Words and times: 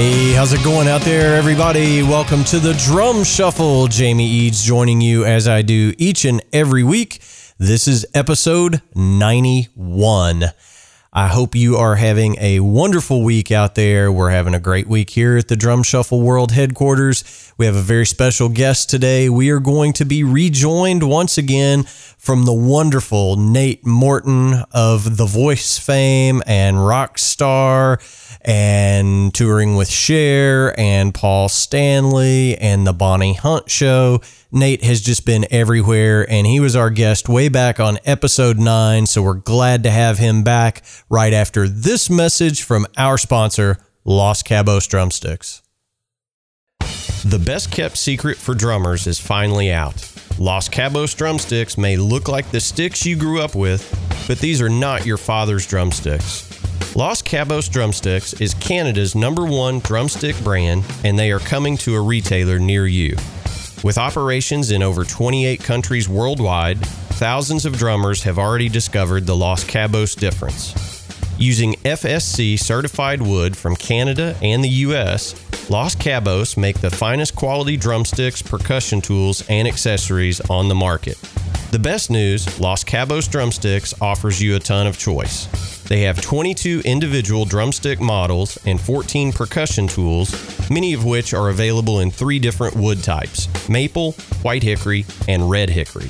Hey, 0.00 0.32
how's 0.32 0.54
it 0.54 0.64
going 0.64 0.88
out 0.88 1.02
there, 1.02 1.36
everybody? 1.36 2.02
Welcome 2.02 2.42
to 2.44 2.58
the 2.58 2.72
Drum 2.72 3.22
Shuffle. 3.22 3.86
Jamie 3.86 4.26
Eads 4.26 4.64
joining 4.64 5.02
you 5.02 5.26
as 5.26 5.46
I 5.46 5.60
do 5.60 5.92
each 5.98 6.24
and 6.24 6.42
every 6.54 6.82
week. 6.82 7.20
This 7.58 7.86
is 7.86 8.06
episode 8.14 8.80
91. 8.94 10.44
I 11.12 11.26
hope 11.26 11.54
you 11.54 11.76
are 11.76 11.96
having 11.96 12.36
a 12.40 12.60
wonderful 12.60 13.22
week 13.22 13.50
out 13.50 13.74
there. 13.74 14.10
We're 14.10 14.30
having 14.30 14.54
a 14.54 14.60
great 14.60 14.86
week 14.86 15.10
here 15.10 15.36
at 15.36 15.48
the 15.48 15.56
Drum 15.56 15.82
Shuffle 15.82 16.22
World 16.22 16.52
headquarters. 16.52 17.52
We 17.58 17.66
have 17.66 17.76
a 17.76 17.82
very 17.82 18.06
special 18.06 18.48
guest 18.48 18.88
today. 18.88 19.28
We 19.28 19.50
are 19.50 19.60
going 19.60 19.92
to 19.94 20.06
be 20.06 20.24
rejoined 20.24 21.02
once 21.02 21.36
again 21.36 21.82
from 21.82 22.44
the 22.44 22.54
wonderful 22.54 23.36
Nate 23.36 23.84
Morton 23.84 24.62
of 24.70 25.16
The 25.16 25.26
Voice 25.26 25.78
fame 25.78 26.42
and 26.46 26.76
Rockstar 26.76 27.98
and 28.42 29.32
touring 29.34 29.76
with 29.76 29.88
Cher 29.90 30.78
and 30.78 31.12
Paul 31.14 31.48
Stanley 31.48 32.56
and 32.58 32.86
the 32.86 32.92
Bonnie 32.92 33.34
Hunt 33.34 33.70
Show. 33.70 34.20
Nate 34.52 34.82
has 34.82 35.00
just 35.00 35.24
been 35.24 35.46
everywhere, 35.50 36.28
and 36.28 36.46
he 36.46 36.60
was 36.60 36.74
our 36.74 36.90
guest 36.90 37.28
way 37.28 37.48
back 37.48 37.78
on 37.78 37.98
episode 38.04 38.58
nine. 38.58 39.06
So 39.06 39.22
we're 39.22 39.34
glad 39.34 39.82
to 39.84 39.90
have 39.90 40.18
him 40.18 40.42
back 40.42 40.82
right 41.08 41.32
after 41.32 41.68
this 41.68 42.10
message 42.10 42.62
from 42.62 42.86
our 42.96 43.18
sponsor, 43.18 43.78
Los 44.04 44.42
Cabos 44.42 44.88
Drumsticks. 44.88 45.62
The 47.24 47.38
best 47.38 47.70
kept 47.70 47.98
secret 47.98 48.38
for 48.38 48.54
drummers 48.54 49.06
is 49.06 49.20
finally 49.20 49.70
out. 49.70 49.94
Los 50.38 50.70
Cabos 50.70 51.14
drumsticks 51.14 51.76
may 51.76 51.98
look 51.98 52.28
like 52.28 52.50
the 52.50 52.60
sticks 52.60 53.04
you 53.04 53.14
grew 53.14 53.42
up 53.42 53.54
with, 53.54 53.84
but 54.26 54.38
these 54.38 54.62
are 54.62 54.70
not 54.70 55.04
your 55.04 55.18
father's 55.18 55.66
drumsticks. 55.66 56.49
Los 56.96 57.22
Cabos 57.22 57.70
Drumsticks 57.70 58.32
is 58.34 58.54
Canada's 58.54 59.14
number 59.14 59.44
one 59.44 59.78
drumstick 59.80 60.38
brand, 60.42 60.84
and 61.04 61.18
they 61.18 61.30
are 61.30 61.38
coming 61.38 61.76
to 61.78 61.94
a 61.94 62.00
retailer 62.00 62.58
near 62.58 62.86
you. 62.86 63.16
With 63.82 63.96
operations 63.96 64.70
in 64.70 64.82
over 64.82 65.04
28 65.04 65.62
countries 65.62 66.08
worldwide, 66.08 66.78
thousands 66.80 67.64
of 67.64 67.78
drummers 67.78 68.22
have 68.24 68.38
already 68.38 68.68
discovered 68.68 69.26
the 69.26 69.36
Los 69.36 69.64
Cabos 69.64 70.18
difference. 70.18 70.74
Using 71.38 71.74
FSC 71.84 72.58
certified 72.58 73.22
wood 73.22 73.56
from 73.56 73.76
Canada 73.76 74.36
and 74.42 74.62
the 74.62 74.68
US, 74.68 75.34
Los 75.70 75.94
Cabos 75.94 76.56
make 76.56 76.80
the 76.80 76.90
finest 76.90 77.36
quality 77.36 77.76
drumsticks, 77.76 78.42
percussion 78.42 79.00
tools, 79.00 79.42
and 79.48 79.66
accessories 79.68 80.40
on 80.50 80.68
the 80.68 80.74
market. 80.74 81.16
The 81.70 81.78
best 81.78 82.10
news 82.10 82.58
Los 82.58 82.82
Cabos 82.82 83.30
Drumsticks 83.30 83.94
offers 84.00 84.42
you 84.42 84.56
a 84.56 84.58
ton 84.58 84.88
of 84.88 84.98
choice. 84.98 85.46
They 85.90 86.02
have 86.02 86.20
22 86.20 86.82
individual 86.84 87.44
drumstick 87.44 88.00
models 88.00 88.56
and 88.64 88.80
14 88.80 89.32
percussion 89.32 89.88
tools, 89.88 90.70
many 90.70 90.92
of 90.92 91.04
which 91.04 91.34
are 91.34 91.48
available 91.48 91.98
in 91.98 92.12
three 92.12 92.38
different 92.38 92.76
wood 92.76 93.02
types 93.02 93.48
maple, 93.68 94.12
white 94.42 94.62
hickory, 94.62 95.04
and 95.26 95.50
red 95.50 95.68
hickory. 95.68 96.08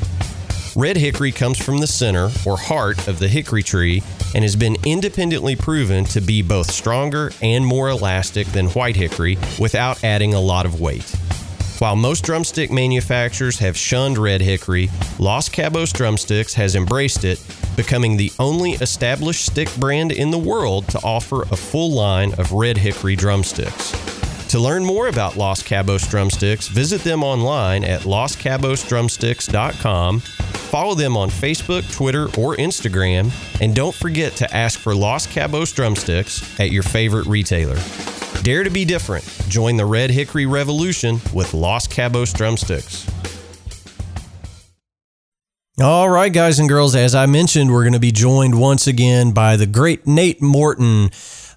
Red 0.77 0.99
hickory 0.99 1.33
comes 1.33 1.57
from 1.57 1.79
the 1.79 1.87
center 1.87 2.29
or 2.45 2.59
heart 2.59 3.09
of 3.09 3.19
the 3.19 3.29
hickory 3.29 3.63
tree 3.63 4.03
and 4.35 4.45
has 4.45 4.55
been 4.55 4.77
independently 4.85 5.57
proven 5.57 6.05
to 6.05 6.21
be 6.21 6.43
both 6.43 6.71
stronger 6.71 7.33
and 7.41 7.65
more 7.65 7.89
elastic 7.89 8.49
than 8.49 8.67
white 8.69 8.97
hickory 8.97 9.39
without 9.59 10.05
adding 10.05 10.35
a 10.35 10.41
lot 10.41 10.67
of 10.67 10.79
weight. 10.79 11.11
While 11.81 11.97
most 11.97 12.25
drumstick 12.25 12.71
manufacturers 12.71 13.59
have 13.61 13.79
shunned 13.79 14.19
red 14.19 14.43
hickory, 14.43 14.91
Los 15.19 15.49
Cabos 15.49 15.95
Drumsticks 15.95 16.53
has 16.53 16.75
embraced 16.75 17.25
it, 17.25 17.43
becoming 17.81 18.19
the 18.19 18.31
only 18.39 18.73
established 18.73 19.47
stick 19.47 19.75
brand 19.77 20.13
in 20.13 20.31
the 20.31 20.39
world 20.39 20.87
to 20.87 21.01
offer 21.03 21.45
a 21.45 21.57
full 21.57 21.93
line 21.93 22.35
of 22.35 22.53
red 22.53 22.77
hickory 22.77 23.17
drumsticks. 23.17 23.93
To 24.51 24.59
learn 24.59 24.85
more 24.85 25.09
about 25.09 25.39
Los 25.39 25.63
Cabos 25.63 26.07
Drumsticks, 26.11 26.69
visit 26.69 27.03
them 27.05 27.25
online 27.25 27.83
at 27.85 28.03
loscabosdrumsticks.com, 28.03 30.21
follow 30.21 30.95
them 30.95 31.17
on 31.17 31.31
Facebook, 31.31 31.91
Twitter, 31.91 32.25
or 32.39 32.55
Instagram, 32.57 33.31
and 33.63 33.75
don't 33.75 33.95
forget 33.95 34.37
to 34.37 34.55
ask 34.55 34.79
for 34.79 34.95
Los 34.95 35.27
Cabos 35.27 35.75
Drumsticks 35.75 36.61
at 36.61 36.71
your 36.71 36.83
favorite 36.83 37.27
retailer. 37.27 37.79
Dare 38.43 38.63
to 38.63 38.71
be 38.71 38.85
different. 38.85 39.25
Join 39.49 39.79
the 39.79 39.87
Red 39.87 40.11
Hickory 40.11 40.45
Revolution 40.45 41.19
with 41.33 41.55
Los 41.55 41.87
Cabos 41.87 42.35
Drumsticks. 42.35 43.07
All 45.83 46.11
right, 46.11 46.31
guys 46.31 46.59
and 46.59 46.69
girls, 46.69 46.95
as 46.95 47.15
I 47.15 47.25
mentioned, 47.25 47.73
we're 47.73 47.85
going 47.85 47.95
to 47.95 47.99
be 47.99 48.13
joined 48.13 48.61
once 48.61 48.87
again 48.87 49.33
by 49.33 49.57
the 49.57 49.65
great 49.65 50.07
Nate 50.07 50.43
Morton. 50.43 51.09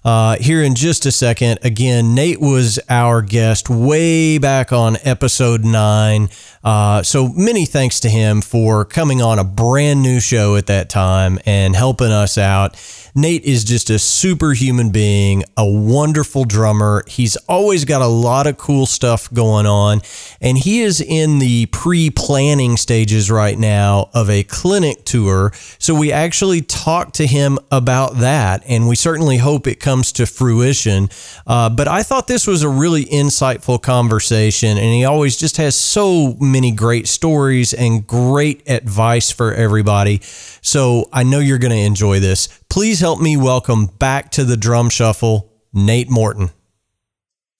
Uh, 0.04 0.36
here 0.36 0.62
in 0.62 0.74
just 0.74 1.06
a 1.06 1.10
second. 1.10 1.58
Again, 1.62 2.14
Nate 2.14 2.40
was 2.40 2.78
our 2.90 3.22
guest 3.22 3.70
way 3.70 4.36
back 4.36 4.70
on 4.70 4.98
episode 5.02 5.64
nine. 5.64 6.28
Uh, 6.62 7.02
so 7.02 7.28
many 7.28 7.64
thanks 7.64 8.00
to 8.00 8.10
him 8.10 8.42
for 8.42 8.84
coming 8.84 9.22
on 9.22 9.38
a 9.38 9.44
brand 9.44 10.02
new 10.02 10.20
show 10.20 10.56
at 10.56 10.66
that 10.66 10.90
time 10.90 11.38
and 11.46 11.74
helping 11.74 12.12
us 12.12 12.36
out. 12.36 12.76
Nate 13.16 13.44
is 13.44 13.62
just 13.62 13.90
a 13.90 13.98
superhuman 13.98 14.90
being, 14.90 15.44
a 15.56 15.64
wonderful 15.64 16.44
drummer. 16.44 17.04
He's 17.06 17.36
always 17.48 17.84
got 17.84 18.02
a 18.02 18.08
lot 18.08 18.48
of 18.48 18.58
cool 18.58 18.86
stuff 18.86 19.32
going 19.32 19.66
on, 19.66 20.00
and 20.40 20.58
he 20.58 20.80
is 20.80 21.00
in 21.00 21.38
the 21.38 21.66
pre 21.66 22.10
planning 22.10 22.76
stages 22.76 23.30
right 23.30 23.56
now 23.56 24.10
of 24.14 24.28
a 24.28 24.42
clinic 24.42 25.04
tour. 25.04 25.52
So 25.78 25.94
we 25.94 26.10
actually 26.10 26.60
talked 26.62 27.14
to 27.16 27.26
him 27.28 27.60
about 27.70 28.16
that, 28.16 28.64
and 28.66 28.88
we 28.88 28.96
certainly 28.96 29.36
hope 29.36 29.68
it 29.68 29.78
comes 29.78 29.93
to 30.02 30.26
fruition. 30.26 31.08
Uh, 31.46 31.70
but 31.70 31.88
I 31.88 32.02
thought 32.02 32.26
this 32.26 32.46
was 32.46 32.62
a 32.62 32.68
really 32.68 33.04
insightful 33.04 33.80
conversation, 33.80 34.70
and 34.70 34.86
he 34.86 35.04
always 35.04 35.36
just 35.36 35.56
has 35.58 35.76
so 35.76 36.36
many 36.40 36.70
great 36.72 37.06
stories 37.08 37.72
and 37.72 38.06
great 38.06 38.68
advice 38.68 39.30
for 39.30 39.52
everybody. 39.52 40.20
So 40.22 41.08
I 41.12 41.22
know 41.22 41.38
you're 41.38 41.58
going 41.58 41.72
to 41.72 41.78
enjoy 41.78 42.20
this. 42.20 42.48
Please 42.68 43.00
help 43.00 43.20
me 43.20 43.36
welcome 43.36 43.86
back 43.86 44.30
to 44.32 44.44
the 44.44 44.56
drum 44.56 44.90
shuffle, 44.90 45.52
Nate 45.72 46.10
Morton. 46.10 46.50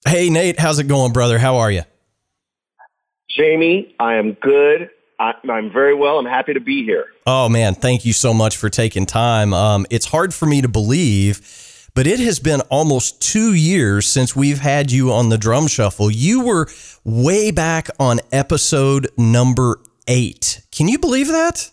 Hey, 0.07 0.29
Nate, 0.29 0.59
how's 0.59 0.79
it 0.79 0.87
going, 0.87 1.13
brother? 1.13 1.39
How 1.39 1.57
are 1.57 1.71
you? 1.71 1.81
Jamie, 3.29 3.95
I 3.99 4.15
am 4.15 4.33
good. 4.33 4.89
I, 5.19 5.33
am 5.47 5.71
very 5.71 5.95
well. 5.95 6.19
I'm 6.19 6.25
happy 6.25 6.53
to 6.53 6.59
be 6.59 6.83
here. 6.83 7.05
Oh, 7.25 7.49
man. 7.49 7.75
Thank 7.75 8.05
you 8.05 8.13
so 8.13 8.33
much 8.33 8.57
for 8.57 8.69
taking 8.69 9.05
time. 9.05 9.53
Um, 9.53 9.85
it's 9.89 10.05
hard 10.05 10.33
for 10.33 10.45
me 10.45 10.61
to 10.61 10.67
believe, 10.67 11.37
but 11.95 12.05
it 12.05 12.19
has 12.19 12.39
been 12.39 12.61
almost 12.69 13.21
two 13.21 13.53
years 13.53 14.05
since 14.05 14.35
we've 14.35 14.59
had 14.59 14.91
you 14.91 15.11
on 15.11 15.29
the 15.29 15.37
drum 15.37 15.67
shuffle. 15.67 16.11
You 16.11 16.41
were 16.45 16.67
way 17.03 17.49
back 17.49 17.89
on 17.99 18.19
episode 18.31 19.07
number 19.17 19.79
eight. 20.07 20.61
Can 20.71 20.87
you 20.87 20.99
believe 20.99 21.29
that? 21.29 21.71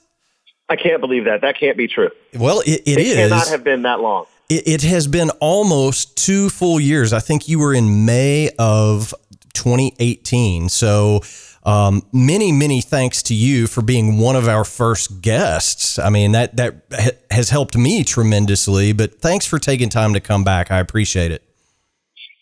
I 0.69 0.77
can't 0.77 1.01
believe 1.01 1.25
that. 1.25 1.43
That 1.43 1.59
can't 1.59 1.77
be 1.77 1.89
true. 1.89 2.11
Well, 2.35 2.61
it, 2.61 2.83
it, 2.87 2.99
it 2.99 2.99
is. 2.99 3.15
cannot 3.17 3.49
have 3.49 3.65
been 3.65 3.83
that 3.83 4.01
long. 4.01 4.27
It, 4.49 4.67
it 4.67 4.83
has 4.83 5.07
been 5.07 5.31
almost 5.41 6.17
two 6.17 6.49
full 6.49 6.81
years. 6.81 7.13
I 7.13 7.21
think 7.21 7.49
you 7.49 7.59
were 7.59 7.75
in 7.75 8.07
May 8.07 8.51
of 8.59 9.13
2018. 9.55 10.69
So, 10.69 11.21
um, 11.65 12.03
many, 12.13 12.53
many 12.53 12.81
thanks 12.81 13.23
to 13.25 13.35
you 13.35 13.67
for 13.67 13.83
being 13.83 14.19
one 14.19 14.37
of 14.37 14.49
our 14.49 14.65
first 14.65 15.23
guests. 15.23 15.99
I 15.99 16.11
mean, 16.11 16.33
that, 16.33 16.57
that 16.57 17.23
has 17.31 17.51
helped 17.51 17.77
me 17.77 18.05
tremendously, 18.05 18.93
but 18.93 19.21
thanks 19.21 19.47
for 19.47 19.59
taking 19.59 19.89
time 19.89 20.15
to 20.15 20.21
come 20.21 20.45
back. 20.45 20.71
I 20.71 20.79
appreciate 20.79 21.31
it. 21.31 21.43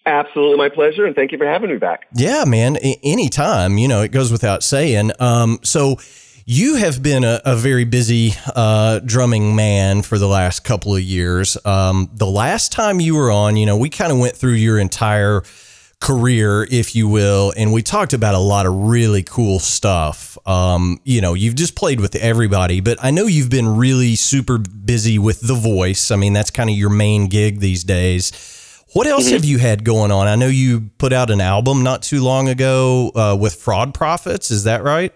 Absolutely 0.07 0.57
my 0.57 0.71
pleasure. 0.71 1.05
And 1.05 1.15
thank 1.15 1.33
you 1.33 1.39
for 1.39 1.47
having 1.47 1.71
me 1.71 1.77
back. 1.77 2.07
Yeah, 2.15 2.45
man. 2.47 2.77
Anytime, 2.77 3.77
you 3.79 3.87
know, 3.87 4.03
it 4.03 4.11
goes 4.11 4.33
without 4.33 4.63
saying. 4.63 5.13
Um, 5.21 5.59
so, 5.63 5.99
you 6.47 6.77
have 6.77 7.01
been 7.01 7.23
a, 7.23 7.41
a 7.45 7.55
very 7.55 7.85
busy 7.85 8.33
uh, 8.57 8.99
drumming 9.05 9.55
man 9.55 10.03
for 10.03 10.19
the 10.19 10.27
last 10.27 10.65
couple 10.65 10.97
of 10.97 11.01
years. 11.01 11.57
Um, 11.65 12.11
the 12.13 12.27
last 12.27 12.73
time 12.73 12.99
you 12.99 13.15
were 13.15 13.31
on, 13.31 13.55
you 13.55 13.67
know, 13.67 13.77
we 13.77 13.89
kind 13.89 14.11
of 14.11 14.19
went 14.19 14.35
through 14.35 14.55
your 14.55 14.77
entire 14.81 15.43
career, 16.01 16.67
if 16.71 16.97
you 16.97 17.09
will, 17.09 17.53
and 17.57 17.73
we 17.73 17.83
talked 17.83 18.13
about 18.13 18.35
a 18.35 18.39
lot 18.39 18.67
of 18.67 18.75
really 18.75 19.23
cool 19.23 19.59
stuff. 19.59 20.39
Um, 20.47 21.01
you 21.05 21.21
know, 21.21 21.35
you've 21.35 21.55
just 21.55 21.77
played 21.77 22.01
with 22.01 22.17
everybody, 22.17 22.81
but 22.81 22.99
I 23.03 23.11
know 23.11 23.27
you've 23.27 23.51
been 23.51 23.77
really 23.77 24.17
super 24.17 24.59
busy 24.59 25.19
with 25.19 25.41
The 25.41 25.55
Voice. 25.55 26.11
I 26.11 26.17
mean, 26.17 26.33
that's 26.33 26.51
kind 26.51 26.71
of 26.71 26.77
your 26.77 26.91
main 26.91 27.29
gig 27.29 27.61
these 27.61 27.85
days. 27.85 28.33
What 28.93 29.07
else 29.07 29.27
mm-hmm. 29.27 29.35
have 29.35 29.45
you 29.45 29.59
had 29.59 29.85
going 29.85 30.11
on? 30.11 30.27
I 30.27 30.35
know 30.35 30.49
you 30.49 30.91
put 30.99 31.13
out 31.13 31.31
an 31.31 31.41
album 31.41 31.85
not 31.85 32.03
too 32.03 32.23
long 32.23 32.49
ago 32.49 33.13
uh, 33.15 33.37
with 33.39 33.55
Fraud 33.55 33.95
Profits. 33.95 34.51
Is 34.51 34.65
that 34.65 34.83
right? 34.83 35.13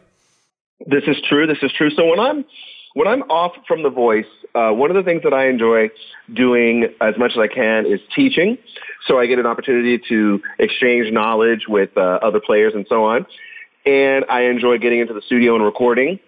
This 0.86 1.04
is 1.06 1.16
true. 1.28 1.46
This 1.46 1.58
is 1.62 1.72
true. 1.72 1.90
So 1.90 2.06
when 2.06 2.20
I'm 2.20 2.44
when 2.92 3.08
I'm 3.08 3.22
off 3.22 3.52
from 3.66 3.82
The 3.82 3.90
Voice, 3.90 4.26
uh, 4.54 4.70
one 4.70 4.90
of 4.90 4.96
the 4.96 5.02
things 5.02 5.22
that 5.24 5.32
I 5.32 5.48
enjoy 5.48 5.90
doing 6.32 6.94
as 7.00 7.18
much 7.18 7.32
as 7.32 7.38
I 7.38 7.48
can 7.48 7.86
is 7.86 8.00
teaching. 8.14 8.58
So 9.06 9.18
I 9.18 9.26
get 9.26 9.38
an 9.38 9.46
opportunity 9.46 10.00
to 10.08 10.40
exchange 10.58 11.12
knowledge 11.12 11.66
with 11.68 11.90
uh, 11.96 12.00
other 12.00 12.40
players 12.40 12.72
and 12.74 12.86
so 12.88 13.04
on. 13.04 13.26
And 13.84 14.24
I 14.30 14.44
enjoy 14.44 14.78
getting 14.78 15.00
into 15.00 15.12
the 15.12 15.22
studio 15.22 15.54
and 15.54 15.64
recording. 15.64 16.20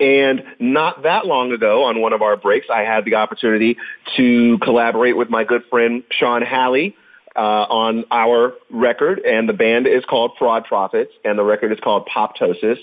And 0.00 0.44
not 0.60 1.02
that 1.02 1.26
long 1.26 1.50
ago, 1.50 1.84
on 1.84 2.00
one 2.00 2.12
of 2.12 2.22
our 2.22 2.36
breaks, 2.36 2.68
I 2.72 2.82
had 2.82 3.04
the 3.04 3.16
opportunity 3.16 3.76
to 4.16 4.58
collaborate 4.58 5.16
with 5.16 5.28
my 5.28 5.42
good 5.42 5.62
friend 5.70 6.04
Sean 6.12 6.42
Halley 6.42 6.94
uh, 7.34 7.40
on 7.40 8.04
our 8.10 8.54
record, 8.70 9.20
and 9.20 9.48
the 9.48 9.52
band 9.52 9.88
is 9.88 10.04
called 10.04 10.32
Fraud 10.38 10.64
Profits, 10.64 11.12
and 11.24 11.36
the 11.36 11.42
record 11.42 11.72
is 11.72 11.78
called 11.80 12.08
Poptosis. 12.08 12.78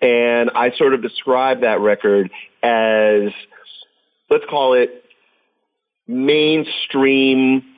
And 0.00 0.50
I 0.54 0.72
sort 0.76 0.94
of 0.94 1.02
describe 1.02 1.60
that 1.60 1.80
record 1.80 2.30
as, 2.62 3.30
let's 4.30 4.44
call 4.48 4.72
it 4.72 5.04
mainstream 6.06 7.73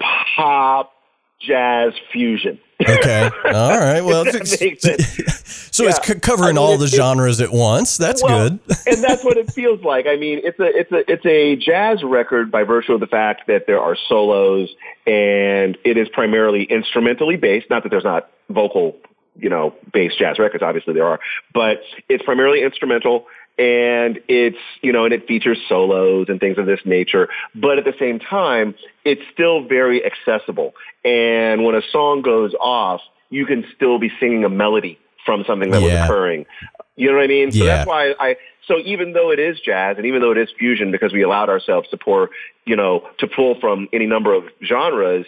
pop 0.00 0.92
jazz 1.40 1.92
fusion. 2.12 2.58
Okay. 2.80 3.30
All 3.44 3.78
right. 3.78 4.00
Well, 4.02 4.24
so 4.32 5.82
yeah. 5.82 5.90
it's 5.90 6.06
c- 6.06 6.20
covering 6.20 6.50
I 6.50 6.52
mean, 6.52 6.58
all 6.58 6.78
the 6.78 6.86
genres 6.86 7.40
at 7.40 7.50
once. 7.52 7.96
That's 7.96 8.22
well, 8.22 8.50
good. 8.50 8.60
and 8.86 9.02
that's 9.02 9.24
what 9.24 9.36
it 9.36 9.50
feels 9.52 9.82
like. 9.82 10.06
I 10.06 10.16
mean, 10.16 10.40
it's 10.44 10.58
a 10.60 10.66
it's 10.66 10.92
a 10.92 11.10
it's 11.10 11.26
a 11.26 11.56
jazz 11.56 12.02
record 12.04 12.50
by 12.50 12.62
virtue 12.62 12.92
of 12.92 13.00
the 13.00 13.06
fact 13.06 13.46
that 13.48 13.66
there 13.66 13.80
are 13.80 13.96
solos 14.08 14.68
and 15.06 15.76
it 15.84 15.96
is 15.96 16.08
primarily 16.10 16.64
instrumentally 16.64 17.36
based. 17.36 17.68
Not 17.70 17.82
that 17.82 17.88
there's 17.88 18.04
not 18.04 18.30
vocal, 18.48 18.96
you 19.36 19.48
know, 19.48 19.74
based 19.92 20.18
jazz 20.18 20.38
records. 20.38 20.62
Obviously 20.62 20.94
there 20.94 21.06
are, 21.06 21.18
but 21.52 21.80
it's 22.08 22.22
primarily 22.22 22.62
instrumental 22.62 23.26
and 23.58 24.20
it's 24.28 24.58
you 24.82 24.92
know 24.92 25.04
and 25.04 25.12
it 25.12 25.26
features 25.26 25.58
solos 25.68 26.26
and 26.28 26.38
things 26.38 26.58
of 26.58 26.66
this 26.66 26.80
nature 26.84 27.28
but 27.54 27.78
at 27.78 27.84
the 27.84 27.94
same 27.98 28.18
time 28.18 28.74
it's 29.04 29.22
still 29.32 29.66
very 29.66 30.02
accessible 30.04 30.72
and 31.04 31.64
when 31.64 31.74
a 31.74 31.82
song 31.90 32.22
goes 32.22 32.54
off 32.60 33.00
you 33.30 33.44
can 33.44 33.64
still 33.74 33.98
be 33.98 34.10
singing 34.20 34.44
a 34.44 34.48
melody 34.48 34.98
from 35.26 35.44
something 35.46 35.70
that 35.70 35.82
yeah. 35.82 36.02
was 36.02 36.08
occurring 36.08 36.46
you 36.94 37.08
know 37.08 37.16
what 37.16 37.24
i 37.24 37.26
mean 37.26 37.50
so 37.50 37.64
yeah. 37.64 37.76
that's 37.78 37.88
why 37.88 38.14
i 38.20 38.36
so 38.68 38.78
even 38.78 39.12
though 39.12 39.32
it 39.32 39.40
is 39.40 39.58
jazz 39.60 39.96
and 39.96 40.06
even 40.06 40.20
though 40.20 40.30
it 40.30 40.38
is 40.38 40.48
fusion 40.56 40.92
because 40.92 41.12
we 41.12 41.22
allowed 41.22 41.48
ourselves 41.48 41.88
to 41.88 41.96
pour 41.96 42.30
you 42.64 42.76
know 42.76 43.02
to 43.18 43.26
pull 43.26 43.58
from 43.60 43.88
any 43.92 44.06
number 44.06 44.32
of 44.32 44.44
genres 44.64 45.26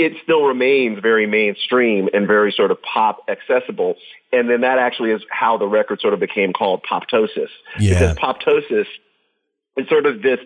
it 0.00 0.14
still 0.22 0.44
remains 0.44 0.98
very 1.00 1.26
mainstream 1.26 2.08
and 2.14 2.26
very 2.26 2.52
sort 2.52 2.70
of 2.70 2.78
pop 2.80 3.22
accessible. 3.28 3.96
And 4.32 4.48
then 4.48 4.62
that 4.62 4.78
actually 4.78 5.10
is 5.10 5.20
how 5.30 5.58
the 5.58 5.66
record 5.66 6.00
sort 6.00 6.14
of 6.14 6.20
became 6.20 6.54
called 6.54 6.82
poptosis. 6.90 7.50
Yeah. 7.78 8.14
Because 8.14 8.16
poptosis 8.16 8.86
is 9.76 9.88
sort 9.90 10.06
of 10.06 10.22
this 10.22 10.38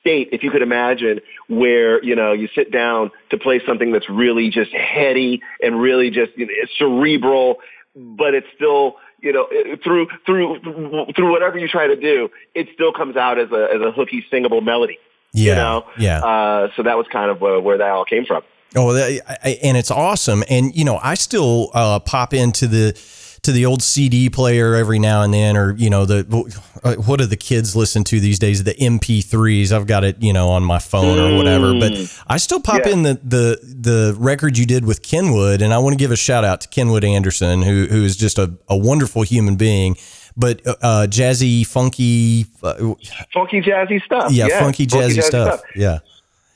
state, 0.00 0.28
if 0.30 0.44
you 0.44 0.52
could 0.52 0.62
imagine, 0.62 1.20
where, 1.48 2.02
you 2.04 2.14
know, 2.14 2.32
you 2.32 2.48
sit 2.54 2.70
down 2.70 3.10
to 3.30 3.38
play 3.38 3.60
something 3.66 3.90
that's 3.90 4.08
really 4.08 4.50
just 4.50 4.70
heady 4.72 5.42
and 5.60 5.80
really 5.80 6.10
just 6.10 6.30
you 6.36 6.46
know, 6.46 6.52
cerebral, 6.78 7.56
but 7.96 8.34
it's 8.34 8.46
still, 8.54 8.94
you 9.20 9.32
know, 9.32 9.48
through, 9.82 10.06
through, 10.24 10.60
through 11.16 11.32
whatever 11.32 11.58
you 11.58 11.66
try 11.66 11.88
to 11.88 11.96
do, 11.96 12.28
it 12.54 12.68
still 12.72 12.92
comes 12.92 13.16
out 13.16 13.40
as 13.40 13.50
a, 13.50 13.68
as 13.74 13.80
a 13.84 13.90
hooky 13.90 14.24
singable 14.30 14.60
melody. 14.60 14.98
Yeah. 15.32 15.48
You 15.48 15.54
know? 15.56 15.86
Yeah. 15.98 16.18
Uh, 16.20 16.68
so 16.76 16.84
that 16.84 16.96
was 16.96 17.06
kind 17.10 17.32
of 17.32 17.42
uh, 17.42 17.60
where 17.60 17.78
that 17.78 17.88
all 17.88 18.04
came 18.04 18.26
from. 18.26 18.42
Oh, 18.74 18.96
and 18.96 19.76
it's 19.76 19.90
awesome. 19.90 20.44
And 20.48 20.74
you 20.74 20.84
know, 20.84 20.98
I 21.02 21.14
still 21.14 21.70
uh, 21.74 21.98
pop 22.00 22.32
into 22.32 22.66
the 22.66 22.98
to 23.42 23.50
the 23.50 23.66
old 23.66 23.82
CD 23.82 24.30
player 24.30 24.76
every 24.76 25.00
now 25.00 25.22
and 25.22 25.34
then, 25.34 25.56
or 25.56 25.74
you 25.74 25.90
know, 25.90 26.06
the 26.06 26.24
uh, 26.84 26.94
what 26.94 27.18
do 27.18 27.26
the 27.26 27.36
kids 27.36 27.74
listen 27.74 28.04
to 28.04 28.20
these 28.20 28.38
days? 28.38 28.62
The 28.64 28.74
MP3s. 28.74 29.72
I've 29.72 29.86
got 29.86 30.04
it, 30.04 30.22
you 30.22 30.32
know, 30.32 30.50
on 30.50 30.62
my 30.62 30.78
phone 30.78 31.18
or 31.18 31.36
whatever. 31.36 31.72
But 31.72 31.92
mm. 31.92 32.22
I 32.28 32.36
still 32.36 32.60
pop 32.60 32.82
yeah. 32.86 32.92
in 32.92 33.02
the 33.02 33.20
the 33.22 33.58
the 33.62 34.16
record 34.18 34.56
you 34.56 34.64
did 34.64 34.84
with 34.84 35.02
Kenwood, 35.02 35.60
and 35.60 35.74
I 35.74 35.78
want 35.78 35.94
to 35.94 35.98
give 35.98 36.12
a 36.12 36.16
shout 36.16 36.44
out 36.44 36.60
to 36.62 36.68
Kenwood 36.68 37.04
Anderson, 37.04 37.62
who 37.62 37.86
who 37.86 38.04
is 38.04 38.16
just 38.16 38.38
a, 38.38 38.54
a 38.68 38.76
wonderful 38.76 39.22
human 39.22 39.56
being. 39.56 39.96
But 40.36 40.66
uh, 40.66 40.76
uh 40.80 41.06
jazzy, 41.08 41.66
funky, 41.66 42.46
uh, 42.62 42.94
funky, 43.34 43.60
jazzy 43.60 44.02
stuff. 44.02 44.32
Yeah, 44.32 44.46
yeah. 44.46 44.60
funky, 44.60 44.86
jazzy, 44.86 45.00
funky, 45.00 45.14
jazzy 45.14 45.22
stuff. 45.22 45.60
stuff. 45.60 45.70
Yeah. 45.76 45.98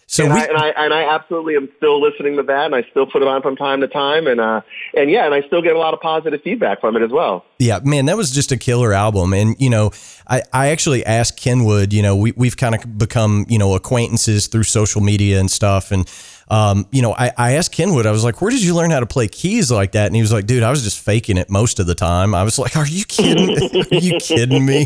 So 0.08 0.24
and, 0.24 0.34
we, 0.34 0.40
I, 0.40 0.44
and 0.44 0.56
I 0.56 0.68
and 0.84 0.94
I 0.94 1.14
absolutely 1.14 1.56
am 1.56 1.68
still 1.78 2.00
listening 2.00 2.36
to 2.36 2.44
that, 2.44 2.66
and 2.66 2.74
I 2.74 2.84
still 2.90 3.06
put 3.06 3.22
it 3.22 3.28
on 3.28 3.42
from 3.42 3.56
time 3.56 3.80
to 3.80 3.88
time, 3.88 4.26
and 4.28 4.40
uh, 4.40 4.60
and 4.94 5.10
yeah, 5.10 5.26
and 5.26 5.34
I 5.34 5.42
still 5.42 5.62
get 5.62 5.74
a 5.74 5.78
lot 5.78 5.94
of 5.94 6.00
positive 6.00 6.40
feedback 6.42 6.80
from 6.80 6.96
it 6.96 7.02
as 7.02 7.10
well. 7.10 7.44
Yeah, 7.58 7.80
man, 7.82 8.06
that 8.06 8.16
was 8.16 8.30
just 8.30 8.52
a 8.52 8.56
killer 8.56 8.92
album, 8.92 9.32
and 9.32 9.56
you 9.58 9.70
know, 9.70 9.90
I 10.28 10.42
I 10.52 10.68
actually 10.68 11.04
asked 11.06 11.38
Kenwood, 11.38 11.92
you 11.92 12.02
know, 12.02 12.14
we 12.14 12.32
we've 12.32 12.56
kind 12.56 12.74
of 12.74 12.98
become 12.98 13.46
you 13.48 13.58
know 13.58 13.74
acquaintances 13.74 14.46
through 14.46 14.64
social 14.64 15.00
media 15.00 15.40
and 15.40 15.50
stuff, 15.50 15.90
and 15.90 16.06
um, 16.48 16.86
you 16.92 17.02
know, 17.02 17.12
I, 17.12 17.32
I 17.36 17.52
asked 17.52 17.72
Kenwood, 17.72 18.06
I 18.06 18.12
was 18.12 18.22
like, 18.22 18.40
where 18.40 18.50
did 18.50 18.62
you 18.62 18.74
learn 18.74 18.90
how 18.90 19.00
to 19.00 19.06
play 19.06 19.26
keys 19.26 19.70
like 19.70 19.92
that? 19.92 20.06
And 20.06 20.14
he 20.14 20.22
was 20.22 20.32
like, 20.32 20.46
dude, 20.46 20.62
I 20.62 20.70
was 20.70 20.82
just 20.84 21.00
faking 21.00 21.38
it 21.38 21.50
most 21.50 21.80
of 21.80 21.86
the 21.86 21.94
time. 21.94 22.34
I 22.34 22.44
was 22.44 22.58
like, 22.58 22.76
are 22.76 22.86
you 22.86 23.04
kidding? 23.04 23.50
are 23.92 23.98
you 23.98 24.18
kidding 24.20 24.64
me? 24.64 24.84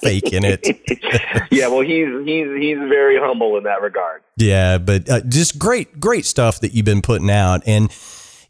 faking 0.00 0.42
it. 0.44 0.66
yeah. 1.50 1.68
Well, 1.68 1.82
he's, 1.82 2.08
he's, 2.24 2.48
he's 2.56 2.78
very 2.78 3.18
humble 3.18 3.58
in 3.58 3.64
that 3.64 3.82
regard. 3.82 4.22
Yeah. 4.36 4.78
But 4.78 5.10
uh, 5.10 5.20
just 5.28 5.58
great, 5.58 6.00
great 6.00 6.24
stuff 6.24 6.60
that 6.60 6.72
you've 6.72 6.86
been 6.86 7.02
putting 7.02 7.30
out. 7.30 7.62
And, 7.66 7.94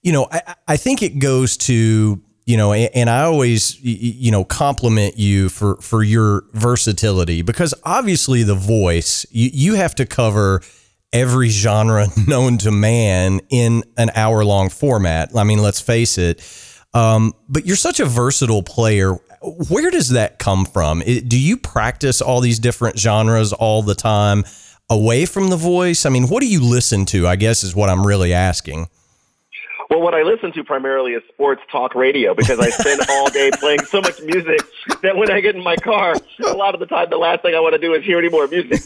you 0.03 0.13
know, 0.13 0.29
I, 0.31 0.55
I 0.69 0.77
think 0.77 1.03
it 1.03 1.19
goes 1.19 1.57
to, 1.59 2.23
you 2.45 2.57
know, 2.57 2.73
and 2.73 3.09
I 3.09 3.23
always, 3.23 3.81
you 3.81 4.33
know, 4.33 4.45
compliment 4.45 5.17
you 5.17 5.49
for, 5.49 5.77
for 5.77 6.03
your 6.03 6.45
versatility 6.53 7.43
because 7.43 7.73
obviously 7.85 8.43
the 8.43 8.57
voice, 8.57 9.25
you, 9.31 9.51
you 9.53 9.75
have 9.75 9.95
to 9.97 10.07
cover 10.07 10.61
every 11.13 11.49
genre 11.49 12.09
known 12.27 12.59
to 12.59 12.73
man 12.73 13.41
in 13.51 13.85
an 13.97 14.11
hour 14.17 14.45
long 14.45 14.71
format. 14.71 15.31
I 15.37 15.45
mean, 15.45 15.59
let's 15.59 15.81
face 15.81 16.19
it. 16.19 16.43
Um, 16.95 17.33
but 17.49 17.65
you're 17.65 17.77
such 17.77 18.01
a 18.01 18.07
versatile 18.07 18.63
player. 18.63 19.15
Where 19.69 19.91
does 19.91 20.11
that 20.11 20.39
come 20.39 20.67
from? 20.67 21.01
Do 21.01 21.39
you 21.39 21.57
practice 21.57 22.21
all 22.21 22.41
these 22.41 22.59
different 22.59 22.99
genres 22.99 23.53
all 23.53 23.83
the 23.83 23.95
time 23.95 24.45
away 24.91 25.27
from 25.27 25.49
the 25.49 25.57
voice? 25.57 26.05
I 26.07 26.11
mean, 26.11 26.29
what 26.29 26.41
do 26.41 26.49
you 26.49 26.63
listen 26.63 27.07
to? 27.07 27.27
I 27.27 27.37
guess 27.37 27.63
is 27.63 27.75
what 27.75 27.89
I'm 27.89 28.07
really 28.07 28.33
asking. 28.33 28.89
Well, 29.93 30.01
what 30.01 30.15
I 30.15 30.23
listen 30.23 30.53
to 30.53 30.65
primarily 30.65 31.13
is 31.13 31.23
sports 31.29 31.61
talk 31.71 31.95
radio 31.95 32.33
because 32.33 32.59
I 32.59 32.71
spend 32.71 33.03
all 33.11 33.29
day 33.29 33.51
playing 33.61 33.81
so 33.85 34.01
much 34.01 34.23
music 34.23 34.63
that 35.03 35.19
when 35.19 35.31
I 35.31 35.43
get 35.43 35.55
in 35.55 35.63
my 35.63 35.77
car, 35.77 36.15
a 36.49 36.55
lot 36.55 36.73
of 36.73 36.81
the 36.81 36.87
time 36.87 37.11
the 37.11 37.19
last 37.19 37.43
thing 37.43 37.55
I 37.55 37.61
want 37.61 37.75
to 37.75 37.79
do 37.79 37.93
is 37.93 38.03
hear 38.03 38.19
any 38.19 38.31
more 38.31 38.49
music. 38.49 38.81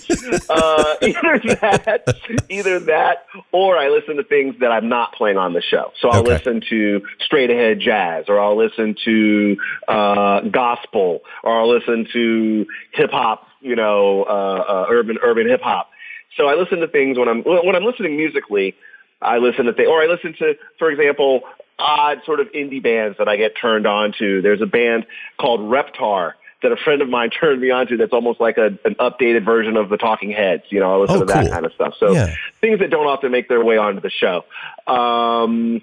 Uh, 0.51 0.97
either 1.03 1.39
that, 1.61 2.17
either 2.51 2.81
that, 2.81 3.27
or 3.53 3.79
I 3.79 3.89
listen 3.89 4.17
to 4.17 4.25
things 4.25 4.57
that 4.59 4.73
I'm 4.73 4.89
not 4.89 5.13
playing 5.13 5.37
on 5.37 5.53
the 5.53 5.63
show. 5.63 5.93
So 6.01 6.09
I'll 6.09 6.23
okay. 6.23 6.39
listen 6.39 6.61
to 6.71 7.03
straight 7.21 7.53
ahead 7.53 7.79
jazz, 7.79 8.25
or 8.27 8.41
I'll 8.41 8.59
listen 8.59 8.97
to 9.05 9.57
uh, 9.87 10.41
gospel, 10.41 11.21
or 11.45 11.61
I'll 11.61 11.73
listen 11.73 12.09
to 12.15 12.67
hip 12.95 13.13
hop. 13.13 13.47
You 13.61 13.77
know, 13.77 14.25
uh, 14.25 14.65
uh, 14.69 14.87
urban 14.91 15.19
urban 15.23 15.49
hip 15.49 15.61
hop. 15.63 15.89
So 16.37 16.49
I 16.49 16.55
listen 16.57 16.81
to 16.81 16.89
things 16.89 17.17
when 17.17 17.29
I'm 17.29 17.43
when 17.43 17.77
I'm 17.77 17.85
listening 17.85 18.17
musically. 18.17 18.75
I 19.26 19.38
listen 19.38 19.66
to 19.66 19.73
things, 19.73 19.88
or 19.88 20.02
I 20.02 20.06
listen 20.06 20.35
to, 20.38 20.54
for 20.78 20.90
example, 20.90 21.42
odd 21.78 22.23
sort 22.25 22.40
of 22.40 22.49
indie 22.52 22.83
bands 22.83 23.18
that 23.18 23.28
I 23.28 23.37
get 23.37 23.54
turned 23.61 23.87
on 23.87 24.14
to. 24.18 24.40
There's 24.40 24.62
a 24.62 24.66
band 24.66 25.06
called 25.38 25.61
Reptar 25.61 26.33
that 26.62 26.73
a 26.73 26.76
friend 26.76 27.02
of 27.02 27.09
mine 27.09 27.30
turned 27.40 27.61
me 27.61 27.71
on 27.71 27.87
to 27.88 27.97
that's 27.97 28.12
almost 28.12 28.40
like 28.40 28.56
a, 28.59 28.78
an 28.85 28.95
updated 29.00 29.45
version 29.45 29.76
of 29.76 29.88
the 29.88 29.97
Talking 29.97 30.30
Heads. 30.30 30.64
You 30.71 30.80
know, 30.80 30.95
I 30.95 30.97
listen 31.00 31.16
oh, 31.16 31.26
to 31.26 31.33
cool. 31.33 31.42
that 31.42 31.50
kind 31.50 31.66
of 31.66 31.73
stuff. 31.75 31.95
So 31.99 32.12
yeah. 32.12 32.35
things 32.61 32.78
that 32.80 32.90
don't 32.90 33.06
often 33.06 33.30
make 33.30 33.49
their 33.49 33.64
way 33.64 33.76
onto 33.76 34.00
the 34.00 34.11
show. 34.11 34.45
Um, 34.87 35.83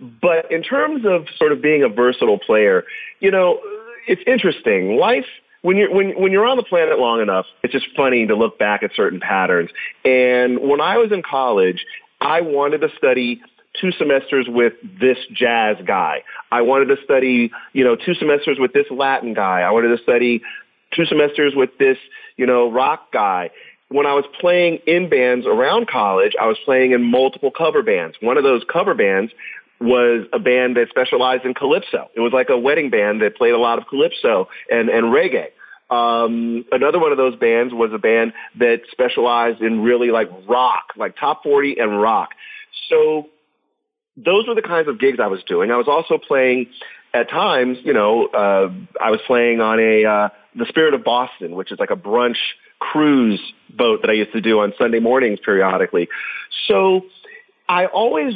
but 0.00 0.50
in 0.50 0.62
terms 0.62 1.04
of 1.04 1.26
sort 1.36 1.52
of 1.52 1.62
being 1.62 1.82
a 1.82 1.88
versatile 1.88 2.38
player, 2.38 2.84
you 3.20 3.30
know, 3.30 3.60
it's 4.06 4.22
interesting. 4.26 4.96
Life 4.96 5.26
when 5.62 5.78
you're 5.78 5.90
when 5.90 6.10
when 6.20 6.30
you're 6.30 6.46
on 6.46 6.58
the 6.58 6.62
planet 6.62 6.98
long 6.98 7.22
enough, 7.22 7.46
it's 7.62 7.72
just 7.72 7.86
funny 7.96 8.26
to 8.26 8.36
look 8.36 8.58
back 8.58 8.82
at 8.82 8.90
certain 8.94 9.18
patterns. 9.18 9.70
And 10.04 10.58
when 10.58 10.82
I 10.82 10.98
was 10.98 11.10
in 11.10 11.22
college, 11.22 11.86
I 12.24 12.40
wanted 12.40 12.80
to 12.80 12.88
study 12.96 13.40
two 13.80 13.92
semesters 13.92 14.46
with 14.48 14.72
this 15.00 15.18
jazz 15.32 15.76
guy. 15.86 16.22
I 16.50 16.62
wanted 16.62 16.86
to 16.86 16.96
study, 17.04 17.50
you 17.72 17.84
know, 17.84 17.96
two 17.96 18.14
semesters 18.14 18.58
with 18.58 18.72
this 18.72 18.86
Latin 18.90 19.34
guy. 19.34 19.60
I 19.60 19.70
wanted 19.70 19.96
to 19.96 20.02
study 20.02 20.42
two 20.94 21.04
semesters 21.04 21.54
with 21.54 21.70
this, 21.78 21.98
you 22.36 22.46
know, 22.46 22.70
rock 22.70 23.12
guy. 23.12 23.50
When 23.88 24.06
I 24.06 24.14
was 24.14 24.24
playing 24.40 24.78
in 24.86 25.08
bands 25.08 25.46
around 25.46 25.88
college, 25.88 26.32
I 26.40 26.46
was 26.46 26.56
playing 26.64 26.92
in 26.92 27.02
multiple 27.02 27.50
cover 27.50 27.82
bands. 27.82 28.16
One 28.20 28.38
of 28.38 28.44
those 28.44 28.62
cover 28.72 28.94
bands 28.94 29.32
was 29.80 30.26
a 30.32 30.38
band 30.38 30.76
that 30.76 30.88
specialized 30.88 31.44
in 31.44 31.52
calypso. 31.52 32.08
It 32.14 32.20
was 32.20 32.32
like 32.32 32.48
a 32.48 32.58
wedding 32.58 32.90
band 32.90 33.20
that 33.22 33.36
played 33.36 33.52
a 33.52 33.58
lot 33.58 33.78
of 33.78 33.86
calypso 33.86 34.48
and, 34.70 34.88
and 34.88 35.06
reggae. 35.06 35.48
Um, 35.90 36.64
another 36.72 36.98
one 36.98 37.12
of 37.12 37.18
those 37.18 37.36
bands 37.36 37.72
was 37.74 37.90
a 37.92 37.98
band 37.98 38.32
that 38.58 38.82
specialized 38.90 39.60
in 39.60 39.82
really 39.82 40.10
like 40.10 40.28
rock, 40.48 40.92
like 40.96 41.16
top 41.16 41.42
40 41.42 41.76
and 41.78 42.00
rock. 42.00 42.30
So 42.88 43.28
those 44.16 44.46
were 44.48 44.54
the 44.54 44.62
kinds 44.62 44.88
of 44.88 44.98
gigs 44.98 45.18
I 45.20 45.26
was 45.26 45.42
doing. 45.44 45.70
I 45.70 45.76
was 45.76 45.88
also 45.88 46.18
playing 46.18 46.66
at 47.12 47.28
times, 47.28 47.78
you 47.84 47.92
know, 47.92 48.26
uh, 48.26 48.72
I 49.00 49.10
was 49.10 49.20
playing 49.26 49.60
on 49.60 49.78
a, 49.78 50.04
uh, 50.04 50.28
the 50.56 50.66
Spirit 50.66 50.94
of 50.94 51.04
Boston, 51.04 51.54
which 51.54 51.70
is 51.70 51.78
like 51.78 51.90
a 51.90 51.96
brunch 51.96 52.38
cruise 52.78 53.40
boat 53.70 54.00
that 54.02 54.10
I 54.10 54.14
used 54.14 54.32
to 54.32 54.40
do 54.40 54.60
on 54.60 54.72
Sunday 54.78 55.00
mornings 55.00 55.38
periodically. 55.44 56.08
So 56.66 57.02
I 57.68 57.86
always 57.86 58.34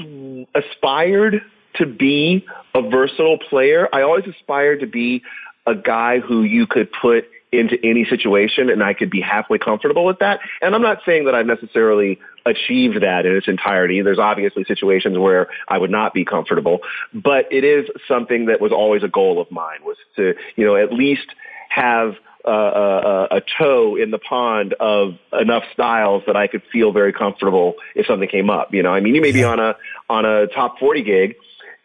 aspired 0.55 1.43
to 1.77 1.87
be 1.87 2.45
a 2.75 2.83
versatile 2.83 3.39
player. 3.39 3.89
I 3.93 4.03
always 4.03 4.25
aspired 4.27 4.81
to 4.81 4.87
be 4.87 5.23
a 5.67 5.75
guy 5.75 6.19
who 6.19 6.43
you 6.43 6.67
could 6.67 6.89
put 6.93 7.25
into 7.51 7.77
any 7.83 8.05
situation 8.05 8.69
and 8.69 8.83
I 8.83 8.95
could 8.95 9.11
be 9.11 9.21
halfway 9.21 9.59
comfortable 9.59 10.05
with 10.05 10.19
that. 10.19 10.41
And 10.61 10.75
I'm 10.75 10.83
not 10.83 10.99
saying 11.07 11.25
that 11.25 11.35
I've 11.35 11.47
necessarily 11.47 12.19
achieved 12.45 13.03
that 13.03 13.27
in 13.27 13.37
its 13.37 13.49
entirety. 13.49 14.03
There's 14.03 14.19
obviously 14.19 14.65
situations 14.65 15.19
where 15.19 15.49
I 15.67 15.79
would 15.79 15.91
not 15.91 16.13
be 16.13 16.25
comfortable, 16.25 16.81
but 17.13 17.51
it 17.51 17.65
is 17.65 17.89
something 18.07 18.47
that 18.47 18.61
was 18.61 18.73
always 18.73 19.03
a 19.03 19.09
goal 19.09 19.41
of 19.41 19.51
mine 19.51 19.79
was 19.83 19.97
to, 20.17 20.35
you 20.57 20.67
know, 20.67 20.77
at 20.77 20.93
least 20.93 21.27
have 21.71 22.15
a, 22.45 22.51
a, 22.51 23.29
a 23.37 23.43
toe 23.59 23.97
in 23.97 24.11
the 24.11 24.19
pond 24.19 24.75
of 24.79 25.19
enough 25.33 25.65
styles 25.73 26.23
that 26.27 26.37
I 26.37 26.47
could 26.47 26.63
feel 26.73 26.93
very 26.93 27.13
comfortable 27.13 27.75
if 27.95 28.07
something 28.07 28.29
came 28.29 28.51
up. 28.51 28.73
You 28.73 28.83
know, 28.83 28.91
I 28.91 29.01
mean, 29.01 29.15
you 29.15 29.21
may 29.21 29.33
be 29.33 29.45
on 29.45 29.61
a 29.61 29.77
on 30.09 30.25
a 30.25 30.47
top 30.47 30.79
40 30.79 31.03
gig 31.03 31.37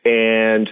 and 0.05 0.69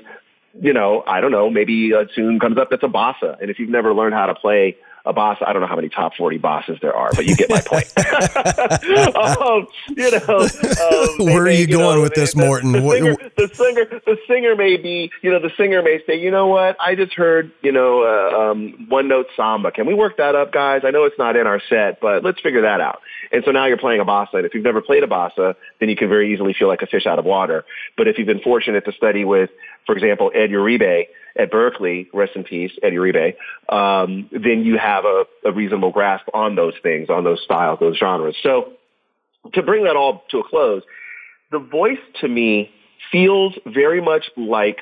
you 0.60 0.74
know, 0.74 1.04
I 1.08 1.22
don't 1.22 1.32
know, 1.32 1.50
maybe 1.50 1.94
uh, 1.94 2.02
a 2.02 2.06
tune 2.06 2.40
comes 2.40 2.58
up 2.58 2.70
that's 2.70 2.84
a 2.84 2.88
bossa. 2.88 3.40
And 3.40 3.50
if 3.50 3.60
you've 3.60 3.70
never 3.70 3.94
learned 3.94 4.14
how 4.14 4.26
to 4.26 4.36
play 4.36 4.78
a 5.06 5.14
bossa, 5.14 5.48
I 5.48 5.54
don't 5.54 5.62
know 5.62 5.68
how 5.68 5.76
many 5.76 5.90
top 5.90 6.14
40 6.16 6.38
bosses 6.38 6.78
there 6.82 6.96
are, 6.96 7.12
but 7.14 7.26
you 7.26 7.36
get 7.36 7.50
my 7.50 7.62
point. 7.62 7.92
um, 9.16 9.68
you 9.90 10.12
know, 10.12 10.40
um, 10.40 11.26
where 11.26 11.44
are 11.44 11.50
you, 11.50 11.60
you 11.60 11.68
going 11.68 11.96
know, 11.96 12.02
with 12.02 12.14
they, 12.14 12.22
this, 12.22 12.36
Morton? 12.36 12.72
The, 12.72 12.80
the, 12.80 12.90
singer, 12.90 13.16
the, 13.36 13.56
singer, 13.56 14.02
the 14.06 14.18
singer 14.28 14.56
may 14.56 14.78
be, 14.78 15.12
you 15.22 15.32
know, 15.32 15.40
the 15.40 15.52
singer 15.58 15.82
may 15.82 16.02
say, 16.06 16.20
you 16.20 16.30
know 16.30 16.48
what, 16.48 16.78
I 16.80 16.96
just 16.96 17.14
heard, 17.14 17.52
you 17.62 17.72
know, 17.72 18.04
uh, 18.04 18.52
um, 18.52 18.86
one 18.90 19.08
note 19.08 19.28
samba. 19.36 19.72
Can 19.72 19.88
we 19.88 19.94
work 19.94 20.18
that 20.18 20.36
up, 20.36 20.52
guys? 20.52 20.82
I 20.86 20.92
know 20.92 21.06
it's 21.06 21.18
not 21.18 21.36
in 21.36 21.48
our 21.48 21.62
set, 21.68 22.00
but 22.00 22.24
let's 22.24 22.40
figure 22.42 22.62
that 22.62 22.80
out. 22.80 23.02
And 23.32 23.44
so 23.46 23.52
now 23.52 23.66
you're 23.66 23.78
playing 23.78 24.02
a 24.02 24.06
bossa. 24.06 24.36
And 24.36 24.46
if 24.46 24.54
you've 24.54 24.64
never 24.64 24.82
played 24.82 25.04
a 25.04 25.08
bossa, 25.08 25.56
then 25.80 25.90
you 25.90 25.96
can 25.96 26.10
very 26.10 26.34
easily 26.34 26.54
feel 26.54 26.68
like 26.68 26.82
a 26.82 26.88
fish 26.88 27.08
out 27.08 27.18
of 27.18 27.26
water. 27.26 27.66
But 27.98 28.08
if 28.08 28.18
you've 28.18 28.28
been 28.28 28.42
fortunate 28.42 28.86
to 28.86 28.92
study 28.92 29.26
with, 29.26 29.50
for 29.86 29.96
example, 29.96 30.32
Ed 30.36 30.50
Uribe 30.52 31.08
at 31.38 31.52
Berkeley, 31.52 32.10
rest 32.14 32.34
in 32.36 32.44
peace, 32.44 32.72
Ed 32.84 32.92
Uribe, 32.92 33.36
um, 33.70 34.30
then 34.32 34.64
you 34.64 34.78
have 34.78 35.06
a, 35.06 35.26
a 35.46 35.52
reasonable 35.52 35.92
grasp 35.92 36.26
on 36.34 36.56
those 36.56 36.74
things, 36.84 37.10
on 37.10 37.24
those 37.24 37.42
styles, 37.44 37.80
those 37.80 37.98
genres. 37.98 38.36
So 38.44 38.74
to 39.54 39.64
bring 39.64 39.86
that 39.86 39.96
all 39.96 40.24
to 40.32 40.40
a 40.40 40.44
close, 40.44 40.84
the 41.52 41.60
voice 41.60 42.00
to 42.22 42.28
me 42.28 42.72
feels 43.12 43.54
very 43.66 44.02
much 44.02 44.30
like 44.38 44.80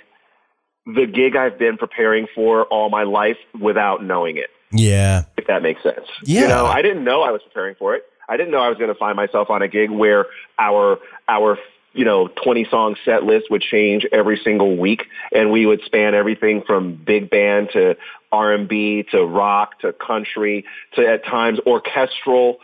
the 0.85 1.05
gig 1.05 1.35
I've 1.35 1.59
been 1.59 1.77
preparing 1.77 2.27
for 2.33 2.65
all 2.65 2.89
my 2.89 3.03
life 3.03 3.37
without 3.59 4.03
knowing 4.03 4.37
it. 4.37 4.49
Yeah. 4.71 5.23
If 5.37 5.47
that 5.47 5.61
makes 5.61 5.81
sense. 5.83 6.05
Yeah. 6.23 6.41
You 6.41 6.47
know, 6.47 6.65
I 6.65 6.81
didn't 6.81 7.03
know 7.03 7.21
I 7.21 7.31
was 7.31 7.41
preparing 7.43 7.75
for 7.75 7.95
it. 7.95 8.03
I 8.27 8.37
didn't 8.37 8.51
know 8.51 8.59
I 8.59 8.69
was 8.69 8.77
going 8.77 8.93
to 8.93 8.99
find 8.99 9.15
myself 9.15 9.49
on 9.49 9.61
a 9.63 9.67
gig 9.67 9.89
where 9.89 10.27
our 10.59 10.99
our 11.27 11.57
you 11.93 12.05
know 12.05 12.27
20 12.27 12.67
song 12.69 12.95
set 13.03 13.23
list 13.23 13.49
would 13.49 13.61
change 13.61 14.05
every 14.11 14.39
single 14.43 14.77
week 14.77 15.05
and 15.31 15.51
we 15.51 15.65
would 15.65 15.81
span 15.85 16.13
everything 16.13 16.61
from 16.65 16.95
big 16.95 17.29
band 17.29 17.69
to 17.73 17.95
R&B 18.31 19.05
to 19.11 19.25
rock 19.25 19.79
to 19.79 19.93
country 19.93 20.65
to 20.95 21.07
at 21.07 21.25
times 21.25 21.59
orchestral 21.65 22.57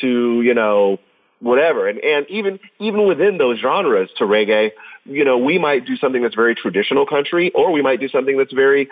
to 0.00 0.42
you 0.42 0.54
know 0.54 0.98
whatever. 1.40 1.88
And 1.88 1.98
and 1.98 2.26
even 2.28 2.58
even 2.78 3.06
within 3.06 3.38
those 3.38 3.58
genres 3.58 4.10
to 4.18 4.24
reggae 4.24 4.70
you 5.04 5.24
know 5.24 5.38
we 5.38 5.58
might 5.58 5.86
do 5.86 5.96
something 5.96 6.22
that's 6.22 6.34
very 6.34 6.54
traditional 6.54 7.06
country 7.06 7.50
or 7.54 7.72
we 7.72 7.82
might 7.82 8.00
do 8.00 8.08
something 8.08 8.36
that's 8.36 8.52
very 8.52 8.88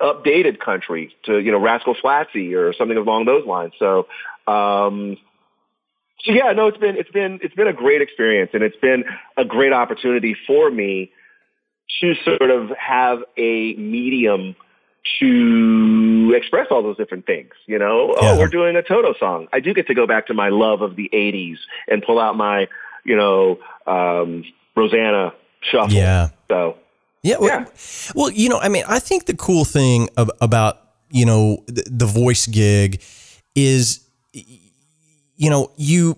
updated 0.00 0.60
country 0.60 1.14
to 1.24 1.38
you 1.38 1.52
know 1.52 1.58
Rascal 1.58 1.94
Flattsy 1.94 2.54
or 2.54 2.72
something 2.74 2.96
along 2.96 3.24
those 3.24 3.46
lines. 3.46 3.72
So 3.78 4.06
um 4.46 5.16
so 6.24 6.32
yeah, 6.32 6.52
no, 6.52 6.68
it's 6.68 6.78
been 6.78 6.96
it's 6.96 7.10
been 7.10 7.40
it's 7.42 7.54
been 7.54 7.68
a 7.68 7.72
great 7.72 8.00
experience, 8.00 8.50
and 8.54 8.62
it's 8.62 8.76
been 8.76 9.04
a 9.36 9.44
great 9.44 9.72
opportunity 9.72 10.36
for 10.46 10.70
me 10.70 11.10
to 12.00 12.14
sort 12.24 12.50
of 12.50 12.70
have 12.78 13.18
a 13.36 13.74
medium 13.74 14.54
to 15.18 16.32
express 16.36 16.68
all 16.70 16.82
those 16.82 16.96
different 16.96 17.26
things. 17.26 17.50
You 17.66 17.78
know, 17.78 18.14
oh, 18.16 18.22
yeah. 18.22 18.32
oh, 18.32 18.38
we're 18.38 18.48
doing 18.48 18.76
a 18.76 18.82
Toto 18.82 19.14
song. 19.18 19.48
I 19.52 19.60
do 19.60 19.74
get 19.74 19.88
to 19.88 19.94
go 19.94 20.06
back 20.06 20.28
to 20.28 20.34
my 20.34 20.48
love 20.48 20.80
of 20.80 20.96
the 20.96 21.10
'80s 21.12 21.56
and 21.88 22.02
pull 22.02 22.20
out 22.20 22.36
my, 22.36 22.68
you 23.04 23.16
know, 23.16 23.58
um, 23.86 24.44
Rosanna 24.76 25.34
shuffle. 25.60 25.92
Yeah. 25.92 26.28
So. 26.48 26.76
Yeah 27.24 27.36
well, 27.38 27.48
yeah. 27.48 27.66
well, 28.16 28.30
you 28.30 28.48
know, 28.48 28.58
I 28.58 28.68
mean, 28.68 28.82
I 28.88 28.98
think 28.98 29.26
the 29.26 29.34
cool 29.34 29.64
thing 29.64 30.08
about 30.16 30.80
you 31.10 31.24
know 31.24 31.62
the, 31.66 31.84
the 31.88 32.06
voice 32.06 32.46
gig 32.46 33.00
is 33.54 34.04
you 35.36 35.50
know, 35.50 35.70
you, 35.76 36.16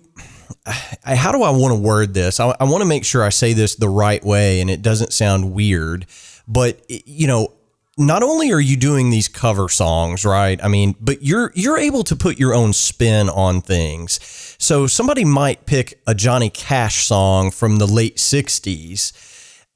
how 1.03 1.31
do 1.31 1.43
I 1.43 1.51
want 1.51 1.73
to 1.73 1.79
word 1.79 2.13
this? 2.13 2.39
I, 2.39 2.55
I 2.59 2.65
want 2.65 2.81
to 2.81 2.87
make 2.87 3.05
sure 3.05 3.23
I 3.23 3.29
say 3.29 3.53
this 3.53 3.75
the 3.75 3.89
right 3.89 4.23
way 4.23 4.61
and 4.61 4.69
it 4.69 4.81
doesn't 4.81 5.13
sound 5.13 5.53
weird, 5.53 6.05
but 6.47 6.81
you 6.89 7.27
know, 7.27 7.53
not 7.97 8.23
only 8.23 8.51
are 8.51 8.59
you 8.59 8.75
doing 8.75 9.09
these 9.09 9.27
cover 9.27 9.69
songs, 9.69 10.25
right? 10.25 10.61
I 10.61 10.67
mean, 10.67 10.95
but 10.99 11.23
you're 11.23 11.51
you're 11.55 11.77
able 11.77 12.03
to 12.03 12.15
put 12.15 12.37
your 12.37 12.53
own 12.53 12.73
spin 12.73 13.29
on 13.29 13.61
things. 13.61 14.19
So 14.59 14.85
somebody 14.87 15.23
might 15.23 15.65
pick 15.65 16.01
a 16.05 16.13
Johnny 16.13 16.49
Cash 16.49 17.05
song 17.05 17.51
from 17.51 17.77
the 17.77 17.85
late 17.85 18.17
60s 18.17 19.13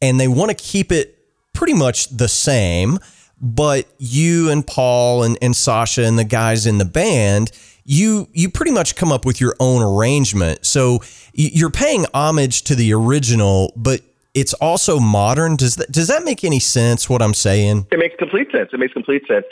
and 0.02 0.20
they 0.20 0.28
want 0.28 0.50
to 0.50 0.56
keep 0.56 0.92
it 0.92 1.18
pretty 1.54 1.74
much 1.74 2.10
the 2.10 2.28
same, 2.28 3.00
but 3.42 3.88
you 3.98 4.50
and 4.50 4.66
Paul 4.66 5.24
and, 5.24 5.38
and 5.42 5.56
Sasha 5.56 6.04
and 6.04 6.20
the 6.20 6.24
guys 6.24 6.66
in 6.66 6.78
the 6.78 6.86
band 6.86 7.52
you 7.90 8.30
you 8.34 8.52
pretty 8.52 8.72
much 8.72 8.96
come 8.96 9.12
up 9.12 9.26
with 9.26 9.42
your 9.42 9.56
own 9.60 9.82
arrangement. 9.82 10.64
So 10.64 11.00
you're 11.34 11.72
paying 11.72 12.06
homage 12.14 12.62
to 12.66 12.76
the 12.76 12.94
original, 12.94 13.74
but 13.76 14.02
it's 14.36 14.54
also 14.54 15.00
modern. 15.00 15.56
Does 15.56 15.76
that 15.78 15.92
does 15.92 16.08
that 16.08 16.24
make 16.24 16.44
any 16.44 16.60
sense? 16.60 17.10
What 17.10 17.24
I'm 17.24 17.34
saying? 17.34 17.88
It 17.92 17.98
makes 17.98 18.16
complete 18.20 18.52
sense. 18.52 18.70
It 18.72 18.80
makes 18.80 18.94
complete 18.94 19.24
sense. 19.28 19.46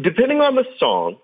Depending 0.00 0.40
on 0.40 0.54
the 0.54 0.64
song, 0.78 1.18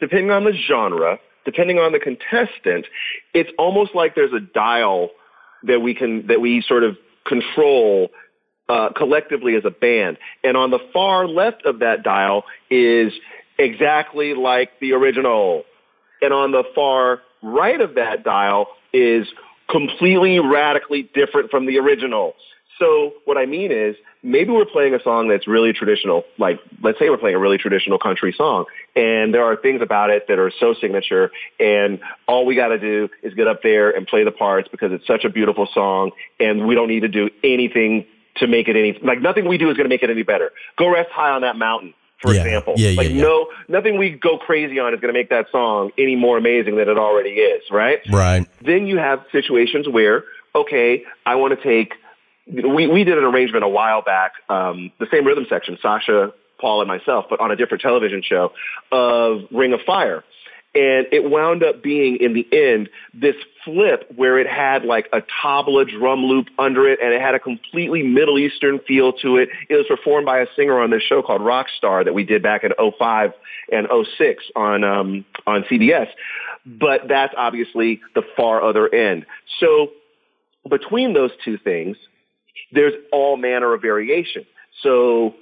depending 0.00 0.30
on 0.30 0.44
the 0.44 0.54
genre, 0.66 1.18
depending 1.44 1.78
on 1.78 1.92
the 1.92 1.98
contestant, 1.98 2.86
it's 3.34 3.50
almost 3.58 3.94
like 3.94 4.14
there's 4.14 4.32
a 4.32 4.40
dial 4.40 5.10
that 5.64 5.80
we 5.80 5.94
can 5.94 6.26
that 6.28 6.40
we 6.40 6.62
sort 6.66 6.84
of 6.84 6.96
control 7.26 8.08
uh, 8.70 8.88
collectively 8.96 9.56
as 9.56 9.66
a 9.66 9.70
band. 9.70 10.16
And 10.42 10.56
on 10.56 10.70
the 10.70 10.80
far 10.90 11.28
left 11.28 11.66
of 11.66 11.80
that 11.80 12.02
dial 12.02 12.44
is 12.70 13.12
exactly 13.58 14.32
like 14.32 14.70
the 14.80 14.94
original 14.94 15.64
and 16.22 16.32
on 16.32 16.52
the 16.52 16.64
far 16.74 17.20
right 17.42 17.80
of 17.80 17.94
that 17.94 18.24
dial 18.24 18.68
is 18.92 19.26
completely 19.68 20.38
radically 20.38 21.10
different 21.14 21.50
from 21.50 21.66
the 21.66 21.78
original. 21.78 22.34
So 22.78 23.12
what 23.24 23.38
I 23.38 23.46
mean 23.46 23.70
is 23.70 23.94
maybe 24.22 24.50
we're 24.50 24.64
playing 24.64 24.94
a 24.94 25.02
song 25.02 25.28
that's 25.28 25.46
really 25.46 25.72
traditional, 25.72 26.24
like 26.38 26.58
let's 26.82 26.98
say 26.98 27.08
we're 27.08 27.18
playing 27.18 27.36
a 27.36 27.38
really 27.38 27.58
traditional 27.58 27.98
country 27.98 28.34
song 28.36 28.64
and 28.96 29.32
there 29.32 29.44
are 29.44 29.56
things 29.56 29.80
about 29.80 30.10
it 30.10 30.26
that 30.28 30.38
are 30.38 30.50
so 30.58 30.74
signature 30.80 31.30
and 31.60 32.00
all 32.26 32.44
we 32.44 32.56
got 32.56 32.68
to 32.68 32.78
do 32.78 33.08
is 33.22 33.32
get 33.34 33.46
up 33.46 33.62
there 33.62 33.90
and 33.90 34.06
play 34.06 34.24
the 34.24 34.32
parts 34.32 34.68
because 34.70 34.90
it's 34.92 35.06
such 35.06 35.24
a 35.24 35.28
beautiful 35.28 35.68
song 35.72 36.10
and 36.40 36.66
we 36.66 36.74
don't 36.74 36.88
need 36.88 37.00
to 37.00 37.08
do 37.08 37.30
anything 37.44 38.06
to 38.36 38.48
make 38.48 38.66
it 38.66 38.74
any, 38.74 38.98
like 39.04 39.20
nothing 39.20 39.46
we 39.46 39.56
do 39.56 39.70
is 39.70 39.76
going 39.76 39.88
to 39.88 39.94
make 39.94 40.02
it 40.02 40.10
any 40.10 40.24
better. 40.24 40.50
Go 40.76 40.92
rest 40.92 41.10
high 41.12 41.30
on 41.30 41.42
that 41.42 41.56
mountain 41.56 41.94
for 42.24 42.34
yeah. 42.34 42.42
example. 42.42 42.74
Yeah, 42.76 42.88
yeah, 42.90 42.96
like 42.96 43.12
no, 43.12 43.48
nothing 43.68 43.98
we 43.98 44.10
go 44.10 44.38
crazy 44.38 44.78
on 44.78 44.94
is 44.94 45.00
going 45.00 45.12
to 45.12 45.18
make 45.18 45.28
that 45.28 45.46
song 45.52 45.90
any 45.98 46.16
more 46.16 46.38
amazing 46.38 46.76
than 46.76 46.88
it 46.88 46.98
already 46.98 47.30
is, 47.30 47.62
right? 47.70 48.00
Right. 48.10 48.48
Then 48.62 48.86
you 48.86 48.96
have 48.96 49.24
situations 49.30 49.86
where, 49.88 50.24
okay, 50.54 51.04
I 51.26 51.34
want 51.36 51.58
to 51.58 51.62
take. 51.62 51.94
We 52.46 52.86
we 52.86 53.04
did 53.04 53.18
an 53.18 53.24
arrangement 53.24 53.64
a 53.64 53.68
while 53.68 54.02
back, 54.02 54.32
um, 54.48 54.90
the 54.98 55.06
same 55.10 55.26
rhythm 55.26 55.46
section, 55.48 55.78
Sasha, 55.80 56.32
Paul, 56.60 56.80
and 56.80 56.88
myself, 56.88 57.26
but 57.28 57.40
on 57.40 57.50
a 57.50 57.56
different 57.56 57.82
television 57.82 58.22
show 58.22 58.52
of 58.90 59.42
Ring 59.50 59.72
of 59.72 59.80
Fire. 59.86 60.24
And 60.74 61.06
it 61.12 61.30
wound 61.30 61.62
up 61.62 61.82
being, 61.84 62.16
in 62.16 62.34
the 62.34 62.46
end, 62.52 62.88
this 63.12 63.36
flip 63.64 64.10
where 64.16 64.38
it 64.40 64.48
had 64.48 64.84
like 64.84 65.08
a 65.12 65.20
tabla 65.20 65.88
drum 65.88 66.24
loop 66.24 66.48
under 66.58 66.88
it 66.88 66.98
and 67.00 67.14
it 67.14 67.20
had 67.20 67.36
a 67.36 67.38
completely 67.38 68.02
Middle 68.02 68.38
Eastern 68.38 68.80
feel 68.80 69.12
to 69.12 69.36
it. 69.36 69.50
It 69.68 69.76
was 69.76 69.86
performed 69.86 70.26
by 70.26 70.40
a 70.40 70.46
singer 70.56 70.80
on 70.80 70.90
this 70.90 71.02
show 71.02 71.22
called 71.22 71.42
Rockstar 71.42 72.04
that 72.04 72.12
we 72.12 72.24
did 72.24 72.42
back 72.42 72.64
in 72.64 72.72
05 72.76 73.32
and 73.70 73.86
06 74.18 74.44
on, 74.56 74.82
um, 74.82 75.24
on 75.46 75.62
CBS. 75.70 76.08
But 76.66 77.02
that's 77.08 77.34
obviously 77.36 78.00
the 78.16 78.22
far 78.36 78.62
other 78.62 78.92
end. 78.92 79.26
So 79.60 79.90
between 80.68 81.14
those 81.14 81.30
two 81.44 81.56
things, 81.58 81.96
there's 82.72 82.94
all 83.12 83.36
manner 83.36 83.74
of 83.74 83.82
variation. 83.82 84.44
So 84.82 85.34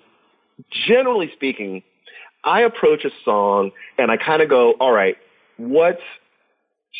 generally 0.87 1.31
speaking, 1.35 1.83
I 2.45 2.62
approach 2.62 3.05
a 3.05 3.11
song 3.25 3.71
and 3.99 4.11
I 4.11 4.17
kind 4.17 4.43
of 4.43 4.49
go, 4.49 4.73
all 4.73 4.93
right, 4.93 5.17
what's 5.69 6.02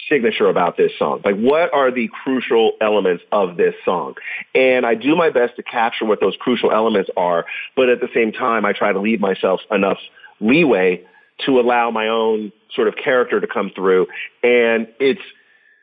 signature 0.09 0.49
about 0.49 0.77
this 0.77 0.93
song? 0.99 1.21
Like 1.25 1.37
what 1.37 1.73
are 1.73 1.91
the 1.91 2.09
crucial 2.23 2.73
elements 2.81 3.23
of 3.31 3.57
this 3.57 3.75
song? 3.85 4.15
And 4.55 4.87
I 4.87 4.95
do 4.95 5.15
my 5.17 5.31
best 5.31 5.57
to 5.57 5.63
capture 5.63 6.05
what 6.05 6.21
those 6.21 6.35
crucial 6.41 6.73
elements 6.73 7.11
are, 7.17 7.45
but 7.77 7.89
at 7.89 8.01
the 8.01 8.09
same 8.15 8.33
time 8.33 8.65
I 8.65 8.73
try 8.73 8.93
to 8.93 9.01
leave 9.01 9.21
myself 9.21 9.61
enough 9.71 9.99
leeway 10.41 11.05
to 11.47 11.61
allow 11.61 11.91
my 11.91 12.09
own 12.09 12.53
sort 12.75 12.89
of 12.89 12.95
character 12.97 13.41
to 13.41 13.47
come 13.47 13.71
through. 13.75 14.07
And 14.43 14.89
it's 14.99 15.21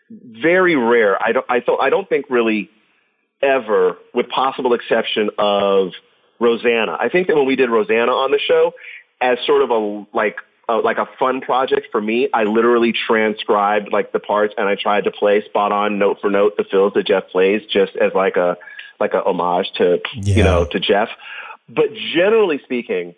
very 0.09 0.75
rare. 0.75 1.21
I 1.23 1.31
don't 1.33 1.45
I 1.49 1.59
thought 1.59 1.79
I 1.81 1.89
don't 1.89 2.07
think 2.09 2.25
really 2.29 2.69
ever, 3.41 3.97
with 4.13 4.27
possible 4.29 4.73
exception 4.73 5.29
of 5.37 5.91
Rosanna. 6.39 6.97
I 6.99 7.09
think 7.09 7.27
that 7.27 7.35
when 7.35 7.45
we 7.45 7.55
did 7.55 7.69
Rosanna 7.69 8.11
on 8.11 8.31
the 8.31 8.39
show, 8.39 8.73
as 9.21 9.37
sort 9.45 9.61
of 9.61 9.69
a 9.69 10.05
like 10.13 10.37
a, 10.69 10.75
like 10.77 10.97
a 10.97 11.07
fun 11.19 11.41
project 11.41 11.87
for 11.91 11.99
me, 12.01 12.29
I 12.33 12.43
literally 12.43 12.93
transcribed 12.93 13.91
like 13.91 14.11
the 14.11 14.19
parts 14.19 14.53
and 14.57 14.67
I 14.67 14.75
tried 14.75 15.05
to 15.05 15.11
play 15.11 15.43
spot 15.45 15.71
on 15.71 15.97
note 15.99 16.17
for 16.21 16.29
note 16.29 16.55
the 16.57 16.63
fills 16.63 16.93
that 16.93 17.07
Jeff 17.07 17.27
plays, 17.29 17.61
just 17.71 17.95
as 17.95 18.13
like 18.13 18.37
a 18.37 18.57
like 18.99 19.13
a 19.13 19.21
homage 19.23 19.67
to 19.77 19.99
Yeah. 20.15 20.35
you 20.37 20.43
know 20.43 20.65
to 20.65 20.79
Jeff. 20.79 21.09
But 21.67 21.93
generally 22.15 22.59
speaking, 22.63 23.15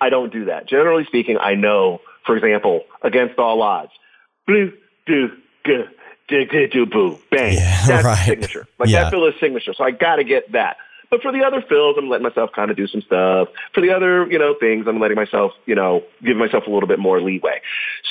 I 0.00 0.10
don't 0.10 0.32
do 0.32 0.46
that. 0.46 0.68
Generally 0.68 1.04
speaking, 1.06 1.38
I 1.38 1.54
know, 1.54 2.00
for 2.26 2.36
example, 2.36 2.82
against 3.02 3.38
all 3.38 3.62
odds, 3.62 3.92
blue 4.46 4.72
do 5.06 5.28
good. 5.64 5.88
Do, 6.28 6.44
do, 6.44 6.66
do, 6.66 6.86
boo, 6.86 7.18
bang. 7.30 7.54
Yeah, 7.54 7.82
That's 7.86 8.04
right. 8.04 8.26
signature. 8.26 8.66
Like 8.80 8.88
Yeah. 8.88 9.04
that 9.04 9.10
fill 9.12 9.26
is 9.28 9.34
signature. 9.40 9.72
So 9.74 9.84
I 9.84 9.92
got 9.92 10.16
to 10.16 10.24
get 10.24 10.50
that. 10.52 10.76
But 11.10 11.22
for 11.22 11.32
the 11.32 11.44
other 11.44 11.62
fills, 11.68 11.96
I'm 11.98 12.08
letting 12.08 12.24
myself 12.24 12.50
kind 12.54 12.70
of 12.70 12.76
do 12.76 12.86
some 12.86 13.02
stuff. 13.02 13.48
For 13.74 13.80
the 13.80 13.90
other, 13.90 14.26
you 14.30 14.38
know, 14.38 14.54
things, 14.58 14.86
I'm 14.88 15.00
letting 15.00 15.16
myself, 15.16 15.52
you 15.66 15.74
know, 15.74 16.02
give 16.24 16.36
myself 16.36 16.64
a 16.66 16.70
little 16.70 16.88
bit 16.88 16.98
more 16.98 17.20
leeway. 17.20 17.60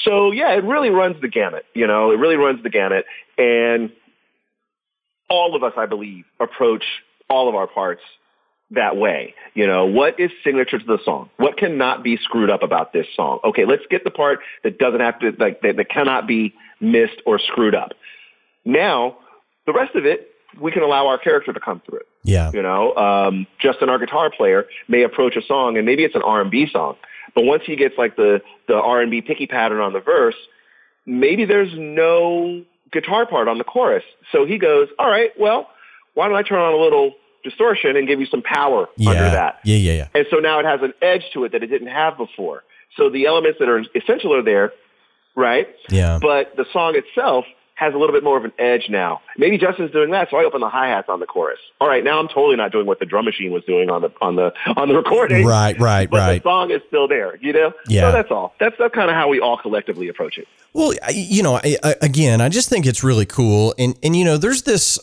So 0.04 0.32
yeah, 0.32 0.52
it 0.54 0.64
really 0.64 0.90
runs 0.90 1.22
the 1.22 1.28
gamut. 1.28 1.66
You 1.74 1.88
know, 1.88 2.12
it 2.12 2.20
really 2.20 2.38
runs 2.38 2.64
the 2.64 2.70
gamut. 2.70 3.06
And 3.38 3.92
all 5.30 5.56
of 5.56 5.64
us, 5.64 5.74
I 5.78 5.86
believe, 5.86 6.26
approach 6.40 6.84
all 7.30 7.50
of 7.50 7.56
our 7.56 7.68
parts 7.68 8.02
that 8.72 8.98
way. 8.98 9.34
You 9.54 9.68
know, 9.68 9.86
what 9.86 10.20
is 10.20 10.32
signature 10.44 10.80
to 10.80 10.86
the 10.86 11.00
song? 11.04 11.30
What 11.38 11.58
cannot 11.58 12.04
be 12.04 12.18
screwed 12.18 12.50
up 12.50 12.64
about 12.64 12.94
this 12.94 13.08
song? 13.16 13.40
Okay, 13.44 13.66
let's 13.66 13.84
get 13.90 14.04
the 14.04 14.12
part 14.12 14.40
that 14.64 14.78
doesn't 14.78 15.02
have 15.02 15.20
to, 15.20 15.32
like, 15.38 15.62
that, 15.62 15.78
that 15.78 15.90
cannot 15.90 16.28
be 16.28 16.54
missed 16.80 17.22
or 17.26 17.40
screwed 17.40 17.76
up. 17.76 17.92
Now, 18.64 19.18
the 19.66 19.74
rest 19.74 19.96
of 19.96 20.06
it, 20.06 20.30
we 20.60 20.72
can 20.72 20.84
allow 20.84 21.08
our 21.08 21.18
character 21.18 21.52
to 21.54 21.60
come 21.60 21.82
through. 21.86 22.02
Yeah. 22.24 22.52
You 22.54 22.62
know, 22.62 22.96
um, 22.96 23.48
Justin, 23.60 23.90
our 23.90 24.00
guitar 24.00 24.30
player, 24.36 24.66
may 24.88 25.04
approach 25.04 25.36
a 25.36 25.42
song, 25.44 25.78
and 25.78 25.86
maybe 25.86 26.04
it's 26.04 26.16
an 26.16 26.22
R&B 26.24 26.68
song, 26.72 26.96
but 27.34 27.44
once 27.44 27.64
he 27.66 27.76
gets 27.76 27.96
like 27.98 28.16
the 28.16 28.42
the 28.68 28.76
R&B 28.76 29.22
picky 29.22 29.48
pattern 29.48 29.80
on 29.80 29.94
the 29.94 30.00
verse, 30.00 30.36
maybe 31.06 31.46
there's 31.46 31.72
no 31.78 32.64
guitar 32.92 33.26
part 33.26 33.48
on 33.48 33.58
the 33.58 33.64
chorus. 33.64 34.04
So 34.32 34.46
he 34.46 34.58
goes, 34.58 34.88
"All 34.98 35.10
right, 35.10 35.32
well, 35.40 35.70
why 36.14 36.28
don't 36.28 36.38
I 36.38 36.44
turn 36.44 36.60
on 36.60 36.74
a 36.74 36.78
little 36.78 37.14
distortion 37.44 37.96
and 37.96 38.08
give 38.08 38.20
you 38.20 38.26
some 38.26 38.42
power 38.42 38.88
Yeah. 38.98 39.10
under 39.12 39.24
that?" 39.32 39.60
Yeah. 39.64 39.78
Yeah. 39.78 39.94
Yeah. 39.94 40.08
And 40.16 40.26
so 40.32 40.38
now 40.38 40.60
it 40.60 40.66
has 40.66 40.82
an 40.82 40.94
edge 41.02 41.24
to 41.34 41.44
it 41.46 41.52
that 41.52 41.62
it 41.64 41.68
didn't 41.68 41.90
have 41.90 42.18
before. 42.18 42.64
So 42.98 43.10
the 43.10 43.26
elements 43.28 43.60
that 43.60 43.68
are 43.70 43.84
essential 43.94 44.34
are 44.34 44.42
there, 44.42 44.72
right? 45.36 45.68
Yeah. 45.90 46.18
But 46.22 46.56
the 46.56 46.66
song 46.72 46.96
itself 46.96 47.46
has 47.76 47.94
a 47.94 47.98
little 47.98 48.14
bit 48.14 48.24
more 48.24 48.38
of 48.38 48.46
an 48.46 48.54
edge 48.58 48.86
now. 48.90 49.22
Maybe 49.38 49.58
Justin's 49.58 49.92
doing 49.92 50.12
that, 50.12 50.30
so 50.32 50.38
I 50.38 50.46
open 50.46 50.62
the 50.62 50.70
hi 50.70 50.88
hats 50.88 51.10
on 51.10 51.20
the 51.20 51.26
chorus. 51.26 51.60
All 51.82 51.88
right, 51.88 52.04
now 52.04 52.20
I'm 52.20 52.28
totally 52.30 52.56
not 52.56 52.72
doing 52.72 52.86
what 52.86 53.00
the 53.00 53.06
drum 53.06 53.26
machine 53.26 53.52
was 53.52 53.64
doing 53.66 53.90
on 53.90 54.02
the 54.02 54.12
on 54.22 54.36
the 54.38 54.54
on 54.78 54.88
the 54.88 54.96
recording. 54.96 55.46
Right. 55.46 55.78
Right. 55.80 56.10
But 56.10 56.18
Right. 56.18 56.44
the 56.44 56.50
song 56.50 56.72
is 56.72 56.82
still 56.88 57.08
there, 57.08 57.38
you 57.42 57.52
know. 57.54 57.74
Yeah. 57.88 58.02
So 58.02 58.12
that's 58.14 58.32
all. 58.32 58.56
That's 58.60 58.76
that's 58.80 58.96
kind 58.96 59.10
of 59.10 59.16
how 59.16 59.28
we 59.28 59.40
all 59.40 59.58
collectively 59.58 60.08
approach 60.08 60.38
it. 60.38 60.48
Well, 60.74 60.94
you 61.14 61.42
know, 61.44 61.56
I, 61.56 61.78
I, 61.84 61.96
again, 62.02 62.42
I 62.42 62.50
just 62.50 62.70
think 62.70 62.86
it's 62.86 63.04
really 63.04 63.26
cool, 63.26 63.74
and 63.78 63.98
and 64.04 64.16
you 64.16 64.24
know, 64.26 64.38
there's 64.38 64.64
this 64.64 64.98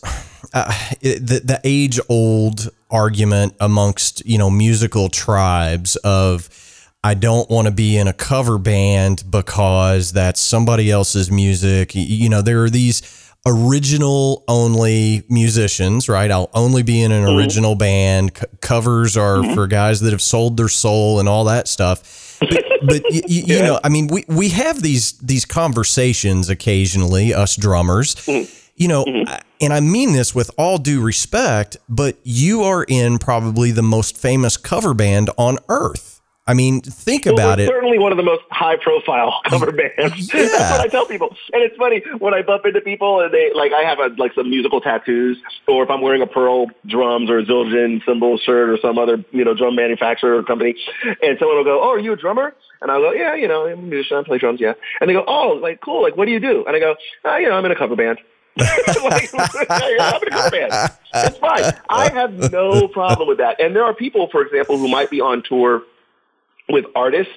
uh, 0.55 0.73
the 1.03 1.41
the 1.45 1.61
age 1.65 2.01
old 2.09 2.71
argument 2.91 3.55
amongst 3.61 4.25
you 4.27 4.39
know 4.39 4.51
musical 4.51 5.09
tribes 5.09 5.97
of 5.97 6.49
I 7.05 7.15
don't 7.15 7.51
want 7.51 7.67
to 7.67 7.73
be 7.73 7.97
in 7.97 8.07
a 8.07 8.13
cover 8.13 8.59
band 8.59 9.25
because 9.29 10.13
that's 10.13 10.41
somebody 10.41 10.91
else's 10.91 11.31
music. 11.31 11.93
You 11.95 12.29
know, 12.29 12.43
there 12.43 12.63
are 12.63 12.71
these 12.71 13.03
original 13.45 14.45
only 14.47 15.25
musicians, 15.29 16.09
right? 16.09 16.31
I'll 16.31 16.51
only 16.55 16.83
be 16.83 17.03
in 17.03 17.11
an 17.11 17.25
mm-hmm. 17.25 17.39
original 17.39 17.75
band. 17.75 18.37
C- 18.37 18.47
covers 18.61 19.17
are 19.17 19.39
mm-hmm. 19.39 19.55
for 19.55 19.67
guys 19.67 20.01
that 20.01 20.13
have 20.13 20.23
sold 20.23 20.57
their 20.57 20.69
soul 20.69 21.19
and 21.19 21.29
all 21.29 21.45
that 21.45 21.67
stuff. 21.67 22.39
But, 22.39 22.65
but 22.87 23.03
y- 23.11 23.23
y- 23.29 23.45
you 23.47 23.63
know, 23.63 23.81
I 23.83 23.89
mean, 23.89 24.07
we, 24.07 24.25
we 24.29 24.51
have 24.51 24.81
these 24.81 25.19
these 25.19 25.45
conversations 25.45 26.49
occasionally, 26.49 27.35
us 27.35 27.57
drummers. 27.57 28.15
Mm-hmm. 28.15 28.53
You 28.77 28.89
know, 28.89 29.05
I- 29.27 29.43
and 29.61 29.73
I 29.73 29.81
mean 29.81 30.13
this 30.13 30.37
with 30.37 30.53
all 30.57 30.79
due 30.79 31.03
respect, 31.03 31.77
but 31.89 32.19
you 32.23 32.63
are 32.63 32.85
in 32.85 33.19
probably 33.19 33.73
the 33.73 33.83
most 33.83 34.17
famous 34.17 34.57
cover 34.57 34.95
band 34.95 35.31
on 35.37 35.59
earth. 35.69 36.21
I 36.47 36.55
mean, 36.55 36.81
think 36.81 37.25
Well, 37.25 37.35
about 37.35 37.61
it. 37.61 37.69
Certainly 37.69 37.99
one 37.99 38.11
of 38.11 38.17
the 38.19 38.25
most 38.25 38.43
high 38.51 38.77
profile 38.77 39.41
cover 39.45 39.71
bands. 39.71 40.27
That's 40.33 40.71
what 40.73 40.81
I 40.81 40.89
tell 40.89 41.07
people. 41.07 41.37
And 41.53 41.63
it's 41.63 41.77
funny 41.77 42.03
when 42.19 42.35
I 42.35 42.43
bump 42.43 42.67
into 42.67 42.81
people 42.81 43.21
and 43.21 43.33
they 43.33 43.53
like 43.55 43.73
I 43.73 43.83
have 43.83 44.01
a, 44.01 44.09
like 44.19 44.35
some 44.35 44.51
musical 44.51 44.81
tattoos, 44.81 45.39
or 45.69 45.85
if 45.85 45.91
I'm 45.91 46.01
wearing 46.01 46.21
a 46.21 46.27
Pearl 46.27 46.67
drums 46.87 47.31
or 47.31 47.39
a 47.39 47.45
Zildjian 47.45 48.05
cymbal 48.05 48.39
shirt 48.39 48.71
or 48.71 48.79
some 48.79 48.99
other 48.99 49.25
you 49.31 49.45
know 49.45 49.55
drum 49.55 49.77
manufacturer 49.77 50.37
or 50.37 50.43
company, 50.43 50.75
and 51.05 51.39
someone 51.39 51.59
will 51.59 51.65
go, 51.65 51.81
"Oh, 51.81 51.91
are 51.91 52.01
you 52.01 52.13
a 52.13 52.17
drummer?" 52.17 52.55
And 52.81 52.91
I'll 52.91 53.01
go, 53.01 53.13
"Yeah, 53.13 53.37
you 53.37 53.47
know, 53.47 53.67
I'm 53.67 53.79
a 53.79 53.83
musician. 53.83 54.17
I 54.17 54.23
play 54.25 54.39
drums, 54.39 54.61
yeah." 54.61 54.75
And 55.01 55.09
they 55.09 55.15
go, 55.15 55.25
"Oh, 55.29 55.59
like 55.63 55.81
cool. 55.81 56.03
Like 56.03 56.17
what 56.17 56.25
do 56.25 56.33
you 56.33 56.41
do?" 56.41 56.65
And 56.67 56.75
I 56.75 56.81
go, 56.81 56.97
"Ah, 57.25 57.37
you 57.37 57.49
know, 57.49 57.55
I'm 57.55 57.65
in 57.65 57.71
a 57.71 57.77
cover 57.77 57.95
band." 57.95 58.19
like, 58.59 59.31
I'm 59.33 60.23
in 60.23 60.29
a 60.29 60.31
cover 60.31 60.51
band. 60.51 60.91
It's 61.15 61.39
fine. 61.39 61.73
I 61.89 62.11
have 62.11 62.53
no 62.53 62.87
problem 62.89 63.27
with 63.27 63.39
that. 63.39 63.59
And 63.59 63.75
there 63.75 63.85
are 63.85 63.95
people, 63.95 64.29
for 64.31 64.43
example, 64.43 64.77
who 64.77 64.89
might 64.89 65.09
be 65.09 65.23
on 65.23 65.43
tour 65.43 65.85
with 66.73 66.87
artists 66.97 67.33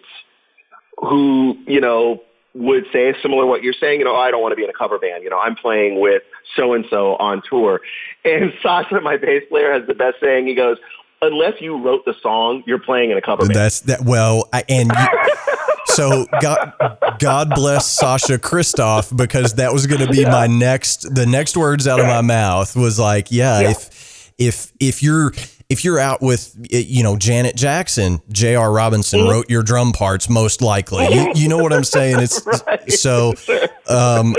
who, 0.98 1.56
you 1.68 1.80
know, 1.82 2.24
would 2.56 2.86
say 2.94 3.14
similar 3.22 3.44
to 3.44 3.48
what 3.48 3.62
you're 3.62 3.74
saying, 3.74 4.00
you 4.00 4.06
know, 4.06 4.16
oh, 4.16 4.20
I 4.20 4.32
don't 4.32 4.42
want 4.42 4.54
to 4.54 4.56
be 4.56 4.64
in 4.64 4.70
a 4.70 4.74
cover 4.74 4.98
band. 4.98 5.24
You 5.24 5.30
know, 5.30 5.38
I'm 5.40 5.56
playing 5.56 6.00
with 6.00 6.24
so 6.56 6.74
and 6.74 6.86
so 6.90 7.16
on 7.18 7.44
tour. 7.48 7.82
And 8.24 8.54
Sasha, 8.64 9.02
my 9.02 9.18
bass 9.18 9.44
player, 9.50 9.74
has 9.74 9.86
the 9.88 9.94
best 9.94 10.18
saying. 10.22 10.48
He 10.48 10.56
goes, 10.56 10.78
unless 11.22 11.60
you 11.60 11.78
wrote 11.84 12.06
the 12.06 12.16
song, 12.22 12.64
you're 12.66 12.80
playing 12.80 13.12
in 13.12 13.18
a 13.18 13.22
cover 13.22 13.44
band. 13.44 13.56
That's 13.56 13.82
that. 13.82 14.02
Well, 14.02 14.48
I, 14.54 14.64
and 14.70 14.90
you, 14.90 15.36
so 15.88 16.26
God, 16.42 16.72
God 17.20 17.50
bless 17.50 17.92
Sasha 17.92 18.38
Krivtsov 18.38 19.16
because 19.16 19.56
that 19.56 19.74
was 19.74 19.86
going 19.86 20.06
to 20.06 20.12
be 20.12 20.24
my 20.24 20.48
next. 20.48 21.14
The 21.14 21.26
next 21.26 21.58
words 21.58 21.88
out 21.88 22.00
of 22.00 22.08
my 22.08 22.22
mouth 22.22 22.74
was 22.76 22.98
like, 22.98 23.32
yeah, 23.32 23.60
Yeah. 23.60 23.72
if 23.72 24.32
if 24.38 24.72
if 24.80 25.04
you're 25.04 25.34
if 25.68 25.84
you're 25.84 25.98
out 26.00 26.22
with 26.22 26.56
you 26.72 27.02
know 27.04 27.16
Janet 27.18 27.56
Jackson, 27.56 28.22
J.R. 28.32 28.72
Robinson 28.72 29.20
Mm-hmm. 29.22 29.30
wrote 29.30 29.50
your 29.50 29.64
drum 29.64 29.92
parts 29.94 30.30
most 30.30 30.62
likely. 30.62 31.08
You, 31.14 31.32
you 31.36 31.48
know 31.50 31.58
what 31.58 31.74
I'm 31.74 31.84
saying? 31.84 32.20
It's 32.20 32.46
Right. 32.68 32.92
so 32.92 33.34
um, 33.90 34.36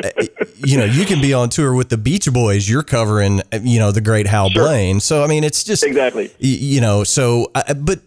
you 0.65 0.77
know 0.79 0.85
you 0.85 1.05
can 1.05 1.21
be 1.21 1.33
on 1.35 1.49
tour 1.49 1.75
with 1.75 1.89
the 1.89 1.97
Beach 1.97 2.33
Boys. 2.33 2.69
You're 2.69 2.83
covering 2.83 3.43
you 3.63 3.79
know 3.79 3.91
the 3.93 4.01
great 4.01 4.27
Hal 4.27 4.51
Sure. 4.51 4.65
Blaine. 4.65 5.01
So 5.01 5.23
I 5.25 5.27
mean, 5.27 5.45
it's 5.45 5.65
just 5.65 5.83
Exactly. 5.85 6.31
you 6.39 6.81
know 6.81 7.05
so 7.05 7.51
uh, 7.55 7.75
but 7.75 8.01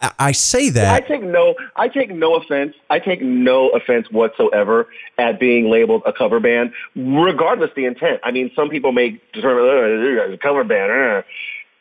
I- 0.00 0.12
I 0.20 0.32
say 0.32 0.70
that 0.70 0.94
I 1.02 1.06
take 1.06 1.22
no, 1.24 1.54
I 1.74 1.88
take 1.88 2.10
no 2.10 2.36
offense. 2.36 2.74
I 2.88 3.00
take 3.00 3.20
no 3.20 3.68
offense 3.70 4.06
whatsoever 4.12 4.86
at 5.18 5.40
being 5.40 5.68
labeled 5.70 6.02
a 6.06 6.12
cover 6.12 6.38
band, 6.38 6.72
regardless 6.94 7.70
the 7.74 7.84
intent. 7.84 8.20
I 8.22 8.30
mean, 8.30 8.52
some 8.54 8.68
people 8.68 8.92
may 8.92 9.20
determine 9.32 9.64
"Oh, 9.64 9.86
you 10.08 10.16
guys 10.16 10.30
are 10.30 10.32
a 10.34 10.38
cover 10.38 10.62
band. 10.64 10.92
uh." 10.92 11.22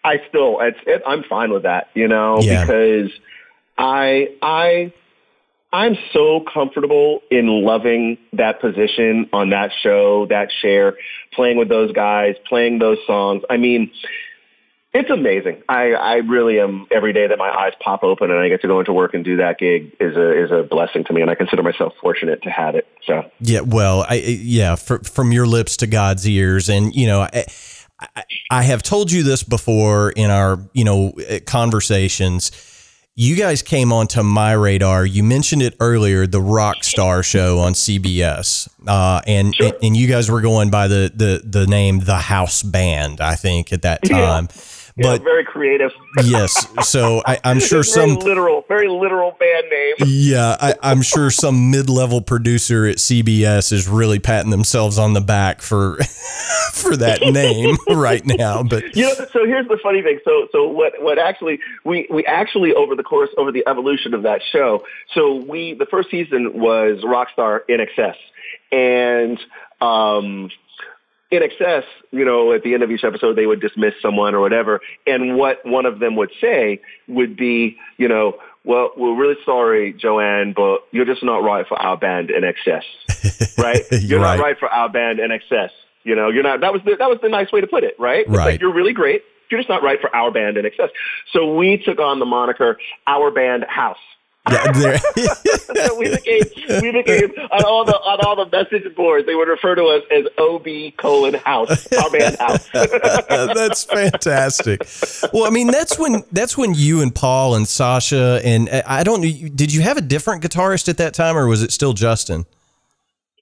I 0.07 0.21
still, 0.29 0.59
it's, 0.61 0.79
it, 0.85 1.03
I'm 1.05 1.23
fine 1.23 1.51
with 1.51 1.63
that, 1.63 1.89
you 1.93 2.07
know, 2.07 2.39
Yeah. 2.41 2.65
because 2.65 3.11
I, 3.77 4.29
I, 4.41 4.93
I'm 5.73 5.97
so 6.13 6.43
comfortable 6.53 7.21
in 7.29 7.47
loving 7.47 8.17
that 8.33 8.61
position 8.61 9.29
on 9.33 9.49
that 9.49 9.71
show, 9.83 10.25
that 10.27 10.49
share, 10.61 10.93
playing 11.33 11.57
with 11.57 11.67
those 11.69 11.91
guys, 11.91 12.35
playing 12.47 12.79
those 12.79 12.97
songs. 13.05 13.43
I 13.49 13.57
mean, 13.57 13.91
it's 14.93 15.09
amazing. 15.09 15.61
I, 15.67 15.91
I 15.91 16.15
really 16.15 16.59
am 16.59 16.87
every 16.89 17.11
day 17.13 17.27
that 17.27 17.37
my 17.37 17.49
eyes 17.49 17.73
pop 17.81 18.03
open 18.03 18.31
and 18.31 18.39
I 18.39 18.47
get 18.47 18.61
to 18.61 18.67
go 18.67 18.79
into 18.79 18.93
work 18.93 19.13
and 19.13 19.23
do 19.23 19.37
that 19.37 19.59
gig 19.59 19.91
is 19.99 20.15
a 20.15 20.43
is 20.45 20.51
a 20.51 20.63
blessing 20.63 21.03
to 21.03 21.13
me 21.13 21.21
and 21.21 21.29
I 21.29 21.35
consider 21.35 21.61
myself 21.61 21.93
fortunate 22.01 22.41
to 22.43 22.49
have 22.49 22.73
it. 22.75 22.87
So 23.05 23.29
Yeah, 23.39 23.59
well, 23.61 24.05
I 24.09 24.15
yeah, 24.15 24.75
fr- 24.75 25.03
from 25.03 25.31
your 25.33 25.45
lips 25.45 25.77
to 25.77 25.87
God's 25.87 26.27
ears, 26.27 26.69
and 26.69 26.95
you 26.95 27.05
know, 27.05 27.21
I, 27.21 27.45
I, 27.99 28.23
I 28.51 28.63
have 28.63 28.83
told 28.83 29.11
you 29.11 29.23
this 29.23 29.43
before 29.43 30.11
in 30.11 30.29
our 30.29 30.59
you 30.73 30.83
know 30.83 31.13
conversations. 31.45 32.51
You 33.19 33.35
guys 33.35 33.63
came 33.63 33.91
onto 33.91 34.21
my 34.21 34.51
radar. 34.51 35.03
You 35.03 35.23
mentioned 35.23 35.63
it 35.63 35.73
earlier, 35.79 36.27
the 36.27 36.39
Rock 36.39 36.83
Star 36.83 37.23
Show 37.23 37.57
on 37.57 37.73
CBS, 37.73 38.69
uh, 38.85 39.21
and, 39.25 39.55
Sure. 39.55 39.71
and 39.81 39.97
you 39.97 40.07
guys 40.07 40.29
were 40.29 40.41
going 40.41 40.69
by 40.69 40.87
the 40.87 41.11
the 41.15 41.41
the 41.43 41.65
name 41.65 42.01
the 42.01 42.17
House 42.17 42.61
Band, 42.61 43.19
I 43.19 43.33
think, 43.33 43.73
at 43.73 43.81
that 43.81 44.03
time. 44.03 44.49
Yeah, 44.51 44.61
but 44.97 45.23
very 45.23 45.43
creative. 45.45 45.91
yes, 46.23 46.67
so 46.87 47.21
I, 47.25 47.39
I'm 47.43 47.59
sure 47.59 47.83
very 47.83 48.07
some 48.07 48.15
literal, 48.15 48.65
very 48.67 48.87
literal 48.87 49.31
band 49.39 49.67
name. 49.69 49.95
yeah, 50.05 50.57
I, 50.59 50.75
I'm 50.81 51.01
sure 51.01 51.29
some 51.29 51.71
mid-level 51.71 52.21
producer 52.21 52.85
at 52.85 52.97
CBS 52.97 53.71
is 53.71 53.87
really 53.87 54.19
patting 54.19 54.51
themselves 54.51 54.97
on 54.97 55.13
the 55.13 55.21
back 55.21 55.61
for 55.61 55.97
for 56.73 56.95
that 56.97 57.21
name 57.21 57.77
right 57.89 58.25
now. 58.25 58.63
But 58.63 58.95
You 58.95 59.07
know, 59.07 59.13
so 59.31 59.45
here's 59.45 59.67
the 59.67 59.79
funny 59.81 60.01
thing. 60.01 60.19
So, 60.25 60.47
so 60.51 60.67
what, 60.67 60.93
what 61.01 61.19
actually, 61.19 61.59
we, 61.83 62.07
we 62.09 62.25
actually 62.25 62.73
over 62.73 62.95
the 62.95 63.03
course, 63.03 63.29
over 63.37 63.51
the 63.51 63.63
evolution 63.67 64.13
of 64.13 64.23
that 64.23 64.41
show, 64.51 64.83
so 65.13 65.35
we, 65.35 65.73
the 65.73 65.85
first 65.85 66.09
season 66.09 66.59
was 66.59 67.03
Rockstar 67.03 67.61
INXS. 67.69 68.15
And, 68.71 69.39
um, 69.81 70.49
INXS, 71.31 71.83
you 72.11 72.23
know, 72.23 72.53
at 72.53 72.63
the 72.63 72.73
end 72.73 72.83
of 72.83 72.91
each 72.91 73.03
episode, 73.03 73.35
they 73.35 73.45
would 73.45 73.59
dismiss 73.59 73.93
someone 74.01 74.33
or 74.33 74.39
whatever. 74.39 74.79
And 75.05 75.35
what 75.35 75.65
one 75.65 75.85
of 75.85 75.99
them 75.99 76.15
would 76.15 76.31
say 76.39 76.81
would 77.07 77.35
be, 77.35 77.77
you 77.97 78.07
know, 78.07 78.37
well, 78.63 78.91
we're 78.97 79.15
really 79.15 79.37
sorry, 79.45 79.93
Joanne, 79.93 80.53
but 80.55 80.79
you're 80.91 81.05
just 81.05 81.23
not 81.23 81.37
right 81.37 81.65
for 81.67 81.81
our 81.81 81.97
band 81.97 82.29
INXS, 82.29 83.57
right? 83.57 83.81
You're 83.91 84.19
right. 84.19 84.37
not 84.37 84.43
right 84.43 84.59
for 84.59 84.69
our 84.69 84.89
band 84.89 85.19
INXS. 85.19 85.69
You 86.03 86.15
know, 86.15 86.29
you're 86.29 86.43
not. 86.43 86.61
That 86.61 86.73
was 86.73 86.81
the, 86.85 86.95
that 86.97 87.09
was 87.09 87.19
the 87.21 87.29
nice 87.29 87.51
way 87.51 87.61
to 87.61 87.67
put 87.67 87.83
it, 87.83 87.95
right? 87.99 88.21
It's 88.21 88.29
Right. 88.29 88.51
Like, 88.51 88.61
you're 88.61 88.73
really 88.73 88.93
great. 88.93 89.23
You're 89.49 89.59
just 89.59 89.69
not 89.69 89.83
right 89.83 89.99
for 89.99 90.13
our 90.13 90.31
band 90.31 90.57
INXS. 90.57 90.89
So 91.31 91.55
we 91.55 91.77
took 91.77 91.99
on 91.99 92.19
the 92.19 92.25
moniker 92.25 92.77
Our 93.05 93.31
Band 93.31 93.65
House. 93.67 93.97
Yeah, 94.49 94.97
so 95.75 95.97
we 95.97 96.09
became 96.09 96.41
we 96.81 96.91
became 96.91 97.31
on 97.51 97.63
all 97.65 97.85
the 97.85 97.95
on 97.95 98.19
all 98.25 98.35
the 98.35 98.49
message 98.51 98.95
boards 98.95 99.25
they 99.25 99.35
would 99.35 99.47
refer 99.47 99.75
to 99.75 99.83
us 99.85 100.03
as 100.11 100.25
OB 100.37 100.67
colon 100.97 101.33
house 101.35 101.87
our 101.93 102.09
band 102.09 102.37
house. 102.39 102.69
that's 102.73 103.83
fantastic. 103.83 104.87
Well, 105.33 105.45
I 105.45 105.49
mean, 105.49 105.67
that's 105.67 105.97
when 105.99 106.23
that's 106.31 106.57
when 106.57 106.73
you 106.73 107.01
and 107.01 107.13
Paul 107.13 107.55
and 107.55 107.67
Sasha 107.67 108.39
and 108.43 108.69
uh, 108.69 108.83
I 108.85 109.03
don't. 109.03 109.21
Did 109.21 109.73
you 109.73 109.81
have 109.81 109.97
a 109.97 110.01
different 110.01 110.43
guitarist 110.43 110.87
at 110.89 110.97
that 110.97 111.13
time, 111.13 111.37
or 111.37 111.47
was 111.47 111.61
it 111.61 111.71
still 111.71 111.93
Justin? 111.93 112.45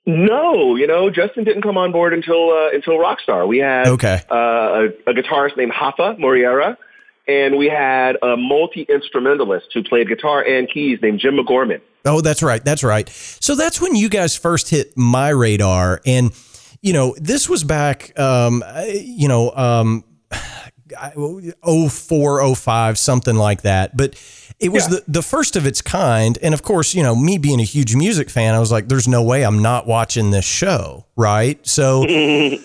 no, 0.07 0.75
you 0.75 0.85
know 0.85 1.09
Justin 1.09 1.43
didn't 1.43 1.63
come 1.63 1.77
on 1.77 1.91
board 1.91 2.13
until 2.13 2.51
uh, 2.51 2.69
until 2.71 2.93
Rockstar. 2.93 3.47
We 3.47 3.57
had 3.57 3.87
Okay. 3.87 4.21
uh, 4.29 4.35
a, 4.35 4.85
a 5.09 5.13
guitarist 5.13 5.57
named 5.57 5.71
Rafa 5.79 6.15
Moreira, 6.19 6.77
and 7.27 7.57
we 7.57 7.67
had 7.67 8.17
a 8.21 8.35
multi 8.37 8.83
instrumentalist 8.89 9.67
who 9.73 9.83
played 9.83 10.07
guitar 10.07 10.43
and 10.43 10.69
keys 10.69 10.99
named 11.01 11.19
Jim 11.19 11.35
McGorman. 11.37 11.81
Oh, 12.05 12.21
that's 12.21 12.43
right. 12.43 12.63
That's 12.63 12.83
right. 12.83 13.09
So 13.09 13.55
that's 13.55 13.81
when 13.81 13.95
you 13.95 14.09
guys 14.09 14.35
first 14.35 14.69
hit 14.69 14.95
my 14.95 15.29
radar. 15.29 16.01
And, 16.05 16.31
you 16.81 16.93
know, 16.93 17.15
this 17.19 17.49
was 17.49 17.63
back, 17.63 18.17
um, 18.19 18.63
you 18.87 19.27
know, 19.27 19.51
um, 19.55 20.03
04, 21.63 22.55
05, 22.55 22.97
something 22.97 23.35
like 23.35 23.61
that. 23.63 23.97
But 23.97 24.15
it 24.59 24.69
was 24.71 24.83
Yeah. 24.83 24.99
the, 24.99 25.03
the 25.07 25.21
first 25.21 25.55
of 25.55 25.65
its 25.65 25.81
kind. 25.81 26.37
And 26.41 26.53
of 26.53 26.61
course, 26.63 26.93
you 26.93 27.03
know, 27.03 27.15
me 27.15 27.37
being 27.37 27.59
a 27.59 27.63
huge 27.63 27.95
music 27.95 28.29
fan, 28.29 28.53
I 28.53 28.59
was 28.59 28.71
like, 28.71 28.87
there's 28.87 29.07
no 29.07 29.23
way 29.23 29.43
I'm 29.43 29.61
not 29.61 29.87
watching 29.87 30.31
this 30.31 30.45
show. 30.45 31.05
Right. 31.15 31.65
So, 31.65 32.03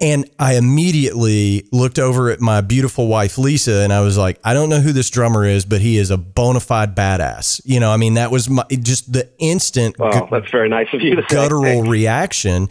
and 0.00 0.28
I 0.38 0.56
immediately 0.56 1.66
looked 1.72 1.98
over 1.98 2.30
at 2.30 2.40
my 2.40 2.60
beautiful 2.60 3.06
wife 3.08 3.38
Lisa, 3.38 3.80
and 3.82 3.92
I 3.92 4.00
was 4.00 4.16
like, 4.18 4.38
I 4.44 4.54
don't 4.54 4.68
know 4.68 4.80
who 4.80 4.92
this 4.92 5.10
drummer 5.10 5.44
is, 5.44 5.64
but 5.64 5.80
he 5.80 5.96
is 5.98 6.10
a 6.10 6.16
bona 6.16 6.60
fide 6.60 6.94
badass. 6.94 7.60
You 7.64 7.80
know, 7.80 7.90
I 7.90 7.96
mean, 7.96 8.14
that 8.14 8.30
was 8.30 8.48
my 8.50 8.64
just 8.70 9.12
the 9.12 9.28
instant 9.38 9.98
Well, 9.98 10.12
gu- 10.20 10.28
that's 10.30 10.50
very 10.50 10.68
nice 10.68 10.88
of 10.92 11.00
you 11.00 11.16
to 11.16 11.22
say. 11.22 11.28
guttural 11.34 11.82
reaction. 11.84 12.68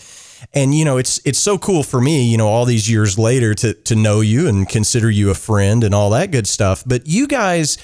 And 0.53 0.73
you 0.73 0.85
know, 0.85 0.97
it's 0.97 1.21
it's 1.23 1.39
so 1.39 1.57
cool 1.57 1.83
for 1.83 2.01
me, 2.01 2.23
you 2.23 2.37
know, 2.37 2.47
all 2.47 2.65
these 2.65 2.89
years 2.89 3.17
later 3.19 3.53
to 3.55 3.73
to 3.73 3.95
know 3.95 4.21
you 4.21 4.47
and 4.47 4.67
consider 4.67 5.09
you 5.09 5.29
a 5.29 5.35
friend 5.35 5.83
and 5.83 5.93
all 5.93 6.09
that 6.11 6.31
good 6.31 6.47
stuff. 6.47 6.83
But 6.85 7.05
you 7.05 7.27
guys, 7.27 7.77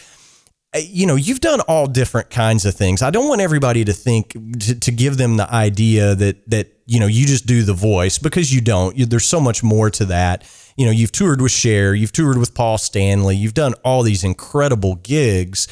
you 0.75 1.05
know, 1.05 1.15
you've 1.15 1.39
done 1.39 1.61
all 1.61 1.87
different 1.87 2.29
kinds 2.29 2.65
of 2.65 2.75
things. 2.75 3.01
I 3.01 3.09
don't 3.09 3.27
want 3.27 3.41
everybody 3.41 3.85
to 3.85 3.93
think 3.93 4.33
to, 4.59 4.79
to 4.79 4.91
give 4.91 5.17
them 5.17 5.37
the 5.37 5.51
idea 5.51 6.15
that 6.15 6.49
that 6.49 6.73
you 6.85 6.99
know 6.99 7.07
you 7.07 7.25
just 7.25 7.45
do 7.45 7.63
the 7.63 7.73
voice 7.73 8.17
because 8.17 8.53
you 8.53 8.61
don't. 8.61 8.97
You, 8.97 9.05
there's 9.05 9.25
so 9.25 9.39
much 9.39 9.63
more 9.63 9.89
to 9.91 10.05
that. 10.05 10.43
You 10.75 10.85
know, 10.85 10.91
you've 10.91 11.11
toured 11.11 11.41
with 11.41 11.51
Cher, 11.51 11.95
you've 11.95 12.11
toured 12.11 12.37
with 12.37 12.53
Paul 12.53 12.77
Stanley, 12.77 13.35
you've 13.35 13.53
done 13.53 13.73
all 13.83 14.03
these 14.03 14.23
incredible 14.23 14.95
gigs. 14.95 15.67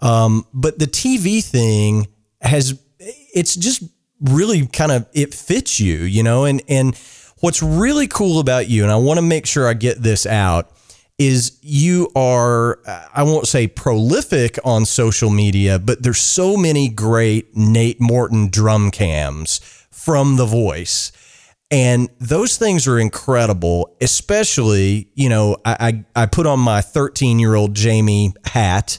Um, 0.00 0.46
but 0.52 0.78
the 0.78 0.86
TV 0.86 1.44
thing 1.44 2.08
has 2.40 2.80
it's 2.98 3.54
just 3.54 3.82
really 4.20 4.66
kind 4.66 4.92
of 4.92 5.06
it 5.12 5.34
fits 5.34 5.78
you, 5.78 5.98
you 5.98 6.22
know, 6.22 6.44
and 6.44 6.62
and 6.68 6.96
what's 7.40 7.62
really 7.62 8.08
cool 8.08 8.40
about 8.40 8.68
you, 8.68 8.82
and 8.82 8.90
I 8.90 8.96
want 8.96 9.18
to 9.18 9.22
make 9.22 9.46
sure 9.46 9.68
I 9.68 9.74
get 9.74 10.02
this 10.02 10.26
out 10.26 10.72
is 11.18 11.58
you 11.62 12.10
are 12.14 12.78
I 13.12 13.22
won't 13.24 13.48
say 13.48 13.66
prolific 13.66 14.58
on 14.64 14.84
social 14.84 15.30
media, 15.30 15.78
but 15.78 16.02
there's 16.02 16.20
so 16.20 16.56
many 16.56 16.88
great 16.88 17.56
Nate 17.56 18.00
Morton 18.00 18.48
drum 18.50 18.90
cams 18.90 19.60
from 19.90 20.36
The 20.36 20.46
Voice. 20.46 21.12
And 21.70 22.08
those 22.18 22.56
things 22.56 22.86
are 22.88 22.98
incredible, 22.98 23.94
especially, 24.00 25.10
you 25.14 25.28
know, 25.28 25.58
I, 25.66 26.04
I, 26.16 26.22
I 26.22 26.26
put 26.26 26.46
on 26.46 26.60
my 26.60 26.80
13 26.80 27.38
year 27.38 27.54
old 27.54 27.74
Jamie 27.74 28.32
hat. 28.44 28.98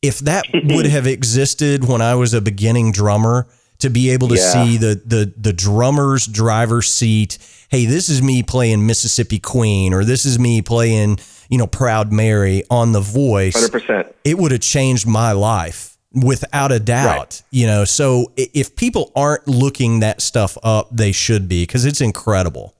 If 0.00 0.20
that 0.20 0.44
would 0.54 0.86
have 0.86 1.08
existed 1.08 1.88
when 1.88 2.00
I 2.00 2.14
was 2.14 2.34
a 2.34 2.40
beginning 2.40 2.92
drummer, 2.92 3.48
to 3.78 3.90
be 3.90 4.10
able 4.10 4.28
to 4.28 4.34
Yeah. 4.36 4.52
see 4.52 4.76
the, 4.76 5.00
the, 5.04 5.32
the 5.36 5.52
drummer's 5.52 6.26
driver's 6.26 6.88
seat, 6.88 7.38
hey, 7.68 7.84
this 7.84 8.08
is 8.08 8.20
me 8.22 8.42
playing 8.42 8.86
Mississippi 8.86 9.38
Queen, 9.38 9.92
or 9.94 10.04
this 10.04 10.24
is 10.24 10.38
me 10.38 10.62
playing, 10.62 11.18
you 11.48 11.58
know, 11.58 11.66
Proud 11.66 12.12
Mary 12.12 12.62
on 12.70 12.92
The 12.92 13.00
Voice 13.00 13.54
Hundred 13.54 13.72
percent. 13.72 14.14
it 14.24 14.38
would 14.38 14.52
have 14.52 14.60
changed 14.60 15.06
my 15.06 15.32
life 15.32 15.96
without 16.12 16.72
a 16.72 16.80
doubt. 16.80 17.16
Right. 17.16 17.42
You 17.50 17.66
know, 17.66 17.84
so 17.84 18.32
if 18.36 18.76
people 18.76 19.12
aren't 19.14 19.46
looking 19.46 20.00
that 20.00 20.20
stuff 20.20 20.56
up, 20.62 20.88
they 20.90 21.12
should 21.12 21.48
be 21.48 21.62
because 21.62 21.84
it's 21.84 22.00
incredible. 22.00 22.74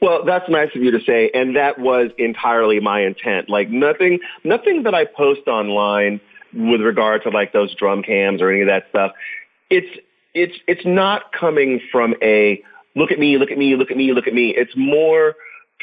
Well, 0.00 0.24
that's 0.24 0.48
nice 0.50 0.68
of 0.74 0.82
you 0.82 0.90
to 0.90 1.00
say, 1.00 1.30
and 1.32 1.56
that 1.56 1.78
was 1.78 2.10
entirely 2.18 2.80
my 2.80 3.00
intent. 3.00 3.48
Like 3.48 3.70
nothing, 3.70 4.18
nothing 4.44 4.82
that 4.82 4.94
I 4.94 5.06
post 5.06 5.48
online 5.48 6.20
with 6.52 6.82
regard 6.82 7.22
to 7.22 7.30
like 7.30 7.52
those 7.52 7.74
drum 7.74 8.02
cams 8.02 8.42
or 8.42 8.50
any 8.50 8.60
of 8.60 8.66
that 8.66 8.86
stuff. 8.90 9.12
It's 9.70 9.88
it's 10.34 10.54
it's 10.68 10.84
not 10.84 11.32
coming 11.32 11.80
from 11.90 12.14
a 12.22 12.62
look 12.94 13.10
at 13.10 13.18
me, 13.18 13.38
look 13.38 13.50
at 13.50 13.58
me, 13.58 13.74
look 13.74 13.90
at 13.90 13.96
me, 13.96 14.12
look 14.12 14.26
at 14.26 14.34
me. 14.34 14.54
It's 14.54 14.76
more. 14.76 15.34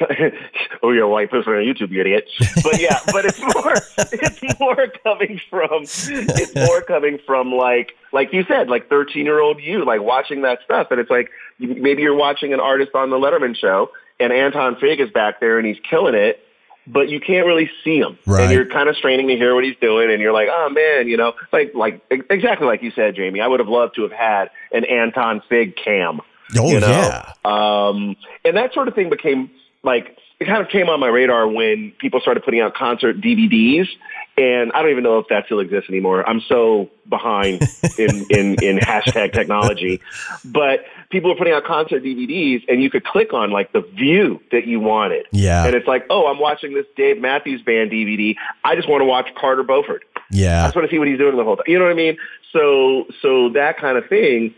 oh, 0.83 0.91
you're 0.91 1.03
a 1.03 1.09
white 1.09 1.29
person 1.29 1.53
on 1.53 1.59
YouTube, 1.59 1.91
you 1.91 2.01
idiot. 2.01 2.27
But 2.63 2.81
yeah, 2.81 2.99
but 3.11 3.25
it's 3.25 3.39
more, 3.39 3.75
it's 3.97 4.59
more 4.59 4.87
coming 5.03 5.39
from, 5.49 5.83
it's 5.83 6.55
more 6.55 6.81
coming 6.81 7.19
from 7.25 7.51
like, 7.51 7.93
like 8.11 8.33
you 8.33 8.43
said, 8.47 8.69
like 8.69 8.89
13 8.89 9.25
year 9.25 9.39
old 9.39 9.61
you, 9.61 9.85
like 9.85 10.01
watching 10.01 10.41
that 10.41 10.59
stuff. 10.65 10.87
And 10.89 10.99
it's 10.99 11.11
like, 11.11 11.29
maybe 11.59 12.01
you're 12.01 12.15
watching 12.15 12.53
an 12.53 12.59
artist 12.59 12.91
on 12.95 13.11
the 13.11 13.17
Letterman 13.17 13.55
show 13.55 13.91
and 14.19 14.33
Anton 14.33 14.77
Fig 14.79 14.99
is 14.99 15.11
back 15.11 15.39
there 15.39 15.59
and 15.59 15.67
he's 15.67 15.79
killing 15.87 16.15
it, 16.15 16.39
but 16.87 17.09
you 17.09 17.19
can't 17.19 17.45
really 17.45 17.69
see 17.83 17.99
him. 17.99 18.17
Right. 18.25 18.43
And 18.43 18.51
you're 18.51 18.65
kind 18.65 18.89
of 18.89 18.95
straining 18.95 19.27
to 19.27 19.35
hear 19.35 19.53
what 19.53 19.63
he's 19.63 19.77
doing 19.79 20.09
and 20.11 20.19
you're 20.19 20.33
like, 20.33 20.49
oh 20.51 20.69
man, 20.69 21.07
you 21.07 21.17
know, 21.17 21.33
like, 21.51 21.75
like 21.75 22.01
exactly 22.09 22.65
like 22.65 22.81
you 22.81 22.91
said, 22.91 23.15
Jamie, 23.15 23.41
I 23.41 23.47
would 23.47 23.59
have 23.59 23.69
loved 23.69 23.95
to 23.95 24.01
have 24.03 24.11
had 24.11 24.49
an 24.71 24.85
Anton 24.85 25.43
Fig 25.47 25.75
cam. 25.75 26.19
Oh, 26.57 26.67
you 26.67 26.79
know? 26.79 26.87
yeah. 26.87 27.31
Um, 27.45 28.15
and 28.43 28.57
that 28.57 28.73
sort 28.73 28.87
of 28.87 28.95
thing 28.95 29.09
became 29.09 29.49
like 29.83 30.17
it 30.39 30.47
kind 30.47 30.61
of 30.61 30.69
came 30.69 30.89
on 30.89 30.99
my 30.99 31.07
radar 31.07 31.47
when 31.47 31.93
people 31.99 32.19
started 32.19 32.43
putting 32.43 32.59
out 32.59 32.73
concert 32.73 33.21
DVDs. 33.21 33.87
And 34.35 34.71
I 34.73 34.81
don't 34.81 34.89
even 34.89 35.03
know 35.03 35.19
if 35.19 35.27
that 35.29 35.45
still 35.45 35.59
exists 35.59 35.89
anymore. 35.89 36.27
I'm 36.27 36.41
so 36.49 36.89
behind 37.07 37.61
in, 37.99 38.25
in, 38.29 38.63
in 38.63 38.77
hashtag 38.79 39.31
technology. 39.31 40.01
But 40.43 40.85
people 41.11 41.29
were 41.29 41.35
putting 41.35 41.53
out 41.53 41.63
concert 41.63 42.03
DVDs 42.03 42.63
and 42.67 42.81
you 42.81 42.89
could 42.89 43.05
click 43.05 43.31
on 43.31 43.51
like 43.51 43.71
the 43.73 43.81
view 43.81 44.41
that 44.51 44.65
you 44.65 44.79
wanted. 44.79 45.27
Yeah. 45.31 45.65
And 45.65 45.75
it's 45.75 45.87
like, 45.87 46.05
oh, 46.09 46.27
I'm 46.27 46.39
watching 46.39 46.73
this 46.73 46.85
Dave 46.97 47.21
Matthews 47.21 47.61
Band 47.61 47.91
DVD. 47.91 48.35
I 48.65 48.75
just 48.75 48.89
want 48.89 49.01
to 49.01 49.05
watch 49.05 49.27
Carter 49.39 49.63
Beauford. 49.63 50.03
Yeah. 50.31 50.63
I 50.63 50.67
just 50.67 50.75
want 50.75 50.89
to 50.89 50.93
see 50.93 50.97
what 50.97 51.07
he's 51.07 51.19
doing 51.19 51.37
the 51.37 51.43
whole 51.43 51.57
time. 51.57 51.65
You 51.67 51.77
know 51.77 51.85
what 51.85 51.91
I 51.91 51.95
mean? 51.95 52.17
So, 52.51 53.05
so 53.21 53.49
that 53.49 53.77
kind 53.77 53.97
of 53.97 54.07
thing, 54.09 54.55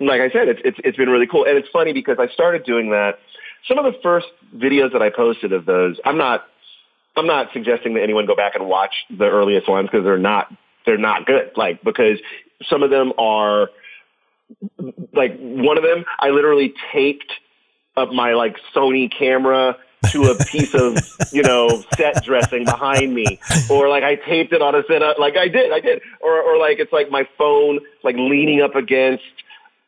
like 0.00 0.20
I 0.20 0.30
said, 0.30 0.48
it's, 0.48 0.60
it's, 0.64 0.78
it's 0.84 0.96
been 0.98 1.08
really 1.08 1.26
cool. 1.26 1.44
And 1.44 1.56
it's 1.56 1.68
funny 1.72 1.94
because 1.94 2.18
I 2.20 2.28
started 2.28 2.64
doing 2.64 2.90
that. 2.90 3.18
Some 3.66 3.78
of 3.78 3.84
the 3.84 3.98
first 4.02 4.26
videos 4.56 4.92
that 4.92 5.02
I 5.02 5.10
posted 5.10 5.52
of 5.52 5.66
those, 5.66 5.98
I'm 6.04 6.18
not, 6.18 6.44
I'm 7.16 7.26
not 7.26 7.48
suggesting 7.52 7.94
that 7.94 8.02
anyone 8.02 8.26
go 8.26 8.36
back 8.36 8.54
and 8.54 8.66
watch 8.66 8.94
the 9.10 9.26
earliest 9.26 9.68
ones 9.68 9.88
because 9.90 10.04
they're 10.04 10.18
not, 10.18 10.52
they're 10.86 10.98
not 10.98 11.26
good. 11.26 11.52
Like, 11.56 11.82
because 11.82 12.18
some 12.68 12.82
of 12.82 12.90
them 12.90 13.12
are, 13.18 13.70
like 15.12 15.38
one 15.38 15.76
of 15.76 15.84
them, 15.84 16.04
I 16.18 16.30
literally 16.30 16.74
taped 16.92 17.32
up 17.96 18.12
my 18.12 18.34
like 18.34 18.56
Sony 18.74 19.10
camera 19.10 19.76
to 20.12 20.24
a 20.24 20.44
piece 20.44 20.74
of, 20.74 20.96
you 21.32 21.42
know, 21.42 21.82
set 21.96 22.24
dressing 22.24 22.64
behind 22.64 23.14
me. 23.14 23.40
Or 23.70 23.88
like 23.88 24.04
I 24.04 24.14
taped 24.14 24.52
it 24.52 24.62
on 24.62 24.74
a 24.74 24.82
set 24.88 25.02
up, 25.02 25.18
like 25.18 25.36
I 25.36 25.48
did, 25.48 25.72
I 25.72 25.80
did. 25.80 26.00
Or, 26.20 26.40
or 26.40 26.58
like 26.58 26.78
it's 26.78 26.92
like 26.92 27.10
my 27.10 27.28
phone, 27.36 27.80
like 28.02 28.16
leaning 28.16 28.62
up 28.62 28.74
against 28.74 29.24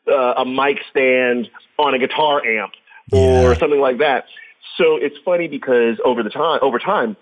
uh, 0.07 0.33
a 0.37 0.45
mic 0.45 0.79
stand 0.89 1.49
on 1.79 1.93
a 1.93 1.99
guitar 1.99 2.45
amp 2.45 2.73
or 3.11 3.51
Yeah. 3.51 3.57
something 3.59 3.79
like 3.79 3.97
that. 3.99 4.25
so 4.77 4.95
it's 4.95 5.17
funny 5.25 5.47
because 5.47 5.97
over 6.05 6.23
the 6.23 6.29
time, 6.29 6.59
over 6.61 6.79
time, 6.79 7.15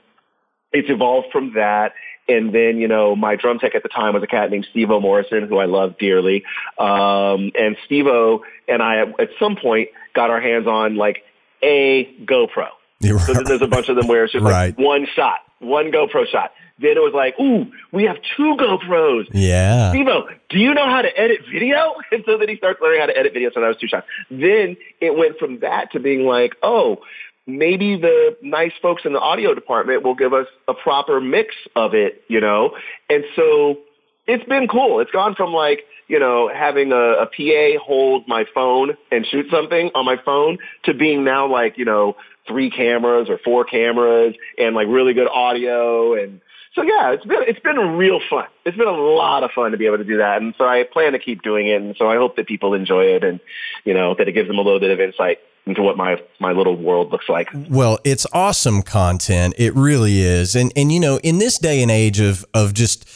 it's 0.72 0.90
evolved 0.90 1.28
from 1.32 1.54
that. 1.56 1.94
And 2.28 2.54
then, 2.54 2.78
you 2.78 2.88
know, 2.88 3.16
my 3.16 3.36
drum 3.36 3.58
tech 3.58 3.74
at 3.74 3.82
the 3.82 3.90
time 3.90 4.14
was 4.14 4.22
a 4.22 4.28
cat 4.28 4.52
named 4.52 4.68
Steve 4.70 4.92
O. 4.92 5.00
Morrison, 5.00 5.48
who 5.48 5.58
I 5.58 5.66
love 5.66 5.98
dearly. 5.98 6.44
Um, 6.78 7.52
and 7.60 7.76
Steve 7.86 8.06
O 8.08 8.46
and 8.68 8.84
I, 8.84 9.02
at 9.02 9.30
some 9.40 9.56
point, 9.56 9.90
got 10.14 10.30
our 10.30 10.40
hands 10.40 10.68
on 10.68 10.96
like 10.96 11.24
a 11.64 12.06
GoPro. 12.24 12.68
You're 13.00 13.18
So 13.20 13.34
there's 13.34 13.62
a 13.64 13.68
bunch 13.68 13.90
of 13.90 13.96
them 13.96 14.08
where 14.08 14.26
it's 14.26 14.34
just 14.34 14.46
Right. 14.46 14.78
like 14.78 14.86
one 14.86 15.08
shot, 15.16 15.40
one 15.60 15.92
GoPro 15.92 16.28
shot. 16.28 16.52
Then 16.82 16.92
it 16.92 17.02
was 17.02 17.14
like, 17.14 17.36
ooh, 17.40 17.72
we 17.92 18.04
have 18.04 18.18
two 18.38 18.56
GoPros. 18.58 19.28
Yeah. 19.32 19.92
Steve-O, 19.92 20.30
do 20.50 20.60
you 20.60 20.74
know 20.74 20.86
how 20.86 21.02
to 21.02 21.20
edit 21.20 21.42
video? 21.52 21.96
And 22.12 22.24
so 22.26 22.38
then 22.38 22.50
he 22.50 22.58
starts 22.58 22.80
learning 22.82 23.02
how 23.02 23.06
to 23.06 23.18
edit 23.18 23.34
video. 23.34 23.52
So 23.54 23.62
that 23.62 23.68
was 23.68 23.78
two 23.78 23.88
shots. 23.88 24.08
Then 24.32 24.78
it 25.00 25.16
went 25.16 25.38
from 25.38 25.60
that 25.60 25.92
to 25.92 26.00
being 26.00 26.26
like, 26.26 26.56
oh, 26.64 27.00
maybe 27.46 27.98
the 27.98 28.36
nice 28.42 28.72
folks 28.82 29.04
in 29.06 29.14
the 29.14 29.20
audio 29.20 29.54
department 29.54 30.04
will 30.04 30.16
give 30.16 30.34
us 30.34 30.48
a 30.68 30.74
proper 30.74 31.22
mix 31.22 31.54
of 31.76 31.94
it, 31.94 32.24
you 32.28 32.42
know? 32.42 32.76
And 33.10 33.24
so 33.36 33.80
it's 34.28 34.44
been 34.46 34.68
cool. 34.68 35.00
It's 35.02 35.12
gone 35.12 35.36
from 35.36 35.54
like, 35.54 35.82
you 36.08 36.20
know, 36.20 36.50
having 36.54 36.92
a, 36.92 36.96
a 36.96 37.26
PA 37.28 37.84
hold 37.84 38.28
my 38.28 38.46
phone 38.54 38.98
and 39.12 39.26
shoot 39.26 39.46
something 39.52 39.92
on 39.94 40.06
my 40.06 40.18
phone 40.24 40.58
to 40.86 40.94
being 40.94 41.24
now 41.24 41.48
like, 41.48 41.78
you 41.78 41.86
know, 41.86 42.16
three 42.48 42.72
cameras 42.72 43.30
or 43.30 43.38
four 43.44 43.64
cameras 43.64 44.36
and 44.58 44.76
like 44.76 44.88
really 44.88 45.14
good 45.14 45.28
audio 45.28 46.16
and 46.16 46.42
so 46.74 46.84
yeah, 46.84 47.12
it's 47.12 47.26
been 47.26 47.44
it's 47.48 47.60
been 47.60 47.78
real 47.98 48.20
fun. 48.30 48.48
It's 48.66 48.78
been 48.78 48.88
a 48.88 48.92
lot 48.92 49.44
of 49.44 49.52
fun 49.52 49.72
to 49.72 49.78
be 49.78 49.86
able 49.86 49.98
to 49.98 50.04
do 50.04 50.18
that, 50.18 50.42
and 50.42 50.54
so 50.58 50.66
I 50.66 50.84
plan 50.84 51.14
to 51.14 51.20
keep 51.20 51.42
doing 51.42 51.68
it. 51.68 51.82
And 51.82 51.96
so 51.98 52.10
I 52.10 52.16
hope 52.16 52.36
that 52.36 52.48
people 52.48 52.74
enjoy 52.74 53.06
it, 53.06 53.24
and 53.24 53.40
you 53.86 53.94
know 53.94 54.16
that 54.16 54.28
it 54.28 54.34
gives 54.34 54.48
them 54.48 54.58
a 54.58 54.62
little 54.62 54.80
bit 54.80 54.92
of 54.92 55.00
insight 55.00 55.40
into 55.66 55.82
what 55.82 55.98
my 55.98 56.22
my 56.40 56.52
little 56.52 56.76
world 56.76 57.12
looks 57.12 57.28
like. 57.28 57.50
Well, 57.70 58.00
it's 58.04 58.26
awesome 58.34 58.82
content. 58.82 59.56
It 59.58 59.74
really 59.76 60.22
is. 60.22 60.56
And 60.56 60.72
and 60.76 60.92
you 60.92 61.00
know, 61.00 61.18
in 61.24 61.40
this 61.40 61.58
day 61.58 61.82
and 61.82 61.92
age 61.92 62.20
of 62.20 62.46
of 62.54 62.74
just 62.74 63.10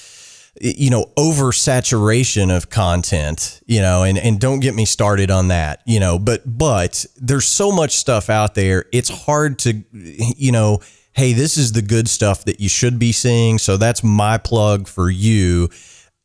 you 0.62 0.92
know, 0.92 1.06
oversaturation 1.18 2.56
of 2.56 2.70
content, 2.70 3.62
you 3.66 3.82
know, 3.82 4.04
and 4.04 4.18
and 4.18 4.40
don't 4.40 4.60
get 4.60 4.76
me 4.76 4.86
started 4.86 5.32
on 5.32 5.48
that, 5.48 5.82
you 5.86 6.00
know, 6.00 6.20
but 6.20 6.42
but 6.46 7.06
there's 7.18 7.46
so 7.46 7.72
much 7.72 7.96
stuff 7.96 8.30
out 8.30 8.54
there. 8.54 8.86
It's 8.92 9.10
hard 9.10 9.60
to 9.60 9.84
you 9.92 10.52
know, 10.52 10.80
hey, 11.14 11.34
this 11.34 11.58
is 11.58 11.72
the 11.74 11.82
good 11.82 12.08
stuff 12.08 12.46
that 12.46 12.60
you 12.60 12.70
should 12.70 13.00
be 13.00 13.12
seeing. 13.12 13.58
So 13.58 13.78
that's 13.78 14.04
my 14.04 14.38
plug 14.38 14.88
for 14.88 15.10
you. 15.10 15.70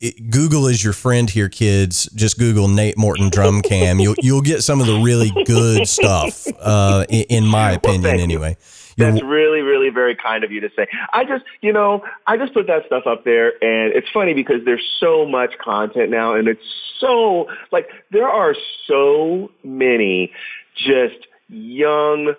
It, 0.01 0.31
Google 0.31 0.67
is 0.69 0.83
your 0.85 0.93
friend 0.93 1.29
here, 1.29 1.49
kids. 1.49 2.09
Just 2.15 2.39
Google 2.39 2.69
Nate 2.69 2.97
Morton 2.97 3.31
drum 3.31 3.63
cam. 3.63 3.99
You'll 3.99 4.15
you'll 4.19 4.43
get 4.43 4.63
some 4.63 4.81
of 4.81 4.87
the 4.87 5.01
really 5.01 5.33
good 5.45 5.89
stuff. 5.89 6.47
Uh, 6.61 7.05
in, 7.09 7.25
in 7.29 7.47
my 7.47 7.73
opinion, 7.73 8.17
you. 8.19 8.23
anyway. 8.23 8.57
You're- 8.97 9.13
That's 9.13 9.23
really, 9.25 9.61
really 9.61 9.91
very 9.91 10.17
kind 10.17 10.43
of 10.43 10.51
you 10.51 10.61
to 10.61 10.71
say. 10.75 10.89
I 11.13 11.25
just, 11.25 11.45
you 11.61 11.73
know, 11.73 12.03
I 12.27 12.37
just 12.37 12.53
put 12.53 12.67
that 12.67 12.85
stuff 12.87 13.07
up 13.07 13.23
there 13.25 13.53
and 13.63 13.93
it's 13.95 14.09
funny 14.13 14.35
because 14.35 14.65
there's 14.65 14.85
so 14.99 15.25
much 15.25 15.57
content 15.59 16.11
now 16.11 16.35
and 16.35 16.49
it's 16.49 16.65
so, 16.99 17.47
like, 17.71 17.89
there 18.11 18.29
are 18.29 18.57
so 18.89 19.53
many 19.63 20.33
just 20.77 21.29
young, 21.49 22.35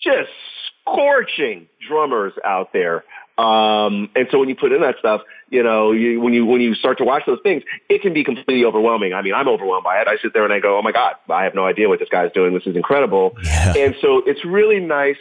just 0.00 0.30
scorching 0.92 1.66
drummers 1.88 2.32
out 2.44 2.72
there. 2.72 3.04
Um, 3.38 4.10
and 4.14 4.28
so 4.30 4.38
when 4.38 4.48
you 4.48 4.56
put 4.56 4.72
in 4.72 4.82
that 4.82 4.96
stuff, 4.98 5.22
you 5.48 5.62
know, 5.62 5.92
you, 5.92 6.20
when 6.20 6.34
you 6.34 6.44
when 6.44 6.60
you 6.60 6.74
start 6.74 6.98
to 6.98 7.04
watch 7.04 7.22
those 7.26 7.38
things, 7.42 7.62
it 7.88 8.02
can 8.02 8.12
be 8.12 8.22
completely 8.22 8.64
overwhelming. 8.64 9.14
I 9.14 9.22
mean, 9.22 9.32
I'm 9.34 9.48
overwhelmed 9.48 9.84
by 9.84 10.00
it. 10.00 10.08
I 10.08 10.16
sit 10.22 10.34
there 10.34 10.44
and 10.44 10.52
I 10.52 10.60
go, 10.60 10.78
"Oh 10.78 10.82
my 10.82 10.92
god, 10.92 11.14
I 11.28 11.44
have 11.44 11.54
no 11.54 11.64
idea 11.64 11.88
what 11.88 11.98
this 12.00 12.08
guy's 12.10 12.30
doing. 12.32 12.52
This 12.52 12.66
is 12.66 12.76
incredible." 12.76 13.36
Yeah. 13.42 13.74
And 13.76 13.94
so 14.02 14.22
it's 14.26 14.44
really 14.44 14.78
nice 14.78 15.16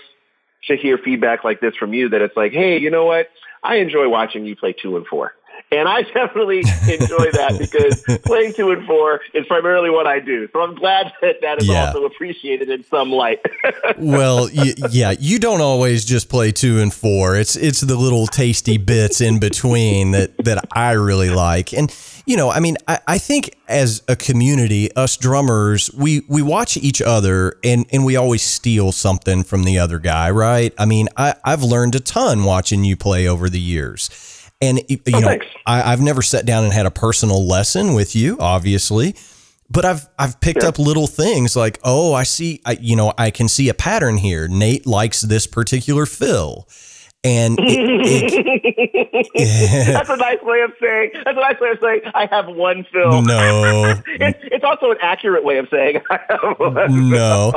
to 0.68 0.76
hear 0.76 0.98
feedback 0.98 1.44
like 1.44 1.62
this 1.62 1.76
from 1.76 1.94
you 1.94 2.10
that 2.10 2.22
it's 2.22 2.36
like, 2.36 2.52
hey, 2.52 2.78
you 2.80 2.92
know 2.92 3.06
what? 3.06 3.28
I 3.64 3.76
enjoy 3.78 4.08
watching 4.10 4.46
you 4.46 4.56
play 4.56 4.74
two 4.74 4.98
and 4.98 5.06
four. 5.08 5.34
And 5.72 5.88
I 5.88 6.02
definitely 6.14 6.60
enjoy 6.60 7.32
that 7.34 7.56
because 7.60 8.02
playing 8.24 8.54
two 8.54 8.72
and 8.72 8.86
four 8.88 9.22
is 9.34 9.46
primarily 9.48 9.90
what 9.90 10.08
I 10.08 10.20
do. 10.20 10.48
So 10.52 10.62
I'm 10.62 10.74
glad 10.76 11.12
that 11.22 11.42
that 11.42 11.62
is 11.62 11.68
Yeah. 11.68 11.88
also 11.88 12.06
appreciated 12.06 12.70
in 12.70 12.84
some 12.86 13.12
light. 13.12 13.40
well, 13.98 14.50
y- 14.54 14.74
yeah, 14.90 15.14
you 15.20 15.38
don't 15.40 15.62
always 15.62 16.06
just 16.06 16.30
play 16.30 16.52
two 16.52 16.80
and 16.80 16.94
four. 16.94 17.36
It's 17.36 17.56
it's 17.56 17.82
the 17.82 17.96
little 17.96 18.26
tasty 18.28 18.78
bits 18.78 19.22
in 19.22 19.40
between 19.40 20.12
that 20.12 20.36
that 20.44 20.66
I 20.72 20.94
really 20.94 21.30
like. 21.30 21.74
And 21.74 21.94
you 22.26 22.38
know, 22.38 22.50
I 22.52 22.60
mean, 22.60 22.78
I, 22.88 23.00
I 23.08 23.18
think 23.18 23.56
as 23.68 24.04
a 24.08 24.16
community, 24.16 24.92
us 24.96 25.18
drummers, 25.18 25.92
we 25.94 26.22
we 26.28 26.42
watch 26.42 26.78
each 26.78 27.02
other 27.02 27.58
and 27.64 27.86
and 27.92 28.06
we 28.06 28.16
always 28.16 28.42
steal 28.42 28.92
something 28.92 29.44
from 29.44 29.64
the 29.64 29.78
other 29.80 30.00
guy, 30.00 30.30
right? 30.32 30.74
I 30.78 30.86
mean, 30.86 31.10
I 31.18 31.36
I've 31.44 31.64
learned 31.64 31.96
a 31.96 32.00
ton 32.00 32.44
watching 32.44 32.84
you 32.84 32.96
play 32.98 33.28
over 33.28 33.50
the 33.50 33.60
years. 33.60 34.10
And 34.62 34.82
you 34.90 35.00
oh, 35.14 35.20
know, 35.20 35.28
thanks. 35.28 35.46
I, 35.66 35.94
I've 35.94 36.02
never 36.02 36.22
sat 36.22 36.46
down 36.46 36.66
and 36.66 36.74
had 36.74 36.86
a 36.86 36.92
personal 36.92 37.48
lesson 37.48 37.94
with 37.94 38.16
you, 38.16 38.38
obviously 38.40 39.16
but 39.70 39.86
I've 39.86 40.08
I've 40.18 40.40
picked 40.42 40.64
up 40.64 40.80
little 40.80 41.08
things 41.08 41.56
like 41.56 41.80
oh 41.84 42.14
I 42.14 42.24
see 42.24 42.62
I 42.66 42.78
you 42.80 42.96
know 42.96 43.14
I 43.18 43.32
can 43.32 43.48
see 43.48 43.70
a 43.70 43.74
pattern 43.74 44.18
here. 44.18 44.48
Nate 44.48 44.88
likes 44.88 45.22
this 45.22 45.48
particular 45.48 46.06
fill, 46.06 46.68
and 47.24 47.58
it, 47.60 48.34
it- 49.36 49.94
that's 49.94 50.10
a 50.10 50.16
nice 50.18 50.42
way 50.42 50.62
of 50.62 50.72
saying. 50.82 51.12
That's 51.14 51.38
a 51.38 51.42
nice 51.42 51.60
way 51.60 51.70
of 51.72 51.80
saying 51.82 52.02
I 52.14 52.28
have 52.28 52.48
one 52.48 52.86
film. 52.94 53.26
no 53.26 53.96
It's, 54.08 54.40
it's 54.44 54.64
also 54.64 54.92
an 54.92 54.98
accurate 55.02 55.44
way 55.44 55.58
of 55.58 55.68
saying 55.70 56.02
I 56.10 56.20
have 56.30 56.58
one. 56.60 57.10
no, 57.10 57.54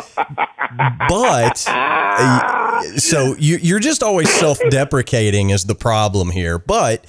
but 1.08 1.64
uh, 1.68 2.82
so 2.96 3.36
you 3.38 3.56
you're 3.58 3.78
just 3.80 4.02
always 4.02 4.30
self 4.32 4.58
deprecating 4.70 5.50
is 5.50 5.64
the 5.66 5.74
problem 5.74 6.30
here. 6.30 6.58
But 6.58 7.04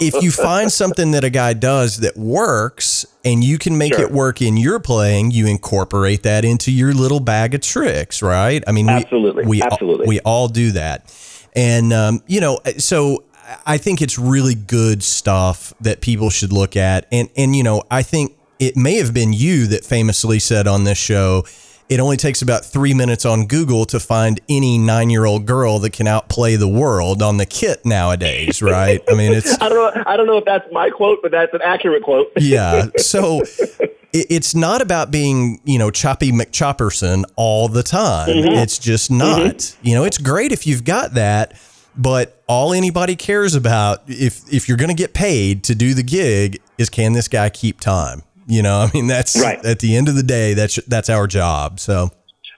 if 0.00 0.22
you 0.22 0.30
find 0.30 0.72
something 0.72 1.12
that 1.12 1.22
a 1.24 1.30
guy 1.30 1.52
does 1.52 1.98
that 1.98 2.16
works 2.16 3.06
and 3.24 3.44
you 3.44 3.58
can 3.58 3.76
make 3.76 3.94
Sure. 3.94 4.04
it 4.04 4.10
work 4.12 4.40
in 4.40 4.56
your 4.56 4.80
playing, 4.80 5.30
you 5.30 5.46
incorporate 5.46 6.22
that 6.22 6.44
into 6.44 6.70
your 6.70 6.92
little 6.92 7.20
bag 7.20 7.54
of 7.54 7.60
tricks, 7.60 8.22
right? 8.22 8.62
I 8.66 8.72
mean, 8.72 8.86
we, 8.86 8.92
Absolutely. 8.92 9.44
we, 9.46 9.62
Absolutely. 9.62 10.06
we 10.08 10.20
all 10.20 10.48
do 10.48 10.72
that. 10.72 11.12
And, 11.54 11.92
um, 11.92 12.22
you 12.26 12.40
know, 12.40 12.60
so 12.78 13.24
I 13.66 13.78
think 13.78 14.00
it's 14.00 14.18
really 14.18 14.54
good 14.54 15.02
stuff 15.02 15.74
that 15.80 16.00
people 16.00 16.30
should 16.30 16.52
look 16.52 16.76
at. 16.76 17.06
And, 17.10 17.28
and, 17.36 17.54
you 17.56 17.62
know, 17.62 17.82
I 17.90 18.02
think 18.02 18.36
it 18.58 18.76
may 18.76 18.96
have 18.96 19.12
been 19.12 19.32
you 19.32 19.66
that 19.68 19.84
famously 19.84 20.38
said 20.38 20.66
on 20.66 20.84
this 20.84 20.98
show, 20.98 21.44
it 21.90 21.98
only 21.98 22.16
takes 22.16 22.40
about 22.40 22.64
three 22.64 22.94
minutes 22.94 23.26
on 23.26 23.46
Google 23.46 23.84
to 23.86 23.98
find 23.98 24.40
any 24.48 24.78
nine 24.78 25.10
year 25.10 25.24
old 25.24 25.44
girl 25.44 25.80
that 25.80 25.92
can 25.92 26.06
outplay 26.06 26.54
the 26.54 26.68
world 26.68 27.20
on 27.20 27.36
the 27.36 27.44
kit 27.44 27.84
nowadays, 27.84 28.62
right? 28.62 29.02
I 29.10 29.14
mean, 29.14 29.32
it's, 29.32 29.60
I 29.60 29.68
don't 29.68 29.96
know. 29.96 30.02
I 30.06 30.16
don't 30.16 30.26
know 30.26 30.38
if 30.38 30.44
that's 30.44 30.72
my 30.72 30.88
quote, 30.88 31.18
but 31.20 31.32
that's 31.32 31.52
an 31.52 31.60
accurate 31.62 32.04
quote. 32.04 32.28
yeah. 32.36 32.86
So 32.96 33.40
it, 33.40 34.26
it's 34.30 34.54
not 34.54 34.80
about 34.80 35.10
being, 35.10 35.60
you 35.64 35.80
know, 35.80 35.90
choppy 35.90 36.30
McChopperson 36.30 37.24
all 37.34 37.66
the 37.66 37.82
time. 37.82 38.28
Mm-hmm. 38.28 38.58
It's 38.58 38.78
just 38.78 39.10
mm-hmm. 39.10 39.48
not. 39.48 39.76
You 39.82 39.96
know, 39.96 40.04
it's 40.04 40.18
great 40.18 40.52
if 40.52 40.68
you've 40.68 40.84
got 40.84 41.14
that, 41.14 41.60
but 41.96 42.40
all 42.46 42.72
anybody 42.72 43.16
cares 43.16 43.56
about 43.56 44.02
if 44.06 44.50
if 44.52 44.68
you're 44.68 44.78
going 44.78 44.90
to 44.90 44.94
get 44.94 45.12
paid 45.12 45.64
to 45.64 45.74
do 45.74 45.94
the 45.94 46.04
gig 46.04 46.60
is 46.78 46.88
can 46.88 47.14
this 47.14 47.26
guy 47.26 47.50
keep 47.50 47.80
time? 47.80 48.22
You 48.50 48.62
know, 48.62 48.80
I 48.80 48.90
mean 48.92 49.06
that's 49.06 49.40
Right. 49.40 49.64
at 49.64 49.78
the 49.78 49.96
end 49.96 50.08
of 50.08 50.16
the 50.16 50.22
day 50.22 50.54
that's 50.54 50.76
that's 50.86 51.08
our 51.08 51.26
job. 51.26 51.78
So 51.80 52.10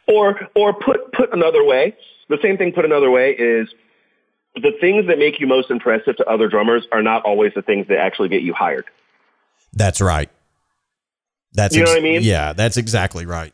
Or 0.08 0.48
or 0.54 0.72
put 0.72 1.12
put 1.12 1.32
another 1.32 1.62
way, 1.64 1.94
the 2.28 2.38
same 2.42 2.56
thing 2.56 2.72
put 2.72 2.84
another 2.84 3.10
way 3.10 3.32
is 3.32 3.68
the 4.54 4.72
things 4.80 5.06
that 5.06 5.18
make 5.18 5.38
you 5.40 5.46
most 5.46 5.70
impressive 5.70 6.16
to 6.16 6.24
other 6.26 6.48
drummers 6.48 6.86
are 6.92 7.02
not 7.02 7.22
always 7.24 7.52
the 7.54 7.62
things 7.62 7.86
that 7.88 7.98
actually 7.98 8.28
get 8.30 8.42
you 8.42 8.52
hired. 8.54 8.86
that's 9.74 10.00
right. 10.00 10.30
That's 11.54 11.76
You 11.76 11.84
know 11.84 11.90
what 11.90 11.98
I 11.98 12.02
mean? 12.02 12.20
Yeah, 12.22 12.54
that's 12.54 12.76
exactly 12.78 13.26
right. 13.26 13.52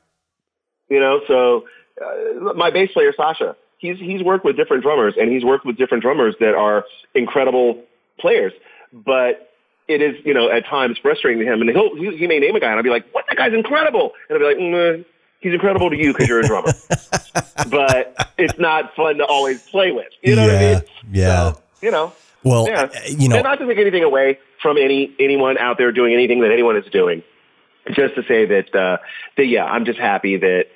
You 0.89 1.01
know, 1.01 1.21
so 1.27 1.65
uh, 2.01 2.55
my 2.55 2.71
bass 2.71 2.91
player 2.93 3.13
Sasha, 3.17 3.57
he's 3.79 3.99
he's 3.99 4.23
worked 4.23 4.45
with 4.45 4.57
different 4.57 4.83
drummers 4.85 5.15
and 5.21 5.31
he's 5.33 5.45
worked 5.45 5.67
with 5.67 5.77
different 5.77 6.03
drummers 6.03 6.37
that 6.39 6.55
are 6.55 6.85
incredible 7.15 7.83
players, 8.21 8.53
but 8.93 9.48
it 9.89 10.03
is 10.03 10.17
you 10.25 10.35
know 10.35 10.51
at 10.51 10.67
times 10.67 10.99
frustrating 11.01 11.45
to 11.45 11.51
him. 11.53 11.61
And 11.63 11.71
he'll 11.71 11.97
he, 11.97 12.17
he 12.17 12.27
may 12.27 12.39
name 12.39 12.55
a 12.55 12.61
guy 12.61 12.69
and 12.69 12.77
I'll 12.77 12.83
be 12.83 12.91
like, 12.91 13.07
"What? 13.13 13.25
That 13.29 13.37
guy's 13.37 13.53
incredible!" 13.55 14.13
And 14.29 14.35
I'll 14.43 14.49
be 14.51 14.55
like, 14.55 14.63
mm, 14.63 15.05
"He's 15.41 15.53
incredible 15.55 15.91
to 15.91 15.97
you 15.97 16.13
because 16.13 16.29
you're 16.29 16.41
a 16.41 16.47
drummer, 16.47 16.73
but 17.71 18.15
it's 18.39 18.59
not 18.59 18.95
fun 18.95 19.17
to 19.19 19.25
always 19.25 19.63
play 19.63 19.91
with." 19.93 20.09
You 20.23 20.37
know 20.37 20.43
what 20.47 20.51
I 20.57 20.61
Yeah, 20.61 20.75
mean? 20.75 20.83
yeah. 21.13 21.53
So, 21.53 21.63
you 21.83 21.91
know. 21.91 22.13
Well, 22.45 22.67
Yeah. 22.69 22.83
uh, 22.83 22.89
you 23.09 23.29
know, 23.29 23.37
and 23.37 23.45
not 23.45 23.59
to 23.59 23.67
take 23.67 23.79
anything 23.79 24.05
away 24.05 24.39
from 24.63 24.79
any 24.79 25.13
anyone 25.19 25.59
out 25.59 25.77
there 25.79 25.91
doing 25.93 26.15
anything 26.15 26.41
that 26.41 26.53
anyone 26.53 26.77
is 26.77 26.85
doing. 26.93 27.23
Just 27.93 28.15
to 28.15 28.23
say 28.25 28.45
that 28.47 28.75
uh, 28.75 28.99
that 29.37 29.47
yeah, 29.47 29.65
I'm 29.65 29.85
just 29.85 29.99
happy 29.99 30.37
that 30.37 30.67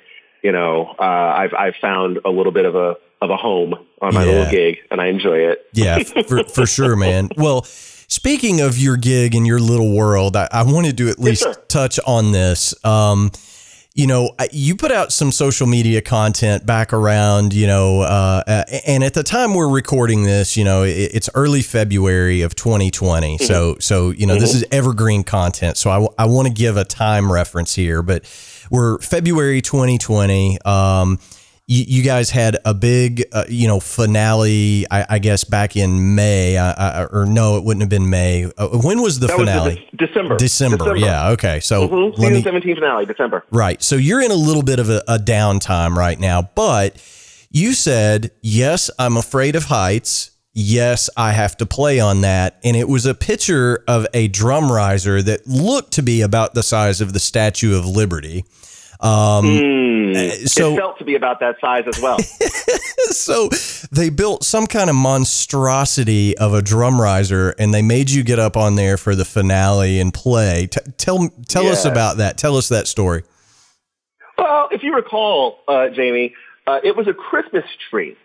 you 0.41 0.51
know 0.51 0.93
uh, 0.99 1.03
I've 1.03 1.53
I've 1.53 1.75
found 1.81 2.19
a 2.25 2.29
little 2.29 2.51
bit 2.51 2.65
of 2.65 2.75
a 2.75 2.95
of 3.21 3.29
a 3.29 3.37
home 3.37 3.75
on 4.01 4.13
my 4.13 4.23
Yeah. 4.25 4.31
little 4.31 4.51
gig, 4.51 4.77
and 4.91 4.99
I 4.99 5.07
enjoy 5.07 5.37
it. 5.37 5.65
Yeah, 5.73 5.99
for, 6.27 6.43
for 6.43 6.65
sure, 6.65 6.95
man. 6.97 7.29
Well, 7.37 7.61
speaking 8.13 8.61
of 8.61 8.77
your 8.77 8.95
gig 8.95 9.33
and 9.33 9.47
your 9.47 9.59
little 9.59 9.91
world, 9.91 10.35
I, 10.35 10.47
I 10.51 10.63
wanted 10.63 10.97
to 10.97 11.09
at 11.09 11.17
least 11.17 11.41
sir. 11.41 11.53
touch 11.67 11.99
on 12.05 12.31
this. 12.31 12.75
Um, 12.85 13.31
you 13.95 14.07
know, 14.07 14.31
you 14.51 14.75
put 14.75 14.91
out 14.91 15.11
some 15.11 15.31
social 15.31 15.67
media 15.67 16.01
content 16.01 16.65
back 16.65 16.93
around, 16.93 17.53
you 17.53 17.67
know, 17.67 18.01
uh, 18.01 18.63
and 18.87 19.03
at 19.03 19.13
the 19.13 19.21
time 19.21 19.53
we're 19.53 19.69
recording 19.69 20.23
this, 20.23 20.57
you 20.57 20.63
know, 20.63 20.83
it's 20.83 21.29
early 21.35 21.61
February 21.61 22.41
of 22.41 22.55
2020. 22.55 23.37
Mm-hmm. 23.37 23.45
So, 23.45 23.77
so 23.79 24.09
you 24.09 24.25
know, 24.25 24.33
mm-hmm. 24.33 24.41
this 24.41 24.55
is 24.55 24.65
evergreen 24.71 25.23
content. 25.23 25.77
So 25.77 25.91
I, 25.91 25.95
w- 25.95 26.13
I 26.17 26.25
want 26.25 26.47
to 26.47 26.53
give 26.53 26.75
a 26.75 26.83
time 26.83 27.31
reference 27.31 27.75
here, 27.75 28.01
but 28.01 28.25
we're 28.71 28.97
February 28.99 29.61
2020. 29.61 30.59
Um, 30.65 31.19
you, 31.73 31.85
you 31.87 32.03
guys 32.03 32.29
had 32.29 32.57
a 32.65 32.73
big, 32.73 33.23
uh, 33.31 33.45
you 33.49 33.67
know, 33.67 33.79
finale. 33.79 34.85
I, 34.91 35.05
I, 35.09 35.19
guess 35.19 35.43
back 35.43 35.75
in 35.75 36.13
May, 36.13 36.55
uh, 36.55 37.07
or 37.11 37.25
no, 37.25 37.57
it 37.57 37.63
wouldn't 37.63 37.81
have 37.81 37.89
been 37.89 38.09
May. 38.09 38.45
Uh, 38.57 38.67
when 38.69 39.01
was 39.01 39.19
the 39.19 39.27
that 39.27 39.37
finale? 39.37 39.69
Was 39.69 39.75
de- 39.75 40.07
December. 40.07 40.37
December. 40.37 40.77
December. 40.77 40.95
Yeah. 40.97 41.29
Okay. 41.29 41.59
So 41.59 41.87
mm-hmm. 41.87 42.15
season 42.15 42.33
me, 42.33 42.43
seventeen 42.43 42.75
finale, 42.75 43.05
December. 43.05 43.43
Right. 43.49 43.81
So 43.81 43.95
you're 43.95 44.21
in 44.21 44.29
a 44.29 44.35
little 44.35 44.61
bit 44.61 44.79
of 44.79 44.89
a, 44.89 45.03
a 45.07 45.17
downtime 45.17 45.95
right 45.95 46.19
now, 46.19 46.43
but 46.53 47.01
you 47.49 47.73
said 47.73 48.31
yes. 48.41 48.91
I'm 48.99 49.17
afraid 49.17 49.55
of 49.55 49.65
heights. 49.65 50.29
Yes, 50.55 51.09
I 51.17 51.31
have 51.31 51.57
to 51.57 51.65
play 51.65 51.99
on 51.99 52.21
that. 52.21 52.59
And 52.63 52.77
it 52.77 52.87
was 52.87 53.07
a 53.07 53.15
picture 53.15 53.83
of 53.87 54.05
a 54.13 54.27
drum 54.27 54.71
riser 54.71 55.23
that 55.23 55.47
looked 55.47 55.93
to 55.93 56.03
be 56.03 56.21
about 56.21 56.53
the 56.53 56.61
size 56.61 57.01
of 57.01 57.13
the 57.13 57.19
Statue 57.19 57.75
of 57.75 57.87
Liberty. 57.87 58.45
Um, 59.03 59.45
mm, 59.45 60.47
so, 60.47 60.73
it 60.73 60.77
felt 60.77 60.97
to 60.99 61.03
be 61.03 61.15
about 61.15 61.41
that 61.41 61.57
size 61.59 61.83
as 61.93 62.01
well. 62.01 62.19
so 63.11 63.49
they 63.91 64.09
built 64.09 64.45
some 64.45 64.65
kind 64.65 64.89
of 64.89 64.95
monstrosity 64.95 66.37
of 66.37 66.53
a 66.53 66.61
drum 66.61 67.01
riser, 67.01 67.53
and 67.59 67.73
they 67.73 67.81
made 67.81 68.09
you 68.09 68.23
get 68.23 68.39
up 68.39 68.55
on 68.55 68.75
there 68.75 68.95
for 68.95 69.13
the 69.13 69.25
finale 69.25 69.99
and 69.99 70.13
play. 70.13 70.67
T- 70.67 70.79
tell 70.95 71.29
tell 71.49 71.65
yeah. 71.65 71.71
us 71.71 71.83
about 71.83 72.15
that. 72.17 72.37
Tell 72.37 72.55
us 72.55 72.69
that 72.69 72.87
story. 72.87 73.23
Well, 74.37 74.69
if 74.71 74.83
you 74.83 74.95
recall, 74.95 75.59
uh, 75.67 75.89
Jamie, 75.89 76.33
uh, 76.65 76.79
it 76.81 76.95
was 76.95 77.05
a 77.09 77.13
Christmas 77.13 77.65
tree. 77.89 78.15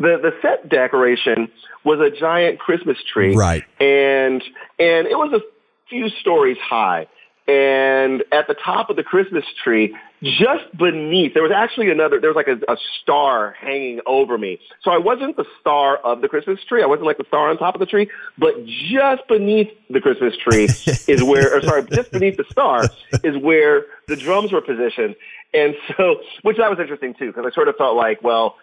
The 0.00 0.18
the 0.20 0.32
set 0.42 0.68
decoration 0.68 1.48
was 1.84 2.00
a 2.00 2.10
giant 2.10 2.58
Christmas 2.58 2.98
tree, 3.12 3.36
right? 3.36 3.62
And 3.78 4.42
and 4.80 5.06
it 5.06 5.16
was 5.16 5.40
a 5.40 5.40
few 5.88 6.08
stories 6.20 6.58
high. 6.58 7.06
And 7.46 8.24
at 8.32 8.48
the 8.48 8.54
top 8.54 8.90
of 8.90 8.96
the 8.96 9.04
Christmas 9.04 9.44
tree, 9.62 9.94
just 10.22 10.76
beneath, 10.76 11.34
there 11.34 11.42
was 11.42 11.52
actually 11.52 11.90
another, 11.90 12.20
there 12.20 12.32
was 12.32 12.36
like 12.36 12.48
a, 12.48 12.72
a, 12.72 12.76
star 13.02 13.54
hanging 13.60 14.00
over 14.06 14.38
me. 14.38 14.58
So 14.82 14.90
I 14.90 14.98
wasn't 14.98 15.36
the 15.36 15.44
star 15.60 15.98
of 15.98 16.20
the 16.20 16.28
Christmas 16.28 16.58
tree. 16.64 16.82
I 16.82 16.86
wasn't 16.86 17.06
like 17.06 17.18
the 17.18 17.26
star 17.28 17.50
on 17.50 17.58
top 17.58 17.74
of 17.74 17.80
the 17.80 17.86
tree, 17.86 18.10
but 18.38 18.54
just 18.66 19.28
beneath 19.28 19.70
the 19.90 20.00
Christmas 20.00 20.34
tree 20.36 20.64
is 21.06 21.22
where, 21.22 21.56
or 21.56 21.62
sorry, 21.62 21.84
just 21.84 22.10
beneath 22.12 22.36
the 22.36 22.46
star 22.50 22.84
is 23.22 23.36
where 23.36 23.86
the 24.08 24.16
drums 24.16 24.52
were 24.52 24.62
positioned. 24.62 25.16
And 25.52 25.74
so, 25.96 26.16
which 26.42 26.56
that 26.56 26.70
was 26.70 26.78
interesting 26.80 27.14
too, 27.14 27.28
because 27.28 27.44
I 27.46 27.54
sort 27.54 27.68
of 27.68 27.76
felt 27.76 27.96
like, 27.96 28.22
well, 28.22 28.56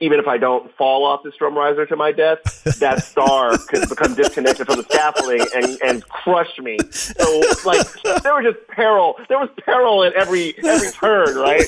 even 0.00 0.20
if 0.20 0.26
I 0.26 0.36
don't 0.36 0.74
fall 0.76 1.06
off 1.06 1.22
this 1.24 1.34
drum 1.36 1.56
riser 1.56 1.86
to 1.86 1.96
my 1.96 2.12
death, 2.12 2.38
that 2.80 3.02
star 3.04 3.56
could 3.56 3.88
become 3.88 4.14
disconnected 4.14 4.66
from 4.66 4.76
the 4.76 4.82
scaffolding 4.84 5.46
and, 5.54 5.78
and 5.82 6.08
crush 6.08 6.58
me. 6.58 6.78
So 6.90 7.40
like 7.64 7.86
there 8.22 8.34
was 8.34 8.44
just 8.54 8.68
peril. 8.68 9.16
There 9.28 9.38
was 9.38 9.48
peril 9.64 10.04
at 10.04 10.12
every 10.12 10.54
every 10.64 10.90
turn, 10.90 11.36
right? 11.36 11.66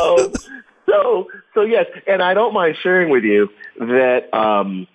Um, 0.00 0.32
so 0.86 1.28
so 1.54 1.62
yes, 1.62 1.86
and 2.06 2.22
I 2.22 2.34
don't 2.34 2.52
mind 2.52 2.76
sharing 2.82 3.10
with 3.10 3.24
you 3.24 3.48
that 3.78 4.32
um, 4.34 4.86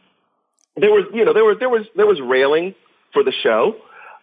there 0.76 0.92
was 0.92 1.06
you 1.14 1.26
know 1.26 1.34
there 1.34 1.46
was 1.46 1.58
there 1.60 1.70
was 1.70 1.86
there 1.96 2.06
was 2.06 2.22
railing 2.22 2.76
for 3.14 3.24
the 3.24 3.32
show, 3.32 3.76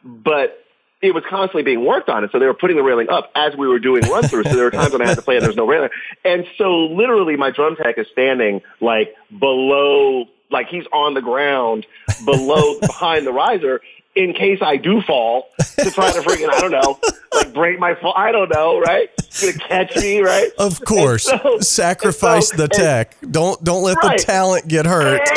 but 0.04 0.63
it 1.04 1.14
was 1.14 1.22
constantly 1.28 1.62
being 1.62 1.84
worked 1.84 2.08
on. 2.08 2.22
And 2.22 2.32
so 2.32 2.38
they 2.38 2.46
were 2.46 2.54
putting 2.54 2.76
the 2.76 2.82
railing 2.82 3.10
up 3.10 3.30
as 3.34 3.54
we 3.56 3.68
were 3.68 3.78
doing 3.78 4.02
run 4.08 4.22
through. 4.24 4.44
So 4.44 4.54
there 4.54 4.64
were 4.64 4.70
times 4.70 4.92
when 4.92 5.02
I 5.02 5.06
had 5.06 5.16
to 5.16 5.22
play 5.22 5.36
and 5.36 5.42
there 5.42 5.50
was 5.50 5.56
no 5.56 5.66
railing. 5.66 5.90
And 6.24 6.46
so 6.56 6.86
literally 6.86 7.36
my 7.36 7.50
drum 7.50 7.76
tech 7.76 7.98
is 7.98 8.06
standing 8.10 8.62
like 8.80 9.14
below, 9.38 10.24
like 10.50 10.68
he's 10.68 10.86
on 10.94 11.12
the 11.12 11.20
ground 11.20 11.86
below, 12.24 12.80
behind 12.80 13.26
the 13.26 13.32
riser 13.32 13.82
in 14.14 14.32
case 14.32 14.60
I 14.62 14.76
do 14.76 15.02
fall 15.02 15.48
to 15.58 15.90
try 15.90 16.12
to 16.12 16.20
freaking, 16.20 16.48
I 16.48 16.60
don't 16.60 16.70
know, 16.70 16.98
like 17.32 17.52
break 17.52 17.78
my 17.78 17.94
fall. 17.96 18.14
I 18.16 18.32
don't 18.32 18.52
know, 18.52 18.80
right? 18.80 19.10
Gonna 19.40 19.52
catch 19.54 19.96
me, 19.96 20.20
right? 20.20 20.50
Of 20.58 20.84
course. 20.84 21.24
So, 21.24 21.58
Sacrifice 21.60 22.50
so, 22.50 22.56
the 22.56 22.68
tech. 22.68 23.16
don't 23.30 23.62
don't 23.64 23.82
let 23.82 23.96
right. 23.96 24.18
the 24.18 24.24
talent 24.24 24.68
get 24.68 24.86
hurt. 24.86 25.20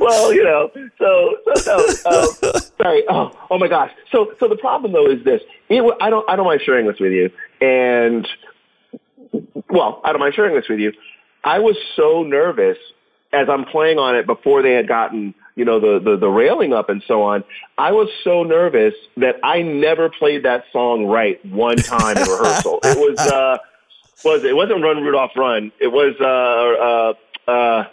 well, 0.00 0.32
you 0.32 0.42
know, 0.42 0.70
so 0.98 1.36
so, 1.56 1.88
so 1.88 2.32
um, 2.42 2.60
sorry. 2.82 3.04
Oh, 3.08 3.30
oh 3.50 3.58
my 3.58 3.68
gosh. 3.68 3.92
So 4.10 4.32
so 4.40 4.48
the 4.48 4.56
problem 4.56 4.92
though 4.92 5.08
is 5.08 5.22
this. 5.24 5.42
It, 5.68 5.82
I 6.00 6.10
don't 6.10 6.28
I 6.28 6.36
don't 6.36 6.46
mind 6.46 6.62
sharing 6.64 6.86
this 6.86 6.98
with 6.98 7.12
you, 7.12 7.30
and 7.60 8.26
well, 9.70 10.00
I 10.04 10.12
don't 10.12 10.20
mind 10.20 10.34
sharing 10.34 10.56
this 10.56 10.68
with 10.68 10.80
you. 10.80 10.92
I 11.44 11.60
was 11.60 11.76
so 11.94 12.24
nervous 12.24 12.78
as 13.32 13.48
I'm 13.48 13.64
playing 13.64 13.98
on 13.98 14.16
it 14.16 14.26
before 14.26 14.62
they 14.62 14.72
had 14.72 14.88
gotten 14.88 15.34
you 15.58 15.64
know 15.64 15.80
the, 15.80 15.98
the 15.98 16.16
the 16.16 16.28
railing 16.28 16.72
up 16.72 16.88
and 16.88 17.02
so 17.06 17.22
on. 17.22 17.44
I 17.76 17.92
was 17.92 18.08
so 18.24 18.44
nervous 18.44 18.94
that 19.18 19.36
I 19.42 19.62
never 19.62 20.08
played 20.08 20.44
that 20.44 20.64
song 20.72 21.06
right 21.06 21.44
one 21.44 21.76
time 21.76 22.16
in 22.16 22.22
rehearsal. 22.28 22.80
It 22.84 22.96
was 22.96 23.18
uh 23.18 23.58
was 24.24 24.44
it 24.44 24.56
wasn't 24.56 24.82
Run 24.82 25.02
Rudolph 25.02 25.32
Run. 25.36 25.72
It 25.80 25.88
was 25.88 26.14
uh 26.20 27.50
uh 27.50 27.50
uh 27.50 27.88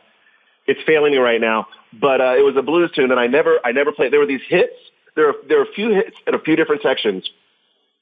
it's 0.67 0.81
failing 0.83 1.11
me 1.11 1.17
right 1.17 1.41
now. 1.41 1.67
But 1.93 2.21
uh, 2.21 2.35
it 2.37 2.43
was 2.43 2.55
a 2.57 2.61
blues 2.61 2.91
tune, 2.93 3.11
and 3.11 3.19
I 3.19 3.27
never, 3.27 3.59
I 3.63 3.71
never 3.71 3.91
played. 3.91 4.11
There 4.11 4.19
were 4.19 4.25
these 4.25 4.41
hits. 4.47 4.73
There, 5.15 5.29
are, 5.29 5.35
there 5.47 5.59
are 5.59 5.63
a 5.63 5.73
few 5.73 5.89
hits 5.91 6.17
in 6.27 6.35
a 6.35 6.39
few 6.39 6.55
different 6.55 6.81
sections, 6.81 7.29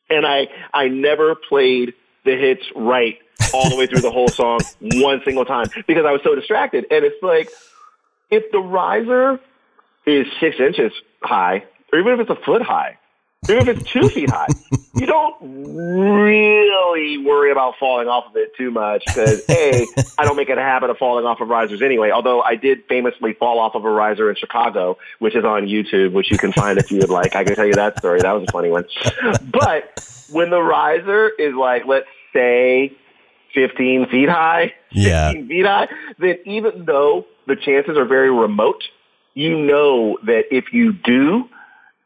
and 0.10 0.26
I, 0.26 0.48
I 0.74 0.88
never 0.88 1.36
played 1.36 1.94
the 2.26 2.36
hits 2.36 2.64
right 2.76 3.20
all 3.54 3.70
the 3.70 3.76
way 3.76 3.86
through 3.86 4.02
the 4.02 4.12
whole 4.12 4.30
song 4.30 4.62
one 4.82 5.22
single 5.24 5.46
time 5.46 5.68
because 5.86 6.06
I 6.06 6.12
was 6.12 6.22
so 6.24 6.34
distracted. 6.34 6.86
And 6.90 7.06
it's 7.06 7.22
like, 7.22 7.50
if 8.32 8.52
the 8.52 8.60
riser 8.60 9.40
is 10.06 10.28
six 10.40 10.60
inches 10.60 10.92
high, 11.22 11.64
or 11.92 12.00
even 12.00 12.14
if 12.14 12.20
it's 12.22 12.30
a 12.30 12.44
foot 12.44 12.62
high, 12.62 12.98
even 13.50 13.68
if 13.68 13.78
it's 13.78 13.92
two 13.92 14.10
feet 14.10 14.30
high, 14.30 14.48
you 14.96 15.06
don't 15.06 15.36
really 15.42 17.18
worry 17.18 17.52
about 17.52 17.76
falling 17.80 18.08
off 18.08 18.26
of 18.30 18.36
it 18.36 18.56
too 18.56 18.72
much 18.72 19.04
because 19.06 19.44
a, 19.50 19.86
I 20.18 20.24
don't 20.24 20.36
make 20.36 20.50
it 20.50 20.58
a 20.58 20.62
habit 20.62 20.90
of 20.90 20.98
falling 20.98 21.26
off 21.26 21.42
of 21.42 21.50
risers 21.50 21.82
anyway. 21.82 22.12
Although 22.12 22.42
I 22.42 22.56
did 22.56 22.84
famously 22.88 23.34
fall 23.34 23.60
off 23.60 23.76
of 23.76 23.86
a 23.86 23.90
riser 23.90 24.30
in 24.30 24.36
Chicago, 24.36 24.98
which 25.20 25.36
is 25.36 25.44
on 25.44 25.68
YouTube, 25.68 26.14
which 26.14 26.32
you 26.32 26.38
can 26.38 26.52
find 26.52 26.78
if 26.78 26.92
you 26.92 27.00
would 27.00 27.10
like. 27.10 27.36
I 27.36 27.44
can 27.44 27.56
tell 27.56 27.66
you 27.66 27.74
that 27.74 27.98
story. 27.98 28.22
That 28.22 28.34
was 28.34 28.46
a 28.48 28.52
funny 28.52 28.70
one. 28.70 28.86
But 29.52 30.00
when 30.32 30.50
the 30.50 30.62
riser 30.62 31.30
is 31.30 31.54
like, 31.54 31.86
let's 31.86 32.08
say, 32.34 32.96
15 33.54 34.08
feet 34.08 34.30
high, 34.30 34.74
15 34.94 35.04
yeah. 35.04 35.32
feet 35.32 35.66
high, 35.66 35.88
then 36.18 36.38
even 36.46 36.86
though 36.86 37.26
the 37.46 37.56
chances 37.56 37.98
are 37.98 38.06
very 38.06 38.32
remote, 38.32 38.84
you 39.34 39.58
know 39.58 40.18
that 40.26 40.46
if 40.52 40.74
you 40.74 40.94
do, 40.94 41.50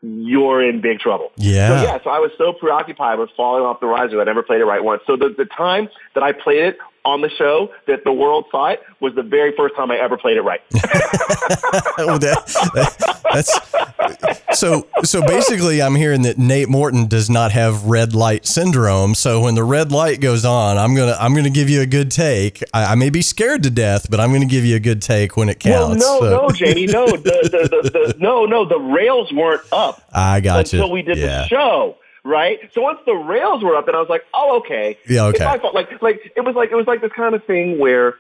you're 0.02 0.64
in 0.64 0.82
big 0.82 1.00
trouble. 1.00 1.32
Yeah. 1.38 1.68
So 1.68 1.84
yeah, 1.84 2.04
so 2.04 2.10
I 2.10 2.20
was 2.20 2.32
so 2.38 2.54
preoccupied 2.54 3.20
with 3.20 3.30
falling 3.36 3.64
off 3.64 3.80
the 3.80 3.88
riser, 3.88 4.18
that 4.18 4.22
I 4.22 4.26
never 4.26 4.44
played 4.44 4.62
it 4.62 4.66
right 4.66 4.84
once. 4.84 5.02
So 5.08 5.16
the, 5.16 5.34
the 5.36 5.46
time 5.46 5.90
that 6.14 6.24
I 6.24 6.32
played 6.32 6.64
it 6.64 6.78
on 7.08 7.22
the 7.22 7.30
show 7.30 7.72
that 7.88 8.04
the 8.04 8.12
world 8.12 8.46
saw 8.52 8.68
it 8.68 8.82
was 9.00 9.16
the 9.16 9.24
very 9.24 9.54
first 9.56 9.76
time 9.76 9.90
I 9.92 9.98
ever 9.98 10.18
played 10.18 10.36
it 10.36 10.42
right. 10.42 10.62
well, 10.74 10.84
oh, 12.00 12.18
that, 12.18 12.46
that, 12.74 13.22
that's 13.34 14.60
so. 14.60 14.88
So 15.04 15.22
basically, 15.22 15.82
I'm 15.82 15.96
hearing 15.96 16.24
that 16.24 16.38
Nate 16.38 16.68
Morton 16.68 17.08
does 17.08 17.30
not 17.30 17.52
have 17.52 17.86
red 17.86 18.14
light 18.14 18.46
syndrome. 18.46 19.16
So 19.16 19.42
when 19.42 19.56
the 19.56 19.64
red 19.64 19.92
light 19.92 20.20
goes 20.20 20.44
on, 20.44 20.78
I'm 20.78 20.96
gonna 20.96 21.16
I'm 21.20 21.34
gonna 21.34 21.50
give 21.50 21.70
you 21.70 21.82
a 21.82 21.86
good 21.86 22.12
take. 22.12 22.62
I, 22.74 22.92
I 22.92 22.96
may 22.96 23.10
be 23.10 23.22
scared 23.22 23.64
to 23.64 23.70
death, 23.70 24.10
but 24.10 24.20
I'm 24.20 24.34
gonna 24.34 24.46
give 24.46 24.66
you 24.66 24.76
a 24.76 24.80
good 24.80 25.02
take 25.02 25.38
when 25.38 25.48
it 25.50 25.60
counts. 25.60 26.04
Well, 26.04 26.20
no, 26.22 26.28
so. 26.28 26.48
no, 26.48 26.50
Jamie, 26.50 26.88
no, 26.88 27.06
the, 27.08 27.18
the, 27.18 27.80
the, 27.84 27.90
the, 27.90 28.16
no, 28.20 28.46
no, 28.46 28.66
the 28.66 28.80
rails 28.80 29.32
weren't 29.32 29.62
up. 29.72 30.02
I 30.14 30.42
got 30.42 30.60
until 30.60 30.80
you. 30.80 30.84
Until 30.84 30.94
we 30.94 31.02
did 31.04 31.18
yeah. 31.18 31.42
the 31.44 31.48
show 31.48 31.98
right? 32.28 32.60
So 32.74 32.82
once 32.82 33.00
the 33.06 33.14
rails 33.14 33.64
were 33.64 33.76
up, 33.76 33.86
then 33.86 33.96
I 33.96 34.00
was 34.00 34.10
like, 34.10 34.24
oh, 34.34 34.58
okay. 34.60 34.98
Yeah, 35.08 35.26
okay. 35.26 35.46
It's 35.54 35.64
my 35.64 35.70
Like, 35.72 36.02
like 36.02 36.32
it 36.36 36.42
was 36.42 36.56
like 36.56 36.72
it 36.72 36.76
was 36.76 36.86
like 36.86 37.02
this 37.02 37.12
kind 37.14 37.34
of 37.34 37.44
thing 37.46 37.80
where 37.80 38.16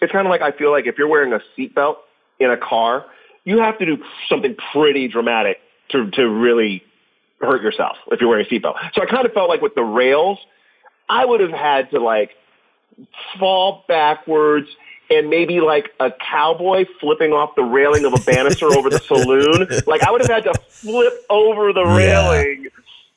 it's 0.00 0.10
kind 0.12 0.26
of 0.26 0.30
like 0.30 0.40
I 0.40 0.50
feel 0.52 0.70
like 0.70 0.86
if 0.86 0.96
you're 0.98 1.08
wearing 1.08 1.32
a 1.32 1.40
seatbelt 1.56 1.96
in 2.38 2.50
a 2.50 2.56
car, 2.56 3.06
you 3.44 3.58
have 3.58 3.78
to 3.78 3.86
do 3.86 4.02
something 4.28 4.56
pretty 4.72 5.08
dramatic 5.08 5.58
to 5.90 6.10
to 6.12 6.28
really 6.28 6.82
hurt 7.40 7.62
yourself 7.62 7.96
if 8.10 8.20
you're 8.20 8.28
wearing 8.28 8.46
a 8.46 8.48
seatbelt. 8.48 8.76
So 8.94 9.02
I 9.02 9.06
kind 9.06 9.26
of 9.26 9.32
felt 9.32 9.48
like 9.48 9.60
with 9.60 9.74
the 9.74 9.84
rails, 9.84 10.38
I 11.08 11.24
would 11.24 11.40
have 11.40 11.52
had 11.52 11.90
to 11.90 12.00
like 12.00 12.30
fall 13.38 13.84
backwards 13.88 14.68
and 15.10 15.28
maybe 15.28 15.60
like 15.60 15.90
a 15.98 16.12
cowboy 16.12 16.84
flipping 17.00 17.32
off 17.32 17.56
the 17.56 17.64
railing 17.64 18.04
of 18.04 18.12
a 18.12 18.20
banister 18.20 18.66
over 18.66 18.88
the 18.88 18.98
saloon. 19.06 19.66
Like 19.86 20.02
I 20.02 20.10
would 20.10 20.20
have 20.20 20.30
had 20.30 20.44
to 20.44 20.54
flip 20.68 21.24
over 21.28 21.72
the 21.72 21.84
railing 21.84 22.68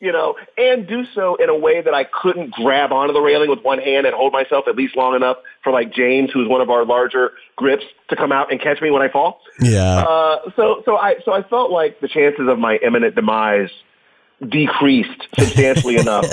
you 0.03 0.11
know, 0.11 0.35
and 0.57 0.85
do 0.85 1.05
so 1.15 1.35
in 1.37 1.47
a 1.49 1.55
way 1.57 1.81
that 1.81 1.93
I 1.93 2.03
couldn't 2.03 2.51
grab 2.51 2.91
onto 2.91 3.13
the 3.13 3.21
railing 3.21 3.49
with 3.49 3.61
one 3.63 3.79
hand 3.79 4.05
and 4.05 4.13
hold 4.13 4.33
myself 4.33 4.65
at 4.67 4.75
least 4.75 4.97
long 4.97 5.15
enough 5.15 5.37
for 5.63 5.71
like 5.71 5.93
James, 5.93 6.29
who's 6.33 6.49
one 6.49 6.59
of 6.59 6.69
our 6.69 6.83
larger 6.85 7.31
grips, 7.55 7.85
to 8.09 8.17
come 8.17 8.33
out 8.33 8.51
and 8.51 8.59
catch 8.61 8.81
me 8.81 8.91
when 8.91 9.01
I 9.01 9.07
fall. 9.07 9.39
Yeah. 9.61 9.99
Uh, 10.03 10.51
so 10.57 10.81
so 10.83 10.97
I 10.97 11.15
so 11.23 11.31
I 11.31 11.41
felt 11.43 11.71
like 11.71 12.01
the 12.01 12.09
chances 12.09 12.49
of 12.49 12.59
my 12.59 12.75
imminent 12.85 13.15
demise 13.15 13.69
decreased 14.49 15.21
substantially 15.39 15.95
enough 15.99 16.25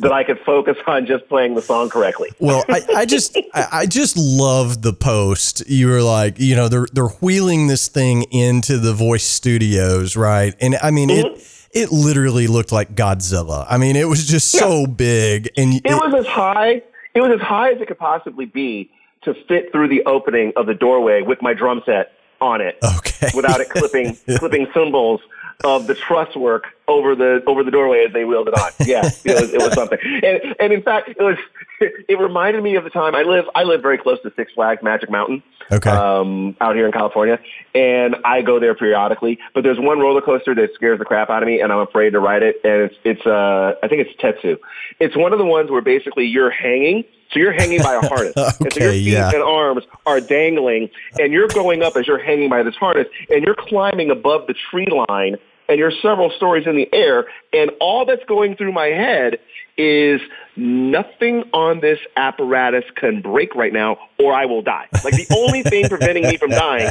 that 0.00 0.12
I 0.12 0.24
could 0.24 0.38
focus 0.46 0.76
on 0.86 1.04
just 1.06 1.28
playing 1.28 1.54
the 1.54 1.62
song 1.62 1.90
correctly. 1.90 2.30
Well, 2.40 2.64
I, 2.70 2.82
I 2.96 3.04
just 3.04 3.36
I 3.52 3.68
I 3.72 3.86
just 3.86 4.16
love 4.16 4.80
the 4.80 4.94
post. 4.94 5.68
You 5.68 5.88
were 5.88 6.02
like, 6.02 6.38
you 6.38 6.56
know, 6.56 6.68
they're 6.68 6.86
they're 6.94 7.08
wheeling 7.20 7.66
this 7.66 7.88
thing 7.88 8.22
into 8.30 8.78
the 8.78 8.94
voice 8.94 9.24
studios, 9.24 10.16
right? 10.16 10.54
And 10.60 10.76
I 10.82 10.90
mean 10.90 11.10
Mm-hmm. 11.10 11.34
it 11.36 11.57
it 11.72 11.92
literally 11.92 12.46
looked 12.46 12.72
like 12.72 12.94
Godzilla. 12.94 13.66
I 13.68 13.78
mean, 13.78 13.96
it 13.96 14.08
was 14.08 14.26
just 14.26 14.50
so 14.50 14.86
big 14.86 15.50
and 15.56 15.74
It 15.74 15.84
was 15.84 16.14
as 16.14 16.26
high. 16.26 16.82
It 17.14 17.20
was 17.20 17.32
as 17.32 17.40
high 17.40 17.72
as 17.72 17.80
it 17.80 17.88
could 17.88 17.98
possibly 17.98 18.46
be 18.46 18.90
to 19.22 19.34
fit 19.46 19.72
through 19.72 19.88
the 19.88 20.04
opening 20.04 20.52
of 20.56 20.66
the 20.66 20.74
doorway 20.74 21.22
with 21.22 21.42
my 21.42 21.54
drum 21.54 21.82
set 21.84 22.12
on 22.40 22.60
it, 22.60 22.78
okay. 22.98 23.30
without 23.34 23.60
it 23.60 23.68
clipping 23.68 24.16
clipping 24.38 24.68
cymbals 24.72 25.20
of 25.64 25.88
the 25.88 25.94
truss 25.94 26.34
work 26.36 26.66
over 26.86 27.16
the 27.16 27.42
over 27.46 27.64
the 27.64 27.70
doorway 27.70 28.04
as 28.06 28.12
they 28.12 28.24
wheeled 28.24 28.48
it 28.48 28.54
on. 28.54 28.70
Yeah, 28.86 29.04
it 29.04 29.34
was, 29.34 29.52
it 29.52 29.58
was 29.60 29.74
something. 29.74 29.98
And 30.02 30.54
and 30.60 30.72
in 30.72 30.82
fact, 30.82 31.08
it 31.08 31.18
was 31.18 31.36
it 31.80 32.18
reminded 32.18 32.62
me 32.62 32.76
of 32.76 32.84
the 32.84 32.90
time 32.90 33.14
I 33.14 33.22
live 33.22 33.44
I 33.54 33.64
live 33.64 33.82
very 33.82 33.98
close 33.98 34.20
to 34.22 34.32
Six 34.36 34.52
Flags 34.52 34.82
Magic 34.82 35.10
Mountain. 35.10 35.42
Okay. 35.70 35.90
Um, 35.90 36.56
out 36.62 36.76
here 36.76 36.86
in 36.86 36.92
California, 36.92 37.38
and 37.74 38.16
I 38.24 38.40
go 38.40 38.58
there 38.58 38.74
periodically. 38.74 39.38
But 39.52 39.64
there's 39.64 39.78
one 39.78 39.98
roller 39.98 40.22
coaster 40.22 40.54
that 40.54 40.70
scares 40.74 40.98
the 40.98 41.04
crap 41.04 41.28
out 41.28 41.42
of 41.42 41.46
me, 41.46 41.60
and 41.60 41.70
I'm 41.70 41.80
afraid 41.80 42.10
to 42.10 42.20
ride 42.20 42.42
it. 42.42 42.56
And 42.64 42.90
it's 42.90 42.94
it's 43.04 43.26
uh 43.26 43.74
I 43.82 43.88
think 43.88 44.06
it's 44.06 44.18
Tatsu. 44.18 44.56
It's 45.00 45.16
one 45.16 45.32
of 45.32 45.38
the 45.38 45.44
ones 45.44 45.70
where 45.70 45.82
basically 45.82 46.24
you're 46.24 46.50
hanging. 46.50 47.04
So 47.30 47.40
you're 47.40 47.52
hanging 47.52 47.82
by 47.82 47.94
a 47.94 48.08
harness. 48.08 48.34
and 48.60 48.72
so 48.72 48.84
your 48.84 48.92
feet 48.92 49.02
yeah. 49.02 49.30
and 49.30 49.42
arms 49.42 49.84
are 50.06 50.20
dangling, 50.20 50.88
and 51.18 51.30
you're 51.30 51.48
going 51.48 51.82
up 51.82 51.94
as 51.96 52.06
you're 52.06 52.22
hanging 52.22 52.48
by 52.48 52.62
this 52.62 52.74
harness, 52.76 53.06
and 53.28 53.44
you're 53.44 53.54
climbing 53.54 54.10
above 54.10 54.46
the 54.46 54.54
tree 54.70 54.88
line, 55.08 55.36
and 55.68 55.78
you're 55.78 55.92
several 56.02 56.30
stories 56.30 56.66
in 56.66 56.76
the 56.76 56.88
air, 56.92 57.26
and 57.52 57.70
all 57.80 58.04
that's 58.04 58.24
going 58.24 58.56
through 58.56 58.72
my 58.72 58.86
head 58.86 59.38
is 59.76 60.20
nothing 60.56 61.44
on 61.52 61.80
this 61.80 62.00
apparatus 62.16 62.84
can 62.96 63.22
break 63.22 63.54
right 63.54 63.72
now, 63.72 63.96
or 64.18 64.34
I 64.34 64.46
will 64.46 64.62
die. 64.62 64.88
Like 65.04 65.14
the 65.14 65.26
only 65.36 65.62
thing 65.62 65.88
preventing 65.88 66.24
me 66.24 66.36
from 66.36 66.50
dying 66.50 66.90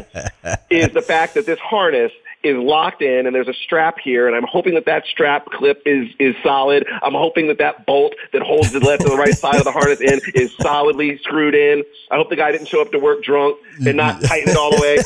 is 0.70 0.90
the 0.94 1.02
fact 1.02 1.34
that 1.34 1.46
this 1.46 1.60
harness 1.60 2.14
is 2.44 2.56
locked 2.56 3.02
in 3.02 3.26
and 3.26 3.36
there's 3.36 3.50
a 3.50 3.54
strap 3.54 3.98
here 4.02 4.28
and 4.28 4.36
I'm 4.36 4.46
hoping 4.50 4.76
that 4.76 4.86
that 4.86 5.06
strap 5.06 5.48
clip 5.48 5.82
is, 5.86 6.08
is 6.18 6.34
solid. 6.44 6.88
I'm 7.02 7.14
hoping 7.14 7.48
that 7.48 7.58
that 7.58 7.86
bolt 7.86 8.14
that 8.32 8.42
holds 8.42 8.72
the 8.72 8.80
left 8.80 9.02
and 9.02 9.12
the 9.12 9.18
right 9.18 9.36
side 9.36 9.56
of 9.56 9.66
the 9.66 9.72
harness 9.72 10.00
in 10.00 10.22
is 10.34 10.56
solidly 10.62 11.18
screwed 11.18 11.56
in. 11.56 11.84
I 12.10 12.16
hope 12.16 12.30
the 12.30 12.36
guy 12.38 12.52
didn't 12.54 12.68
show 12.68 12.82
up 12.82 12.92
to 12.92 13.00
work 13.00 13.22
drunk 13.22 13.58
and 13.86 13.98
not 13.98 14.22
tighten 14.24 14.50
it 14.50 14.58
all 14.58 14.72
the 14.72 14.82
way. 14.82 14.98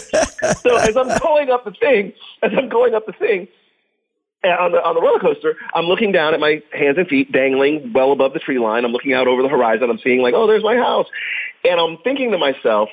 So 0.55 0.75
as 0.75 0.95
I'm 0.95 1.17
going 1.19 1.49
up 1.49 1.65
the 1.65 1.71
thing, 1.71 2.13
as 2.43 2.51
I'm 2.55 2.69
going 2.69 2.93
up 2.93 3.07
the 3.07 3.13
thing, 3.13 3.47
on 4.43 4.71
the 4.71 4.83
on 4.83 4.95
the 4.95 5.01
roller 5.01 5.19
coaster, 5.19 5.55
I'm 5.73 5.85
looking 5.85 6.11
down 6.11 6.33
at 6.33 6.39
my 6.39 6.61
hands 6.73 6.97
and 6.97 7.07
feet 7.07 7.31
dangling 7.31 7.93
well 7.93 8.11
above 8.11 8.33
the 8.33 8.39
tree 8.39 8.59
line. 8.59 8.85
I'm 8.85 8.91
looking 8.91 9.13
out 9.13 9.27
over 9.27 9.41
the 9.43 9.49
horizon. 9.49 9.89
I'm 9.89 9.99
seeing 9.99 10.21
like, 10.21 10.33
oh, 10.33 10.47
there's 10.47 10.63
my 10.63 10.75
house, 10.75 11.07
and 11.63 11.79
I'm 11.79 11.97
thinking 12.03 12.31
to 12.31 12.37
myself, 12.37 12.89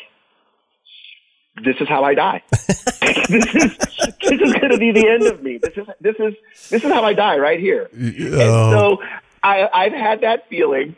this 1.64 1.76
is 1.80 1.88
how 1.88 2.04
I 2.04 2.14
die. 2.14 2.42
this 2.50 3.46
is 3.54 3.76
this 3.78 4.40
is 4.40 4.52
going 4.54 4.70
to 4.70 4.78
be 4.78 4.92
the 4.92 5.08
end 5.08 5.26
of 5.26 5.42
me. 5.42 5.58
This 5.58 5.76
is 5.76 5.86
this 6.00 6.16
is 6.18 6.34
this 6.70 6.84
is 6.84 6.92
how 6.92 7.02
I 7.02 7.14
die 7.14 7.38
right 7.38 7.58
here. 7.58 7.88
And 7.92 8.32
Oh. 8.40 8.70
so 8.98 9.02
I 9.42 9.68
I've 9.72 9.92
had 9.92 10.20
that 10.20 10.48
feeling 10.48 10.96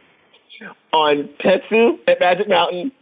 on 0.92 1.28
Tatsu 1.38 1.98
at 2.08 2.18
Magic 2.20 2.48
Mountain 2.48 2.92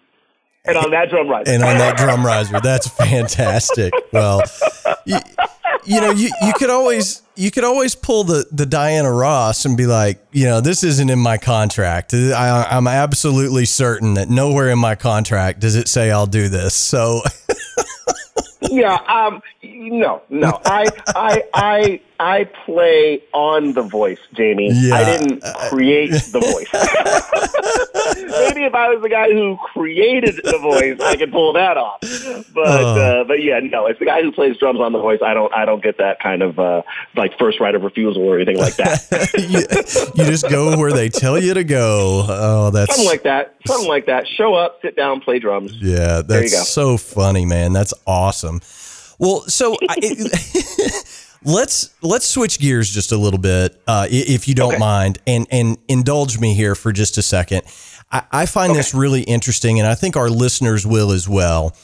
and 0.68 0.76
on 0.76 0.90
that 0.90 1.10
drum 1.10 1.28
ride. 1.28 1.48
and 1.48 1.62
on 1.62 1.78
that 1.78 1.96
drum 1.96 2.24
riser. 2.24 2.60
That's 2.60 2.88
fantastic. 2.88 3.92
Well, 4.12 4.42
you, 5.04 5.18
you 5.84 6.00
know, 6.00 6.10
you, 6.10 6.30
you 6.42 6.52
could 6.54 6.70
always 6.70 7.22
you 7.34 7.50
could 7.50 7.64
always 7.64 7.94
pull 7.94 8.24
the 8.24 8.46
the 8.52 8.66
Diana 8.66 9.12
Ross 9.12 9.64
and 9.64 9.76
be 9.76 9.86
like, 9.86 10.24
you 10.32 10.44
know, 10.44 10.60
this 10.60 10.84
isn't 10.84 11.08
in 11.08 11.18
my 11.18 11.38
contract. 11.38 12.12
I, 12.12 12.66
I'm 12.70 12.86
absolutely 12.86 13.64
certain 13.64 14.14
that 14.14 14.28
nowhere 14.28 14.70
in 14.70 14.78
my 14.78 14.94
contract 14.94 15.60
does 15.60 15.76
it 15.76 15.88
say 15.88 16.10
I'll 16.10 16.26
do 16.26 16.48
this. 16.48 16.74
So, 16.74 17.22
yeah, 18.62 18.96
um, 19.06 19.42
no, 19.62 20.22
no. 20.28 20.60
I, 20.64 20.88
I, 21.08 21.44
I, 21.54 22.00
I 22.20 22.44
play 22.44 23.22
on 23.32 23.74
the 23.74 23.82
voice, 23.82 24.18
Jamie. 24.34 24.70
Yeah. 24.72 24.94
I 24.94 25.04
didn't 25.04 25.42
create 25.68 26.10
the 26.10 26.40
voice. 26.40 26.68
Maybe 28.48 28.64
if 28.64 28.74
I 28.74 28.88
was 28.88 29.00
the 29.02 29.08
guy 29.08 29.30
who 29.30 29.56
created 29.72 30.40
the 30.42 30.58
voice, 30.58 30.98
I 31.00 31.16
could 31.16 31.30
pull 31.30 31.52
that 31.52 31.76
off. 31.76 32.00
But, 32.52 32.66
uh, 32.66 33.24
but 33.24 33.42
yeah, 33.42 33.60
no. 33.60 33.86
It's 33.86 34.00
the 34.00 34.06
guy 34.06 34.22
who 34.22 34.32
plays 34.32 34.56
drums 34.56 34.80
on 34.80 34.92
the 34.92 34.98
voice. 34.98 35.20
I 35.24 35.32
don't, 35.32 35.54
I 35.54 35.64
don't 35.64 35.82
get 35.82 35.98
that 35.98 36.18
kind 36.18 36.42
of 36.42 36.58
uh, 36.58 36.82
like 37.14 37.38
first 37.38 37.60
right 37.60 37.74
of 37.74 37.82
refusal 37.82 38.24
or 38.24 38.34
anything 38.36 38.58
like 38.58 38.74
that. 38.76 39.32
you, 40.14 40.24
you 40.24 40.28
just 40.28 40.48
go 40.50 40.76
where 40.76 40.92
they 40.92 41.08
tell 41.08 41.38
you 41.38 41.54
to 41.54 41.64
go. 41.64 42.26
Oh, 42.28 42.70
that's 42.70 42.96
Something 42.96 43.08
like 43.08 43.22
that. 43.22 43.54
Something 43.64 43.88
like 43.88 44.06
that. 44.06 44.26
Show 44.26 44.54
up, 44.54 44.80
sit 44.82 44.96
down, 44.96 45.20
play 45.20 45.38
drums. 45.38 45.72
Yeah, 45.80 46.22
that's 46.22 46.68
so 46.68 46.96
funny, 46.96 47.46
man. 47.46 47.72
That's 47.72 47.94
awesome. 48.06 48.60
Well, 49.18 49.40
so 49.42 49.76
I, 49.88 49.96
let's 51.44 51.94
let's 52.02 52.26
switch 52.26 52.58
gears 52.58 52.90
just 52.90 53.12
a 53.12 53.16
little 53.16 53.38
bit, 53.38 53.80
uh, 53.86 54.06
if 54.10 54.48
you 54.48 54.54
don't 54.54 54.70
Okay. 54.74 54.78
mind, 54.78 55.18
and 55.26 55.46
and 55.50 55.78
indulge 55.88 56.38
me 56.38 56.54
here 56.54 56.74
for 56.74 56.92
just 56.92 57.18
a 57.18 57.22
second. 57.22 57.62
I, 58.10 58.22
I 58.32 58.46
find 58.46 58.74
this 58.74 58.94
really 58.94 59.22
interesting, 59.22 59.78
and 59.78 59.86
I 59.86 59.94
think 59.94 60.16
our 60.16 60.30
listeners 60.30 60.86
will 60.86 61.10
as 61.12 61.28
well. 61.28 61.76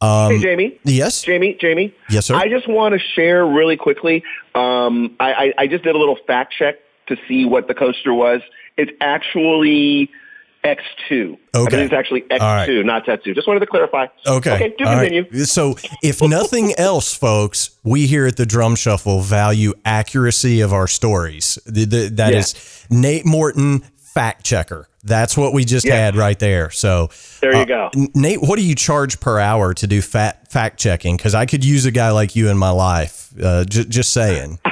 hey, 0.00 0.38
Jamie. 0.40 0.78
Yes, 0.84 1.22
Jamie, 1.22 1.56
Jamie. 1.60 1.94
Yes, 2.10 2.26
sir. 2.26 2.34
I 2.36 2.48
just 2.48 2.68
want 2.68 2.92
to 2.94 2.98
share 3.14 3.46
really 3.46 3.76
quickly. 3.76 4.22
Um, 4.54 5.16
I, 5.20 5.32
I, 5.32 5.52
I 5.58 5.66
just 5.66 5.84
did 5.84 5.94
a 5.94 5.98
little 5.98 6.18
fact 6.26 6.54
check 6.58 6.76
to 7.08 7.16
see 7.28 7.44
what 7.44 7.66
the 7.68 7.74
coaster 7.74 8.14
was. 8.14 8.40
It's 8.76 8.92
actually 9.00 10.08
X2. 10.64 11.36
I 11.54 11.58
Okay. 11.58 11.70
believe 11.70 11.84
it's 11.86 11.92
actually 11.94 12.20
X2, 12.22 12.38
right. 12.40 12.86
not 12.86 13.04
Tatsu. 13.04 13.34
Just 13.34 13.48
wanted 13.48 13.60
to 13.60 13.66
clarify. 13.66 14.06
Okay. 14.26 14.54
Okay, 14.54 14.74
do 14.78 14.84
All 14.84 14.94
right. 14.94 15.10
continue. 15.10 15.44
So, 15.44 15.76
if 16.02 16.22
nothing 16.22 16.72
else, 16.78 17.12
folks, 17.14 17.70
we 17.82 18.06
here 18.06 18.26
at 18.26 18.36
the 18.36 18.46
Drum 18.46 18.76
Shuffle 18.76 19.20
value 19.20 19.74
accuracy 19.84 20.60
of 20.60 20.72
our 20.72 20.86
stories. 20.86 21.58
The, 21.66 21.84
the, 21.84 22.08
that 22.14 22.32
Yeah. 22.32 22.38
is 22.38 22.86
Nate 22.90 23.26
Morton, 23.26 23.80
fact 23.96 24.44
checker. 24.44 24.88
That's 25.04 25.36
what 25.36 25.52
we 25.52 25.64
just 25.64 25.84
Yeah. 25.84 25.96
had 25.96 26.14
right 26.16 26.38
there. 26.38 26.70
So, 26.70 27.10
There 27.40 27.52
you 27.54 27.62
uh, 27.62 27.64
go. 27.64 27.90
Nate, 28.14 28.40
what 28.40 28.56
do 28.56 28.64
you 28.64 28.76
charge 28.76 29.18
per 29.18 29.40
hour 29.40 29.74
to 29.74 29.86
do 29.88 30.00
fat, 30.00 30.52
fact 30.52 30.78
checking? 30.78 31.16
Because 31.16 31.34
I 31.34 31.44
could 31.44 31.64
use 31.64 31.86
a 31.86 31.90
guy 31.90 32.10
like 32.12 32.36
you 32.36 32.48
in 32.50 32.56
my 32.56 32.70
life. 32.70 33.30
Uh, 33.42 33.64
j- 33.64 33.84
just 33.84 34.12
saying. 34.12 34.60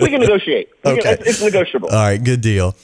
we 0.00 0.08
can 0.10 0.20
negotiate. 0.20 0.68
We 0.84 0.90
can- 0.90 0.98
Okay. 0.98 1.12
it's, 1.12 1.26
it's 1.28 1.42
negotiable. 1.42 1.88
All 1.88 1.94
right, 1.96 2.22
good 2.22 2.42
deal. 2.42 2.76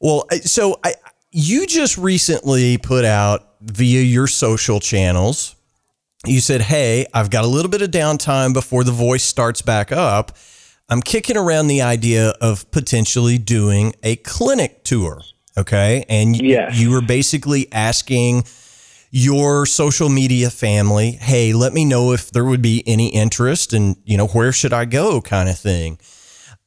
Well, 0.00 0.26
so 0.42 0.78
I, 0.84 0.94
you 1.32 1.66
just 1.66 1.98
recently 1.98 2.78
put 2.78 3.04
out 3.04 3.54
via 3.60 4.00
your 4.02 4.26
social 4.26 4.80
channels. 4.80 5.56
You 6.26 6.40
said, 6.40 6.62
"Hey, 6.62 7.06
I've 7.14 7.30
got 7.30 7.44
a 7.44 7.48
little 7.48 7.70
bit 7.70 7.82
of 7.82 7.90
downtime 7.90 8.52
before 8.52 8.84
the 8.84 8.92
voice 8.92 9.24
starts 9.24 9.62
back 9.62 9.92
up. 9.92 10.36
I'm 10.88 11.02
kicking 11.02 11.36
around 11.36 11.68
the 11.68 11.82
idea 11.82 12.30
of 12.40 12.70
potentially 12.70 13.38
doing 13.38 13.94
a 14.02 14.16
clinic 14.16 14.84
tour." 14.84 15.22
Okay, 15.56 16.04
and 16.08 16.40
Yes. 16.40 16.76
you 16.76 16.90
were 16.90 17.00
basically 17.00 17.66
asking 17.72 18.44
your 19.10 19.66
social 19.66 20.08
media 20.08 20.50
family, 20.50 21.12
"Hey, 21.12 21.52
let 21.52 21.72
me 21.72 21.84
know 21.84 22.12
if 22.12 22.30
there 22.30 22.44
would 22.44 22.62
be 22.62 22.84
any 22.86 23.08
interest, 23.08 23.72
and 23.72 23.96
you 24.04 24.16
know, 24.16 24.26
where 24.28 24.52
should 24.52 24.72
I 24.72 24.84
go?" 24.84 25.20
kind 25.20 25.48
of 25.48 25.58
thing. 25.58 25.98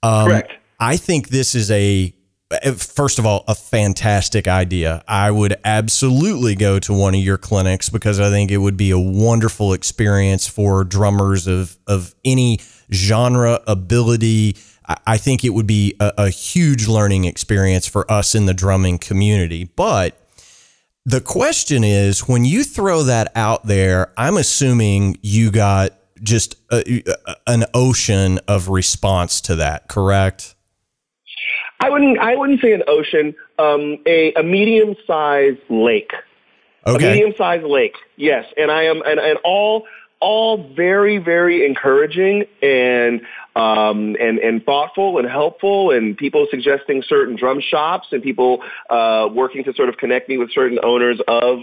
Um, 0.04 0.28
Correct. 0.28 0.52
I 0.80 0.98
think 0.98 1.30
this 1.30 1.56
is 1.56 1.70
a 1.72 2.14
Uh, 2.52 2.74
first 2.74 3.20
of 3.20 3.26
all 3.26 3.44
a 3.48 3.56
fantastic 3.56 4.48
idea. 4.48 5.04
I 5.08 5.32
would 5.32 5.56
absolutely 5.64 6.56
go 6.56 6.80
to 6.80 6.94
one 6.94 7.16
of 7.16 7.22
your 7.22 7.38
clinics 7.38 7.90
because 7.90 8.20
I 8.20 8.30
think 8.30 8.52
it 8.52 8.58
would 8.58 8.78
be 8.78 8.92
a 8.92 9.00
wonderful 9.00 9.74
experience 9.74 10.48
for 10.48 10.84
drummers 10.84 11.48
of 11.48 11.78
of 11.88 12.14
any 12.26 12.60
genre 12.92 13.62
ability. 13.68 14.58
I- 15.06 15.18
think 15.18 15.46
it 15.46 15.52
would 15.52 15.68
be 15.68 15.96
a, 16.00 16.12
a 16.18 16.30
huge 16.30 16.88
learning 16.88 17.26
experience 17.26 17.88
for 17.88 18.10
us 18.12 18.36
in 18.36 18.46
the 18.46 18.54
drumming 18.54 18.98
community. 18.98 19.64
But 19.64 20.18
the 21.06 21.22
question 21.22 21.84
is 21.84 22.28
when 22.28 22.44
you 22.44 22.64
throw 22.64 23.04
that 23.04 23.32
out 23.36 23.66
there, 23.66 24.12
I'm 24.18 24.38
assuming 24.38 25.18
you 25.22 25.50
got 25.52 25.92
just 26.22 26.56
a- 26.72 27.04
an 27.48 27.66
ocean 27.74 28.40
of 28.48 28.68
response 28.70 29.40
to 29.42 29.56
that, 29.58 29.88
correct? 29.88 30.56
I 31.82 31.90
wouldn't. 31.90 32.20
I 32.20 32.36
wouldn't 32.36 32.62
say 32.62 32.74
an 32.74 32.84
ocean. 32.88 33.36
Um, 33.58 33.98
a, 34.06 34.34
a 34.34 34.44
medium-sized 34.44 35.60
lake. 35.70 36.14
A 36.86 36.92
Okay. 36.92 37.14
medium-sized 37.14 37.66
lake. 37.66 37.96
Yes, 38.16 38.46
and 38.58 38.72
I 38.72 38.84
am, 38.84 39.02
and, 39.06 39.20
and 39.20 39.38
all, 39.44 39.86
all 40.20 40.74
very, 40.76 41.18
very 41.18 41.66
encouraging 41.66 42.46
and 42.62 43.22
um, 43.56 44.16
and 44.20 44.40
and 44.40 44.64
thoughtful 44.66 45.18
and 45.20 45.28
helpful, 45.28 45.92
and 45.92 46.16
people 46.18 46.48
suggesting 46.50 47.04
certain 47.08 47.36
drum 47.36 47.62
shops 47.62 48.08
and 48.12 48.24
people 48.24 48.64
uh, 48.90 49.28
working 49.32 49.64
to 49.66 49.74
sort 49.74 49.90
of 49.90 49.98
connect 49.98 50.30
me 50.30 50.38
with 50.38 50.52
certain 50.54 50.80
owners 50.84 51.20
of 51.28 51.60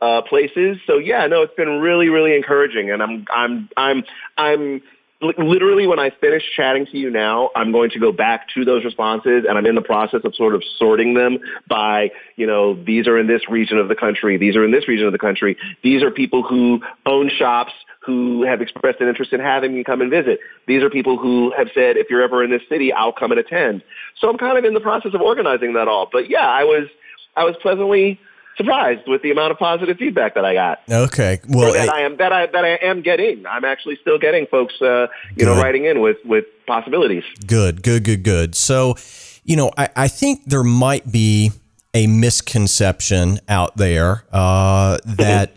uh, 0.00 0.22
places. 0.22 0.78
So 0.86 0.98
yeah, 0.98 1.26
no, 1.26 1.42
it's 1.42 1.54
been 1.54 1.80
really, 1.80 2.08
really 2.08 2.34
encouraging, 2.36 2.90
and 2.90 3.02
I'm, 3.02 3.26
I'm, 3.32 3.68
I'm, 3.76 4.04
I'm 4.36 4.82
literally 5.20 5.86
when 5.86 5.98
I 5.98 6.10
finish 6.20 6.42
chatting 6.56 6.86
to 6.86 6.96
you 6.96 7.10
now, 7.10 7.50
I'm 7.54 7.72
going 7.72 7.90
to 7.90 7.98
go 7.98 8.10
back 8.10 8.48
to 8.54 8.64
those 8.64 8.84
responses 8.84 9.44
and 9.48 9.58
I'm 9.58 9.66
in 9.66 9.74
the 9.74 9.82
process 9.82 10.20
of 10.24 10.34
sort 10.34 10.54
of 10.54 10.62
sorting 10.78 11.14
them 11.14 11.38
by, 11.68 12.10
you 12.36 12.46
know, 12.46 12.82
these 12.84 13.06
are 13.06 13.18
in 13.18 13.26
this 13.26 13.42
region 13.48 13.78
of 13.78 13.88
the 13.88 13.94
country. 13.94 14.38
These 14.38 14.56
are 14.56 14.64
in 14.64 14.70
this 14.70 14.88
region 14.88 15.06
of 15.06 15.12
the 15.12 15.18
country. 15.18 15.56
These 15.82 16.02
are 16.02 16.10
people 16.10 16.42
who 16.42 16.80
own 17.04 17.30
shops 17.30 17.72
who 18.06 18.44
have 18.44 18.62
expressed 18.62 19.00
an 19.00 19.08
interest 19.08 19.32
in 19.34 19.40
having 19.40 19.74
me 19.74 19.84
come 19.84 20.00
and 20.00 20.10
visit. 20.10 20.40
These 20.66 20.82
are 20.82 20.88
people 20.88 21.18
who 21.18 21.52
have 21.56 21.68
said, 21.74 21.98
if 21.98 22.08
you're 22.08 22.22
ever 22.22 22.42
in 22.42 22.50
this 22.50 22.62
city, 22.68 22.92
I'll 22.92 23.12
come 23.12 23.30
and 23.30 23.38
attend. 23.38 23.82
So 24.20 24.28
I'm 24.30 24.38
kind 24.38 24.56
of 24.56 24.64
in 24.64 24.72
the 24.72 24.80
process 24.80 25.12
of 25.12 25.20
organizing 25.20 25.74
that 25.74 25.86
all. 25.86 26.08
But 26.10 26.30
yeah, 26.30 26.46
I 26.46 26.64
was, 26.64 26.88
I 27.36 27.44
was 27.44 27.56
pleasantly 27.60 28.18
surprised 28.56 29.06
with 29.06 29.22
the 29.22 29.30
amount 29.30 29.52
of 29.52 29.58
positive 29.58 29.96
feedback 29.96 30.34
that 30.34 30.44
I 30.44 30.54
got. 30.54 30.80
Okay, 30.90 31.40
well, 31.48 31.72
that 31.72 31.88
I, 31.88 32.00
I 32.00 32.00
am 32.02 32.16
that 32.18 32.32
I 32.32 32.46
that 32.46 32.64
I 32.64 32.74
am 32.82 33.02
getting. 33.02 33.46
I'm 33.46 33.64
actually 33.64 33.96
still 33.96 34.18
getting 34.18 34.46
folks, 34.46 34.80
uh, 34.80 35.06
you 35.30 35.36
good. 35.36 35.46
know, 35.46 35.56
writing 35.60 35.84
in 35.84 36.00
with 36.00 36.18
with 36.24 36.44
possibilities. 36.66 37.24
Good, 37.46 37.82
good, 37.82 38.04
good, 38.04 38.22
good. 38.22 38.54
So, 38.54 38.96
you 39.44 39.56
know, 39.56 39.70
I, 39.76 39.88
I 39.96 40.08
think 40.08 40.44
there 40.46 40.64
might 40.64 41.10
be 41.10 41.52
a 41.94 42.06
misconception 42.06 43.40
out 43.48 43.76
there 43.76 44.24
uh, 44.32 44.98
that. 45.04 45.52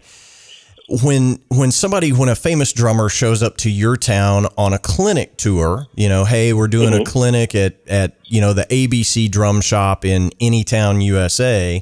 when 1.02 1.40
when 1.48 1.72
somebody 1.72 2.12
when 2.12 2.28
a 2.28 2.36
famous 2.36 2.74
drummer 2.74 3.08
shows 3.08 3.42
up 3.42 3.56
to 3.56 3.70
your 3.70 3.96
town 3.96 4.46
on 4.58 4.74
a 4.74 4.78
clinic 4.78 5.38
tour, 5.38 5.88
you 5.96 6.10
know, 6.10 6.26
hey, 6.26 6.52
we're 6.52 6.68
doing 6.68 6.92
mm-hmm. 6.92 7.02
a 7.02 7.06
clinic 7.06 7.56
at 7.56 7.78
at 7.88 8.18
you 8.26 8.42
know 8.42 8.54
the 8.54 8.66
ABC 8.66 9.32
Drum 9.32 9.62
Shop 9.62 10.04
in 10.04 10.30
Anytown, 10.42 11.02
USA 11.04 11.82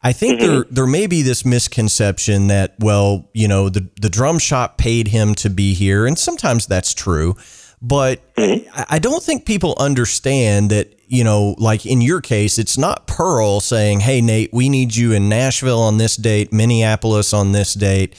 I 0.00 0.12
think 0.12 0.40
mm-hmm. 0.40 0.52
there 0.52 0.64
there 0.70 0.86
may 0.86 1.06
be 1.06 1.22
this 1.22 1.44
misconception 1.44 2.46
that 2.48 2.74
well, 2.78 3.28
you 3.34 3.48
know, 3.48 3.68
the 3.68 3.88
the 4.00 4.08
drum 4.08 4.38
shop 4.38 4.78
paid 4.78 5.08
him 5.08 5.34
to 5.36 5.50
be 5.50 5.74
here, 5.74 6.06
and 6.06 6.18
sometimes 6.18 6.66
that's 6.66 6.94
true, 6.94 7.34
but 7.82 8.34
mm-hmm. 8.36 8.68
I 8.88 8.98
don't 8.98 9.22
think 9.22 9.44
people 9.44 9.74
understand 9.78 10.70
that. 10.70 10.94
You 11.10 11.24
know, 11.24 11.54
like 11.56 11.86
in 11.86 12.02
your 12.02 12.20
case, 12.20 12.58
it's 12.58 12.76
not 12.76 13.06
Pearl 13.06 13.60
saying, 13.60 14.00
"Hey, 14.00 14.20
Nate, 14.20 14.50
we 14.52 14.68
need 14.68 14.94
you 14.94 15.12
in 15.12 15.30
Nashville 15.30 15.80
on 15.80 15.96
this 15.96 16.16
date, 16.16 16.52
Minneapolis 16.52 17.32
on 17.32 17.52
this 17.52 17.72
date." 17.72 18.14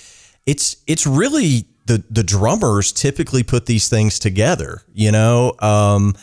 It's 0.47 0.77
it's 0.88 1.05
really 1.05 1.67
the 1.86 2.03
the 2.09 2.23
drummers 2.23 2.91
typically 2.91 3.43
put 3.43 3.67
these 3.67 3.89
things 3.89 4.17
together. 4.17 4.82
You 4.91 5.11
know, 5.11 5.53
um, 5.59 6.15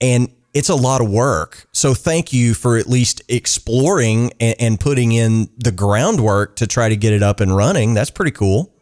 and 0.00 0.30
it's 0.56 0.70
a 0.70 0.74
lot 0.74 1.02
of 1.02 1.10
work. 1.10 1.66
So 1.72 1.92
thank 1.92 2.32
you 2.32 2.54
for 2.54 2.78
at 2.78 2.86
least 2.86 3.20
exploring 3.28 4.32
and, 4.40 4.56
and, 4.58 4.80
putting 4.80 5.12
in 5.12 5.50
the 5.58 5.70
groundwork 5.70 6.56
to 6.56 6.66
try 6.66 6.88
to 6.88 6.96
get 6.96 7.12
it 7.12 7.22
up 7.22 7.40
and 7.40 7.54
running. 7.54 7.92
That's 7.92 8.10
pretty 8.10 8.30
cool. 8.30 8.72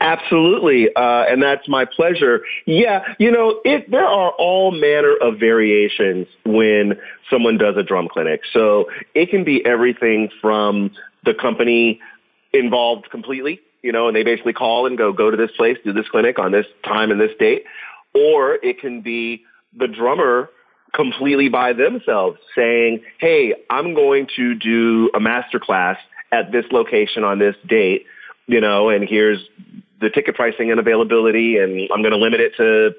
Absolutely, 0.00 0.92
uh, 0.92 1.24
and 1.28 1.40
that's 1.40 1.68
my 1.68 1.84
pleasure. 1.84 2.42
Yeah, 2.66 3.14
you 3.20 3.30
know, 3.30 3.60
it, 3.64 3.88
there 3.90 4.04
are 4.04 4.32
all 4.32 4.72
manner 4.72 5.14
of 5.14 5.38
variations 5.38 6.26
when 6.44 6.98
someone 7.30 7.58
does 7.58 7.76
a 7.76 7.84
drum 7.84 8.08
clinic. 8.12 8.40
So 8.52 8.90
it 9.14 9.30
can 9.30 9.44
be 9.44 9.64
everything 9.64 10.30
from 10.42 10.90
the 11.24 11.32
company 11.32 12.00
involved 12.52 13.08
completely, 13.08 13.60
you 13.82 13.92
know, 13.92 14.08
and 14.08 14.16
they 14.16 14.24
basically 14.24 14.52
call 14.52 14.86
and 14.86 14.98
go, 14.98 15.12
go 15.12 15.30
to 15.30 15.36
this 15.36 15.52
place, 15.56 15.78
do 15.84 15.92
this 15.92 16.08
clinic 16.08 16.40
on 16.40 16.50
this 16.50 16.66
time 16.84 17.12
and 17.12 17.20
this 17.20 17.32
date, 17.38 17.64
or 18.14 18.54
it 18.64 18.80
can 18.80 19.00
be 19.00 19.44
the 19.76 19.86
drummer 19.86 20.50
completely 20.96 21.48
by 21.48 21.74
themselves 21.74 22.38
saying, 22.56 23.02
hey, 23.18 23.54
I'm 23.70 23.94
going 23.94 24.26
to 24.36 24.54
do 24.54 25.10
a 25.14 25.20
master 25.20 25.60
class 25.60 25.98
at 26.32 26.50
this 26.50 26.64
location 26.72 27.22
on 27.22 27.38
this 27.38 27.54
date, 27.68 28.06
you 28.46 28.60
know, 28.60 28.88
and 28.88 29.06
here's 29.08 29.38
the 30.00 30.10
ticket 30.10 30.34
pricing 30.34 30.70
and 30.70 30.80
availability, 30.80 31.58
and 31.58 31.88
I'm 31.92 32.02
going 32.02 32.12
to 32.12 32.18
limit 32.18 32.40
it 32.40 32.52
to 32.56 32.90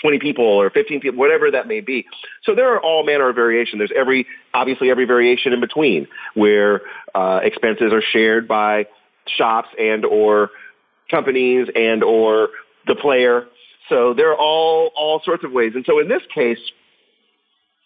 20 0.00 0.18
people 0.18 0.44
or 0.44 0.70
15 0.70 1.00
people, 1.00 1.18
whatever 1.18 1.50
that 1.50 1.66
may 1.66 1.80
be. 1.80 2.06
So 2.44 2.54
there 2.54 2.72
are 2.72 2.80
all 2.80 3.04
manner 3.04 3.28
of 3.28 3.34
variation. 3.34 3.78
There's 3.78 3.92
every, 3.94 4.26
obviously 4.54 4.90
every 4.90 5.04
variation 5.04 5.52
in 5.52 5.60
between 5.60 6.06
where 6.34 6.82
uh, 7.14 7.40
expenses 7.42 7.92
are 7.92 8.02
shared 8.12 8.48
by 8.48 8.86
shops 9.26 9.68
and 9.78 10.04
or 10.04 10.50
companies 11.10 11.68
and 11.74 12.02
or 12.02 12.48
the 12.86 12.94
player. 12.94 13.46
So 13.88 14.14
there 14.14 14.30
are 14.30 14.38
all, 14.38 14.90
all 14.96 15.20
sorts 15.24 15.44
of 15.44 15.52
ways. 15.52 15.72
And 15.74 15.84
so 15.84 15.98
in 15.98 16.08
this 16.08 16.22
case, 16.32 16.58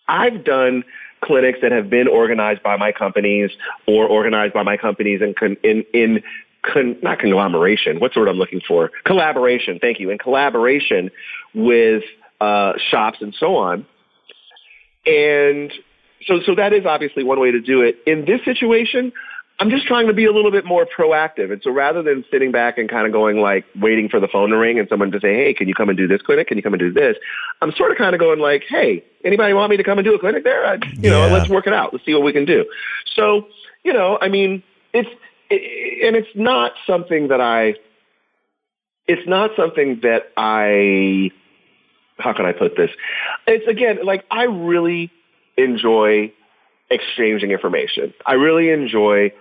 I've 0.08 0.44
done 0.44 0.84
clinics 1.22 1.60
that 1.62 1.72
have 1.72 1.88
been 1.88 2.08
organized 2.08 2.62
by 2.62 2.76
my 2.76 2.92
companies 2.92 3.50
or 3.86 4.06
organized 4.06 4.52
by 4.52 4.62
my 4.62 4.76
companies 4.76 5.22
in, 5.22 5.34
in, 5.62 5.84
in 5.92 6.22
con, 6.62 6.96
not 7.02 7.18
conglomeration. 7.18 8.00
What's 8.00 8.14
the 8.14 8.20
word 8.20 8.28
I'm 8.28 8.36
looking 8.36 8.60
for? 8.66 8.90
Collaboration. 9.04 9.78
Thank 9.80 10.00
you. 10.00 10.10
In 10.10 10.18
collaboration 10.18 11.10
with 11.54 12.02
uh, 12.40 12.74
shops 12.90 13.18
and 13.20 13.34
so 13.38 13.56
on. 13.56 13.86
And 15.06 15.72
so, 16.26 16.40
so 16.44 16.54
that 16.54 16.72
is 16.72 16.86
obviously 16.86 17.24
one 17.24 17.40
way 17.40 17.50
to 17.50 17.60
do 17.60 17.82
it. 17.82 17.98
In 18.06 18.24
this 18.24 18.40
situation, 18.44 19.12
I'm 19.60 19.70
just 19.70 19.86
trying 19.86 20.08
to 20.08 20.12
be 20.12 20.24
a 20.24 20.32
little 20.32 20.50
bit 20.50 20.64
more 20.64 20.84
proactive. 20.84 21.52
And 21.52 21.62
so 21.62 21.70
rather 21.70 22.02
than 22.02 22.24
sitting 22.30 22.50
back 22.50 22.76
and 22.76 22.88
kind 22.88 23.06
of 23.06 23.12
going 23.12 23.38
like 23.38 23.64
waiting 23.80 24.08
for 24.08 24.18
the 24.18 24.26
phone 24.26 24.50
to 24.50 24.56
ring 24.56 24.80
and 24.80 24.88
someone 24.88 25.12
to 25.12 25.20
say, 25.20 25.32
hey, 25.34 25.54
can 25.54 25.68
you 25.68 25.74
come 25.74 25.88
and 25.88 25.96
do 25.96 26.08
this 26.08 26.20
clinic? 26.22 26.48
Can 26.48 26.56
you 26.56 26.62
come 26.62 26.74
and 26.74 26.80
do 26.80 26.92
this? 26.92 27.16
I'm 27.62 27.72
sort 27.72 27.92
of 27.92 27.96
kind 27.96 28.14
of 28.14 28.20
going 28.20 28.40
like, 28.40 28.64
hey, 28.68 29.04
anybody 29.24 29.54
want 29.54 29.70
me 29.70 29.76
to 29.76 29.84
come 29.84 29.98
and 29.98 30.04
do 30.04 30.14
a 30.14 30.18
clinic 30.18 30.42
there? 30.42 30.66
I, 30.66 30.74
you 30.74 30.80
yeah. 31.02 31.10
know, 31.10 31.28
let's 31.28 31.48
work 31.48 31.68
it 31.68 31.72
out. 31.72 31.92
Let's 31.92 32.04
see 32.04 32.14
what 32.14 32.24
we 32.24 32.32
can 32.32 32.44
do. 32.44 32.64
So, 33.14 33.46
you 33.84 33.92
know, 33.92 34.18
I 34.20 34.28
mean, 34.28 34.64
it's, 34.92 35.08
it, 35.50 36.04
and 36.04 36.16
it's 36.16 36.34
not 36.34 36.72
something 36.84 37.28
that 37.28 37.40
I, 37.40 37.76
it's 39.06 39.28
not 39.28 39.50
something 39.56 40.00
that 40.02 40.32
I, 40.36 41.30
how 42.18 42.32
can 42.32 42.44
I 42.44 42.52
put 42.52 42.76
this? 42.76 42.90
It's 43.46 43.68
again, 43.68 44.04
like 44.04 44.24
I 44.32 44.44
really 44.44 45.12
enjoy 45.56 46.32
exchanging 46.90 47.52
information. 47.52 48.14
I 48.26 48.32
really 48.32 48.70
enjoy 48.70 49.32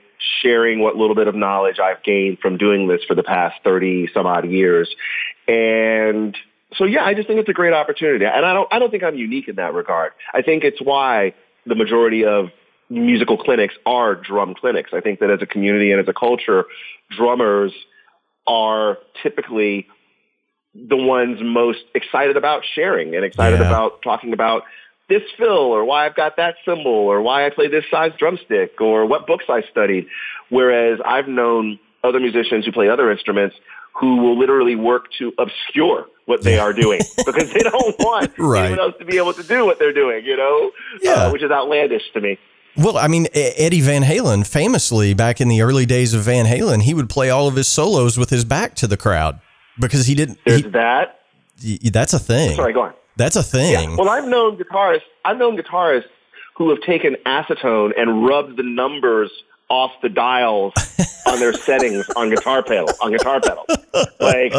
sharing 0.41 0.79
what 0.79 0.95
little 0.95 1.15
bit 1.15 1.27
of 1.27 1.35
knowledge 1.35 1.79
I've 1.79 2.03
gained 2.03 2.39
from 2.39 2.57
doing 2.57 2.87
this 2.87 3.01
for 3.07 3.15
the 3.15 3.23
past 3.23 3.55
30 3.63 4.09
some 4.13 4.25
odd 4.25 4.49
years. 4.49 4.93
And 5.47 6.35
so 6.77 6.85
yeah, 6.85 7.03
I 7.03 7.13
just 7.13 7.27
think 7.27 7.39
it's 7.39 7.49
a 7.49 7.53
great 7.53 7.73
opportunity. 7.73 8.25
And 8.25 8.45
I 8.45 8.53
don't 8.53 8.67
I 8.71 8.79
don't 8.79 8.91
think 8.91 9.03
I'm 9.03 9.17
unique 9.17 9.47
in 9.47 9.55
that 9.55 9.73
regard. 9.73 10.13
I 10.33 10.41
think 10.41 10.63
it's 10.63 10.81
why 10.81 11.33
the 11.65 11.75
majority 11.75 12.25
of 12.25 12.49
musical 12.89 13.37
clinics 13.37 13.75
are 13.85 14.15
drum 14.15 14.55
clinics. 14.55 14.91
I 14.93 15.01
think 15.01 15.19
that 15.19 15.29
as 15.29 15.41
a 15.41 15.45
community 15.45 15.91
and 15.91 16.01
as 16.01 16.07
a 16.07 16.13
culture, 16.13 16.65
drummers 17.09 17.73
are 18.45 18.97
typically 19.21 19.87
the 20.75 20.97
ones 20.97 21.39
most 21.41 21.83
excited 21.93 22.35
about 22.35 22.63
sharing 22.73 23.15
and 23.15 23.23
excited 23.23 23.59
yeah. 23.59 23.67
about 23.67 24.01
talking 24.01 24.33
about 24.33 24.63
this 25.09 25.21
fill 25.37 25.49
or 25.49 25.85
why 25.85 26.05
I've 26.05 26.15
got 26.15 26.37
that 26.37 26.55
cymbal 26.65 26.91
or 26.91 27.21
why 27.21 27.45
I 27.45 27.49
play 27.49 27.67
this 27.67 27.83
size 27.91 28.11
drumstick 28.17 28.79
or 28.79 29.05
what 29.05 29.27
books 29.27 29.45
I 29.49 29.61
studied. 29.69 30.07
Whereas 30.49 30.99
I've 31.05 31.27
known 31.27 31.79
other 32.03 32.19
musicians 32.19 32.65
who 32.65 32.71
play 32.71 32.89
other 32.89 33.11
instruments 33.11 33.55
who 33.99 34.17
will 34.17 34.37
literally 34.37 34.75
work 34.75 35.05
to 35.19 35.31
obscure 35.37 36.07
what 36.25 36.41
they 36.41 36.57
are 36.57 36.73
doing 36.73 37.01
because 37.25 37.51
they 37.53 37.59
don't 37.59 37.99
want 37.99 38.31
right. 38.37 38.65
anyone 38.65 38.79
else 38.79 38.95
to 38.99 39.05
be 39.05 39.17
able 39.17 39.33
to 39.33 39.43
do 39.43 39.65
what 39.65 39.77
they're 39.77 39.93
doing, 39.93 40.25
you 40.25 40.35
know, 40.35 40.71
yeah. 41.01 41.11
Uh, 41.11 41.31
which 41.31 41.43
is 41.43 41.51
outlandish 41.51 42.03
to 42.13 42.21
me. 42.21 42.37
Well, 42.75 42.97
I 42.97 43.07
mean, 43.07 43.27
Eddie 43.35 43.81
Van 43.81 44.01
Halen, 44.01 44.47
famously 44.47 45.13
back 45.13 45.39
in 45.39 45.47
the 45.47 45.61
early 45.61 45.85
days 45.85 46.15
of 46.15 46.23
Van 46.23 46.45
Halen, 46.45 46.81
he 46.81 46.95
would 46.95 47.07
play 47.07 47.29
all 47.29 47.47
of 47.47 47.55
his 47.55 47.67
solos 47.67 48.17
with 48.17 48.31
his 48.31 48.43
back 48.43 48.73
to 48.75 48.87
the 48.87 48.97
crowd 48.97 49.39
because 49.79 50.07
he 50.07 50.15
didn't. 50.15 50.39
There's 50.43 50.63
he, 50.63 50.69
that. 50.69 51.19
That's 51.93 52.13
a 52.13 52.19
thing. 52.19 52.55
Sorry, 52.55 52.73
go 52.73 52.81
on. 52.81 52.93
That's 53.15 53.35
a 53.35 53.43
thing. 53.43 53.73
Yeah. 53.73 53.95
Well, 53.95 54.09
I've 54.09 54.27
known 54.27 54.57
guitarists. 54.57 55.01
I've 55.25 55.37
known 55.37 55.57
guitarists 55.57 56.05
who 56.55 56.69
have 56.69 56.81
taken 56.81 57.15
acetone 57.25 57.91
and 57.97 58.25
rubbed 58.25 58.57
the 58.57 58.63
numbers 58.63 59.31
off 59.69 59.91
the 60.01 60.09
dials 60.09 60.73
on 61.27 61.39
their 61.39 61.53
settings 61.53 62.07
on 62.15 62.29
guitar 62.29 62.63
pedal 62.63 62.89
on 63.01 63.11
guitar 63.11 63.39
pedal. 63.39 63.65
Like 64.19 64.53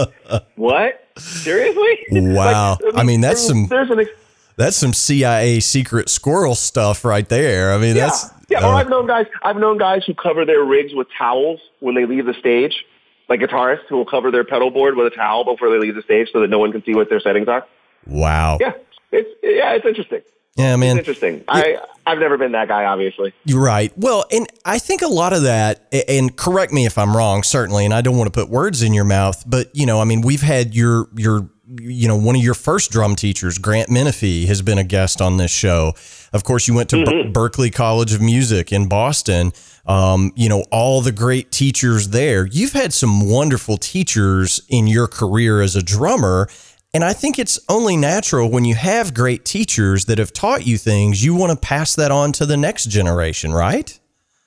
what? 0.56 1.08
Seriously? 1.16 2.06
Wow. 2.10 2.78
Like, 2.80 2.80
I, 2.80 2.86
mean, 2.86 2.98
I 2.98 3.02
mean, 3.04 3.20
that's 3.20 3.46
some. 3.46 3.66
There's. 3.68 3.90
Ex- 3.90 4.10
that's 4.56 4.76
some 4.76 4.92
CIA 4.92 5.60
secret 5.60 6.08
squirrel 6.08 6.54
stuff 6.54 7.04
right 7.04 7.28
there. 7.28 7.72
I 7.72 7.78
mean, 7.78 7.96
yeah. 7.96 8.06
that's 8.06 8.30
yeah. 8.48 8.60
Uh, 8.60 8.68
or 8.68 8.74
I've 8.74 8.88
known 8.88 9.06
guys. 9.06 9.26
I've 9.42 9.56
known 9.56 9.78
guys 9.78 10.04
who 10.06 10.14
cover 10.14 10.44
their 10.44 10.64
rigs 10.64 10.94
with 10.94 11.08
towels 11.16 11.60
when 11.80 11.94
they 11.94 12.06
leave 12.06 12.26
the 12.26 12.34
stage. 12.34 12.84
Like 13.28 13.40
guitarists 13.40 13.86
who 13.88 13.96
will 13.96 14.04
cover 14.06 14.30
their 14.30 14.44
pedal 14.44 14.70
board 14.70 14.96
with 14.96 15.12
a 15.12 15.16
towel 15.16 15.44
before 15.44 15.70
they 15.70 15.78
leave 15.78 15.94
the 15.94 16.02
stage 16.02 16.28
so 16.32 16.40
that 16.40 16.50
no 16.50 16.58
one 16.58 16.72
can 16.72 16.84
see 16.84 16.94
what 16.94 17.08
their 17.08 17.20
settings 17.20 17.48
are. 17.48 17.66
Wow. 18.06 18.58
Yeah, 18.60 18.72
it's 19.12 19.30
yeah, 19.42 19.72
it's 19.72 19.86
interesting. 19.86 20.22
Yeah, 20.56 20.76
man. 20.76 20.98
It's 20.98 21.08
interesting. 21.08 21.44
I 21.48 21.78
I've 22.06 22.18
never 22.18 22.36
been 22.36 22.52
that 22.52 22.68
guy, 22.68 22.84
obviously. 22.84 23.32
You're 23.44 23.62
right. 23.62 23.92
Well, 23.96 24.24
and 24.30 24.46
I 24.64 24.78
think 24.78 25.02
a 25.02 25.08
lot 25.08 25.32
of 25.32 25.42
that, 25.42 25.86
and 26.08 26.34
correct 26.36 26.72
me 26.72 26.86
if 26.86 26.98
I'm 26.98 27.16
wrong, 27.16 27.42
certainly, 27.42 27.84
and 27.84 27.94
I 27.94 28.02
don't 28.02 28.16
want 28.16 28.32
to 28.32 28.38
put 28.38 28.50
words 28.50 28.82
in 28.82 28.94
your 28.94 29.04
mouth, 29.04 29.42
but 29.46 29.74
you 29.74 29.86
know, 29.86 30.00
I 30.00 30.04
mean, 30.04 30.20
we've 30.20 30.42
had 30.42 30.74
your 30.74 31.08
your 31.16 31.48
you 31.80 32.06
know, 32.08 32.16
one 32.16 32.36
of 32.36 32.42
your 32.42 32.54
first 32.54 32.90
drum 32.90 33.16
teachers, 33.16 33.58
Grant 33.58 33.88
Menefee, 33.88 34.46
has 34.46 34.62
been 34.62 34.78
a 34.78 34.84
guest 34.84 35.20
on 35.20 35.38
this 35.38 35.50
show. 35.50 35.94
Of 36.32 36.44
course, 36.44 36.68
you 36.68 36.74
went 36.74 36.90
to 36.90 36.96
mm-hmm. 36.96 37.32
Ber- 37.32 37.48
Berklee 37.48 37.72
College 37.72 38.12
of 38.12 38.20
Music 38.20 38.72
in 38.72 38.88
Boston. 38.88 39.52
Um, 39.86 40.32
you 40.34 40.48
know, 40.48 40.64
all 40.70 41.00
the 41.00 41.12
great 41.12 41.50
teachers 41.50 42.08
there. 42.08 42.46
You've 42.46 42.72
had 42.72 42.92
some 42.92 43.28
wonderful 43.28 43.76
teachers 43.76 44.60
in 44.68 44.86
your 44.86 45.06
career 45.06 45.60
as 45.60 45.76
a 45.76 45.82
drummer. 45.82 46.48
And 46.94 47.02
I 47.02 47.12
think 47.12 47.40
it's 47.40 47.58
only 47.68 47.96
natural 47.96 48.48
when 48.48 48.64
you 48.64 48.76
have 48.76 49.14
great 49.14 49.44
teachers 49.44 50.04
that 50.04 50.18
have 50.18 50.32
taught 50.32 50.64
you 50.64 50.78
things, 50.78 51.24
you 51.24 51.34
want 51.34 51.50
to 51.50 51.58
pass 51.58 51.96
that 51.96 52.12
on 52.12 52.30
to 52.32 52.46
the 52.46 52.56
next 52.56 52.84
generation, 52.88 53.52
right? 53.52 53.98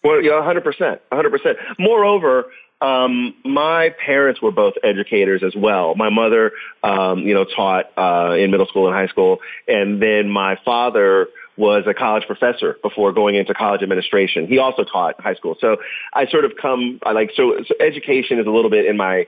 Well, 0.01 0.23
yeah, 0.23 0.31
100%. 0.31 0.99
100%. 1.11 1.55
Moreover, 1.77 2.45
um, 2.79 3.35
my 3.43 3.93
parents 4.05 4.41
were 4.41 4.53
both 4.53 4.75
educators 4.81 5.43
as 5.43 5.55
well. 5.57 5.93
My 5.95 6.09
mother, 6.09 6.53
um, 6.83 7.19
you 7.19 7.33
know, 7.33 7.43
taught 7.43 7.91
uh, 7.97 8.35
in 8.35 8.49
middle 8.49 8.67
school 8.67 8.87
and 8.87 8.95
high 8.95 9.07
school, 9.07 9.39
and 9.67 10.01
then 10.01 10.29
my 10.29 10.57
father 10.63 11.27
was 11.57 11.83
a 11.85 11.93
college 11.93 12.27
professor 12.27 12.77
before 12.81 13.11
going 13.11 13.35
into 13.35 13.53
college 13.53 13.81
administration. 13.81 14.47
He 14.47 14.59
also 14.59 14.85
taught 14.85 15.19
high 15.19 15.33
school, 15.33 15.57
so 15.59 15.77
I 16.13 16.27
sort 16.27 16.45
of 16.45 16.53
come. 16.61 16.99
I 17.03 17.13
like 17.13 17.31
so, 17.35 17.57
so 17.67 17.73
education 17.79 18.37
is 18.37 18.45
a 18.45 18.51
little 18.51 18.69
bit 18.69 18.85
in 18.85 18.95
my 18.95 19.25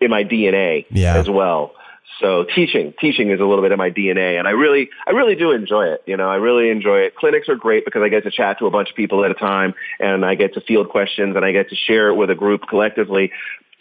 in 0.00 0.08
my 0.08 0.22
DNA 0.22 0.86
yeah. 0.90 1.16
as 1.16 1.28
well. 1.28 1.74
So 2.20 2.44
teaching, 2.54 2.94
teaching 3.00 3.30
is 3.30 3.40
a 3.40 3.44
little 3.44 3.62
bit 3.62 3.72
of 3.72 3.78
my 3.78 3.90
DNA 3.90 4.38
and 4.38 4.46
I 4.46 4.52
really, 4.52 4.88
I 5.06 5.10
really 5.10 5.34
do 5.34 5.50
enjoy 5.50 5.86
it. 5.86 6.02
You 6.06 6.16
know, 6.16 6.28
I 6.28 6.36
really 6.36 6.70
enjoy 6.70 7.00
it. 7.00 7.16
Clinics 7.16 7.48
are 7.48 7.56
great 7.56 7.84
because 7.84 8.02
I 8.02 8.08
get 8.08 8.22
to 8.24 8.30
chat 8.30 8.58
to 8.60 8.66
a 8.66 8.70
bunch 8.70 8.90
of 8.90 8.96
people 8.96 9.24
at 9.24 9.30
a 9.30 9.34
time 9.34 9.74
and 9.98 10.24
I 10.24 10.36
get 10.36 10.54
to 10.54 10.60
field 10.60 10.90
questions 10.90 11.34
and 11.34 11.44
I 11.44 11.52
get 11.52 11.70
to 11.70 11.76
share 11.76 12.08
it 12.08 12.14
with 12.14 12.30
a 12.30 12.34
group 12.34 12.62
collectively. 12.68 13.32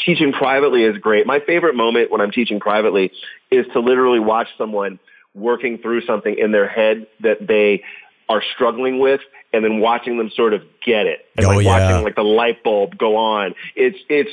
Teaching 0.04 0.32
privately 0.32 0.84
is 0.84 0.98
great. 0.98 1.28
My 1.28 1.40
favorite 1.42 1.76
moment 1.76 2.12
when 2.12 2.22
I'm 2.22 2.32
teaching 2.32 2.60
privately 2.60 3.12
is 3.52 3.68
to 3.74 3.80
literally 3.80 4.20
watch 4.20 4.48
someone 4.58 5.00
working 5.36 5.78
through 5.78 6.02
something 6.06 6.36
in 6.36 6.52
their 6.52 6.68
head 6.68 7.08
that 7.22 7.46
they 7.48 7.84
are 8.30 8.42
struggling 8.56 9.00
with 9.00 9.22
and 9.52 9.64
then 9.64 9.80
watching 9.80 10.18
them 10.18 10.32
sort 10.36 10.54
of 10.54 10.64
get 10.84 11.06
it 11.06 11.26
and 11.38 11.46
oh, 11.46 11.50
like 11.50 11.66
yeah. 11.66 11.90
watching 11.90 12.04
like 12.04 12.16
the 12.16 12.24
light 12.24 12.64
bulb 12.64 12.98
go 12.98 13.16
on. 13.16 13.54
It's, 13.76 13.98
it's, 14.10 14.32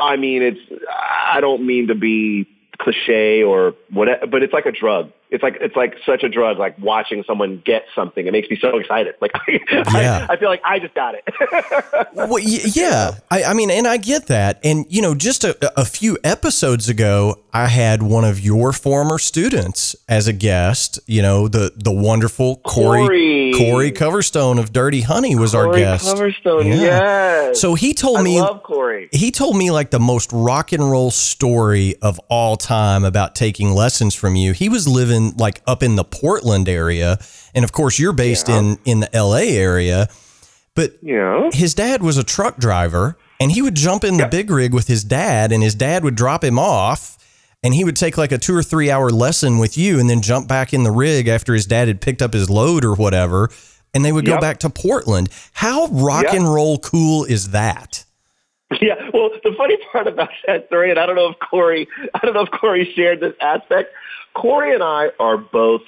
I 0.00 0.16
mean, 0.16 0.42
it's, 0.42 0.82
I 0.90 1.40
don't 1.40 1.64
mean 1.64 1.86
to 1.88 1.94
be 1.94 2.48
cliche 2.78 3.42
or 3.42 3.74
whatever, 3.90 4.26
but 4.26 4.42
it's 4.42 4.52
like 4.52 4.66
a 4.66 4.72
drug. 4.72 5.12
It's 5.30 5.42
like 5.42 5.58
it's 5.60 5.76
like 5.76 5.94
such 6.06 6.22
a 6.22 6.28
drug. 6.28 6.58
Like 6.58 6.78
watching 6.78 7.22
someone 7.26 7.62
get 7.64 7.84
something, 7.94 8.26
it 8.26 8.32
makes 8.32 8.48
me 8.48 8.56
so 8.58 8.78
excited. 8.78 9.14
Like 9.20 9.32
yeah. 9.48 10.26
I, 10.28 10.34
I 10.34 10.36
feel 10.38 10.48
like 10.48 10.62
I 10.64 10.78
just 10.78 10.94
got 10.94 11.14
it. 11.14 11.24
well, 12.14 12.38
yeah, 12.38 13.18
I, 13.30 13.44
I, 13.44 13.54
mean, 13.54 13.70
and 13.70 13.86
I 13.86 13.98
get 13.98 14.28
that. 14.28 14.58
And 14.64 14.86
you 14.88 15.02
know, 15.02 15.14
just 15.14 15.44
a, 15.44 15.78
a 15.78 15.84
few 15.84 16.16
episodes 16.24 16.88
ago, 16.88 17.40
I 17.52 17.66
had 17.68 18.02
one 18.02 18.24
of 18.24 18.40
your 18.40 18.72
former 18.72 19.18
students 19.18 19.96
as 20.08 20.28
a 20.28 20.32
guest. 20.32 20.98
You 21.06 21.22
know, 21.22 21.48
the 21.48 21.72
the 21.76 21.92
wonderful 21.92 22.56
Corey 22.56 23.06
Corey, 23.06 23.52
Corey 23.56 23.92
Coverstone 23.92 24.58
of 24.58 24.72
Dirty 24.72 25.00
Honey 25.00 25.34
was 25.34 25.52
Corey 25.52 25.68
our 25.68 25.74
guest. 25.74 26.06
Coverstone, 26.06 26.66
yeah. 26.66 26.74
yes. 26.74 27.60
So 27.60 27.74
he 27.74 27.94
told 27.94 28.18
I 28.18 28.22
me, 28.22 28.40
love 28.40 28.62
Corey. 28.62 29.08
He 29.12 29.30
told 29.30 29.56
me 29.56 29.70
like 29.70 29.90
the 29.90 30.00
most 30.00 30.30
rock 30.32 30.72
and 30.72 30.90
roll 30.90 31.10
story 31.10 31.96
of 32.02 32.18
all 32.28 32.56
time 32.56 33.04
about 33.04 33.34
taking 33.34 33.70
lessons 33.70 34.14
from 34.14 34.36
you. 34.36 34.52
He 34.52 34.68
was 34.68 34.86
living 34.86 35.34
like 35.36 35.62
up 35.66 35.82
in 35.82 35.96
the 35.96 36.04
Portland 36.04 36.68
area, 36.68 37.18
and 37.54 37.64
of 37.64 37.72
course 37.72 37.98
you're 37.98 38.12
based 38.12 38.48
yeah. 38.48 38.58
in 38.58 38.78
in 38.84 39.00
the 39.00 39.14
L.A. 39.14 39.56
area. 39.56 40.08
But 40.74 40.98
yeah. 41.02 41.50
his 41.52 41.74
dad 41.74 42.02
was 42.02 42.18
a 42.18 42.22
truck 42.22 42.58
driver, 42.58 43.18
and 43.40 43.50
he 43.50 43.62
would 43.62 43.74
jump 43.74 44.04
in 44.04 44.16
the 44.16 44.22
yeah. 44.22 44.28
big 44.28 44.48
rig 44.48 44.72
with 44.72 44.86
his 44.86 45.02
dad, 45.02 45.50
and 45.50 45.60
his 45.60 45.74
dad 45.74 46.04
would 46.04 46.14
drop 46.14 46.44
him 46.44 46.56
off. 46.56 47.17
And 47.62 47.74
he 47.74 47.84
would 47.84 47.96
take 47.96 48.16
like 48.16 48.32
a 48.32 48.38
two 48.38 48.54
or 48.54 48.62
three 48.62 48.90
hour 48.90 49.10
lesson 49.10 49.58
with 49.58 49.76
you 49.76 49.98
and 49.98 50.08
then 50.08 50.22
jump 50.22 50.46
back 50.46 50.72
in 50.72 50.84
the 50.84 50.92
rig 50.92 51.28
after 51.28 51.54
his 51.54 51.66
dad 51.66 51.88
had 51.88 52.00
picked 52.00 52.22
up 52.22 52.32
his 52.32 52.48
load 52.48 52.84
or 52.84 52.94
whatever. 52.94 53.50
And 53.94 54.04
they 54.04 54.12
would 54.12 54.26
yep. 54.26 54.36
go 54.36 54.40
back 54.40 54.58
to 54.60 54.70
Portland. 54.70 55.28
How 55.54 55.86
rock 55.88 56.24
yep. 56.24 56.34
and 56.34 56.52
roll 56.52 56.78
cool 56.78 57.24
is 57.24 57.50
that? 57.50 58.04
Yeah, 58.82 58.96
well, 59.14 59.30
the 59.42 59.54
funny 59.56 59.78
part 59.90 60.06
about 60.06 60.28
that 60.46 60.66
story, 60.66 60.90
and 60.90 60.98
I 60.98 61.06
don't 61.06 61.16
know 61.16 61.30
if 61.30 61.38
Corey, 61.38 61.88
I 62.14 62.18
don't 62.18 62.34
know 62.34 62.42
if 62.42 62.50
Corey 62.50 62.92
shared 62.94 63.18
this 63.20 63.32
aspect. 63.40 63.94
Corey 64.34 64.74
and 64.74 64.82
I 64.82 65.08
are 65.18 65.38
both 65.38 65.80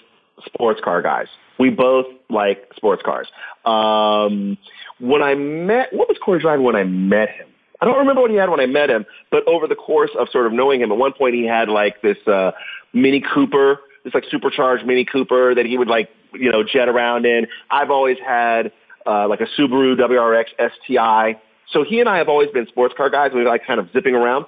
sports 0.47 0.81
car 0.83 1.03
guys. 1.03 1.27
We 1.59 1.69
both 1.69 2.07
like 2.31 2.73
sports 2.75 3.03
cars. 3.05 3.29
Um, 3.67 4.57
when 4.99 5.23
I 5.23 5.35
met, 5.35 5.93
what 5.93 6.09
was 6.09 6.17
Corey 6.25 6.41
driving 6.41 6.65
when 6.65 6.75
I 6.75 6.85
met 6.85 7.29
him? 7.29 7.49
I 7.81 7.87
don't 7.87 7.99
remember 7.99 8.21
what 8.21 8.31
he 8.31 8.37
had 8.37 8.51
when 8.51 8.61
I 8.61 8.67
met 8.67 8.91
him, 8.91 9.07
but 9.31 9.47
over 9.49 9.67
the 9.67 9.75
course 9.75 10.11
of 10.19 10.29
sort 10.31 10.47
of 10.47 10.53
knowing 10.53 10.81
him, 10.83 10.93
at 10.93 10.99
one 10.99 11.13
point 11.13 11.35
he 11.35 11.47
had 11.47 11.69
like 11.69 12.03
this 12.03 12.19
uh, 12.27 12.53
Mini 12.93 13.23
Cooper, 13.35 13.81
this 14.05 14.13
like 14.15 14.25
supercharged 14.31 14.87
Mini 14.87 15.05
Cooper 15.05 15.55
that 15.55 15.67
he 15.67 15.79
would 15.79 15.89
like 15.89 16.11
you 16.35 16.53
know 16.53 16.63
jet 16.63 16.89
around 16.89 17.25
in. 17.25 17.47
I've 17.71 17.91
always 17.91 18.19
had 18.25 18.73
uh, 19.07 19.29
like 19.29 19.41
a 19.41 19.47
Subaru 19.59 19.97
WRX 19.97 20.47
STI. 20.59 21.41
So 21.73 21.85
he 21.85 22.01
and 22.01 22.09
I 22.09 22.19
have 22.19 22.29
always 22.29 22.51
been 22.51 22.67
sports 22.67 22.95
car 22.97 23.09
guys. 23.09 23.31
We 23.35 23.45
like 23.47 23.67
kind 23.67 23.81
of 23.81 23.89
zipping 23.93 24.15
around, 24.15 24.47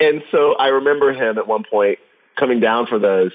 and 0.00 0.22
so 0.32 0.54
I 0.54 0.68
remember 0.68 1.12
him 1.12 1.38
at 1.38 1.46
one 1.46 1.62
point 1.70 1.98
coming 2.38 2.60
down 2.60 2.86
for 2.86 2.98
those. 2.98 3.32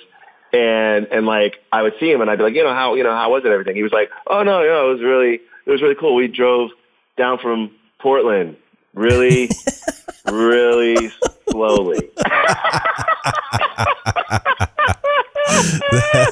And, 0.51 1.05
and 1.11 1.27
like, 1.27 1.57
I 1.71 1.83
would 1.83 1.93
see 1.99 2.11
him 2.11 2.21
and 2.21 2.29
I'd 2.29 2.39
be 2.39 2.43
like, 2.43 2.55
you 2.55 2.63
know, 2.63 2.73
how, 2.73 2.95
you 2.95 3.03
know, 3.03 3.11
how 3.11 3.29
was 3.31 3.43
it 3.45 3.51
everything? 3.51 3.75
He 3.75 3.83
was 3.83 3.91
like, 3.91 4.09
oh 4.27 4.41
no, 4.41 4.63
no, 4.63 4.89
it 4.89 4.93
was 4.93 5.01
really, 5.03 5.35
it 5.65 5.69
was 5.69 5.79
really 5.79 5.93
cool. 5.93 6.15
We 6.15 6.27
drove 6.27 6.71
down 7.17 7.37
from 7.37 7.69
Portland 8.01 8.57
really, 8.93 9.49
really 10.25 11.11
slowly. 11.49 12.11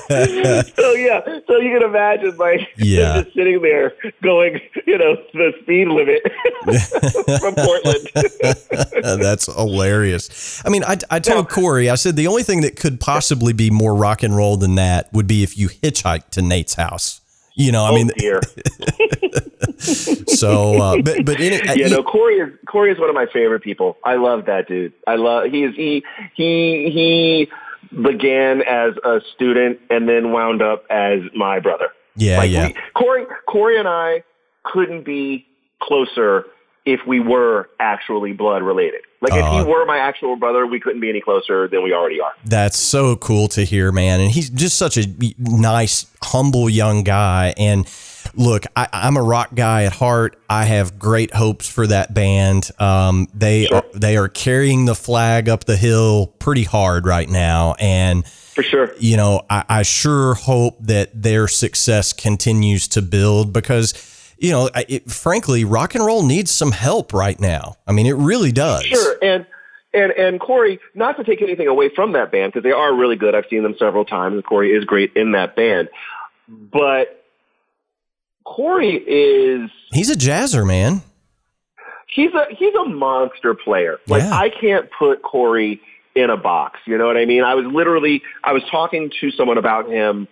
so 0.08 0.92
yeah, 0.94 1.22
so 1.48 1.58
you 1.58 1.72
can 1.74 1.84
imagine 1.84 2.38
like 2.38 2.62
yeah. 2.78 3.22
just 3.22 3.36
sitting 3.36 3.62
there 3.62 3.94
going, 4.24 4.60
you 4.86 4.98
know, 4.98 5.16
the 5.34 5.54
speed 5.62 5.88
limit 5.88 6.22
from 7.40 7.56
Portland. 7.56 9.22
That's 9.22 9.46
hilarious. 9.54 10.62
I 10.66 10.70
mean, 10.70 10.84
I, 10.84 10.98
I 11.10 11.20
told 11.20 11.50
Corey, 11.50 11.90
I 11.90 11.96
said 11.96 12.16
the 12.16 12.28
only 12.28 12.44
thing 12.44 12.62
that 12.62 12.78
could 12.78 13.00
possibly 13.00 13.54
be 13.54 13.70
more 13.70 13.96
rock 13.96 14.24
and 14.24 14.36
roll 14.36 14.58
than 14.58 14.76
that 14.76 15.12
would 15.14 15.28
be 15.28 15.44
if 15.44 15.58
you 15.58 15.70
hitchhiked 15.70 16.30
to 16.32 16.42
Nate's 16.42 16.76
house. 16.76 17.22
You 17.58 17.72
know, 17.72 17.86
I 17.86 17.90
oh, 17.90 17.96
mean, 17.96 18.12
dear. 18.16 18.40
so, 19.80 20.80
uh, 20.80 21.02
but 21.02 21.26
but 21.26 21.40
any, 21.40 21.60
uh, 21.68 21.74
yeah, 21.74 21.88
no, 21.88 22.04
Corey 22.04 22.36
is 22.36 22.54
Corey 22.68 22.92
is 22.92 23.00
one 23.00 23.10
of 23.10 23.16
my 23.16 23.26
favorite 23.34 23.64
people. 23.64 23.98
I 24.04 24.14
love 24.16 24.46
that 24.46 24.68
dude. 24.68 24.94
I 25.08 25.16
love 25.16 25.46
he 25.46 25.64
is 25.64 25.76
he 25.76 26.04
he 26.36 26.92
he 26.94 27.48
began 28.00 28.62
as 28.62 28.94
a 29.04 29.22
student 29.34 29.80
and 29.90 30.08
then 30.08 30.32
wound 30.32 30.62
up 30.62 30.86
as 30.92 31.22
my 31.36 31.60
brother. 31.60 31.88
Yeah, 32.16 32.38
like 32.38 32.52
yeah. 32.52 32.68
We, 32.68 32.76
Corey, 32.94 33.26
Corey 33.50 33.80
and 33.80 33.88
I 33.88 34.24
couldn't 34.64 35.04
be 35.04 35.48
closer 35.82 36.46
if 36.86 37.00
we 37.08 37.20
were 37.20 37.70
actually 37.80 38.34
blood 38.34 38.62
related. 38.62 39.02
Like 39.20 39.34
if 39.34 39.46
he 39.46 39.60
uh, 39.60 39.66
were 39.66 39.86
my 39.86 39.98
actual 39.98 40.36
brother, 40.36 40.68
we 40.68 40.80
couldn't 40.80 41.02
be 41.02 41.10
any 41.10 41.22
closer 41.22 41.68
than 41.68 41.82
we 41.84 41.92
already 41.92 42.22
are. 42.22 42.34
That's 42.46 42.78
so 42.78 43.16
cool 43.16 43.48
to 43.50 43.64
hear, 43.64 43.92
man. 43.92 44.22
And 44.22 44.32
he's 44.32 44.50
just 44.50 44.78
such 44.78 44.98
a 44.98 45.06
nice, 45.40 46.06
humble 46.22 46.70
young 46.70 47.04
guy. 47.04 47.56
And 47.58 47.90
look, 48.36 48.66
I, 48.76 48.88
am 48.94 49.18
a 49.18 49.22
rock 49.24 49.56
guy 49.56 49.84
at 49.84 49.94
heart. 49.94 50.40
I 50.50 50.66
have 50.66 51.00
great 51.00 51.34
hopes 51.34 51.68
for 51.68 51.88
that 51.88 52.14
band. 52.14 52.70
Um, 52.80 53.28
they 53.34 53.66
sure. 53.66 53.78
are, 53.78 53.84
they 53.94 54.18
are 54.18 54.28
carrying 54.28 54.86
the 54.86 54.96
flag 54.96 55.50
up 55.50 55.66
the 55.66 55.78
hill 55.78 56.28
pretty 56.40 56.64
hard 56.64 57.06
right 57.06 57.28
now, 57.30 57.76
and 57.80 58.26
for 58.28 58.64
sure, 58.64 58.94
you 59.00 59.18
know, 59.18 59.46
I, 59.50 59.64
I 59.70 59.84
sure 59.84 60.34
hope 60.36 60.78
that 60.82 61.22
their 61.22 61.48
success 61.48 62.14
continues 62.14 62.88
to 62.90 63.02
build 63.02 63.54
because 63.54 63.94
you 64.40 64.52
know, 64.52 64.70
it, 64.76 65.10
frankly, 65.10 65.66
rock 65.66 65.96
and 65.96 66.06
roll 66.06 66.24
needs 66.24 66.52
some 66.52 66.72
help 66.72 67.14
right 67.14 67.40
now. 67.40 67.78
I 67.88 67.92
mean, 67.92 68.06
it 68.06 68.16
really 68.16 68.52
does. 68.52 68.84
Sure, 68.84 69.18
and 69.22 69.46
and 69.94 70.12
and 70.12 70.40
Corey, 70.40 70.80
not 70.94 71.18
to 71.18 71.24
take 71.24 71.42
anything 71.42 71.68
away 71.68 71.90
from 71.94 72.14
that 72.14 72.32
band 72.32 72.54
because 72.54 72.64
they 72.64 72.72
are 72.72 72.96
really 72.96 73.16
good. 73.16 73.36
I've 73.36 73.46
seen 73.50 73.64
them 73.64 73.76
several 73.80 74.06
times, 74.06 74.36
and 74.36 74.44
Corey 74.44 74.72
is 74.72 74.86
great 74.86 75.14
in 75.16 75.32
that 75.34 75.56
band. 75.56 75.90
But 76.48 77.24
Corey 78.46 78.96
is 78.96 79.70
he's 79.92 80.10
a 80.10 80.16
jazzer, 80.16 80.66
man. 80.66 81.02
He's 82.08 82.34
a 82.34 82.46
he's 82.52 82.74
a 82.76 82.86
monster 82.86 83.54
player. 83.54 84.00
Like 84.08 84.24
yeah. 84.24 84.34
I 84.34 84.50
can't 84.50 84.90
put 84.98 85.22
Corey 85.22 85.82
in 86.16 86.30
a 86.30 86.38
box. 86.38 86.80
You 86.86 86.98
know 86.98 87.06
what 87.06 87.18
I 87.18 87.26
mean? 87.26 87.44
I 87.44 87.56
was 87.56 87.66
literally 87.66 88.24
I 88.44 88.54
was 88.54 88.64
talking 88.72 89.12
to 89.22 89.32
someone 89.32 89.58
about 89.58 89.90
him 89.90 90.28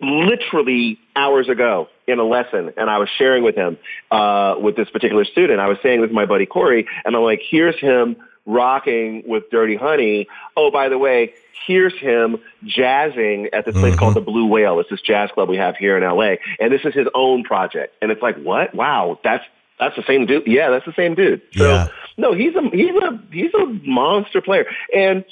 literally 0.00 0.98
hours 1.14 1.48
ago 1.48 1.88
in 2.08 2.18
a 2.18 2.24
lesson 2.24 2.72
and 2.76 2.90
I 2.90 2.98
was 2.98 3.08
sharing 3.16 3.44
with 3.44 3.54
him, 3.54 3.78
uh, 4.10 4.56
with 4.60 4.76
this 4.76 4.88
particular 4.90 5.24
student. 5.24 5.60
I 5.60 5.68
was 5.68 5.78
saying 5.82 6.00
with 6.00 6.10
my 6.10 6.26
buddy 6.26 6.46
Corey 6.46 6.86
and 7.04 7.14
I'm 7.14 7.22
like, 7.22 7.42
here's 7.48 7.78
him 7.78 8.16
rocking 8.46 9.22
with 9.26 9.50
Dirty 9.50 9.76
Honey. 9.76 10.26
Oh, 10.56 10.70
by 10.70 10.88
the 10.88 10.98
way, 10.98 11.34
here's 11.66 11.96
him 11.98 12.38
jazzing 12.64 13.50
at 13.52 13.66
this 13.66 13.74
place 13.74 13.92
mm-hmm. 13.92 13.98
called 13.98 14.14
the 14.14 14.22
Blue 14.22 14.46
Whale. 14.46 14.80
It's 14.80 14.90
this 14.90 15.02
jazz 15.02 15.30
club 15.32 15.48
we 15.48 15.58
have 15.58 15.76
here 15.76 15.96
in 15.96 16.02
LA. 16.02 16.36
And 16.58 16.72
this 16.72 16.80
is 16.84 16.94
his 16.94 17.06
own 17.14 17.44
project. 17.44 17.94
And 18.00 18.10
it's 18.10 18.22
like, 18.22 18.36
what? 18.42 18.74
Wow, 18.74 19.20
that's 19.22 19.44
that's 19.78 19.94
the 19.94 20.02
same 20.06 20.26
dude. 20.26 20.46
Yeah, 20.46 20.70
that's 20.70 20.86
the 20.86 20.94
same 20.94 21.14
dude. 21.14 21.42
So 21.52 21.70
yeah. 21.70 21.88
no, 22.16 22.32
he's 22.32 22.54
a 22.56 22.62
he's 22.70 22.94
a 22.96 23.22
he's 23.30 23.54
a 23.54 23.66
monster 23.84 24.40
player 24.40 24.66
and 24.94 25.24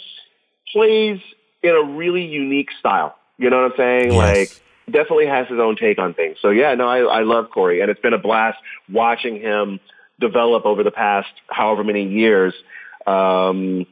plays 0.73 1.21
in 1.63 1.71
a 1.71 1.83
really 1.83 2.25
unique 2.25 2.69
style. 2.79 3.17
You 3.39 3.51
know 3.51 3.63
what 3.63 3.73
I'm 3.73 3.77
saying? 3.77 4.13
Yes. 4.13 4.39
Like 4.39 4.63
definitely 4.87 5.27
has 5.27 5.49
his 5.49 5.59
own 5.59 5.77
take 5.77 5.99
on 5.99 6.15
things. 6.15 6.39
So 6.41 6.51
yeah, 6.51 6.75
no, 6.75 6.89
I, 6.89 6.99
I 7.01 7.23
love 7.23 7.51
Corey, 7.53 7.81
and 7.81 7.91
it's 7.91 8.01
been 8.01 8.15
a 8.15 8.19
blast 8.19 8.59
watching 8.91 9.41
him 9.41 9.81
develop 10.21 10.65
over 10.65 10.83
the 10.83 10.91
past 10.91 11.29
however 11.49 11.85
many 11.85 12.09
years. 12.09 12.55
Um, 13.07 13.87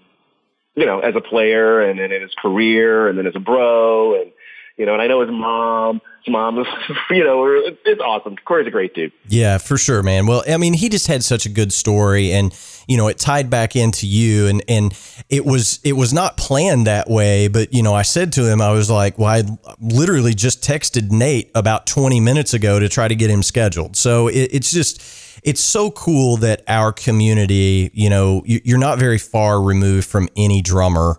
you 0.77 0.87
know, 0.87 0.99
as 1.01 1.15
a 1.15 1.21
player, 1.21 1.83
and 1.83 1.99
then 2.01 2.11
in 2.11 2.23
his 2.23 2.35
career, 2.41 3.09
and 3.09 3.17
then 3.17 3.27
as 3.27 3.37
a 3.37 3.41
bro, 3.41 4.21
and 4.21 4.33
you 4.77 4.87
know, 4.87 4.93
and 4.93 5.03
I 5.03 5.07
know 5.07 5.21
his 5.21 5.31
mom. 5.31 6.01
His 6.25 6.33
mom, 6.33 6.57
you 7.11 7.23
know, 7.23 7.47
it's, 7.47 7.79
it's 7.85 8.01
awesome. 8.01 8.37
Corey's 8.45 8.67
a 8.67 8.71
great 8.71 8.95
dude. 8.95 9.13
Yeah, 9.29 9.59
for 9.59 9.77
sure, 9.77 10.03
man. 10.03 10.27
Well, 10.27 10.43
I 10.49 10.57
mean, 10.57 10.73
he 10.75 10.89
just 10.89 11.07
had 11.07 11.23
such 11.23 11.47
a 11.47 11.49
good 11.49 11.73
story, 11.73 12.33
and 12.33 12.57
you 12.89 12.97
know, 12.97 13.09
it 13.09 13.19
tied 13.19 13.51
back 13.51 13.77
into 13.77 14.07
you, 14.07 14.47
and 14.49 14.65
and 14.69 14.99
it 15.29 15.45
was 15.45 15.81
it 15.85 15.93
was 15.93 16.13
not 16.13 16.37
planned 16.37 16.87
that 16.87 17.09
way, 17.09 17.49
but 17.49 17.73
you 17.73 17.83
know, 17.83 17.95
I 17.95 18.03
said 18.03 18.33
to 18.33 18.51
him, 18.51 18.61
I 18.61 18.73
was 18.73 18.91
like, 18.91 19.19
well, 19.19 19.29
I 19.29 19.43
literally 19.81 20.35
just 20.35 20.63
texted 20.63 21.11
Nate 21.11 21.51
about 21.55 21.87
20 21.87 22.19
minutes 22.21 22.53
ago 22.55 22.81
to 22.81 22.89
try 22.89 23.07
to 23.07 23.15
get 23.15 23.31
him 23.31 23.43
scheduled. 23.43 23.97
So 23.97 24.29
it, 24.29 24.51
it's 24.53 24.71
just. 24.71 25.03
It's 25.43 25.61
so 25.61 25.91
cool 25.91 26.39
that 26.39 26.63
our 26.69 26.91
community, 26.91 27.91
you 27.93 28.09
know, 28.09 28.43
you're 28.47 28.79
not 28.79 28.99
very 28.99 29.19
far 29.19 29.61
removed 29.61 30.07
from 30.07 30.27
any 30.37 30.63
drummer 30.63 31.19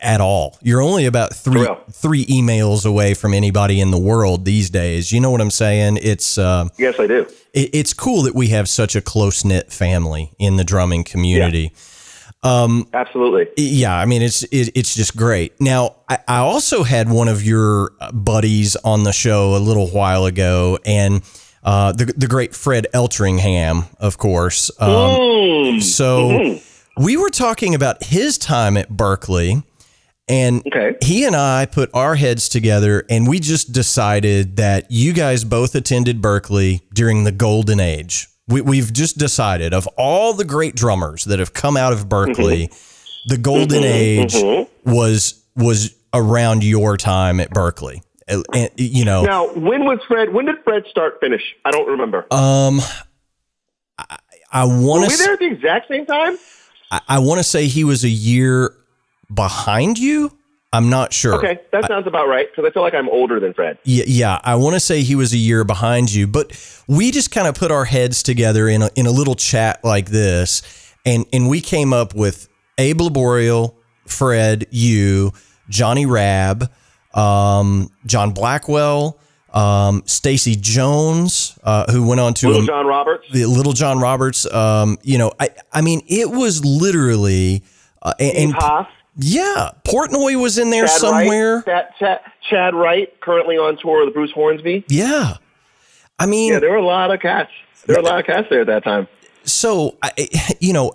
at 0.00 0.20
all. 0.20 0.58
You're 0.62 0.82
only 0.82 1.06
about 1.06 1.32
three 1.34 1.60
real. 1.62 1.80
three 1.92 2.24
emails 2.26 2.84
away 2.84 3.14
from 3.14 3.32
anybody 3.34 3.80
in 3.80 3.90
the 3.92 3.98
world 4.00 4.44
these 4.44 4.68
days. 4.70 5.12
You 5.12 5.20
know 5.20 5.30
what 5.30 5.40
I'm 5.40 5.50
saying? 5.50 5.98
It's 6.02 6.38
uh, 6.38 6.68
Yes, 6.76 6.98
I 6.98 7.06
do. 7.06 7.26
it, 7.52 7.70
it's 7.72 7.92
cool 7.94 8.22
that 8.22 8.34
we 8.34 8.48
have 8.48 8.68
such 8.68 8.96
a 8.96 9.00
close 9.00 9.44
knit 9.44 9.72
family 9.72 10.32
in 10.38 10.56
the 10.56 10.64
drumming 10.64 11.04
community. 11.04 11.72
Absolutely. 12.44 13.48
Yeah, 13.56 13.96
I 13.96 14.04
mean 14.06 14.22
it's 14.22 14.42
it, 14.44 14.70
it's 14.76 14.94
just 14.94 15.16
great. 15.16 15.60
Now, 15.60 15.96
I, 16.08 16.18
I 16.28 16.36
also 16.38 16.82
had 16.84 17.08
one 17.08 17.28
of 17.28 17.42
your 17.44 17.90
buddies 18.12 18.76
on 18.76 19.04
the 19.04 19.12
show 19.12 19.56
a 19.56 19.58
little 19.58 19.88
while 19.88 20.26
ago, 20.26 20.78
and 20.84 21.22
uh, 21.64 21.92
the 21.92 22.06
the 22.16 22.26
great 22.28 22.54
Fred 22.54 22.86
Eltringham, 22.94 23.84
of 23.98 24.18
course. 24.18 24.70
Um, 24.80 25.16
Mm. 25.66 25.82
so 25.82 26.58
we 26.96 27.16
were 27.16 27.30
talking 27.30 27.74
about 27.74 28.04
his 28.04 28.38
time 28.38 28.76
at 28.76 28.88
Berklee, 28.90 29.64
and 30.28 30.62
Okay. 30.66 30.96
he 31.02 31.24
and 31.24 31.36
I 31.36 31.66
put 31.66 31.90
our 31.94 32.16
heads 32.16 32.48
together, 32.48 33.04
and 33.08 33.28
we 33.28 33.38
just 33.38 33.72
decided 33.72 34.56
that 34.56 34.86
you 34.90 35.12
guys 35.12 35.44
both 35.44 35.74
attended 35.74 36.20
Berklee 36.20 36.80
during 36.92 37.24
the 37.24 37.32
golden 37.32 37.80
age. 37.80 38.26
We, 38.48 38.60
we've 38.60 38.92
just 38.92 39.18
decided 39.18 39.72
of 39.74 39.86
all 39.96 40.32
the 40.32 40.44
great 40.44 40.74
drummers 40.74 41.24
that 41.24 41.38
have 41.38 41.52
come 41.52 41.76
out 41.76 41.92
of 41.92 42.08
Berklee, 42.08 42.68
mm-hmm. 42.68 43.28
the 43.28 43.38
golden 43.38 43.82
mm-hmm. 43.82 44.22
age 44.22 44.34
mm-hmm. 44.34 44.90
was 44.92 45.42
was 45.56 45.94
around 46.12 46.64
your 46.64 46.96
time 46.96 47.40
at 47.40 47.50
Berklee. 47.50 48.02
And, 48.28 48.44
and, 48.54 48.70
you 48.76 49.04
know, 49.04 49.22
Now, 49.22 49.52
when 49.54 49.84
was 49.84 50.00
Fred? 50.08 50.32
When 50.32 50.46
did 50.46 50.56
Fred 50.64 50.84
start 50.90 51.20
finish? 51.20 51.42
I 51.64 51.70
don't 51.70 51.88
remember. 51.88 52.26
um, 52.32 52.80
I, 53.98 54.18
I 54.50 54.64
want 54.64 55.02
Were 55.02 55.08
we 55.08 55.08
to. 55.08 55.16
there 55.18 55.32
at 55.34 55.38
the 55.38 55.46
exact 55.46 55.88
same 55.88 56.06
time? 56.06 56.36
I, 56.90 57.00
I 57.08 57.18
want 57.20 57.38
to 57.38 57.44
say 57.44 57.66
he 57.66 57.84
was 57.84 58.04
a 58.04 58.08
year 58.08 58.74
behind 59.32 59.98
you. 59.98 60.36
I'm 60.72 60.90
not 60.90 61.12
sure. 61.12 61.36
Okay, 61.36 61.60
that 61.72 61.86
sounds 61.86 62.06
about 62.06 62.28
right 62.28 62.48
because 62.50 62.68
I 62.68 62.72
feel 62.72 62.82
like 62.82 62.92
I'm 62.92 63.08
older 63.08 63.40
than 63.40 63.54
Fred. 63.54 63.78
Yeah, 63.84 64.04
yeah. 64.06 64.40
I 64.44 64.56
want 64.56 64.74
to 64.74 64.80
say 64.80 65.02
he 65.02 65.14
was 65.14 65.32
a 65.32 65.38
year 65.38 65.64
behind 65.64 66.12
you, 66.12 66.26
but 66.26 66.52
we 66.86 67.10
just 67.10 67.30
kind 67.30 67.46
of 67.46 67.54
put 67.54 67.70
our 67.70 67.86
heads 67.86 68.22
together 68.22 68.68
in 68.68 68.82
a, 68.82 68.90
in 68.94 69.06
a 69.06 69.10
little 69.10 69.36
chat 69.36 69.82
like 69.84 70.10
this, 70.10 70.62
and 71.06 71.24
and 71.32 71.48
we 71.48 71.60
came 71.60 71.92
up 71.92 72.14
with 72.14 72.48
Abe 72.78 73.00
Laboriel, 73.00 73.74
Fred, 74.06 74.66
you, 74.70 75.32
Johnny 75.70 76.04
Rabb, 76.04 76.70
um, 77.14 77.90
John 78.04 78.32
Blackwell, 78.32 79.18
um, 79.54 80.02
Stacy 80.04 80.56
Jones, 80.56 81.58
uh, 81.62 81.90
who 81.90 82.06
went 82.06 82.20
on 82.20 82.34
to 82.34 82.48
Little 82.48 82.66
John 82.66 82.86
Roberts. 82.86 83.26
the 83.32 83.46
Little 83.46 83.72
John 83.72 83.98
Roberts. 83.98 84.52
Um, 84.52 84.98
you 85.02 85.16
know, 85.16 85.32
I 85.40 85.50
I 85.72 85.80
mean, 85.80 86.02
it 86.06 86.30
was 86.30 86.64
literally. 86.64 87.62
Uh, 88.02 88.12
and, 88.20 88.36
and 88.36 88.54
yeah, 89.16 89.70
Portnoy 89.84 90.40
was 90.40 90.58
in 90.58 90.70
there 90.70 90.86
Chad 90.86 91.00
somewhere. 91.00 91.54
Wright, 91.56 91.64
Chad, 91.64 91.88
Chad, 91.98 92.20
Chad 92.48 92.74
Wright, 92.74 93.20
currently 93.20 93.56
on 93.56 93.76
tour 93.78 94.04
with 94.04 94.14
Bruce 94.14 94.32
Hornsby. 94.32 94.84
Yeah, 94.88 95.36
I 96.18 96.26
mean, 96.26 96.52
Yeah, 96.52 96.58
there 96.60 96.70
were 96.70 96.76
a 96.76 96.84
lot 96.84 97.10
of 97.10 97.20
cats. 97.20 97.50
There 97.86 97.96
were 97.96 98.02
a 98.02 98.04
lot 98.04 98.20
of 98.20 98.26
cats 98.26 98.48
there 98.50 98.62
at 98.62 98.66
that 98.66 98.84
time. 98.84 99.08
So, 99.44 99.96
I, 100.02 100.10
you 100.60 100.72
know, 100.72 100.92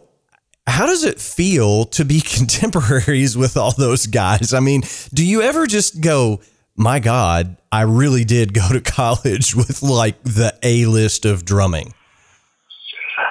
how 0.68 0.86
does 0.86 1.04
it 1.04 1.20
feel 1.20 1.86
to 1.86 2.06
be 2.06 2.22
contemporaries 2.26 3.38
with 3.38 3.58
all 3.58 3.72
those 3.72 4.06
guys? 4.08 4.54
I 4.54 4.60
mean, 4.60 4.84
do 5.14 5.26
you 5.26 5.42
ever 5.42 5.68
just 5.68 6.02
go, 6.02 6.42
my 6.76 7.00
God, 7.00 7.58
I 7.72 7.82
really 7.82 8.24
did 8.26 8.54
go 8.54 8.68
to 8.72 8.82
college 8.92 9.56
with 9.56 9.82
like 9.82 10.22
the 10.24 10.54
A 10.64 10.86
list 10.86 11.26
of 11.26 11.46
drumming? 11.46 11.94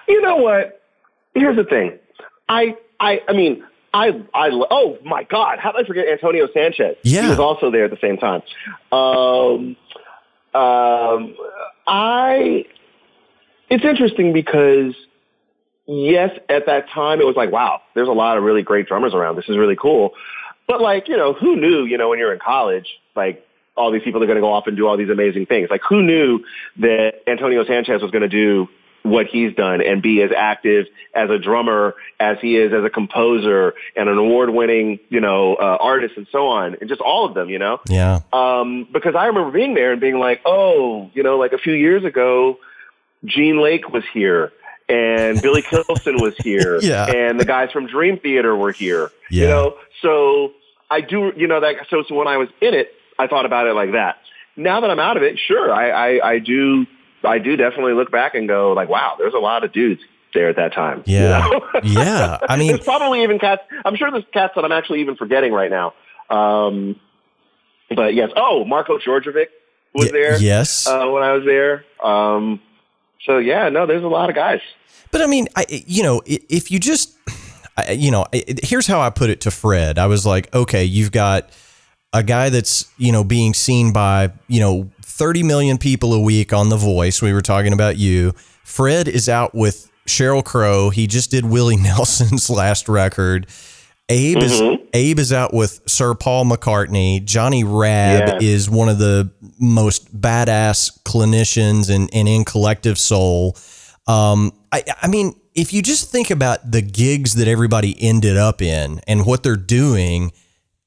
You 0.09 0.21
know 0.23 0.37
what? 0.37 0.83
Here's 1.35 1.57
the 1.57 1.65
thing. 1.65 1.99
I, 2.49 2.77
I, 2.99 3.21
I 3.29 3.33
mean, 3.33 3.65
I, 3.93 4.23
I, 4.33 4.51
oh 4.71 4.99
my 5.05 5.25
God, 5.25 5.59
how 5.59 5.73
did 5.73 5.85
I 5.85 5.87
forget 5.87 6.09
Antonio 6.09 6.49
Sanchez? 6.53 6.97
Yeah. 7.03 7.23
He 7.23 7.29
was 7.29 7.39
also 7.39 7.71
there 7.71 7.85
at 7.85 7.91
the 7.91 7.99
same 8.01 8.17
time. 8.19 8.43
Um, 8.93 9.77
um, 10.55 11.37
I, 11.87 12.67
it's 13.69 13.85
interesting 13.85 14.33
because 14.33 14.95
yes, 15.87 16.31
at 16.49 16.67
that 16.67 16.89
time 16.91 17.21
it 17.21 17.27
was 17.27 17.37
like, 17.37 17.51
wow, 17.51 17.81
there's 17.95 18.09
a 18.09 18.13
lot 18.13 18.39
of 18.39 18.45
really 18.45 18.63
great 18.63 18.87
drummers 18.87 19.15
around. 19.15 19.37
This 19.37 19.49
is 19.49 19.57
really 19.57 19.77
cool. 19.77 20.13
But 20.69 20.81
like, 20.81 21.09
you 21.09 21.17
know, 21.17 21.33
who 21.33 21.57
knew, 21.57 21.85
you 21.85 21.99
know, 21.99 22.09
when 22.09 22.21
you're 22.21 22.33
in 22.33 22.39
college, 22.39 22.87
like 23.17 23.45
all 23.77 23.91
these 23.91 24.03
people 24.03 24.23
are 24.23 24.27
going 24.27 24.37
to 24.37 24.43
go 24.43 24.53
off 24.53 24.67
and 24.67 24.77
do 24.77 24.87
all 24.87 24.97
these 24.97 25.11
amazing 25.11 25.47
things. 25.47 25.69
Like 25.69 25.83
who 25.89 26.03
knew 26.03 26.45
that 26.79 27.15
Antonio 27.27 27.65
Sanchez 27.65 28.03
was 28.03 28.13
going 28.13 28.23
to 28.23 28.29
do 28.29 28.69
what 29.03 29.27
he's 29.27 29.55
done 29.55 29.81
and 29.83 30.03
be 30.03 30.21
as 30.23 30.31
active 30.37 30.87
as 31.15 31.31
a 31.31 31.39
drummer 31.39 31.95
as 32.19 32.37
he 32.43 32.57
is 32.57 32.73
as 32.73 32.85
a 32.85 32.91
composer 32.91 33.73
and 33.97 34.09
an 34.09 34.19
award-winning, 34.19 34.99
you 35.09 35.21
know, 35.21 35.55
uh, 35.55 35.79
artist 35.81 36.15
and 36.19 36.27
so 36.31 36.49
on, 36.49 36.77
and 36.81 36.89
just 36.89 37.01
all 37.01 37.25
of 37.25 37.35
them, 37.35 37.49
you 37.49 37.59
know. 37.59 37.81
Yeah. 37.89 38.21
Um, 38.33 38.87
because 38.93 39.15
I 39.15 39.27
remember 39.27 39.51
being 39.53 39.75
there 39.75 39.93
and 39.93 40.01
being 40.01 40.19
like, 40.19 40.43
oh, 40.45 41.11
you 41.15 41.23
know, 41.23 41.39
like 41.39 41.53
a 41.53 41.59
few 41.59 41.73
years 41.73 42.05
ago, 42.05 42.59
Gene 43.25 43.61
Lake 43.63 43.89
was 43.91 44.05
here 44.13 44.53
and 44.89 45.41
Billy 45.41 45.63
Kilson 45.71 46.17
was 46.21 46.35
here 46.39 46.79
Yeah. 46.83 47.07
and 47.11 47.39
the 47.41 47.45
guys 47.45 47.71
from 47.71 47.87
Dream 47.87 48.19
Theater 48.19 48.55
were 48.55 48.73
here, 48.73 49.11
Yeah. 49.31 49.43
you 49.43 49.49
know. 49.49 49.75
So 50.03 50.53
I 50.91 51.01
do, 51.01 51.33
you 51.37 51.47
know, 51.47 51.61
that. 51.61 51.77
So, 51.89 52.03
so 52.09 52.15
when 52.15 52.29
I 52.29 52.37
was 52.37 52.49
in 52.61 52.75
it, 52.75 52.93
I 53.19 53.27
thought 53.29 53.47
about 53.47 53.67
it 53.67 53.75
like 53.75 53.93
that. 53.93 54.17
Now 54.57 54.81
that 54.81 54.91
I'm 54.91 54.99
out 54.99 55.17
of 55.17 55.23
it, 55.23 55.39
sure, 55.39 55.73
I, 55.73 55.91
I, 56.19 56.29
I 56.33 56.39
do, 56.39 56.87
I 57.25 57.39
do 57.39 57.57
definitely 57.57 57.93
look 57.95 58.11
back 58.11 58.35
and 58.35 58.49
go 58.49 58.73
like, 58.73 58.89
wow, 58.89 59.17
there's 59.19 59.35
a 59.35 59.39
lot 59.39 59.65
of 59.65 59.73
dudes 59.73 60.01
there 60.35 60.49
at 60.49 60.57
that 60.57 60.73
time. 60.73 61.03
you 61.07 61.19
Yeah. 61.19 61.49
know? 61.51 61.81
Yeah. 61.83 62.39
I 62.49 62.57
mean, 62.57 62.69
there's 62.69 62.85
probably 62.85 63.23
even 63.23 63.39
cats. 63.39 63.63
I'm 63.85 63.97
sure 63.97 64.11
there's 64.11 64.25
cats 64.33 64.53
that 64.57 64.65
I'm 64.65 64.73
actually 64.73 65.01
even 65.01 65.17
forgetting 65.17 65.53
right 65.53 65.71
now. 65.71 65.95
Um, 66.31 66.97
but 67.95 68.15
yes. 68.15 68.31
Oh, 68.37 68.65
Marko 68.65 68.99
Djordjevic 68.99 69.47
was 69.95 70.07
y- 70.07 70.13
there 70.13 70.39
Yes. 70.41 70.87
uh, 70.87 71.07
when 71.09 71.23
I 71.23 71.33
was 71.33 71.45
there. 71.45 71.85
Um, 72.03 72.61
so 73.27 73.39
yeah, 73.39 73.69
no, 73.69 73.87
there's 73.87 74.05
a 74.05 74.09
lot 74.09 74.29
of 74.31 74.37
guys. 74.37 74.61
But 75.11 75.23
I 75.23 75.27
mean, 75.27 75.49
I, 75.57 75.67
you 75.69 76.03
know, 76.05 76.23
if 76.27 76.71
you 76.71 76.79
just, 76.79 77.17
you 77.91 78.11
know, 78.13 78.25
here's 78.63 78.87
how 78.87 79.01
I 79.01 79.11
put 79.11 79.29
it 79.31 79.41
to 79.43 79.51
Fred. 79.51 79.99
I 79.99 80.07
was 80.07 80.25
like, 80.25 80.55
okay, 80.55 80.85
you've 80.85 81.11
got 81.11 81.51
a 82.13 82.23
guy 82.23 82.49
that's, 82.51 82.89
you 82.97 83.11
know, 83.11 83.25
being 83.25 83.53
seen 83.55 83.93
by, 83.93 84.31
you 84.49 84.61
know, 84.61 84.89
30 85.21 85.43
million 85.43 85.77
people 85.77 86.15
a 86.15 86.19
week 86.19 86.51
on 86.55 86.71
The 86.71 86.79
Voice. 86.79 87.21
We 87.21 87.35
were 87.35 87.43
talking 87.43 87.75
about 87.75 87.99
you. 87.99 88.33
Fred 88.65 89.07
is 89.07 89.29
out 89.29 89.55
with 89.55 89.91
Sheryl 90.09 90.43
Crow. 90.43 90.89
He 90.89 91.07
just 91.07 91.31
did 91.31 91.45
Willie 91.45 91.77
Nelson's 91.81 92.49
last 92.49 92.89
record. 92.89 93.47
Abe 94.09 94.39
is 94.39 94.63
Abe 94.95 95.19
is 95.19 95.31
out 95.31 95.53
with 95.53 95.83
Sir 95.87 96.15
Paul 96.15 96.47
McCartney. 96.47 97.23
Johnny 97.23 97.65
Rabb 97.65 98.29
Yeah. 98.29 98.39
is 98.41 98.71
one 98.71 98.89
of 98.89 98.99
the 98.99 99.31
most 99.61 100.19
badass 100.19 100.99
clinicians 101.05 101.95
and, 101.95 102.09
and 102.15 102.27
in 102.27 102.47
collective 102.47 102.99
soul. 102.99 103.59
Um, 104.07 104.53
I, 104.73 104.83
I 105.03 105.09
mean, 105.09 105.39
if 105.55 105.75
you 105.75 105.83
just 105.83 106.11
think 106.11 106.31
about 106.31 106.71
the 106.73 106.81
gigs 106.81 107.35
that 107.35 107.47
everybody 107.47 107.95
ended 108.01 108.39
up 108.39 108.63
in 108.63 109.03
and 109.07 109.27
what 109.27 109.43
they're 109.43 109.55
doing, 109.57 110.33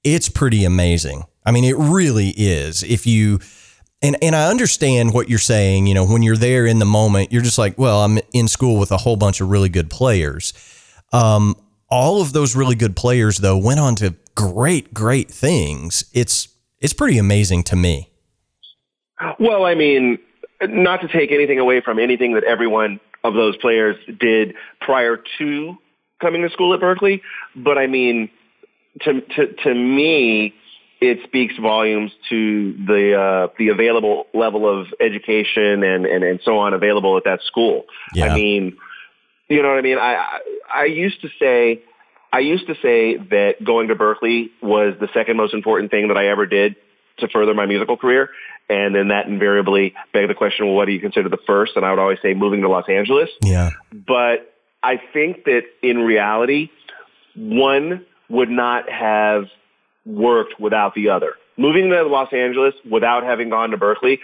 it's 0.03 0.27
pretty 0.27 0.65
amazing. 0.65 1.21
I 1.45 1.51
mean, 1.51 1.65
it 1.65 1.77
really 1.77 2.29
is. 2.35 2.81
If 2.81 3.05
you 3.05 3.39
and 4.03 4.17
and 4.21 4.35
I 4.35 4.49
understand 4.49 5.13
what 5.13 5.29
you're 5.29 5.39
saying, 5.39 5.87
you 5.87 5.93
know, 5.93 6.05
when 6.05 6.21
you're 6.21 6.37
there 6.37 6.65
in 6.67 6.79
the 6.79 6.85
moment, 6.85 7.31
you're 7.31 7.41
just 7.41 7.57
like, 7.57 7.77
well, 7.77 8.03
I'm 8.03 8.19
in 8.33 8.47
school 8.47 8.77
with 8.77 8.91
a 8.91 8.97
whole 8.97 9.15
bunch 9.15 9.41
of 9.41 9.49
really 9.49 9.69
good 9.69 9.89
players. 9.89 10.53
Um, 11.13 11.55
all 11.89 12.21
of 12.21 12.33
those 12.33 12.55
really 12.55 12.75
good 12.75 12.95
players 12.95 13.37
though 13.37 13.57
went 13.57 13.79
on 13.79 13.95
to 13.95 14.15
great 14.35 14.93
great 14.93 15.31
things. 15.31 16.03
It's 16.13 16.49
it's 16.79 16.93
pretty 16.93 17.17
amazing 17.17 17.63
to 17.63 17.75
me. 17.75 18.09
Well, 19.39 19.65
I 19.65 19.73
mean, 19.73 20.19
not 20.61 21.01
to 21.01 21.07
take 21.07 21.31
anything 21.31 21.59
away 21.59 21.79
from 21.81 21.97
anything 21.97 22.33
that 22.33 22.43
everyone 22.43 22.99
of 23.23 23.35
those 23.35 23.55
players 23.57 23.95
did 24.19 24.53
prior 24.81 25.17
to 25.37 25.77
coming 26.21 26.41
to 26.41 26.49
school 26.49 26.73
at 26.73 26.81
Berklee, 26.81 27.21
but 27.55 27.77
I 27.77 27.87
mean, 27.87 28.29
to 29.01 29.21
to 29.21 29.53
to 29.63 29.73
me, 29.73 30.53
it 31.03 31.19
speaks 31.25 31.53
volumes 31.57 32.11
to 32.29 32.73
the 32.85 33.19
uh, 33.19 33.53
the 33.57 33.67
available 33.67 34.27
level 34.33 34.69
of 34.69 34.87
education 35.01 35.83
and, 35.83 36.05
and, 36.05 36.23
and 36.23 36.39
so 36.45 36.59
on 36.59 36.73
available 36.73 37.17
at 37.17 37.25
that 37.25 37.41
school. 37.41 37.83
Yeah. 38.13 38.27
I 38.27 38.35
mean, 38.35 38.77
you 39.49 39.61
know 39.61 39.67
what 39.67 39.79
I 39.79 39.81
mean? 39.81 39.97
I, 39.97 40.39
I 40.73 40.85
used 40.85 41.21
to 41.21 41.29
say 41.39 41.81
I 42.31 42.39
used 42.39 42.67
to 42.67 42.75
say 42.75 43.17
that 43.17 43.55
going 43.63 43.89
to 43.89 43.95
Berklee 43.95 44.51
was 44.61 44.95
the 45.01 45.09
second 45.13 45.35
most 45.35 45.53
important 45.53 45.91
thing 45.91 46.07
that 46.07 46.17
I 46.17 46.27
ever 46.27 46.45
did 46.45 46.77
to 47.19 47.27
further 47.27 47.53
my 47.53 47.65
musical 47.65 47.97
career. 47.97 48.29
And 48.69 48.95
then 48.95 49.09
that 49.09 49.27
invariably 49.27 49.93
begged 50.13 50.29
the 50.29 50.35
question, 50.35 50.65
well, 50.67 50.75
what 50.75 50.85
do 50.85 50.93
you 50.93 51.01
consider 51.01 51.27
the 51.27 51.37
first? 51.45 51.73
And 51.75 51.85
I 51.85 51.89
would 51.89 51.99
always 51.99 52.19
say 52.21 52.33
moving 52.33 52.61
to 52.61 52.69
Los 52.69 52.87
Angeles. 52.87 53.29
Yeah. 53.41 53.71
But 53.91 54.55
I 54.81 55.01
think 55.11 55.43
that 55.43 55.63
in 55.81 55.97
reality, 55.97 56.69
one 57.35 58.05
would 58.29 58.49
not 58.49 58.89
have 58.89 59.47
worked 60.05 60.59
without 60.59 60.95
the 60.95 61.09
other. 61.09 61.33
Moving 61.55 61.89
to 61.91 62.03
Los 62.03 62.33
Angeles 62.33 62.73
without 62.89 63.23
having 63.23 63.49
gone 63.49 63.69
to 63.71 63.77
Berklee 63.77 64.19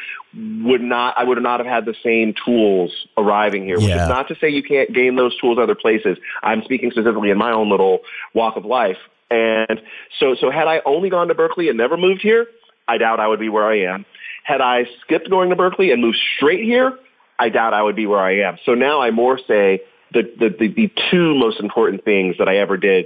would 0.63 0.82
not, 0.82 1.15
I 1.17 1.23
would 1.23 1.41
not 1.41 1.59
have 1.59 1.67
had 1.67 1.86
the 1.86 1.95
same 2.03 2.34
tools 2.43 2.91
arriving 3.17 3.65
here, 3.65 3.77
which 3.77 3.88
Yeah. 3.88 4.03
is 4.03 4.09
not 4.09 4.27
to 4.30 4.36
say 4.41 4.49
you 4.49 4.63
can't 4.63 4.91
gain 4.91 5.15
those 5.15 5.38
tools 5.38 5.59
other 5.59 5.75
places. 5.75 6.17
I'm 6.41 6.63
speaking 6.63 6.89
specifically 6.91 7.30
in 7.30 7.38
my 7.38 7.51
own 7.51 7.69
little 7.69 7.99
walk 8.34 8.55
of 8.55 8.65
life. 8.65 8.97
And 9.30 9.80
so, 10.19 10.34
so 10.36 10.49
had 10.49 10.67
I 10.67 10.82
only 10.86 11.09
gone 11.11 11.27
to 11.27 11.36
Berklee 11.36 11.69
and 11.69 11.77
never 11.77 11.97
moved 11.97 12.21
here, 12.21 12.47
I 12.88 12.97
doubt 12.97 13.19
I 13.19 13.27
would 13.27 13.39
be 13.39 13.49
where 13.49 13.65
I 13.67 13.82
am. 13.82 14.05
Had 14.43 14.61
I 14.61 14.86
skipped 15.01 15.30
going 15.30 15.51
to 15.51 15.55
Berklee 15.55 15.93
and 15.93 16.01
moved 16.01 16.17
straight 16.36 16.63
here, 16.63 16.97
I 17.38 17.49
doubt 17.49 17.75
I 17.75 17.84
would 17.84 17.95
be 17.95 18.07
where 18.07 18.19
I 18.19 18.39
am. 18.39 18.57
So 18.65 18.73
now 18.73 19.01
I 19.01 19.11
more 19.11 19.38
say 19.38 19.82
the, 20.11 20.23
the, 20.39 20.49
the, 20.49 20.67
the 20.73 20.91
two 21.11 21.36
most 21.36 21.59
important 21.59 22.03
things 22.03 22.38
that 22.39 22.49
I 22.49 22.57
ever 22.57 22.75
did 22.75 23.05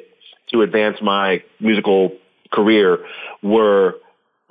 to 0.54 0.62
advance 0.62 0.98
my 1.02 1.44
musical 1.60 2.14
career 2.54 3.04
were 3.42 3.96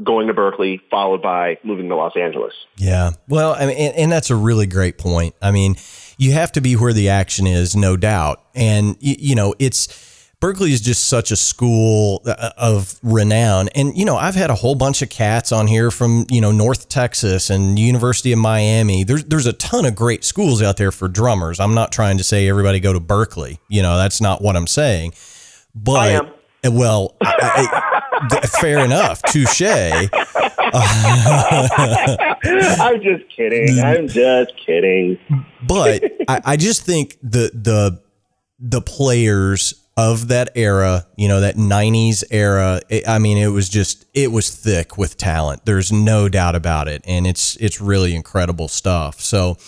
going 0.02 0.26
to 0.26 0.34
Berklee, 0.34 0.80
followed 0.90 1.22
by 1.22 1.58
moving 1.62 1.88
to 1.88 1.94
Los 1.94 2.16
Angeles. 2.16 2.52
Yeah. 2.76 3.12
Well, 3.28 3.54
I 3.54 3.66
mean, 3.66 3.76
and, 3.76 3.94
and 3.94 4.12
that's 4.12 4.30
a 4.30 4.36
really 4.36 4.66
great 4.66 4.98
point. 4.98 5.34
I 5.40 5.52
mean, 5.52 5.76
you 6.18 6.32
have 6.32 6.50
to 6.52 6.60
be 6.60 6.74
where 6.74 6.92
the 6.92 7.08
action 7.08 7.46
is, 7.46 7.76
no 7.76 7.96
doubt. 7.96 8.44
And, 8.54 8.96
you, 8.98 9.14
you 9.18 9.34
know, 9.36 9.54
it's, 9.60 10.10
Berklee 10.40 10.70
is 10.70 10.80
just 10.80 11.04
such 11.04 11.30
a 11.30 11.36
school 11.36 12.20
uh, 12.26 12.50
of 12.56 12.98
renown. 13.04 13.68
And, 13.76 13.96
you 13.96 14.04
know, 14.04 14.16
I've 14.16 14.34
had 14.34 14.50
a 14.50 14.56
whole 14.56 14.74
bunch 14.74 15.00
of 15.00 15.08
cats 15.08 15.52
on 15.52 15.68
here 15.68 15.92
from, 15.92 16.26
you 16.28 16.40
know, 16.40 16.50
North 16.50 16.88
Texas 16.88 17.48
and 17.48 17.78
University 17.78 18.32
of 18.32 18.40
Miami. 18.40 19.04
There's, 19.04 19.24
there's 19.24 19.46
a 19.46 19.52
ton 19.52 19.84
of 19.84 19.94
great 19.94 20.24
schools 20.24 20.60
out 20.60 20.78
there 20.78 20.90
for 20.90 21.06
drummers. 21.06 21.60
I'm 21.60 21.74
not 21.74 21.92
trying 21.92 22.18
to 22.18 22.24
say 22.24 22.48
everybody 22.48 22.80
go 22.80 22.92
to 22.92 22.98
Berklee. 22.98 23.58
You 23.68 23.82
know, 23.82 23.96
that's 23.96 24.20
not 24.20 24.42
what 24.42 24.56
I'm 24.56 24.66
saying. 24.66 25.12
But, 25.76 25.92
I 25.92 26.08
am. 26.08 26.30
Well, 26.64 27.16
I, 27.20 28.02
I, 28.30 28.46
fair 28.46 28.84
enough. 28.84 29.22
Touche. 29.22 29.62
I'm 32.82 33.02
just 33.02 33.28
kidding. 33.28 33.80
I'm 33.80 34.08
just 34.08 34.52
kidding. 34.64 35.18
but 35.66 36.04
I, 36.28 36.40
I 36.44 36.56
just 36.56 36.84
think 36.84 37.18
the 37.22 37.50
the 37.52 38.02
the 38.58 38.80
players 38.80 39.74
of 39.96 40.28
that 40.28 40.50
era, 40.54 41.06
you 41.16 41.28
know, 41.28 41.40
that 41.40 41.56
'90s 41.56 42.24
era. 42.30 42.80
It, 42.88 43.06
I 43.08 43.18
mean, 43.18 43.38
it 43.38 43.48
was 43.48 43.68
just 43.68 44.06
it 44.14 44.30
was 44.30 44.50
thick 44.54 44.96
with 44.96 45.16
talent. 45.16 45.64
There's 45.64 45.92
no 45.92 46.28
doubt 46.28 46.54
about 46.54 46.88
it, 46.88 47.02
and 47.06 47.26
it's 47.26 47.56
it's 47.56 47.80
really 47.80 48.14
incredible 48.14 48.68
stuff. 48.68 49.20
So, 49.20 49.58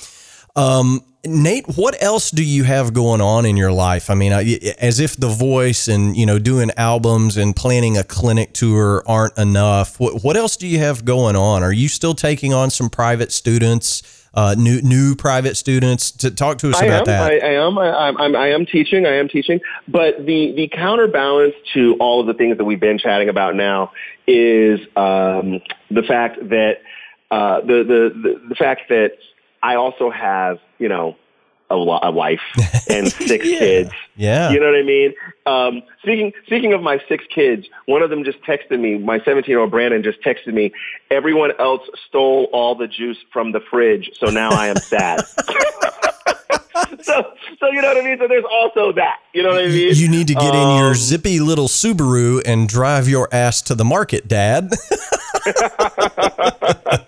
um, 0.57 1.05
Nate, 1.27 1.67
what 1.77 2.01
else 2.03 2.31
do 2.31 2.45
you 2.45 2.65
have 2.65 2.93
going 2.93 3.21
on 3.21 3.47
in 3.47 3.57
your 3.57 3.73
life? 3.73 4.11
I 4.11 4.15
mean, 4.15 4.33
as 4.33 5.01
if 5.01 5.17
the 5.17 5.29
voice 5.29 5.89
and 5.89 6.17
you 6.17 6.27
know 6.27 6.39
doing 6.39 6.71
albums 6.77 7.37
and 7.37 7.55
planning 7.55 7.97
a 7.97 8.05
clinic 8.05 8.53
tour 8.53 9.03
aren't 9.07 9.37
enough. 9.39 9.99
What 9.99 10.23
what 10.23 10.37
else 10.37 10.57
do 10.57 10.67
you 10.67 10.79
have 10.79 11.05
going 11.05 11.37
on? 11.37 11.63
Are 11.63 11.73
you 11.73 11.89
still 11.89 12.15
taking 12.15 12.53
on 12.53 12.71
some 12.71 12.91
private 12.91 13.33
students? 13.33 14.21
Uh, 14.37 14.57
new 14.59 14.83
new 14.83 15.15
private 15.15 15.57
students 15.57 16.11
to 16.11 16.29
talk 16.29 16.59
to 16.59 16.69
us 16.69 16.83
I 16.83 16.87
about 16.87 17.01
am. 17.01 17.05
that. 17.07 17.23
I, 17.23 17.39
I 17.39 17.53
am. 17.67 17.79
I, 17.79 17.89
I'm, 17.91 18.17
I'm. 18.19 18.37
I 18.37 18.49
am 18.49 18.67
teaching. 18.67 19.07
I 19.07 19.15
am 19.15 19.29
teaching. 19.29 19.61
But 19.87 20.27
the 20.27 20.53
the 20.57 20.69
counterbalance 20.73 21.55
to 21.75 21.95
all 22.01 22.21
of 22.21 22.27
the 22.27 22.35
things 22.35 22.59
that 22.59 22.65
we've 22.65 22.81
been 22.81 22.99
chatting 22.99 23.29
about 23.29 23.55
now 23.55 23.93
is 24.27 24.81
um, 24.97 25.61
the 25.89 26.03
fact 26.07 26.41
that 26.49 26.79
uh, 27.31 27.61
the, 27.61 27.85
the 27.85 28.13
the 28.23 28.49
the 28.49 28.55
fact 28.57 28.89
that 28.89 29.13
I 29.65 29.75
also 29.77 30.11
have 30.11 30.59
you 30.79 30.89
know 30.89 31.17
a, 31.71 31.75
a 31.75 32.11
wife 32.11 32.41
and 32.91 33.11
six 33.31 33.47
Yeah. 33.47 33.59
kids. 33.59 33.91
yeah. 34.17 34.51
You 34.51 34.61
know 34.61 34.67
what 34.67 34.77
I 34.79 34.83
mean? 34.83 35.15
Um, 35.47 35.83
speaking 36.03 36.33
speaking 36.47 36.73
of 36.75 36.83
my 36.83 37.01
six 37.09 37.25
kids, 37.35 37.67
one 37.87 38.03
of 38.03 38.11
them 38.11 38.23
just 38.25 38.41
texted 38.43 38.79
me. 38.79 38.99
My 38.99 39.19
17 39.25 39.49
year 39.51 39.61
old 39.61 39.71
Brandon 39.71 40.03
just 40.03 40.21
texted 40.23 40.53
me. 40.53 40.73
Everyone 41.11 41.53
else 41.59 41.83
stole 42.09 42.49
all 42.53 42.75
the 42.75 42.87
juice 42.87 43.17
from 43.33 43.53
the 43.53 43.61
fridge, 43.71 44.11
so 44.21 44.27
now 44.31 44.51
I 44.51 44.67
am 44.69 44.77
sad. 44.77 45.23
so, 47.03 47.33
so 47.61 47.67
you 47.71 47.81
know 47.81 47.89
what 47.89 47.97
I 47.99 48.03
mean. 48.05 48.19
So 48.19 48.29
there's 48.29 48.45
also 48.51 48.93
that. 48.93 49.21
You 49.33 49.43
know 49.45 49.51
what 49.51 49.65
I 49.65 49.69
mean? 49.69 49.93
you 49.95 50.09
need 50.09 50.27
to 50.29 50.35
get 50.35 50.55
in 50.55 50.77
your 50.77 50.89
Um, 50.91 50.95
zippy 50.95 51.41
little 51.41 51.69
Subaru 51.69 52.43
and 52.45 52.69
drive 52.69 53.09
your 53.09 53.29
ass 53.33 53.63
to 53.63 53.75
the 53.75 53.85
market, 53.85 54.29
Dad. 54.29 54.71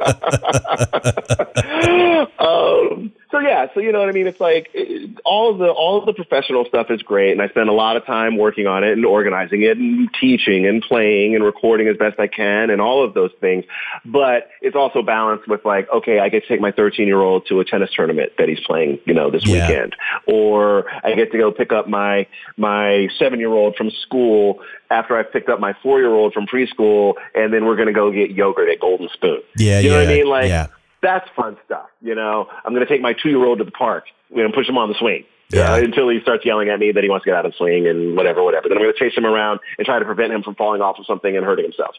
um, 2.38 3.12
so 3.36 3.40
yeah, 3.46 3.66
so 3.74 3.80
you 3.80 3.92
know 3.92 4.00
what 4.00 4.08
I 4.08 4.12
mean. 4.12 4.26
It's 4.26 4.40
like 4.40 4.70
it, 4.74 5.18
all 5.24 5.50
of 5.52 5.58
the 5.58 5.68
all 5.68 5.98
of 5.98 6.06
the 6.06 6.12
professional 6.12 6.64
stuff 6.64 6.86
is 6.90 7.02
great, 7.02 7.32
and 7.32 7.42
I 7.42 7.48
spend 7.48 7.68
a 7.68 7.72
lot 7.72 7.96
of 7.96 8.04
time 8.06 8.36
working 8.38 8.66
on 8.66 8.84
it 8.84 8.92
and 8.92 9.04
organizing 9.04 9.62
it 9.62 9.76
and 9.76 10.08
teaching 10.20 10.66
and 10.66 10.82
playing 10.82 11.34
and 11.34 11.44
recording 11.44 11.88
as 11.88 11.96
best 11.96 12.18
I 12.18 12.26
can 12.28 12.70
and 12.70 12.80
all 12.80 13.04
of 13.04 13.14
those 13.14 13.30
things. 13.40 13.64
But 14.04 14.48
it's 14.62 14.76
also 14.76 15.02
balanced 15.02 15.48
with 15.48 15.64
like, 15.64 15.88
okay, 15.92 16.18
I 16.18 16.28
get 16.28 16.42
to 16.44 16.48
take 16.48 16.60
my 16.60 16.72
13 16.72 17.06
year 17.06 17.20
old 17.20 17.46
to 17.48 17.60
a 17.60 17.64
tennis 17.64 17.90
tournament 17.94 18.32
that 18.38 18.48
he's 18.48 18.60
playing, 18.60 18.98
you 19.04 19.14
know, 19.14 19.30
this 19.30 19.44
Yeah. 19.44 19.68
weekend, 19.68 19.96
or 20.26 20.86
I 21.04 21.14
get 21.14 21.32
to 21.32 21.38
go 21.38 21.52
pick 21.52 21.72
up 21.72 21.88
my 21.88 22.26
my 22.56 23.08
seven 23.18 23.38
year 23.38 23.52
old 23.52 23.76
from 23.76 23.90
school 24.02 24.60
after 24.90 25.16
I've 25.18 25.32
picked 25.32 25.48
up 25.48 25.60
my 25.60 25.74
four 25.82 25.98
year 25.98 26.12
old 26.14 26.32
from 26.32 26.46
preschool, 26.46 27.14
and 27.34 27.52
then 27.52 27.64
we're 27.66 27.76
going 27.76 27.88
to 27.88 27.92
go 27.94 28.10
get 28.10 28.30
yogurt 28.30 28.68
at 28.70 28.80
Golden 28.80 29.08
Spoon. 29.12 29.40
yeah, 29.56 29.80
You 29.80 29.86
yeah, 29.90 29.92
know 29.96 30.04
what 30.04 30.08
I 30.08 30.14
mean? 30.14 30.26
Like 30.26 30.48
yeah, 30.48 30.66
that's 31.02 31.28
fun 31.36 31.56
stuff. 31.66 31.86
You 32.00 32.14
know, 32.14 32.48
I'm 32.64 32.72
going 32.74 32.86
to 32.86 32.92
take 32.92 33.00
my 33.02 33.12
two 33.12 33.28
year 33.30 33.44
old 33.44 33.58
to 33.58 33.64
the 33.64 33.70
park 33.70 34.04
you 34.30 34.36
know, 34.38 34.44
and 34.46 34.54
push 34.54 34.68
him 34.68 34.78
on 34.78 34.88
the 34.88 34.94
swing. 34.98 35.24
Yeah. 35.48 35.74
uh, 35.74 35.76
until 35.76 36.08
he 36.08 36.18
starts 36.22 36.44
yelling 36.44 36.70
at 36.70 36.80
me 36.80 36.90
that 36.90 37.04
he 37.04 37.08
wants 37.08 37.22
to 37.24 37.30
get 37.30 37.36
out 37.38 37.46
of 37.46 37.52
the 37.52 37.56
swing 37.56 37.86
and 37.86 38.16
whatever, 38.16 38.42
whatever. 38.42 38.68
Then 38.68 38.78
I'm 38.78 38.82
going 38.82 38.92
to 38.92 38.98
chase 38.98 39.16
him 39.16 39.24
around 39.24 39.60
and 39.78 39.86
try 39.86 40.00
to 40.00 40.04
prevent 40.04 40.32
him 40.32 40.42
from 40.42 40.56
falling 40.56 40.80
off 40.82 40.98
of 40.98 41.06
something 41.06 41.36
and 41.36 41.46
hurting 41.46 41.64
himself. 41.64 41.94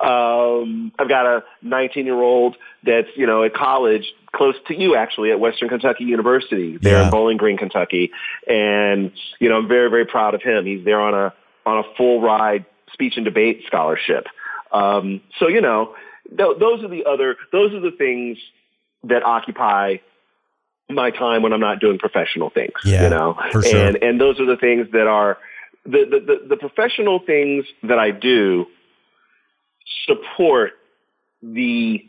Um, 0.00 0.92
I've 0.98 1.08
got 1.08 1.26
a 1.26 1.42
19 1.62 2.06
year 2.06 2.14
old 2.20 2.56
that's, 2.84 3.08
you 3.16 3.26
know, 3.26 3.42
at 3.42 3.54
college 3.54 4.04
close 4.32 4.54
to 4.68 4.74
you 4.78 4.94
actually 4.96 5.30
at 5.30 5.40
Western 5.40 5.68
Kentucky 5.68 6.04
University 6.04 6.76
there 6.76 6.98
Yeah. 6.98 7.04
in 7.06 7.10
Bowling 7.10 7.36
Green, 7.36 7.56
Kentucky. 7.56 8.12
And, 8.48 9.12
you 9.40 9.48
know, 9.48 9.56
I'm 9.56 9.68
very, 9.68 9.90
very 9.90 10.06
proud 10.06 10.34
of 10.34 10.42
him. 10.42 10.64
He's 10.64 10.84
there 10.84 11.00
on 11.00 11.14
a, 11.14 11.32
on 11.66 11.78
a 11.78 11.82
full 11.96 12.20
ride 12.20 12.64
speech 12.92 13.14
and 13.16 13.24
debate 13.24 13.62
scholarship. 13.66 14.26
Um, 14.72 15.20
so, 15.38 15.48
you 15.48 15.60
know, 15.60 15.94
th- 16.28 16.58
those 16.58 16.82
are 16.82 16.88
the 16.88 17.04
other, 17.04 17.36
those 17.52 17.72
are 17.72 17.80
the 17.80 17.92
things 17.96 18.38
that 19.04 19.22
occupy 19.22 19.96
my 20.90 21.10
time 21.10 21.42
when 21.42 21.52
I'm 21.52 21.60
not 21.60 21.80
doing 21.80 21.98
professional 21.98 22.50
things, 22.50 22.72
Yeah, 22.84 23.04
you 23.04 23.10
know, 23.10 23.36
sure. 23.52 23.64
and, 23.76 23.96
and 24.02 24.20
those 24.20 24.38
are 24.40 24.46
the 24.46 24.56
things 24.56 24.88
that 24.92 25.06
are 25.06 25.38
the, 25.84 26.04
the, 26.10 26.20
the, 26.20 26.48
the 26.50 26.56
professional 26.56 27.20
things 27.20 27.64
that 27.82 27.98
I 27.98 28.10
do 28.10 28.66
support 30.06 30.72
the 31.42 32.04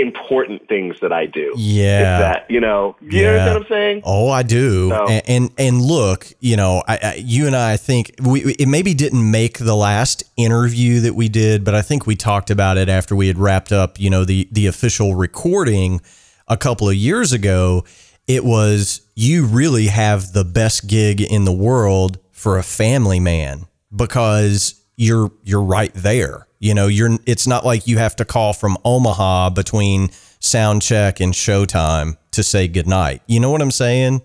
important 0.00 0.66
things 0.68 0.98
that 1.00 1.12
I 1.12 1.26
do. 1.26 1.52
yeah. 1.56 2.18
That, 2.20 2.50
you 2.50 2.60
know, 2.60 2.96
you 3.00 3.20
Yeah. 3.22 3.28
understand 3.28 3.54
what 3.54 3.62
I'm 3.62 3.68
saying? 3.68 4.02
Oh, 4.04 4.30
I 4.30 4.42
do. 4.42 4.88
So- 4.90 5.06
And, 5.08 5.22
and 5.28 5.50
and 5.58 5.82
look, 5.82 6.26
you 6.40 6.56
know, 6.56 6.82
I, 6.88 6.98
I 7.02 7.14
you 7.24 7.46
and 7.46 7.54
I, 7.54 7.72
I 7.72 7.76
think 7.76 8.14
we 8.22 8.54
it 8.58 8.66
maybe 8.68 8.94
didn't 8.94 9.30
make 9.30 9.58
the 9.58 9.76
last 9.76 10.24
interview 10.36 11.00
that 11.00 11.14
we 11.14 11.28
did, 11.28 11.64
but 11.64 11.74
I 11.74 11.82
think 11.82 12.06
we 12.06 12.16
talked 12.16 12.50
about 12.50 12.78
it 12.78 12.88
after 12.88 13.14
we 13.14 13.26
had 13.28 13.38
wrapped 13.38 13.72
up, 13.72 14.00
you 14.00 14.10
know, 14.10 14.24
the 14.24 14.48
the 14.50 14.66
official 14.66 15.14
recording 15.14 16.00
a 16.48 16.56
couple 16.56 16.88
of 16.88 16.94
years 16.96 17.32
ago. 17.32 17.84
It 18.26 18.44
was 18.44 19.02
you 19.16 19.44
really 19.44 19.86
have 19.88 20.32
the 20.32 20.44
best 20.44 20.86
gig 20.86 21.20
in 21.20 21.44
the 21.44 21.52
world 21.52 22.18
for 22.32 22.58
a 22.58 22.62
family 22.62 23.18
man 23.20 23.66
because 23.94 24.79
you're 25.00 25.32
you're 25.42 25.62
right 25.62 25.92
there. 25.94 26.46
You 26.58 26.74
know, 26.74 26.86
you're 26.86 27.18
it's 27.24 27.46
not 27.46 27.64
like 27.64 27.86
you 27.86 27.96
have 27.96 28.14
to 28.16 28.24
call 28.26 28.52
from 28.52 28.76
Omaha 28.84 29.50
between 29.50 30.10
sound 30.40 30.82
check 30.82 31.20
and 31.20 31.32
showtime 31.32 32.18
to 32.32 32.42
say 32.42 32.68
goodnight. 32.68 33.22
You 33.26 33.40
know 33.40 33.50
what 33.50 33.62
I'm 33.62 33.70
saying? 33.70 34.20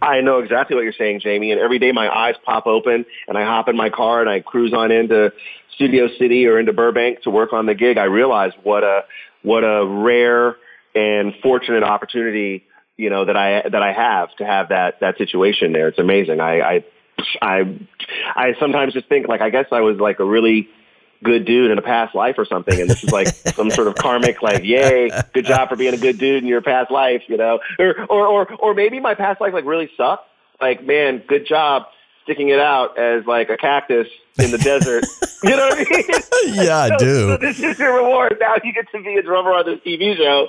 I 0.00 0.20
know 0.20 0.38
exactly 0.38 0.76
what 0.76 0.82
you're 0.82 0.92
saying, 0.92 1.20
Jamie. 1.20 1.50
And 1.50 1.60
every 1.60 1.80
day 1.80 1.90
my 1.90 2.08
eyes 2.08 2.36
pop 2.44 2.66
open 2.66 3.04
and 3.26 3.36
I 3.36 3.44
hop 3.44 3.68
in 3.68 3.76
my 3.76 3.90
car 3.90 4.20
and 4.20 4.30
I 4.30 4.40
cruise 4.40 4.72
on 4.72 4.92
into 4.92 5.32
Studio 5.74 6.08
City 6.18 6.46
or 6.46 6.60
into 6.60 6.72
Burbank 6.72 7.22
to 7.22 7.30
work 7.30 7.52
on 7.52 7.66
the 7.66 7.74
gig. 7.74 7.98
I 7.98 8.04
realize 8.04 8.52
what 8.62 8.84
a 8.84 9.04
what 9.42 9.64
a 9.64 9.84
rare 9.84 10.56
and 10.94 11.34
fortunate 11.42 11.82
opportunity 11.82 12.64
you 12.96 13.10
know 13.10 13.24
that 13.24 13.36
I 13.36 13.68
that 13.68 13.82
I 13.82 13.92
have 13.92 14.34
to 14.36 14.46
have 14.46 14.68
that 14.68 15.00
that 15.00 15.18
situation 15.18 15.72
there. 15.72 15.88
It's 15.88 15.98
amazing. 15.98 16.40
I 16.40 16.60
I 16.60 16.84
I, 17.42 17.78
I 18.34 18.54
sometimes 18.60 18.92
just 18.92 19.08
think 19.08 19.28
like 19.28 19.40
I 19.40 19.50
guess 19.50 19.66
I 19.72 19.80
was 19.80 19.98
like 19.98 20.18
a 20.20 20.24
really 20.24 20.68
good 21.24 21.44
dude 21.46 21.70
in 21.70 21.78
a 21.78 21.82
past 21.82 22.14
life 22.14 22.34
or 22.38 22.44
something, 22.44 22.78
and 22.80 22.88
this 22.90 23.02
is 23.02 23.10
like 23.10 23.28
some 23.54 23.70
sort 23.70 23.88
of 23.88 23.94
karmic, 23.94 24.42
like, 24.42 24.64
yay, 24.64 25.10
good 25.32 25.46
job 25.46 25.68
for 25.68 25.76
being 25.76 25.94
a 25.94 25.98
good 25.98 26.18
dude 26.18 26.42
in 26.42 26.48
your 26.48 26.60
past 26.62 26.90
life, 26.90 27.22
you 27.28 27.36
know, 27.36 27.58
or 27.78 27.94
or 28.10 28.26
or, 28.26 28.52
or 28.56 28.74
maybe 28.74 29.00
my 29.00 29.14
past 29.14 29.40
life 29.40 29.52
like 29.54 29.64
really 29.64 29.90
sucked. 29.96 30.28
Like, 30.60 30.84
man, 30.84 31.22
good 31.26 31.46
job 31.46 31.84
sticking 32.24 32.48
it 32.48 32.58
out 32.58 32.98
as 32.98 33.24
like 33.26 33.50
a 33.50 33.56
cactus 33.56 34.08
in 34.38 34.50
the 34.50 34.58
desert. 34.58 35.04
You 35.44 35.50
know 35.50 35.68
what 35.68 35.78
I 35.86 35.90
mean? 35.90 36.54
Yeah, 36.64 36.78
I 36.78 36.88
So- 36.88 36.98
do. 36.98 37.28
So 37.28 37.36
this 37.36 37.60
is 37.60 37.78
your 37.78 37.94
reward. 37.96 38.38
Now 38.40 38.54
you 38.64 38.72
get 38.72 38.90
to 38.92 39.02
be 39.02 39.16
a 39.16 39.22
drummer 39.22 39.52
on 39.52 39.66
this 39.66 39.78
TV 39.80 40.16
show. 40.16 40.48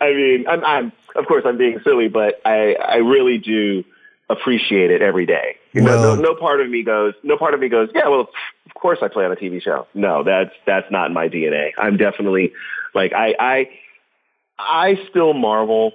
I 0.00 0.12
mean, 0.12 0.46
I'm, 0.48 0.64
I'm 0.64 0.92
of 1.14 1.24
course 1.26 1.44
I'm 1.46 1.56
being 1.56 1.78
silly, 1.84 2.08
but 2.08 2.40
I 2.44 2.74
I 2.74 2.96
really 2.96 3.38
do 3.38 3.84
appreciate 4.28 4.90
it 4.90 5.02
every 5.02 5.24
day. 5.24 5.56
You 5.72 5.82
know, 5.82 6.14
no, 6.14 6.20
no 6.20 6.34
part 6.34 6.60
of 6.60 6.70
me 6.70 6.82
goes, 6.82 7.14
no 7.22 7.36
part 7.36 7.54
of 7.54 7.60
me 7.60 7.68
goes, 7.68 7.90
yeah, 7.94 8.08
well, 8.08 8.30
of 8.66 8.74
course 8.74 8.98
I 9.02 9.08
play 9.08 9.24
on 9.24 9.32
a 9.32 9.36
TV 9.36 9.62
show. 9.62 9.86
No, 9.94 10.22
that's 10.24 10.50
that's 10.66 10.90
not 10.90 11.08
in 11.08 11.14
my 11.14 11.28
DNA. 11.28 11.70
I'm 11.76 11.96
definitely 11.96 12.52
like 12.94 13.12
I 13.12 13.34
I 13.38 13.70
I 14.58 14.98
still 15.10 15.34
marvel 15.34 15.92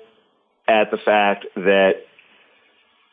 at 0.67 0.91
the 0.91 0.97
fact 0.97 1.45
that 1.55 2.05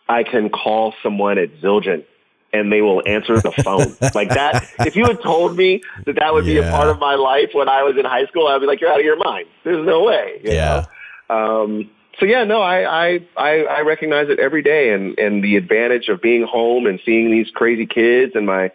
I 0.08 0.22
can 0.22 0.50
call 0.50 0.94
someone 1.02 1.38
at 1.38 1.54
Zildjian 1.60 2.04
and 2.52 2.72
they 2.72 2.82
will 2.82 3.02
answer 3.06 3.40
the 3.40 3.52
phone. 3.62 3.96
like 4.14 4.30
that, 4.30 4.68
if 4.80 4.96
you 4.96 5.04
had 5.04 5.22
told 5.22 5.56
me 5.56 5.82
that 6.04 6.16
that 6.16 6.32
would 6.32 6.44
be 6.44 6.58
a 6.58 6.68
part 6.70 6.88
of 6.88 6.98
my 6.98 7.14
life 7.14 7.50
when 7.52 7.68
I 7.68 7.82
was 7.82 7.96
in 7.96 8.04
high 8.04 8.26
school, 8.26 8.48
I'd 8.48 8.60
be 8.60 8.66
like, 8.66 8.80
you're 8.80 8.90
out 8.90 8.98
of 8.98 9.04
your 9.04 9.16
mind. 9.16 9.46
There's 9.64 9.86
no 9.86 10.02
way. 10.02 10.40
Yeah. 10.42 10.86
Um, 11.28 11.90
so 12.18 12.26
yeah, 12.26 12.44
no, 12.44 12.60
I, 12.60 13.14
I, 13.14 13.26
I, 13.36 13.64
I 13.64 13.80
recognize 13.80 14.28
it 14.28 14.38
every 14.38 14.62
day 14.62 14.92
and, 14.92 15.18
and 15.18 15.42
the 15.42 15.56
advantage 15.56 16.08
of 16.08 16.20
being 16.20 16.42
home 16.42 16.86
and 16.86 17.00
seeing 17.04 17.30
these 17.30 17.50
crazy 17.50 17.86
kids 17.86 18.32
and 18.34 18.46
my 18.46 18.72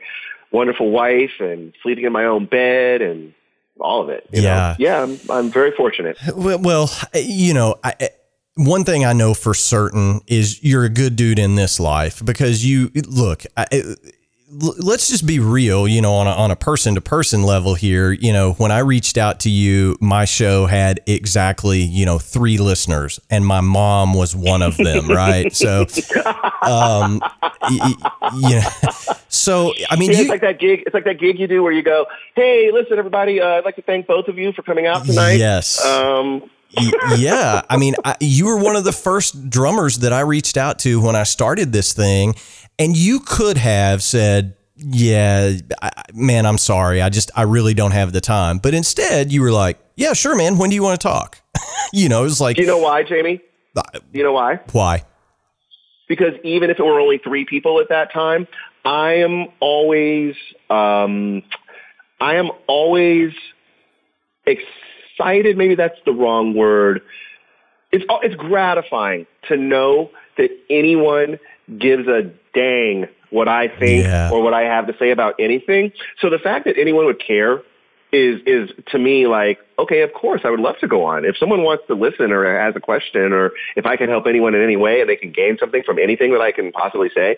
wonderful 0.52 0.90
wife 0.90 1.34
and 1.40 1.74
sleeping 1.84 2.06
in 2.06 2.14
my 2.14 2.26
own 2.26 2.46
bed 2.46 3.02
and 3.02 3.34
all 3.80 4.02
of 4.02 4.10
it. 4.10 4.28
you 4.32 4.42
know? 4.42 4.48
Yeah. 4.48 4.76
Yeah. 4.80 5.04
I'm, 5.04 5.20
I'm 5.30 5.52
very 5.52 5.72
fortunate. 5.72 6.18
Well, 6.36 6.60
well 6.60 6.90
you 7.14 7.54
know, 7.54 7.76
I, 7.84 8.10
one 8.56 8.86
thing 8.86 9.04
I 9.06 9.14
know 9.14 9.34
for 9.34 9.54
certain 9.54 10.22
is 10.28 10.64
you're 10.64 10.86
a 10.86 10.90
good 10.90 11.16
dude 11.16 11.40
in 11.40 11.56
this 11.56 11.80
life 11.80 12.24
because 12.24 12.66
you 12.66 12.90
look. 13.06 13.44
I, 13.58 13.68
let's 14.80 15.10
just 15.10 15.26
be 15.26 15.40
real, 15.40 15.88
you 15.88 16.02
know, 16.02 16.14
on 16.14 16.28
a, 16.28 16.32
on 16.32 16.52
a 16.52 16.56
person 16.56 16.96
to 16.96 17.02
person 17.02 17.44
level 17.44 17.76
here. 17.76 18.12
You 18.12 18.32
know, 18.34 18.54
when 18.54 18.72
I 18.72 18.80
reached 18.80 19.18
out 19.18 19.40
to 19.42 19.50
you, 19.50 19.98
my 20.00 20.26
show 20.26 20.66
had 20.66 21.00
exactly 21.08 21.82
you 21.82 22.06
know 22.06 22.20
three 22.20 22.58
listeners, 22.58 23.20
and 23.30 23.46
my 23.46 23.62
mom 23.62 24.14
was 24.14 24.36
one 24.36 24.62
of 24.62 24.78
them, 24.78 25.08
right? 25.08 25.54
So, 25.56 25.82
um, 26.62 27.20
y- 27.70 27.96
y- 28.02 28.32
you 28.36 28.56
know, 28.62 28.70
so 29.30 29.74
I 29.90 29.96
mean, 29.96 30.12
Yeah, 30.12 30.18
you, 30.18 30.22
it's 30.24 30.30
like 30.30 30.42
that 30.42 30.60
gig. 30.60 30.84
It's 30.86 30.94
like 30.94 31.06
that 31.06 31.20
gig 31.20 31.40
you 31.40 31.48
do 31.48 31.62
where 31.64 31.72
you 31.72 31.84
go, 31.84 32.06
"Hey, 32.36 32.72
listen, 32.72 32.98
everybody. 32.98 33.42
Uh, 33.42 33.48
I'd 33.58 33.66
like 33.66 33.76
to 33.76 33.82
thank 33.82 34.08
both 34.08 34.28
of 34.28 34.38
you 34.38 34.52
for 34.54 34.62
coming 34.64 34.86
out 34.86 35.06
tonight." 35.06 35.34
Yes. 35.34 35.84
Um, 35.86 36.50
yeah, 37.18 37.62
I 37.70 37.78
mean, 37.78 37.96
I, 38.04 38.16
you 38.20 38.46
were 38.48 38.58
one 38.58 38.76
of 38.76 38.84
the 38.84 38.92
first 38.92 39.50
drummers 39.50 40.00
that 40.00 40.12
I 40.12 40.22
reached 40.22 40.58
out 40.58 40.80
to 40.80 41.00
when 41.00 41.16
I 41.16 41.24
started 41.24 41.72
this 41.72 41.94
thing, 41.94 42.36
and 42.80 42.96
you 42.96 43.20
could 43.20 43.58
have 43.58 44.04
said, 44.04 44.56
"Yeah, 44.76 45.54
I, 45.82 45.92
man, 46.14 46.46
I'm 46.46 46.58
sorry, 46.58 47.02
I 47.02 47.10
just 47.10 47.32
I 47.36 47.44
really 47.44 47.74
don't 47.74 47.92
have 47.92 48.14
the 48.14 48.22
time." 48.22 48.58
But 48.58 48.74
instead, 48.74 49.32
you 49.32 49.42
were 49.42 49.52
like, 49.52 49.80
"Yeah, 49.96 50.14
sure, 50.14 50.36
man. 50.36 50.58
When 50.58 50.70
do 50.70 50.76
you 50.76 50.84
want 50.84 51.00
to 51.00 51.08
talk?" 51.08 51.42
you 51.94 52.10
know, 52.10 52.22
it 52.22 52.26
was 52.26 52.42
like, 52.42 52.56
do 52.56 52.62
you 52.62 52.68
know 52.68 52.78
why, 52.78 53.04
Jamie? 53.04 53.42
Do 53.76 53.84
you 54.14 54.24
know 54.24 54.34
why? 54.34 54.60
why? 54.72 55.04
Because 56.08 56.34
even 56.44 56.70
if 56.70 56.80
it 56.80 56.84
were 56.84 57.00
only 57.00 57.18
three 57.18 57.46
people 57.46 57.80
at 57.80 57.90
that 57.90 58.14
time, 58.14 58.48
I 58.86 59.14
am 59.16 59.48
always, 59.60 60.36
um, 60.70 61.42
I 62.22 62.36
am 62.36 62.52
always 62.68 63.34
excited. 64.46 65.58
Maybe 65.58 65.76
that's 65.76 65.98
the 66.06 66.14
wrong 66.14 66.54
word. 66.54 67.02
It's 67.92 68.06
it's 68.24 68.36
gratifying 68.36 69.26
to 69.48 69.58
know 69.58 70.12
that 70.38 70.50
anyone 70.70 71.40
gives 71.80 72.08
a 72.08 72.32
dang 72.54 73.08
what 73.30 73.48
I 73.48 73.68
think 73.68 74.06
Yeah. 74.06 74.30
or 74.32 74.42
what 74.42 74.54
I 74.54 74.64
have 74.64 74.88
to 74.88 74.96
say 74.98 75.12
about 75.12 75.36
anything. 75.40 75.92
So 76.22 76.30
the 76.30 76.40
fact 76.40 76.66
that 76.66 76.78
anyone 76.78 77.06
would 77.06 77.20
care 77.26 77.62
is 78.12 78.40
is 78.46 78.70
to 78.88 78.98
me 79.00 79.28
like 79.28 79.60
okay 79.80 80.02
of 80.02 80.14
course 80.14 80.42
i 80.46 80.50
would 80.50 80.60
love 80.60 80.76
to 80.80 80.88
go 80.88 81.04
on 81.04 81.26
if 81.26 81.36
someone 81.38 81.64
wants 81.64 81.84
to 81.88 81.96
listen 81.96 82.32
or 82.32 82.46
has 82.58 82.76
a 82.76 82.80
question 82.80 83.34
or 83.34 83.52
if 83.76 83.86
i 83.86 83.98
can 83.98 84.08
help 84.10 84.26
anyone 84.28 84.54
in 84.56 84.64
any 84.64 84.78
way 84.78 85.02
and 85.02 85.10
they 85.10 85.16
can 85.16 85.32
gain 85.32 85.58
something 85.60 85.84
from 85.84 85.98
anything 86.00 86.32
that 86.32 86.40
i 86.40 86.52
can 86.52 86.72
possibly 86.72 87.10
say 87.14 87.38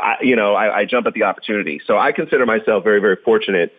I, 0.00 0.16
you 0.22 0.34
know 0.34 0.54
I, 0.54 0.78
I 0.78 0.84
jump 0.86 1.06
at 1.06 1.12
the 1.12 1.24
opportunity 1.24 1.80
so 1.86 1.98
i 1.98 2.10
consider 2.12 2.46
myself 2.46 2.82
very 2.84 3.00
very 3.00 3.16
fortunate 3.22 3.72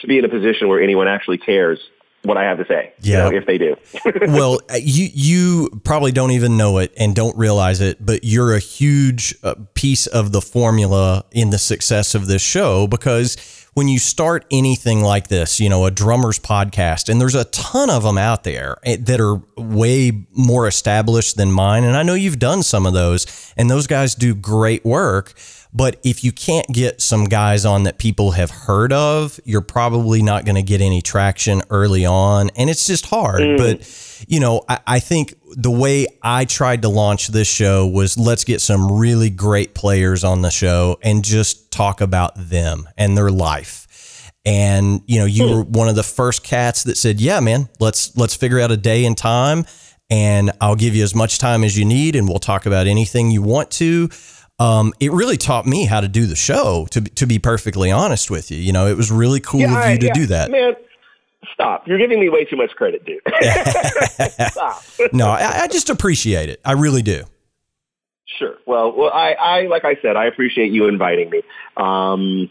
to 0.00 0.06
be 0.06 0.18
in 0.18 0.24
a 0.24 0.28
position 0.28 0.68
where 0.68 0.82
anyone 0.82 1.08
actually 1.08 1.38
cares 1.38 1.78
what 2.26 2.36
i 2.36 2.44
have 2.44 2.58
to 2.58 2.64
say 2.66 2.92
you 3.00 3.12
Yeah. 3.12 3.28
know, 3.28 3.36
if 3.36 3.46
they 3.46 3.58
do 3.58 3.76
well, 4.28 4.60
uh, 4.70 4.76
you 4.80 5.08
you 5.12 5.80
probably 5.84 6.12
don't 6.12 6.32
even 6.32 6.56
know 6.56 6.78
it 6.78 6.92
and 6.96 7.14
don't 7.14 7.36
realize 7.36 7.80
it, 7.80 8.04
but 8.04 8.24
you're 8.24 8.54
a 8.54 8.58
huge 8.58 9.34
uh, 9.42 9.54
piece 9.74 10.06
of 10.06 10.32
the 10.32 10.40
formula 10.40 11.24
in 11.32 11.50
the 11.50 11.58
success 11.58 12.14
of 12.14 12.26
this 12.26 12.42
show 12.42 12.86
because 12.86 13.36
when 13.74 13.88
you 13.88 13.98
start 13.98 14.46
anything 14.50 15.02
like 15.02 15.28
this, 15.28 15.60
you 15.60 15.68
know, 15.68 15.84
a 15.84 15.90
drummer's 15.90 16.38
podcast, 16.38 17.08
and 17.10 17.20
there's 17.20 17.34
a 17.34 17.44
ton 17.44 17.90
of 17.90 18.02
them 18.04 18.16
out 18.16 18.42
there 18.44 18.78
eh, 18.84 18.96
that 19.00 19.20
are 19.20 19.36
way 19.56 20.12
more 20.32 20.66
established 20.66 21.36
than 21.36 21.52
mine, 21.52 21.84
and 21.84 21.94
I 21.96 22.02
know 22.02 22.14
you've 22.14 22.38
done 22.38 22.62
some 22.62 22.86
of 22.86 22.94
those, 22.94 23.26
and 23.56 23.68
those 23.70 23.86
guys 23.86 24.14
do 24.14 24.34
great 24.34 24.84
work. 24.84 25.34
But 25.76 26.00
if 26.02 26.24
you 26.24 26.32
can't 26.32 26.66
get 26.68 27.02
some 27.02 27.24
guys 27.24 27.66
on 27.66 27.82
that 27.82 27.98
people 27.98 28.30
have 28.30 28.50
heard 28.50 28.94
of, 28.94 29.38
you're 29.44 29.60
probably 29.60 30.22
not 30.22 30.46
going 30.46 30.54
to 30.54 30.62
get 30.62 30.80
any 30.80 31.02
traction 31.02 31.60
early 31.68 32.06
on. 32.06 32.48
And 32.56 32.70
it's 32.70 32.86
just 32.86 33.04
hard. 33.04 33.42
Mm. 33.42 33.58
But, 33.58 34.26
you 34.26 34.40
know, 34.40 34.62
I, 34.70 34.78
I 34.86 34.98
think 35.00 35.34
the 35.50 35.70
way 35.70 36.06
I 36.22 36.46
tried 36.46 36.80
to 36.82 36.88
launch 36.88 37.28
this 37.28 37.46
show 37.46 37.86
was 37.86 38.16
let's 38.16 38.44
get 38.44 38.62
some 38.62 38.90
really 38.90 39.28
great 39.28 39.74
players 39.74 40.24
on 40.24 40.40
the 40.40 40.50
show 40.50 40.98
and 41.02 41.22
just 41.22 41.70
talk 41.70 42.00
about 42.00 42.32
them 42.36 42.88
and 42.96 43.14
their 43.14 43.30
life. 43.30 44.32
And 44.46 45.02
you 45.06 45.18
know, 45.18 45.26
you 45.26 45.46
hmm. 45.46 45.54
were 45.56 45.62
one 45.62 45.88
of 45.88 45.94
the 45.96 46.04
first 46.04 46.44
cats 46.44 46.84
that 46.84 46.96
said, 46.96 47.20
"Yeah, 47.20 47.40
man, 47.40 47.68
let's 47.80 48.16
let's 48.16 48.36
figure 48.36 48.60
out 48.60 48.70
a 48.70 48.76
day 48.76 49.04
and 49.04 49.18
time, 49.18 49.66
and 50.08 50.52
I'll 50.60 50.76
give 50.76 50.94
you 50.94 51.02
as 51.02 51.16
much 51.16 51.40
time 51.40 51.64
as 51.64 51.76
you 51.76 51.84
need, 51.84 52.14
and 52.14 52.28
we'll 52.28 52.38
talk 52.38 52.64
about 52.64 52.86
anything 52.86 53.32
you 53.32 53.42
want 53.42 53.72
to." 53.72 54.08
Um, 54.58 54.92
it 55.00 55.12
really 55.12 55.36
taught 55.36 55.66
me 55.66 55.84
how 55.84 56.00
to 56.00 56.08
do 56.08 56.26
the 56.26 56.36
show. 56.36 56.86
To 56.92 57.00
to 57.00 57.26
be 57.26 57.38
perfectly 57.38 57.90
honest 57.90 58.30
with 58.30 58.50
you, 58.50 58.56
you 58.58 58.72
know, 58.72 58.86
it 58.86 58.96
was 58.96 59.10
really 59.10 59.40
cool 59.40 59.64
of 59.64 59.70
I- 59.72 59.92
you 59.92 59.98
to 59.98 60.06
yeah, 60.06 60.12
do 60.14 60.26
that. 60.26 60.50
man 60.50 60.74
stop 61.54 61.86
you're 61.86 61.98
giving 61.98 62.18
me 62.18 62.28
way 62.28 62.44
too 62.44 62.56
much 62.56 62.70
credit 62.72 63.04
dude 63.06 63.20
stop 64.50 64.82
No, 65.12 65.28
I, 65.28 65.60
I 65.62 65.68
just 65.68 65.88
appreciate 65.90 66.48
it. 66.48 66.60
I 66.64 66.72
really 66.72 67.02
do. 67.02 67.24
Sure. 68.38 68.56
Well, 68.66 68.92
well, 68.96 69.12
I, 69.12 69.32
I, 69.34 69.66
like 69.66 69.84
I 69.84 69.96
said, 70.02 70.16
I 70.16 70.26
appreciate 70.26 70.72
you 70.72 70.88
inviting 70.88 71.30
me. 71.30 71.42
Um, 71.76 72.50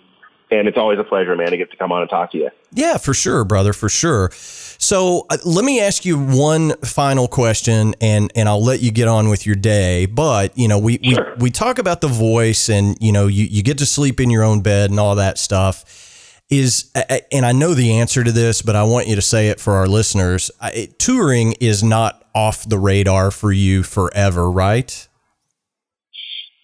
and 0.50 0.68
it's 0.68 0.78
always 0.78 0.98
a 0.98 1.04
pleasure, 1.04 1.36
man, 1.36 1.52
to 1.52 1.58
get 1.58 1.70
to 1.72 1.78
come 1.78 1.92
on 1.92 2.02
and 2.02 2.10
talk 2.10 2.32
to 2.32 2.38
you. 2.38 2.50
Yeah, 2.72 2.98
for 2.98 3.14
sure, 3.14 3.44
brother, 3.44 3.74
for 3.74 3.90
sure. 3.90 4.30
So 4.78 5.26
uh, 5.30 5.38
let 5.46 5.66
me 5.66 5.80
ask 5.80 6.06
you 6.06 6.18
one 6.20 6.72
final 6.84 7.28
question, 7.28 7.96
and 8.02 8.32
and 8.36 8.48
I'll 8.50 8.64
let 8.64 8.82
you 8.82 8.92
get 8.92 9.08
on 9.08 9.30
with 9.30 9.46
your 9.46 9.56
day. 9.56 10.06
But 10.06 10.58
you 10.58 10.68
know, 10.68 10.80
we 10.80 11.00
Sure. 11.04 11.34
we, 11.38 11.44
we 11.46 11.50
talk 11.52 11.80
about 11.80 12.02
the 12.02 12.08
voice, 12.08 12.70
and 12.70 12.98
you 13.00 13.12
know, 13.12 13.28
you 13.28 13.46
you 13.46 13.64
get 13.64 13.78
to 13.80 13.86
sleep 13.86 14.20
in 14.20 14.30
your 14.30 14.44
own 14.44 14.62
bed 14.62 14.90
and 14.92 15.00
all 15.00 15.16
that 15.16 15.38
stuff. 15.38 16.02
Is 16.50 16.92
and 17.32 17.44
I 17.44 17.54
know 17.54 17.74
the 17.74 17.94
answer 17.94 18.24
to 18.24 18.32
this, 18.32 18.62
but 18.62 18.76
I 18.76 18.84
want 18.84 19.08
you 19.08 19.16
to 19.16 19.22
say 19.22 19.50
it 19.50 19.60
for 19.60 19.74
our 19.74 19.88
listeners. 19.88 20.52
It- 20.62 21.00
touring 21.00 21.54
is 21.54 21.84
not 21.84 22.24
off 22.36 22.70
the 22.70 22.78
radar 22.78 23.32
for 23.32 23.52
you 23.52 23.82
forever, 23.82 24.52
right? 24.52 25.08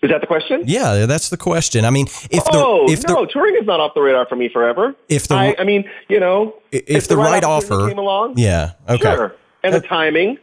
Is 0.02 0.10
that 0.10 0.22
the 0.22 0.28
question? 0.28 0.64
Yeah, 0.66 1.06
that's 1.06 1.30
the 1.30 1.38
question. 1.38 1.86
I 1.86 1.92
mean, 1.92 2.08
if 2.32 2.44
the 2.46 2.52
oh 2.56 2.86
if 2.90 3.08
no, 3.08 3.26
the 3.26 3.32
touring 3.32 3.56
is 3.56 3.68
not 3.68 3.80
off 3.80 3.94
the 3.94 4.02
radar 4.02 4.26
for 4.26 4.36
me 4.36 4.50
forever. 4.50 4.96
if 5.10 5.28
the 5.28 5.36
I, 5.36 5.56
I 5.60 5.64
mean, 5.64 5.88
you 6.10 6.20
know, 6.20 6.56
if, 6.72 7.08
the, 7.08 7.18
right, 7.18 7.44
opportunity 7.44 7.76
offer, 7.76 7.88
came 7.90 8.00
along, 8.00 8.34
yeah, 8.38 8.72
okay. 8.90 9.02
sure, 9.16 9.36
and 9.64 9.74
the 9.76 9.82
timing. 9.82 10.40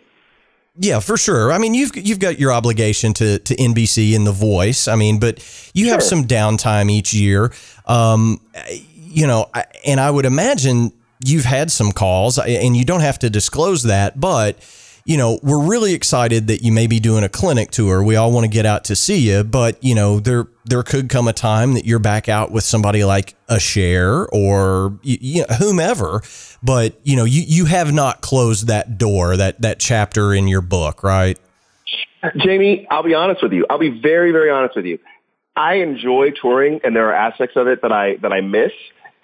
Yeah, 0.80 1.00
for 1.00 1.16
sure. 1.16 1.50
I 1.50 1.58
mean, 1.58 1.74
you've 1.74 1.96
you've 1.96 2.20
got 2.20 2.38
your 2.38 2.52
obligation 2.52 3.12
to 3.14 3.40
to 3.40 3.56
NBC 3.56 4.14
and 4.14 4.24
The 4.24 4.32
Voice. 4.32 4.86
I 4.86 4.94
mean, 4.94 5.18
but 5.18 5.44
you 5.74 5.88
have 5.88 6.04
some 6.04 6.24
downtime 6.24 6.88
each 6.88 7.12
year. 7.12 7.52
Um, 7.86 8.40
you 8.70 9.26
know, 9.26 9.50
I- 9.54 9.64
and 9.84 9.98
I 9.98 10.08
would 10.08 10.24
imagine 10.24 10.92
you've 11.24 11.46
had 11.46 11.72
some 11.72 11.90
calls, 11.90 12.38
and 12.38 12.76
you 12.76 12.84
don't 12.84 13.00
have 13.00 13.18
to 13.20 13.30
disclose 13.30 13.82
that, 13.84 14.20
but 14.20 14.56
you 15.08 15.16
know, 15.16 15.40
we're 15.42 15.62
really 15.62 15.94
excited 15.94 16.48
that 16.48 16.62
you 16.62 16.70
may 16.70 16.86
be 16.86 17.00
doing 17.00 17.24
a 17.24 17.30
clinic 17.30 17.70
tour. 17.70 18.02
We 18.02 18.16
all 18.16 18.30
want 18.30 18.44
to 18.44 18.50
get 18.50 18.66
out 18.66 18.84
to 18.84 18.94
see 18.94 19.30
you, 19.30 19.42
but 19.42 19.82
you 19.82 19.94
know, 19.94 20.20
there 20.20 20.48
there 20.66 20.82
could 20.82 21.08
come 21.08 21.26
a 21.26 21.32
time 21.32 21.72
that 21.72 21.86
you're 21.86 21.98
back 21.98 22.28
out 22.28 22.52
with 22.52 22.62
somebody 22.62 23.04
like 23.04 23.34
a 23.48 23.58
Cher 23.58 24.26
or 24.28 24.98
you, 25.02 25.16
you 25.18 25.40
know, 25.48 25.54
whomever. 25.56 26.20
But 26.62 27.00
you 27.04 27.16
know, 27.16 27.24
you 27.24 27.40
you 27.40 27.64
have 27.64 27.90
not 27.90 28.20
closed 28.20 28.66
that 28.66 28.98
door, 28.98 29.34
that 29.38 29.62
that 29.62 29.80
chapter 29.80 30.34
in 30.34 30.46
your 30.46 30.60
book, 30.60 31.02
right? 31.02 31.38
Jamie, 32.36 32.86
I'll 32.90 33.02
be 33.02 33.14
honest 33.14 33.42
with 33.42 33.54
you. 33.54 33.64
I'll 33.70 33.78
be 33.78 34.00
very, 34.02 34.30
very 34.30 34.50
honest 34.50 34.76
with 34.76 34.84
you. 34.84 34.98
I 35.56 35.76
enjoy 35.76 36.32
touring, 36.32 36.80
and 36.84 36.94
there 36.94 37.08
are 37.08 37.14
aspects 37.14 37.56
of 37.56 37.66
it 37.66 37.80
that 37.80 37.92
I 37.92 38.16
that 38.16 38.34
I 38.34 38.42
miss. 38.42 38.72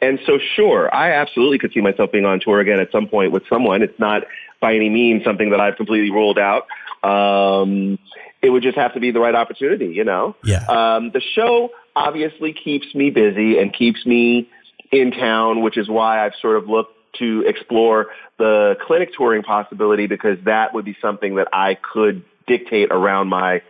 And 0.05 0.21
so, 0.27 0.39
sure, 0.55 0.95
I 0.95 1.13
absolutely 1.13 1.59
could 1.59 1.73
see 1.73 1.81
myself 1.81 2.13
being 2.13 2.27
on 2.27 2.39
tour 2.39 2.61
again 2.61 2.79
at 2.79 2.93
some 2.93 3.09
point 3.09 3.33
with 3.33 3.43
someone. 3.49 3.83
It's 3.83 3.99
not 3.99 4.25
by 4.61 4.75
any 4.75 4.91
means 4.91 5.25
something 5.25 5.51
that 5.51 5.61
I've 5.61 5.77
completely 5.77 6.11
ruled 6.11 6.39
out. 6.39 6.67
Um, 7.03 7.99
it 8.43 8.51
would 8.51 8.63
just 8.63 8.77
have 8.77 8.93
to 8.95 9.01
be 9.01 9.13
the 9.13 9.21
right 9.21 9.35
opportunity, 9.35 9.87
you 9.87 10.05
know? 10.05 10.37
Yeah. 10.45 10.65
Um, 10.69 11.11
the 11.11 11.23
show 11.35 11.71
obviously 11.97 12.53
keeps 12.53 12.95
me 12.95 13.09
busy 13.09 13.59
and 13.59 13.73
keeps 13.73 14.05
me 14.05 14.51
in 14.93 15.11
town, 15.11 15.63
which 15.63 15.79
is 15.79 15.89
why 15.89 16.25
I've 16.25 16.35
sort 16.43 16.59
of 16.59 16.69
looked 16.69 16.93
to 17.21 17.45
explore 17.47 18.09
the 18.39 18.77
clinic 18.87 19.11
touring 19.17 19.43
possibility 19.43 20.07
because 20.07 20.37
that 20.45 20.75
would 20.75 20.85
be 20.85 20.97
something 21.01 21.37
that 21.37 21.49
I 21.53 21.77
could 21.77 22.25
dictate 22.47 22.89
around 22.91 23.29
my 23.29 23.63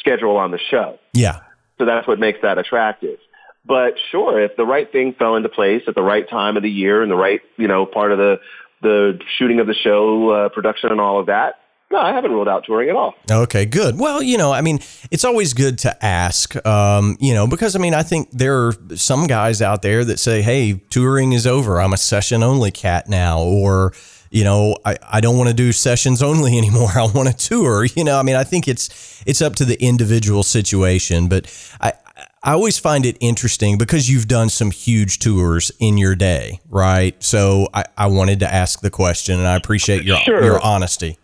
schedule 0.00 0.36
on 0.36 0.50
the 0.50 0.58
show. 0.58 0.98
Yeah. 1.12 1.40
So 1.78 1.84
that's 1.84 2.08
what 2.08 2.18
makes 2.18 2.40
that 2.42 2.58
attractive. 2.58 3.18
But 3.64 3.94
sure, 4.10 4.40
if 4.40 4.56
the 4.56 4.64
right 4.64 4.90
thing 4.90 5.14
fell 5.18 5.36
into 5.36 5.48
place 5.48 5.82
at 5.86 5.94
the 5.94 6.02
right 6.02 6.28
time 6.28 6.56
of 6.56 6.62
the 6.62 6.70
year 6.70 7.02
and 7.02 7.10
the 7.10 7.16
right, 7.16 7.40
you 7.56 7.68
know, 7.68 7.86
part 7.86 8.12
of 8.12 8.18
the 8.18 8.40
the 8.82 9.20
shooting 9.38 9.60
of 9.60 9.66
the 9.66 9.74
show, 9.74 10.30
uh, 10.30 10.48
production, 10.48 10.90
and 10.90 11.00
all 11.00 11.20
of 11.20 11.26
that, 11.26 11.56
no, 11.92 11.98
I 11.98 12.12
haven't 12.12 12.30
ruled 12.30 12.46
out 12.46 12.64
touring 12.64 12.88
at 12.88 12.94
all. 12.94 13.14
Okay, 13.28 13.66
good. 13.66 13.98
Well, 13.98 14.22
you 14.22 14.38
know, 14.38 14.52
I 14.52 14.60
mean, 14.60 14.78
it's 15.10 15.24
always 15.24 15.54
good 15.54 15.76
to 15.78 16.04
ask, 16.04 16.54
um, 16.64 17.16
you 17.18 17.34
know, 17.34 17.48
because 17.48 17.74
I 17.74 17.80
mean, 17.80 17.94
I 17.94 18.04
think 18.04 18.30
there 18.30 18.68
are 18.68 18.72
some 18.94 19.26
guys 19.26 19.60
out 19.60 19.82
there 19.82 20.04
that 20.04 20.20
say, 20.20 20.40
hey, 20.40 20.74
touring 20.90 21.32
is 21.32 21.48
over. 21.48 21.80
I'm 21.80 21.92
a 21.92 21.96
session 21.96 22.44
only 22.44 22.70
cat 22.70 23.08
now. 23.08 23.40
Or, 23.40 23.92
you 24.30 24.44
know, 24.44 24.76
I, 24.84 24.98
I 25.10 25.20
don't 25.20 25.36
want 25.36 25.48
to 25.48 25.54
do 25.54 25.72
sessions 25.72 26.22
only 26.22 26.56
anymore. 26.58 26.90
I 26.94 27.10
want 27.12 27.28
to 27.28 27.34
tour. 27.36 27.84
You 27.84 28.04
know, 28.04 28.20
I 28.20 28.22
mean, 28.22 28.36
I 28.36 28.44
think 28.44 28.68
it's 28.68 29.24
it's 29.26 29.42
up 29.42 29.56
to 29.56 29.64
the 29.64 29.82
individual 29.82 30.44
situation. 30.44 31.28
But 31.28 31.52
I, 31.80 31.94
I 32.42 32.52
always 32.52 32.78
find 32.78 33.04
it 33.04 33.18
interesting 33.20 33.76
because 33.76 34.08
you've 34.08 34.26
done 34.26 34.48
some 34.48 34.70
huge 34.70 35.18
tours 35.18 35.70
in 35.78 35.98
your 35.98 36.14
day, 36.14 36.60
right? 36.70 37.22
So 37.22 37.68
I, 37.74 37.84
I 37.98 38.06
wanted 38.06 38.40
to 38.40 38.52
ask 38.52 38.80
the 38.80 38.90
question 38.90 39.38
and 39.38 39.46
I 39.46 39.56
appreciate 39.56 40.04
your 40.04 40.16
Sure. 40.18 40.42
your 40.42 40.60
honesty. 40.64 41.18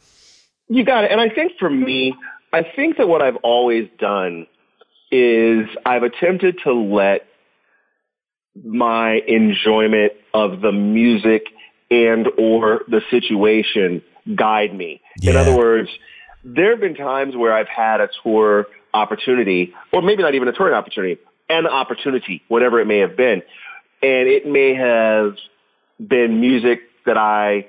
You 0.69 0.85
got 0.85 1.05
it. 1.05 1.13
And 1.13 1.21
I 1.21 1.31
think 1.31 1.53
for 1.59 1.71
me, 1.71 2.15
I 2.53 2.63
think 2.63 2.99
that 2.99 3.09
what 3.09 3.23
I've 3.23 3.37
always 3.37 3.89
done 3.99 4.47
is 5.11 5.67
I've 5.87 6.03
attempted 6.03 6.59
to 6.65 6.73
let 6.73 7.27
my 8.65 9.21
enjoyment 9.27 10.13
of 10.35 10.61
the 10.61 10.73
music 10.73 11.47
and 11.91 12.27
or 12.39 12.83
the 12.89 13.01
situation 13.11 14.03
guide 14.35 14.75
me. 14.75 15.01
In 15.23 15.37
other 15.37 15.57
words, 15.57 15.89
there 16.45 16.71
have 16.73 16.81
been 16.81 16.95
times 16.95 17.37
where 17.37 17.55
I've 17.55 17.69
had 17.69 18.01
a 18.01 18.09
tour 18.23 18.67
opportunity, 18.95 19.75
or 19.93 20.03
maybe 20.03 20.23
not 20.23 20.35
even 20.35 20.49
a 20.49 20.53
touring 20.53 20.75
opportunity, 20.75 21.21
an 21.49 21.67
opportunity, 21.67 22.43
whatever 22.49 22.81
it 22.81 22.87
may 22.87 22.99
have 22.99 23.17
been. 23.17 23.43
And 24.03 24.29
it 24.29 24.47
may 24.47 24.75
have 24.75 25.37
been 26.05 26.41
music 26.41 26.81
that 27.07 27.17
I 27.17 27.69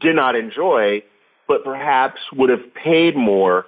did 0.00 0.16
not 0.16 0.34
enjoy, 0.34 1.02
but 1.46 1.64
perhaps 1.64 2.20
would 2.32 2.50
have 2.50 2.74
paid 2.74 3.16
more 3.16 3.66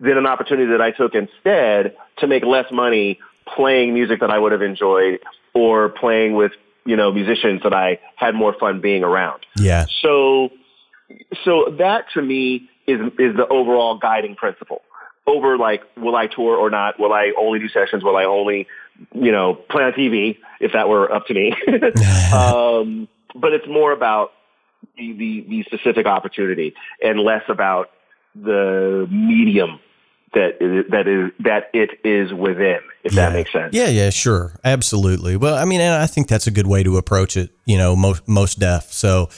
than 0.00 0.18
an 0.18 0.26
opportunity 0.26 0.72
that 0.72 0.80
I 0.80 0.90
took 0.90 1.14
instead 1.14 1.96
to 2.18 2.26
make 2.26 2.44
less 2.44 2.66
money 2.70 3.18
playing 3.54 3.94
music 3.94 4.20
that 4.20 4.30
I 4.30 4.38
would 4.38 4.52
have 4.52 4.62
enjoyed 4.62 5.20
or 5.54 5.88
playing 5.88 6.34
with, 6.34 6.52
you 6.84 6.96
know, 6.96 7.12
musicians 7.12 7.62
that 7.62 7.72
I 7.72 8.00
had 8.16 8.34
more 8.34 8.54
fun 8.58 8.80
being 8.80 9.04
around. 9.04 9.46
Yeah. 9.56 9.86
So, 10.02 10.50
so 11.44 11.76
that 11.78 12.06
to 12.14 12.22
me 12.22 12.68
is, 12.86 13.00
is 13.18 13.36
the 13.36 13.46
overall 13.48 13.98
guiding 13.98 14.34
principle 14.34 14.82
over 15.26 15.58
like, 15.58 15.82
will 15.96 16.16
I 16.16 16.26
tour 16.26 16.56
or 16.56 16.70
not? 16.70 16.98
Will 16.98 17.12
I 17.12 17.32
only 17.38 17.58
do 17.58 17.68
sessions? 17.68 18.04
Will 18.04 18.16
I 18.16 18.24
only, 18.24 18.66
you 19.14 19.32
know, 19.32 19.54
play 19.54 19.84
on 19.84 19.92
TV 19.92 20.38
if 20.60 20.72
that 20.72 20.88
were 20.88 21.12
up 21.12 21.26
to 21.26 21.34
me? 21.34 21.52
um, 22.32 23.08
but 23.34 23.52
it's 23.52 23.66
more 23.66 23.92
about 23.92 24.32
the, 24.96 25.12
the, 25.12 25.46
the 25.48 25.62
specific 25.64 26.06
opportunity 26.06 26.74
and 27.02 27.20
less 27.20 27.42
about 27.48 27.90
the 28.34 29.08
medium 29.10 29.80
that 30.34 30.58
is, 30.60 30.84
that 30.90 31.08
is 31.08 31.30
that 31.40 31.70
it 31.72 31.98
is 32.04 32.32
within, 32.32 32.80
if 33.04 33.12
that 33.12 33.32
makes 33.32 33.50
sense. 33.52 33.72
Yeah, 33.74 33.88
yeah, 33.88 34.10
sure. 34.10 34.52
Absolutely. 34.64 35.36
Well, 35.36 35.54
I 35.54 35.64
mean, 35.64 35.80
and 35.80 35.94
I 35.94 36.06
think 36.06 36.28
that's 36.28 36.46
a 36.46 36.50
good 36.50 36.66
way 36.66 36.82
to 36.82 36.98
approach 36.98 37.36
it, 37.36 37.50
you 37.64 37.78
know, 37.78 37.96
most 37.96 38.28
most 38.28 38.58
deaf. 38.58 38.92
So 38.92 39.28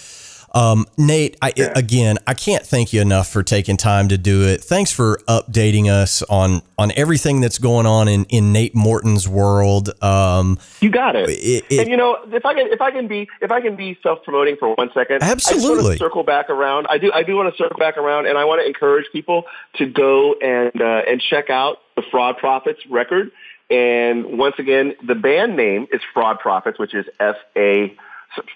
um, 0.55 0.87
Nate, 0.97 1.37
I, 1.43 1.53
again, 1.77 2.17
I 2.27 2.35
can't 2.35 2.65
thank 2.65 2.93
you 2.93 3.01
enough 3.01 3.29
for 3.29 3.43
taking 3.43 3.77
time 3.77 4.09
to 4.09 4.19
do 4.19 4.43
it. 4.47 4.63
Thanks 4.63 4.91
for 4.93 5.19
updating 5.29 5.87
us 5.91 6.23
on 6.25 6.63
on 6.79 6.93
everything 6.97 7.41
that's 7.41 7.59
going 7.59 7.87
on 7.87 8.09
in, 8.09 8.25
in 8.27 8.53
Nate 8.53 8.75
Morton's 8.75 9.29
world. 9.29 9.91
Um, 10.03 10.59
You 10.81 10.91
got 10.91 11.17
it. 11.17 11.29
It- 11.29 11.65
it- 11.71 11.81
and 11.81 11.89
you 11.89 11.97
know, 11.97 12.17
if 12.33 12.47
I 12.47 12.55
can, 12.55 12.69
if 12.69 12.81
I 12.81 12.91
can 12.91 13.09
be, 13.09 13.29
if 13.41 13.51
I 13.51 13.61
can 13.61 13.75
be 13.77 13.99
self-promoting 14.03 14.57
for 14.59 14.75
one 14.75 14.91
second, 14.95 15.23
Absolutely. 15.23 15.83
want 15.83 15.93
to 15.93 15.99
circle 15.99 16.23
back 16.23 16.51
around. 16.51 16.87
I 16.89 16.99
do, 16.99 17.11
I 17.13 17.23
do 17.23 17.37
want 17.37 17.53
to 17.53 17.57
circle 17.63 17.79
back 17.79 17.97
around, 17.97 18.27
and 18.27 18.39
I 18.39 18.45
want 18.45 18.61
to 18.63 18.67
encourage 18.67 19.07
people 19.13 19.45
to 19.77 19.87
go 19.87 20.35
and 20.35 20.81
uh, 20.81 21.03
and 21.09 21.21
check 21.21 21.51
out 21.51 21.79
the 21.97 22.03
Fraud 22.11 22.39
Prophets 22.39 22.81
record. 22.89 23.33
And 23.71 24.39
once 24.39 24.55
again, 24.59 24.95
the 25.07 25.15
band 25.15 25.57
name 25.57 25.89
is 25.93 26.01
Fraud 26.15 26.39
Prophets, 26.39 26.79
which 26.79 26.95
is 26.95 27.05
F 27.21 27.37
A. 27.57 27.95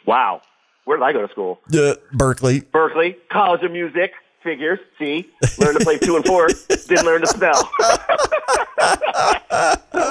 Wow, 0.07 0.43
where 0.85 0.97
did 0.97 1.05
I 1.05 1.13
go 1.13 1.27
to 1.27 1.33
school? 1.33 1.61
uh, 1.69 1.95
Berklee. 2.15 2.65
Berklee 2.67 3.17
College 3.31 3.63
of 3.63 3.73
Music. 3.73 4.13
Figures. 4.43 4.81
See, 4.99 5.31
learned 5.59 5.79
to 5.79 5.85
play 5.85 5.99
two 5.99 6.17
and 6.17 6.25
four. 6.27 6.49
Didn't 6.89 7.05
learn 7.07 7.21
to 7.21 7.29
spell. 7.29 7.59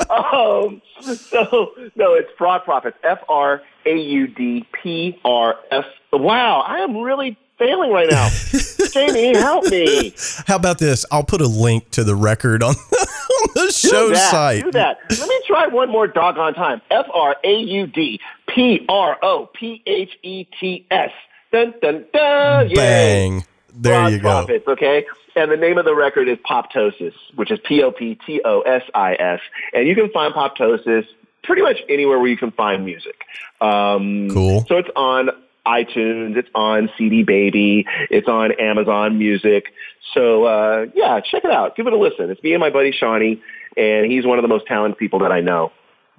um, 0.09 0.81
so 1.13 1.73
no, 1.95 2.13
it's 2.13 2.29
Fraud 2.37 2.63
Prophets. 2.63 2.97
F 3.03 3.19
R 3.27 3.61
A 3.85 3.93
U 3.97 4.27
D 4.27 4.65
P 4.71 5.19
R 5.25 5.57
F. 5.69 5.83
Wow, 6.13 6.61
I 6.61 6.77
am 6.77 6.95
really 6.95 7.37
failing 7.59 7.91
right 7.91 8.09
now. 8.09 8.29
Jamie, 8.93 9.35
help 9.37 9.65
me. 9.65 10.13
How 10.47 10.55
about 10.55 10.79
this? 10.79 11.05
I'll 11.11 11.23
put 11.23 11.41
a 11.41 11.47
link 11.47 11.89
to 11.91 12.03
the 12.03 12.15
record 12.15 12.63
on, 12.63 12.69
on 12.75 12.75
the 13.55 13.65
Do 13.65 13.71
show 13.71 14.09
that. 14.09 14.31
site. 14.31 14.63
Do 14.63 14.71
that. 14.71 14.97
Let 15.09 15.27
me 15.29 15.41
try 15.47 15.67
one 15.67 15.89
more 15.89 16.07
doggone 16.07 16.53
time. 16.53 16.81
F 16.91 17.05
R 17.13 17.35
A 17.43 17.53
U 17.55 17.87
D 17.87 18.19
P 18.47 18.85
R 18.89 19.17
O 19.23 19.49
P 19.53 19.81
H 19.85 20.11
E 20.23 20.45
T 20.59 20.85
S. 20.91 21.11
Dun 21.51 21.73
dun 21.81 22.05
dun. 22.13 22.69
Yay. 22.69 22.75
Bang. 22.75 23.45
There 23.73 24.09
you 24.09 24.17
go. 24.19 24.29
Prophets, 24.45 24.67
okay? 24.67 25.05
And 25.35 25.49
the 25.49 25.55
name 25.57 25.77
of 25.77 25.85
the 25.85 25.95
record 25.95 26.27
is 26.27 26.37
Poptosis, 26.39 27.13
which 27.35 27.51
is 27.51 27.59
P-O-P-T-O-S-I-S. 27.63 29.39
And 29.73 29.87
you 29.87 29.95
can 29.95 30.09
find 30.11 30.33
Poptosis 30.33 31.05
pretty 31.43 31.61
much 31.61 31.77
anywhere 31.87 32.19
where 32.19 32.27
you 32.29 32.35
can 32.37 32.51
find 32.51 32.83
music. 32.85 33.15
Um, 33.61 34.29
Cool. 34.29 34.65
So 34.67 34.77
it's 34.77 34.89
on 34.95 35.29
iTunes, 35.65 36.37
it's 36.37 36.49
on 36.55 36.89
CD 36.97 37.23
Baby, 37.23 37.85
it's 38.09 38.27
on 38.27 38.51
Amazon 38.59 39.17
Music. 39.17 39.65
So, 40.13 40.45
uh, 40.45 40.85
yeah, 40.95 41.19
check 41.19 41.43
it 41.43 41.51
out. 41.51 41.75
Give 41.75 41.87
it 41.87 41.93
a 41.93 41.97
listen. 41.97 42.29
It's 42.29 42.41
me 42.43 42.53
and 42.53 42.59
my 42.59 42.69
buddy 42.69 42.91
Shawnee, 42.91 43.41
and 43.77 44.11
he's 44.11 44.25
one 44.25 44.37
of 44.37 44.41
the 44.41 44.47
most 44.49 44.65
talented 44.65 44.97
people 44.97 45.19
that 45.19 45.31
I 45.31 45.41
know 45.41 45.71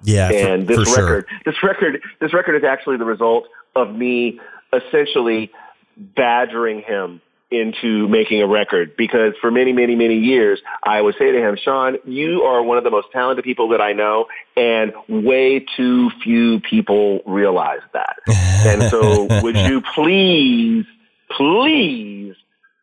Yeah, 0.03 0.29
for, 0.29 0.33
and 0.35 0.67
this 0.67 0.77
for 0.77 0.85
sure. 0.85 1.03
record, 1.03 1.27
this 1.45 1.55
record, 1.63 2.01
this 2.19 2.33
record 2.33 2.55
is 2.55 2.63
actually 2.63 2.97
the 2.97 3.05
result 3.05 3.47
of 3.75 3.93
me 3.93 4.39
essentially 4.71 5.51
badgering 5.97 6.81
him 6.81 7.21
into 7.53 8.07
making 8.07 8.41
a 8.41 8.47
record 8.47 8.95
because 8.97 9.33
for 9.39 9.51
many, 9.51 9.73
many, 9.73 9.95
many 9.95 10.17
years, 10.17 10.61
I 10.83 11.01
would 11.01 11.15
say 11.17 11.31
to 11.31 11.37
him, 11.37 11.57
Sean, 11.63 11.97
you 12.05 12.41
are 12.43 12.63
one 12.63 12.77
of 12.77 12.83
the 12.83 12.89
most 12.89 13.07
talented 13.11 13.43
people 13.45 13.69
that 13.69 13.81
I 13.81 13.93
know 13.93 14.25
and 14.57 14.93
way 15.07 15.65
too 15.77 16.09
few 16.23 16.59
people 16.61 17.19
realize 17.25 17.81
that. 17.93 18.15
and 18.65 18.83
so 18.89 19.27
would 19.41 19.55
you 19.55 19.81
please, 19.93 20.85
please, 21.31 22.35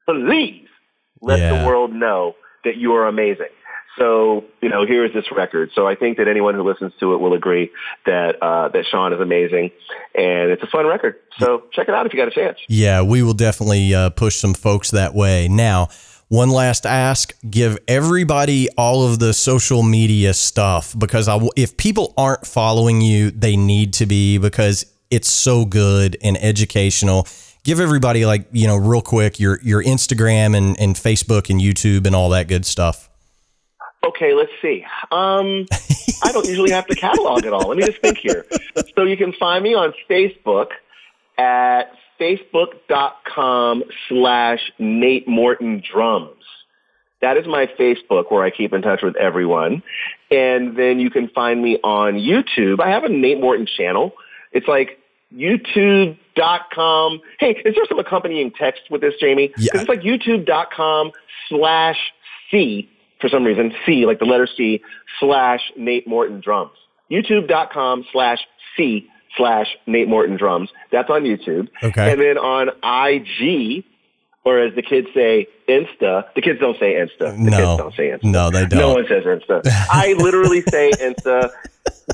please 0.09 0.67
let 1.21 1.39
Yeah. 1.39 1.61
the 1.63 1.67
world 1.67 1.93
know 1.93 2.35
that 2.65 2.77
you 2.77 2.95
are 2.95 3.07
amazing. 3.07 3.47
So, 3.99 4.45
you 4.61 4.69
know, 4.69 4.87
here 4.87 5.05
is 5.05 5.13
this 5.13 5.25
record. 5.33 5.71
So 5.75 5.87
I 5.87 5.95
think 5.95 6.17
that 6.19 6.29
anyone 6.29 6.55
who 6.55 6.63
listens 6.63 6.93
to 7.01 7.13
it 7.15 7.19
will 7.19 7.35
agree 7.35 7.71
that 8.07 8.41
uh, 8.41 8.69
that 8.69 8.87
Sean 8.87 9.13
is 9.13 9.21
amazing, 9.21 9.71
and 10.15 10.51
it's 10.51 10.63
a 10.63 10.67
fun 10.69 10.87
record. 10.87 11.17
So 11.39 11.65
check 11.73 11.89
it 11.89 11.95
out 11.95 12.07
if 12.07 12.13
you 12.13 12.19
got 12.19 12.29
a 12.29 12.31
chance. 12.31 12.59
Yeah, 12.69 13.03
we 13.03 13.23
will 13.23 13.35
definitely 13.35 13.95
uh, 13.95 14.11
push 14.11 14.37
some 14.37 14.55
folks 14.55 14.93
that 14.93 15.15
way. 15.15 15.49
Now, 15.49 15.89
one 16.29 16.51
last 16.51 16.87
ask: 16.87 17.35
give 17.51 17.79
everybody 17.89 18.69
all 18.79 19.05
of 19.05 19.19
the 19.19 19.35
social 19.35 19.83
media 19.83 20.35
stuff 20.35 20.97
because 20.97 21.29
if 21.57 21.77
people 21.77 22.15
aren't 22.17 22.47
following 22.47 23.01
you, 23.01 23.33
they 23.33 23.57
need 23.57 23.93
to 23.95 24.07
be 24.07 24.39
because 24.39 24.87
it's 25.11 25.29
so 25.29 25.65
good 25.65 26.17
and 26.23 26.39
educational. 26.39 27.27
Give 27.65 27.81
everybody 27.81 28.25
like 28.25 28.47
you 28.53 28.69
know 28.69 28.77
real 28.77 29.03
quick 29.03 29.41
your 29.41 29.61
your 29.63 29.83
Instagram 29.83 30.57
and 30.57 30.79
and 30.81 30.95
Facebook 30.95 31.51
and 31.51 31.61
YouTube 31.61 32.07
and 32.07 32.15
all 32.15 32.31
that 32.31 32.47
good 32.47 32.65
stuff. 32.65 33.10
Okay, 34.05 34.35
let's 34.35 34.53
see. 34.63 34.85
Um, 35.13 35.67
I 36.23 36.33
don't 36.33 36.47
usually 36.47 36.71
have 36.71 36.87
to 36.87 36.95
catalog 36.95 37.45
it 37.45 37.53
all. 37.53 37.69
Let 37.69 37.77
me 37.77 37.85
just 37.85 38.01
think 38.01 38.19
here. 38.19 38.47
So 38.97 39.05
you 39.05 39.17
can 39.17 39.33
find 39.35 39.63
me 39.63 39.75
on 39.75 39.93
Facebook 40.09 40.69
at 41.39 41.93
facebook.com 42.21 43.85
slash 44.09 44.73
Nate 44.79 45.27
Morton 45.29 45.83
Drums. 45.93 46.37
That 47.21 47.37
is 47.37 47.47
my 47.47 47.67
Facebook 47.79 48.31
where 48.31 48.43
I 48.45 48.51
keep 48.51 48.73
in 48.73 48.83
touch 48.83 49.03
with 49.03 49.17
everyone. 49.17 49.83
And 50.31 50.77
then 50.77 51.01
you 51.01 51.11
can 51.11 51.29
find 51.29 51.63
me 51.63 51.79
on 51.83 52.15
YouTube. 52.15 52.81
I 52.81 52.91
have 52.91 53.05
a 53.05 53.09
Nate 53.09 53.41
Morton 53.41 53.67
channel 53.67 54.13
It's 54.53 54.67
like 54.67 54.99
youtube.com. 55.35 57.21
Hey, 57.39 57.51
is 57.65 57.75
there 57.75 57.85
some 57.89 57.99
accompanying 57.99 58.51
text 58.53 58.83
with 58.91 59.01
this, 59.01 59.15
Jamie? 59.21 59.53
Yeah. 59.59 59.73
It's 59.75 59.89
like 59.89 60.01
youtube.com 60.01 61.13
slash 61.49 61.99
C 62.51 62.89
for 63.21 63.29
some 63.29 63.45
reason, 63.45 63.73
C, 63.87 64.07
like 64.07 64.19
the 64.19 64.25
letter 64.25 64.49
C, 64.57 64.83
slash 65.19 65.61
Nate 65.77 66.07
Morton 66.07 66.41
drums. 66.41 66.73
YouTube.com 67.11 68.05
slash 68.13 68.39
C 68.77 69.09
slash 69.37 69.67
Nate 69.87 70.09
Morton 70.09 70.37
drums. 70.37 70.71
That's 70.93 71.11
on 71.11 71.23
YouTube. 71.25 71.69
Okay. 71.83 72.13
And 72.13 72.21
then 72.21 72.39
on 72.39 72.69
IG, 72.83 73.85
or 74.45 74.59
as 74.59 74.75
the 74.75 74.83
kids 74.83 75.09
say, 75.15 75.47
Insta. 75.69 76.25
The 76.35 76.41
kids 76.43 76.59
don't 76.61 76.79
say 76.79 76.95
Insta. 76.95 77.33
The 77.33 77.51
No. 77.51 77.57
kids 77.57 77.77
don't 77.79 77.95
say 77.95 78.09
Insta. 78.11 78.25
No, 78.25 78.51
they 78.51 78.65
don't. 78.67 78.79
No 78.81 78.95
one 78.95 79.07
says 79.07 79.25
Insta. 79.25 79.61
I 79.91 80.15
literally 80.15 80.63
say 80.63 80.91
Insta 80.93 81.51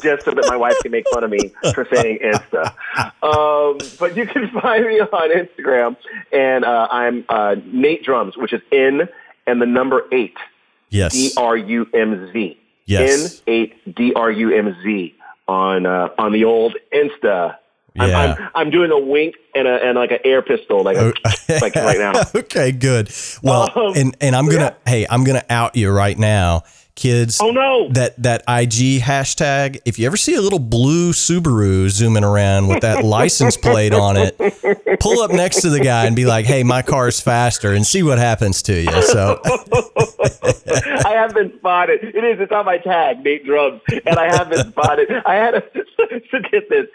just 0.02 0.24
so 0.24 0.32
that 0.32 0.44
my 0.48 0.56
wife 0.56 0.74
can 0.82 0.92
make 0.92 1.06
fun 1.12 1.24
of 1.24 1.30
me 1.30 1.52
for 1.74 1.86
saying 1.92 2.18
Insta. 2.22 2.72
Um, 3.22 3.78
but 3.98 4.16
you 4.16 4.26
can 4.26 4.50
find 4.60 4.84
me 4.86 5.00
on 5.00 5.30
Instagram, 5.30 5.96
and 6.32 6.64
uh, 6.64 6.88
I'm 6.90 7.24
uh, 7.28 7.56
Nate 7.64 8.02
Drums, 8.04 8.36
which 8.36 8.52
is 8.52 8.60
N 8.72 9.08
and 9.46 9.62
the 9.62 9.66
number 9.66 10.02
eight, 10.12 10.36
D 10.90 10.98
Yes. 10.98 11.36
R 11.36 11.56
U 11.56 11.86
M 11.94 12.30
Z. 12.32 12.58
Yes. 12.86 13.42
N 13.46 13.54
eight 13.54 13.94
D 13.96 14.12
R 14.14 14.30
U 14.30 14.54
M 14.56 14.76
Z 14.82 15.14
on 15.48 15.86
uh, 15.86 16.08
on 16.18 16.32
the 16.32 16.44
old 16.44 16.74
Insta. 16.94 17.56
I'm, 17.98 18.08
Yeah. 18.10 18.18
I'm, 18.38 18.50
I'm 18.54 18.70
doing 18.70 18.90
a 18.90 18.98
wink 18.98 19.36
and 19.54 19.66
a 19.66 19.74
and 19.82 19.96
like 19.96 20.10
an 20.10 20.18
air 20.24 20.42
pistol, 20.42 20.82
like 20.84 20.96
a, 20.98 21.12
like 21.60 21.74
right 21.74 21.98
now. 21.98 22.12
okay, 22.34 22.70
good. 22.72 23.10
Well, 23.42 23.70
Um, 23.74 23.92
and 23.96 24.16
and 24.20 24.36
I'm 24.36 24.48
gonna 24.48 24.76
hey, 24.86 25.06
I'm 25.08 25.24
gonna 25.24 25.44
out 25.48 25.76
you 25.76 25.90
right 25.90 26.18
now, 26.18 26.62
kids. 26.96 27.38
Oh 27.40 27.50
no! 27.52 27.88
That 27.90 28.20
that 28.22 28.40
IG 28.48 29.00
hashtag. 29.00 29.80
If 29.84 29.98
you 29.98 30.06
ever 30.06 30.16
see 30.16 30.34
a 30.34 30.40
little 30.40 30.58
blue 30.58 31.12
Subaru 31.12 31.88
zooming 31.88 32.24
around 32.24 32.66
with 32.66 32.80
that 32.80 33.04
license 33.16 33.56
plate 33.56 33.92
on 33.94 34.16
it, 34.16 34.36
pull 34.98 35.20
up 35.20 35.30
next 35.30 35.60
to 35.62 35.70
the 35.70 35.80
guy 35.80 36.06
and 36.06 36.16
be 36.16 36.24
like, 36.24 36.46
"Hey, 36.46 36.64
my 36.64 36.82
car's 36.82 37.20
faster," 37.20 37.72
and 37.72 37.86
see 37.86 38.02
what 38.02 38.18
happens 38.18 38.62
to 38.62 38.80
you. 38.80 39.02
So 39.02 39.40
I 41.04 41.12
have 41.12 41.34
been 41.34 41.52
spotted. 41.58 42.02
It 42.02 42.24
is. 42.24 42.40
It's 42.40 42.52
on 42.52 42.64
my 42.64 42.78
tag, 42.78 43.22
Nate 43.22 43.44
Drums, 43.46 43.80
and 44.04 44.18
I 44.18 44.34
have 44.36 44.50
been 44.50 44.68
spotted. 44.72 45.08
I 45.24 45.34
had 45.34 45.54
a 45.54 45.62
so 46.30 46.38
get 46.50 46.68
this, 46.68 46.86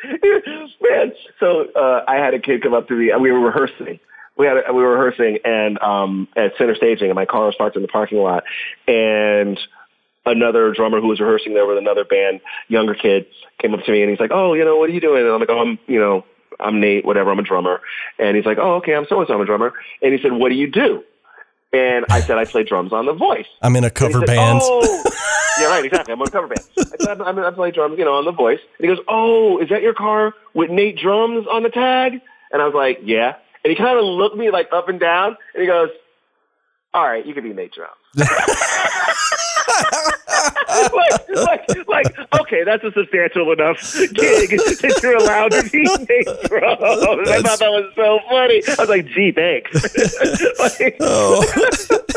man. 0.82 1.14
So 1.40 1.68
uh, 1.76 2.04
I 2.08 2.16
had 2.16 2.34
a 2.34 2.40
kid 2.40 2.62
come 2.62 2.74
up 2.74 2.88
to 2.90 2.94
me. 2.96 3.12
and 3.12 3.22
We 3.22 3.32
were 3.32 3.40
rehearsing. 3.40 4.00
We 4.38 4.48
had 4.48 4.58
a, 4.68 4.74
we 4.74 4.82
were 4.82 4.92
rehearsing 4.94 5.40
and 5.46 5.78
um, 5.82 6.28
at 6.36 6.54
center 6.58 6.76
staging, 6.76 7.10
and 7.10 7.16
my 7.16 7.26
car 7.26 7.46
was 7.46 7.56
parked 7.56 7.76
in 7.76 7.82
the 7.82 7.88
parking 7.88 8.18
lot, 8.18 8.44
and 8.88 9.60
another 10.26 10.72
drummer 10.74 11.02
who 11.02 11.08
was 11.08 11.20
rehearsing 11.20 11.54
there 11.54 11.66
with 11.66 11.78
another 11.78 12.04
band, 12.06 12.42
younger 12.68 12.94
kid, 12.94 13.26
came 13.60 13.74
up 13.74 13.84
to 13.84 13.92
me 13.92 14.02
and 14.02 14.10
he's 14.10 14.20
like, 14.20 14.32
"Oh, 14.32 14.54
you 14.54 14.66
know, 14.66 14.78
what 14.78 14.90
are 14.90 14.94
you 14.94 15.02
doing?" 15.02 15.24
And 15.24 15.32
I'm 15.32 15.40
like, 15.40 15.50
"Oh, 15.50 15.60
I'm, 15.60 15.80
you 15.88 16.00
know, 16.00 16.26
I'm 16.60 16.80
Nate, 16.80 17.06
whatever. 17.06 17.32
I'm 17.32 17.40
a 17.40 17.44
drummer." 17.44 17.82
And 18.20 18.36
he's 18.36 18.46
like, 18.46 18.58
"Oh, 18.58 18.76
okay, 18.76 18.96
I'm 18.96 19.06
so 19.08 19.20
and 19.20 19.28
so. 19.28 19.34
I'm 19.34 19.42
a 19.42 19.46
drummer." 19.46 19.74
And 20.02 20.14
he 20.14 20.22
said, 20.22 20.34
"What 20.34 20.50
do 20.50 20.56
you 20.56 20.70
do?" 20.70 21.04
And 21.74 22.06
I 22.10 22.22
said, 22.22 22.38
"I 22.38 22.46
play 22.46 22.64
drums 22.64 22.94
on 22.94 23.06
The 23.06 23.14
Voice." 23.14 23.48
I'm 23.62 23.76
in 23.76 23.84
a 23.84 23.90
cover 23.90 24.20
said, 24.20 24.28
band. 24.28 24.60
Oh, 24.64 25.04
yeah, 25.60 25.68
right, 25.68 25.86
exactly. 25.86 26.12
I'm 26.14 26.22
on 26.22 26.28
a 26.28 26.32
cover 26.32 26.48
band. 26.48 26.68
I 26.78 26.84
said, 27.00 27.22
I'm, 27.22 27.22
I'm, 27.22 27.40
I 27.40 27.52
play 27.52 27.72
drums, 27.72 27.98
you 27.98 28.06
know, 28.06 28.14
on 28.14 28.26
The 28.26 28.32
Voice. 28.32 28.60
And 28.78 28.90
he 28.90 28.96
goes, 28.96 29.04
"Oh, 29.08 29.60
is 29.60 29.70
that 29.70 29.82
your 29.82 29.94
car 29.94 30.34
with 30.54 30.70
Nate 30.70 30.98
Drums 30.98 31.48
on 31.50 31.64
the 31.64 31.70
tag?" 31.70 32.14
And 32.52 32.62
I 32.62 32.66
was 32.66 32.76
like, 32.76 33.00
"Yeah." 33.04 33.36
And 33.64 33.70
he 33.70 33.76
kind 33.76 33.98
of 33.98 34.04
looked 34.04 34.36
me 34.36 34.50
like 34.50 34.70
up 34.72 34.90
and 34.90 35.00
down, 35.00 35.38
and 35.54 35.62
he 35.62 35.68
goes, 35.68 35.90
"All 36.94 37.06
right, 37.06 37.26
you 37.26 37.34
can 37.34 37.44
be 37.44 37.54
Nate 37.54 37.74
Drums." 37.74 37.96
like, 40.94 41.30
like, 41.30 41.88
like, 41.88 42.40
okay, 42.42 42.64
that's 42.64 42.84
a 42.84 42.92
substantial 42.92 43.52
enough 43.52 43.78
gig 44.14 44.50
that 44.50 45.00
you're 45.04 45.18
allowed 45.18 45.52
to 45.52 45.64
be 45.70 45.84
Nate 45.84 46.50
Drums. 46.50 47.30
I 47.30 47.42
thought 47.42 47.60
that 47.60 47.70
was 47.70 47.92
so 47.96 48.20
funny. 48.30 48.62
I 48.68 48.76
was 48.80 48.90
like, 48.90 49.06
gee, 49.08 49.32
thanks. 49.32 49.72
like, 50.60 51.00
Li- 51.00 52.11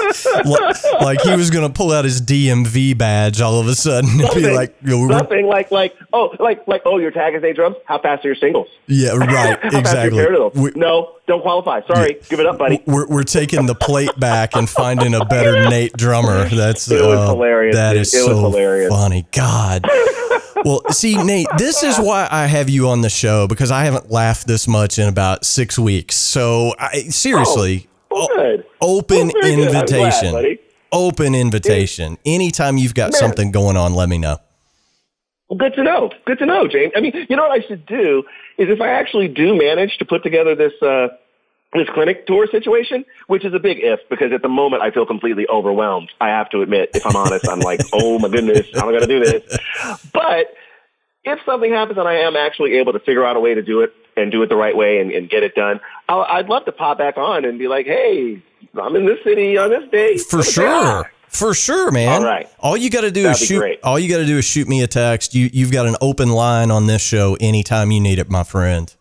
like 1.00 1.20
he 1.22 1.34
was 1.36 1.50
gonna 1.50 1.70
pull 1.70 1.92
out 1.92 2.04
his 2.04 2.20
DMV 2.20 2.96
badge 2.96 3.40
all 3.40 3.60
of 3.60 3.66
a 3.66 3.74
sudden 3.74 4.10
and 4.20 4.34
be 4.34 4.50
like, 4.50 4.76
you 4.84 5.06
know, 5.06 5.18
Something 5.18 5.46
like, 5.46 5.70
like, 5.70 5.94
oh, 6.12 6.34
like, 6.38 6.66
like, 6.66 6.82
oh, 6.84 6.98
your 6.98 7.10
tag 7.10 7.34
is 7.34 7.42
Nate 7.42 7.56
Drums. 7.56 7.76
How 7.86 7.98
fast 7.98 8.24
are 8.24 8.28
your 8.28 8.36
singles? 8.36 8.68
"Yeah, 8.86 9.10
right, 9.16 9.28
How 9.28 9.70
fast 9.70 9.74
are 9.74 9.78
exactly." 9.78 10.24
We- 10.54 10.72
no, 10.76 11.12
don't 11.26 11.42
qualify. 11.42 11.80
Sorry, 11.86 12.16
give 12.28 12.40
it 12.40 12.46
up, 12.46 12.58
buddy. 12.58 12.82
We're, 12.86 13.06
we're 13.08 13.22
taking 13.24 13.66
the 13.66 13.74
plate 13.74 14.18
back 14.18 14.54
and 14.56 14.68
finding 14.68 15.14
a 15.14 15.24
better 15.24 15.68
Nate 15.68 15.92
drummer. 15.94 16.44
That's 16.48 16.90
It 16.90 17.00
was 17.00 17.18
uh, 17.18 17.26
hilarious, 17.28 17.76
That 17.76 17.92
dude. 17.92 18.02
is 18.02 18.14
It 18.14 18.18
was 18.18 18.26
so 18.26 18.40
hilarious. 18.40 18.88
funny. 18.90 19.26
God. 19.32 19.84
Well, 20.64 20.80
see, 20.92 21.22
Nate, 21.22 21.48
this 21.58 21.82
is 21.82 21.98
why 21.98 22.26
I 22.30 22.46
have 22.46 22.70
you 22.70 22.88
on 22.88 23.02
the 23.02 23.10
show 23.10 23.46
because 23.46 23.70
I 23.70 23.84
haven't 23.84 24.10
laughed 24.10 24.46
this 24.46 24.66
much 24.66 24.98
in 24.98 25.06
about 25.08 25.44
six 25.44 25.78
weeks. 25.78 26.16
So, 26.16 26.74
I, 26.78 27.02
seriously, 27.10 27.86
Well, 28.14 28.28
good. 28.28 28.64
open 28.80 29.16
Well, 29.16 29.26
good. 29.26 29.70
Glad, 29.70 29.90
invitation. 29.90 30.58
open 30.92 31.34
invitation. 31.34 32.18
Anytime 32.24 32.78
you've 32.78 32.94
got 32.94 33.12
Man. 33.12 33.20
something 33.20 33.50
going 33.50 33.76
on, 33.76 33.94
let 33.94 34.08
me 34.08 34.18
know. 34.18 34.38
Well, 35.48 35.58
good 35.58 35.74
to 35.74 35.82
know. 35.82 36.10
Good 36.24 36.38
to 36.38 36.46
know, 36.46 36.66
James. 36.66 36.92
I 36.96 37.00
mean, 37.00 37.12
you 37.28 37.36
know 37.36 37.42
what 37.48 37.60
I 37.60 37.66
should 37.66 37.84
do 37.86 38.24
is 38.56 38.68
if 38.70 38.80
I 38.80 38.88
actually 38.88 39.28
do 39.28 39.56
manage 39.56 39.98
to 39.98 40.04
put 40.04 40.22
together 40.22 40.54
this 40.54 40.72
uh, 40.80 41.08
this 41.74 41.88
clinic 41.92 42.26
tour 42.26 42.46
situation, 42.46 43.04
which 43.26 43.44
is 43.44 43.52
a 43.52 43.58
big 43.58 43.78
if 43.80 44.00
because 44.08 44.32
at 44.32 44.42
the 44.42 44.48
moment 44.48 44.82
I 44.82 44.90
feel 44.90 45.04
completely 45.04 45.46
overwhelmed. 45.48 46.10
I 46.20 46.28
have 46.28 46.48
to 46.50 46.62
admit, 46.62 46.90
if 46.94 47.04
I'm 47.04 47.16
honest, 47.16 47.48
I'm 47.48 47.60
like, 47.60 47.80
oh 47.92 48.18
my 48.18 48.28
goodness, 48.28 48.66
how 48.74 48.82
am 48.82 48.88
I 48.88 48.98
going 48.98 49.02
to 49.02 49.06
do 49.06 49.20
this? 49.24 49.58
But 50.12 50.54
if 51.24 51.40
something 51.44 51.72
happens 51.72 51.98
and 51.98 52.06
I 52.06 52.14
am 52.20 52.36
actually 52.36 52.74
able 52.74 52.92
to 52.92 53.00
figure 53.00 53.24
out 53.24 53.36
a 53.36 53.40
way 53.40 53.54
to 53.54 53.62
do 53.62 53.80
it 53.80 53.92
and 54.16 54.30
do 54.30 54.42
it 54.42 54.48
the 54.48 54.56
right 54.56 54.76
way 54.76 55.00
and, 55.00 55.10
and 55.10 55.28
get 55.28 55.42
it 55.42 55.54
done, 55.54 55.80
I'll, 56.08 56.22
I'd 56.22 56.48
love 56.48 56.64
to 56.66 56.72
pop 56.72 56.98
back 56.98 57.16
on 57.16 57.44
and 57.44 57.58
be 57.58 57.68
like, 57.68 57.86
hey, 57.86 58.42
I'm 58.80 58.96
in 58.96 59.06
this 59.06 59.18
city 59.24 59.56
on 59.56 59.70
this 59.70 59.88
day. 59.90 60.18
For 60.18 60.42
sure. 60.42 61.10
For 61.28 61.52
sure, 61.52 61.90
man. 61.90 62.22
All 62.22 62.24
right. 62.24 62.48
All 62.60 62.76
you 62.76 62.90
got 62.90 63.00
to 63.00 63.10
do 63.10 63.24
That'd 63.24 63.42
is 63.42 63.48
shoot. 63.48 63.58
great. 63.58 63.80
All 63.82 63.98
you 63.98 64.08
got 64.08 64.18
to 64.18 64.26
do 64.26 64.38
is 64.38 64.44
shoot 64.44 64.68
me 64.68 64.82
a 64.82 64.86
text. 64.86 65.34
You 65.34 65.50
you've 65.52 65.72
got 65.72 65.86
an 65.86 65.96
open 66.00 66.28
line 66.28 66.70
on 66.70 66.86
this 66.86 67.02
show 67.02 67.36
anytime 67.40 67.90
you 67.90 68.00
need 68.00 68.20
it, 68.20 68.30
my 68.30 68.44
friend. 68.44 68.94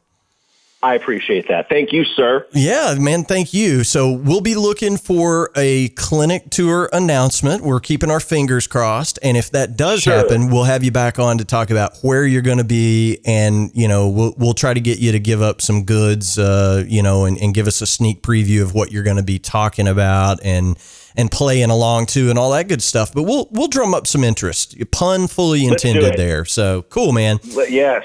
I 0.83 0.95
appreciate 0.95 1.47
that. 1.47 1.69
Thank 1.69 1.93
you, 1.93 2.03
sir. 2.03 2.45
Yeah, 2.51 2.95
man. 2.99 3.23
Thank 3.23 3.53
you. 3.53 3.85
So 3.85 4.11
we'll 4.11 4.41
be 4.41 4.53
looking 4.53 4.97
for 4.97 5.49
a 5.55 5.87
clinic 5.89 6.49
tour 6.49 6.89
announcement. 6.91 7.63
We're 7.63 7.79
keeping 7.79 8.11
our 8.11 8.19
fingers 8.19 8.67
crossed, 8.67 9.17
and 9.23 9.37
if 9.37 9.49
that 9.51 9.77
does 9.77 10.01
Sure. 10.01 10.13
happen, 10.13 10.49
we'll 10.51 10.65
have 10.65 10.83
you 10.83 10.91
back 10.91 11.19
on 11.19 11.37
to 11.37 11.45
talk 11.45 11.69
about 11.69 11.97
where 12.01 12.25
you're 12.25 12.41
going 12.41 12.57
to 12.57 12.65
be, 12.65 13.19
and 13.25 13.71
you 13.73 13.87
know, 13.87 14.09
we'll 14.09 14.35
we'll 14.37 14.53
try 14.53 14.73
to 14.73 14.81
get 14.81 14.99
you 14.99 15.13
to 15.13 15.19
give 15.19 15.41
up 15.41 15.61
some 15.61 15.85
goods, 15.85 16.37
uh, 16.37 16.83
you 16.85 17.01
know, 17.01 17.23
and, 17.23 17.37
and 17.37 17.53
give 17.53 17.65
us 17.65 17.81
a 17.81 17.87
sneak 17.87 18.21
preview 18.21 18.61
of 18.61 18.73
what 18.73 18.91
you're 18.91 19.03
going 19.03 19.15
to 19.15 19.23
be 19.23 19.39
talking 19.39 19.87
about, 19.87 20.43
and 20.43 20.77
and 21.15 21.31
playing 21.31 21.69
along 21.69 22.07
to, 22.07 22.29
and 22.29 22.37
all 22.37 22.51
that 22.51 22.67
good 22.67 22.81
stuff. 22.81 23.13
But 23.13 23.23
we'll 23.23 23.47
we'll 23.51 23.69
drum 23.69 23.93
up 23.93 24.05
some 24.05 24.25
interest. 24.25 24.75
Pun 24.91 25.27
fully 25.27 25.65
Let's 25.69 25.85
intended 25.85 26.17
there. 26.17 26.43
So 26.43 26.81
cool, 26.89 27.13
man. 27.13 27.39
Yes. 27.69 28.03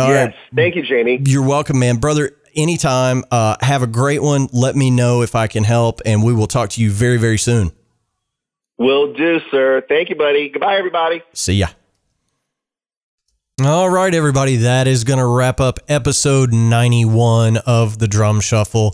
All 0.00 0.10
yes. 0.10 0.26
right. 0.26 0.34
Thank 0.54 0.76
you, 0.76 0.82
Jamie. 0.82 1.20
You're 1.24 1.46
welcome, 1.46 1.78
man. 1.78 1.96
Brother, 1.96 2.36
anytime. 2.54 3.24
Uh, 3.30 3.56
have 3.60 3.82
a 3.82 3.86
great 3.86 4.22
one. 4.22 4.48
Let 4.52 4.76
me 4.76 4.90
know 4.90 5.22
if 5.22 5.34
I 5.34 5.46
can 5.46 5.64
help, 5.64 6.00
and 6.04 6.22
we 6.22 6.32
will 6.32 6.46
talk 6.46 6.70
to 6.70 6.82
you 6.82 6.90
very, 6.90 7.16
very 7.16 7.38
soon. 7.38 7.72
Will 8.78 9.12
do, 9.12 9.40
sir. 9.50 9.82
Thank 9.88 10.08
you, 10.08 10.16
buddy. 10.16 10.48
Goodbye, 10.48 10.76
everybody. 10.76 11.22
See 11.34 11.54
ya. 11.54 11.68
All 13.62 13.90
right, 13.90 14.14
everybody. 14.14 14.56
That 14.56 14.86
is 14.86 15.04
going 15.04 15.18
to 15.18 15.26
wrap 15.26 15.60
up 15.60 15.78
episode 15.86 16.52
91 16.52 17.58
of 17.58 17.98
the 17.98 18.08
Drum 18.08 18.40
Shuffle. 18.40 18.92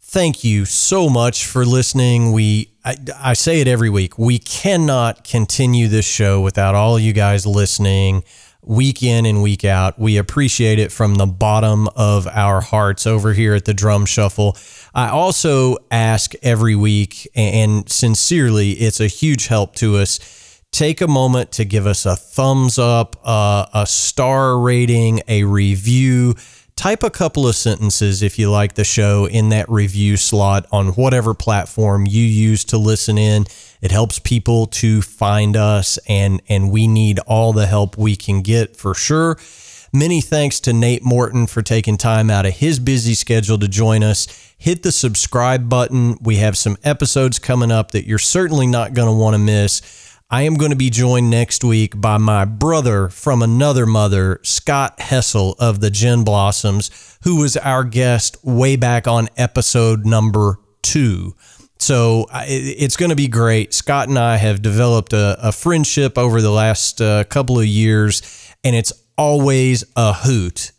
Thank 0.00 0.42
you 0.42 0.64
so 0.64 1.08
much 1.08 1.46
for 1.46 1.64
listening. 1.64 2.32
We, 2.32 2.72
I, 2.84 2.96
I 3.16 3.32
say 3.34 3.60
it 3.60 3.68
every 3.68 3.90
week. 3.90 4.18
We 4.18 4.40
cannot 4.40 5.22
continue 5.22 5.86
this 5.86 6.06
show 6.06 6.40
without 6.40 6.74
all 6.74 6.98
you 6.98 7.12
guys 7.12 7.46
listening 7.46 8.24
week 8.64 9.02
in 9.02 9.26
and 9.26 9.42
week 9.42 9.64
out. 9.64 9.98
We 9.98 10.16
appreciate 10.16 10.78
it 10.78 10.90
from 10.90 11.16
the 11.16 11.26
bottom 11.26 11.88
of 11.96 12.26
our 12.26 12.60
hearts 12.60 13.06
over 13.06 13.32
here 13.32 13.54
at 13.54 13.64
the 13.64 13.74
Drum 13.74 14.06
Shuffle. 14.06 14.56
I 14.94 15.08
also 15.08 15.76
ask 15.90 16.34
every 16.42 16.74
week, 16.74 17.28
and 17.34 17.88
sincerely, 17.88 18.72
it's 18.72 19.00
a 19.00 19.06
huge 19.06 19.48
help 19.48 19.74
to 19.76 19.96
us 19.96 20.60
take 20.74 21.00
a 21.00 21.06
moment 21.06 21.52
to 21.52 21.64
give 21.64 21.86
us 21.86 22.04
a 22.04 22.16
thumbs 22.16 22.78
up, 22.78 23.16
uh, 23.24 23.66
a 23.72 23.86
star 23.86 24.58
rating, 24.58 25.20
a 25.28 25.44
review. 25.44 26.34
Type 26.76 27.04
a 27.04 27.10
couple 27.10 27.46
of 27.46 27.54
sentences 27.54 28.20
if 28.20 28.38
you 28.38 28.50
like 28.50 28.74
the 28.74 28.84
show 28.84 29.26
in 29.26 29.50
that 29.50 29.68
review 29.70 30.16
slot 30.16 30.66
on 30.72 30.88
whatever 30.88 31.32
platform 31.32 32.04
you 32.04 32.22
use 32.22 32.64
to 32.64 32.76
listen 32.76 33.16
in. 33.16 33.46
It 33.80 33.92
helps 33.92 34.18
people 34.18 34.66
to 34.66 35.00
find 35.00 35.56
us, 35.56 35.98
and 36.08 36.42
and 36.48 36.70
we 36.70 36.88
need 36.88 37.20
all 37.20 37.52
the 37.52 37.66
help 37.66 37.96
we 37.96 38.16
can 38.16 38.42
get 38.42 38.76
for 38.76 38.92
sure. 38.92 39.38
Many 39.92 40.20
thanks 40.20 40.58
to 40.60 40.72
Nate 40.72 41.04
Morton 41.04 41.46
for 41.46 41.62
taking 41.62 41.96
time 41.96 42.28
out 42.28 42.46
of 42.46 42.54
his 42.54 42.80
busy 42.80 43.14
schedule 43.14 43.58
to 43.60 43.68
join 43.68 44.02
us. 44.02 44.26
Hit 44.58 44.82
the 44.82 44.90
subscribe 44.90 45.68
button. 45.68 46.18
We 46.20 46.36
have 46.36 46.58
some 46.58 46.76
episodes 46.82 47.38
coming 47.38 47.70
up 47.70 47.92
that 47.92 48.04
you're 48.04 48.18
certainly 48.18 48.66
not 48.66 48.92
going 48.92 49.06
to 49.06 49.14
want 49.14 49.34
to 49.34 49.38
miss. 49.38 49.80
I 50.30 50.42
am 50.42 50.54
going 50.54 50.70
to 50.70 50.76
be 50.76 50.88
joined 50.88 51.28
next 51.28 51.62
week 51.62 52.00
by 52.00 52.16
my 52.16 52.46
brother 52.46 53.10
from 53.10 53.42
another 53.42 53.84
mother, 53.84 54.40
Scott 54.42 54.98
Hessel 54.98 55.54
of 55.58 55.80
the 55.80 55.90
Gin 55.90 56.24
Blossoms, 56.24 57.18
who 57.24 57.36
was 57.36 57.58
our 57.58 57.84
guest 57.84 58.38
way 58.42 58.76
back 58.76 59.06
on 59.06 59.28
episode 59.36 60.06
number 60.06 60.58
two. 60.82 61.34
So 61.78 62.26
it's 62.32 62.96
going 62.96 63.10
to 63.10 63.16
be 63.16 63.28
great. 63.28 63.74
Scott 63.74 64.08
and 64.08 64.18
I 64.18 64.36
have 64.38 64.62
developed 64.62 65.12
a, 65.12 65.36
a 65.46 65.52
friendship 65.52 66.16
over 66.16 66.40
the 66.40 66.50
last 66.50 67.02
uh, 67.02 67.24
couple 67.24 67.58
of 67.58 67.66
years, 67.66 68.22
and 68.64 68.74
it's 68.74 68.92
always 69.18 69.84
a 69.94 70.14
hoot 70.14 70.72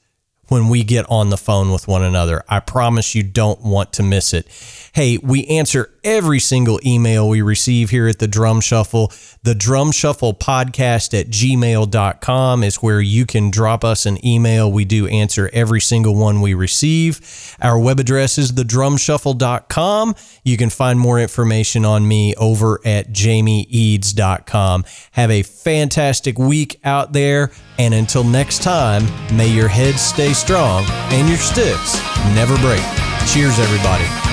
when 0.47 0.69
we 0.69 0.83
get 0.83 1.05
on 1.09 1.29
the 1.29 1.37
phone 1.37 1.71
with 1.71 1.87
one 1.87 2.03
another. 2.03 2.43
I 2.47 2.59
promise 2.59 3.15
you 3.15 3.23
don't 3.23 3.61
want 3.61 3.93
to 3.93 4.03
miss 4.03 4.33
it. 4.33 4.47
Hey, 4.93 5.17
we 5.17 5.45
answer 5.47 5.91
every 6.03 6.39
single 6.39 6.79
email 6.85 7.27
we 7.27 7.41
receive 7.41 7.89
here 7.89 8.07
at 8.07 8.19
the 8.19 8.27
Drum 8.27 8.61
Shuffle. 8.61 9.11
The 9.43 9.55
Drum 9.55 9.91
Shuffle 9.91 10.33
podcast 10.33 11.19
at 11.19 11.27
gmail.com 11.27 12.63
is 12.63 12.77
where 12.77 13.01
you 13.01 13.25
can 13.25 13.51
drop 13.51 13.83
us 13.83 14.05
an 14.05 14.25
email. 14.25 14.71
We 14.71 14.85
do 14.85 15.07
answer 15.07 15.49
every 15.51 15.81
single 15.81 16.15
one 16.15 16.41
we 16.41 16.53
receive. 16.53 17.55
Our 17.61 17.77
web 17.79 17.99
address 17.99 18.37
is 18.37 18.51
thedrumshuffle.com. 18.53 20.15
You 20.43 20.57
can 20.57 20.69
find 20.69 20.99
more 20.99 21.19
information 21.19 21.83
on 21.83 22.07
me 22.07 22.35
over 22.35 22.79
at 22.85 23.11
jamieeads.com. 23.11 24.85
Have 25.11 25.31
a 25.31 25.43
fantastic 25.43 26.37
week 26.37 26.79
out 26.83 27.13
there. 27.13 27.51
And 27.77 27.93
until 27.93 28.23
next 28.23 28.63
time, 28.63 29.05
may 29.35 29.49
your 29.49 29.67
head 29.67 29.95
stay 29.95 30.33
strong 30.35 30.85
and 31.11 31.27
your 31.29 31.37
sticks 31.37 31.99
never 32.35 32.55
break. 32.57 32.83
Cheers, 33.25 33.57
everybody. 33.57 34.24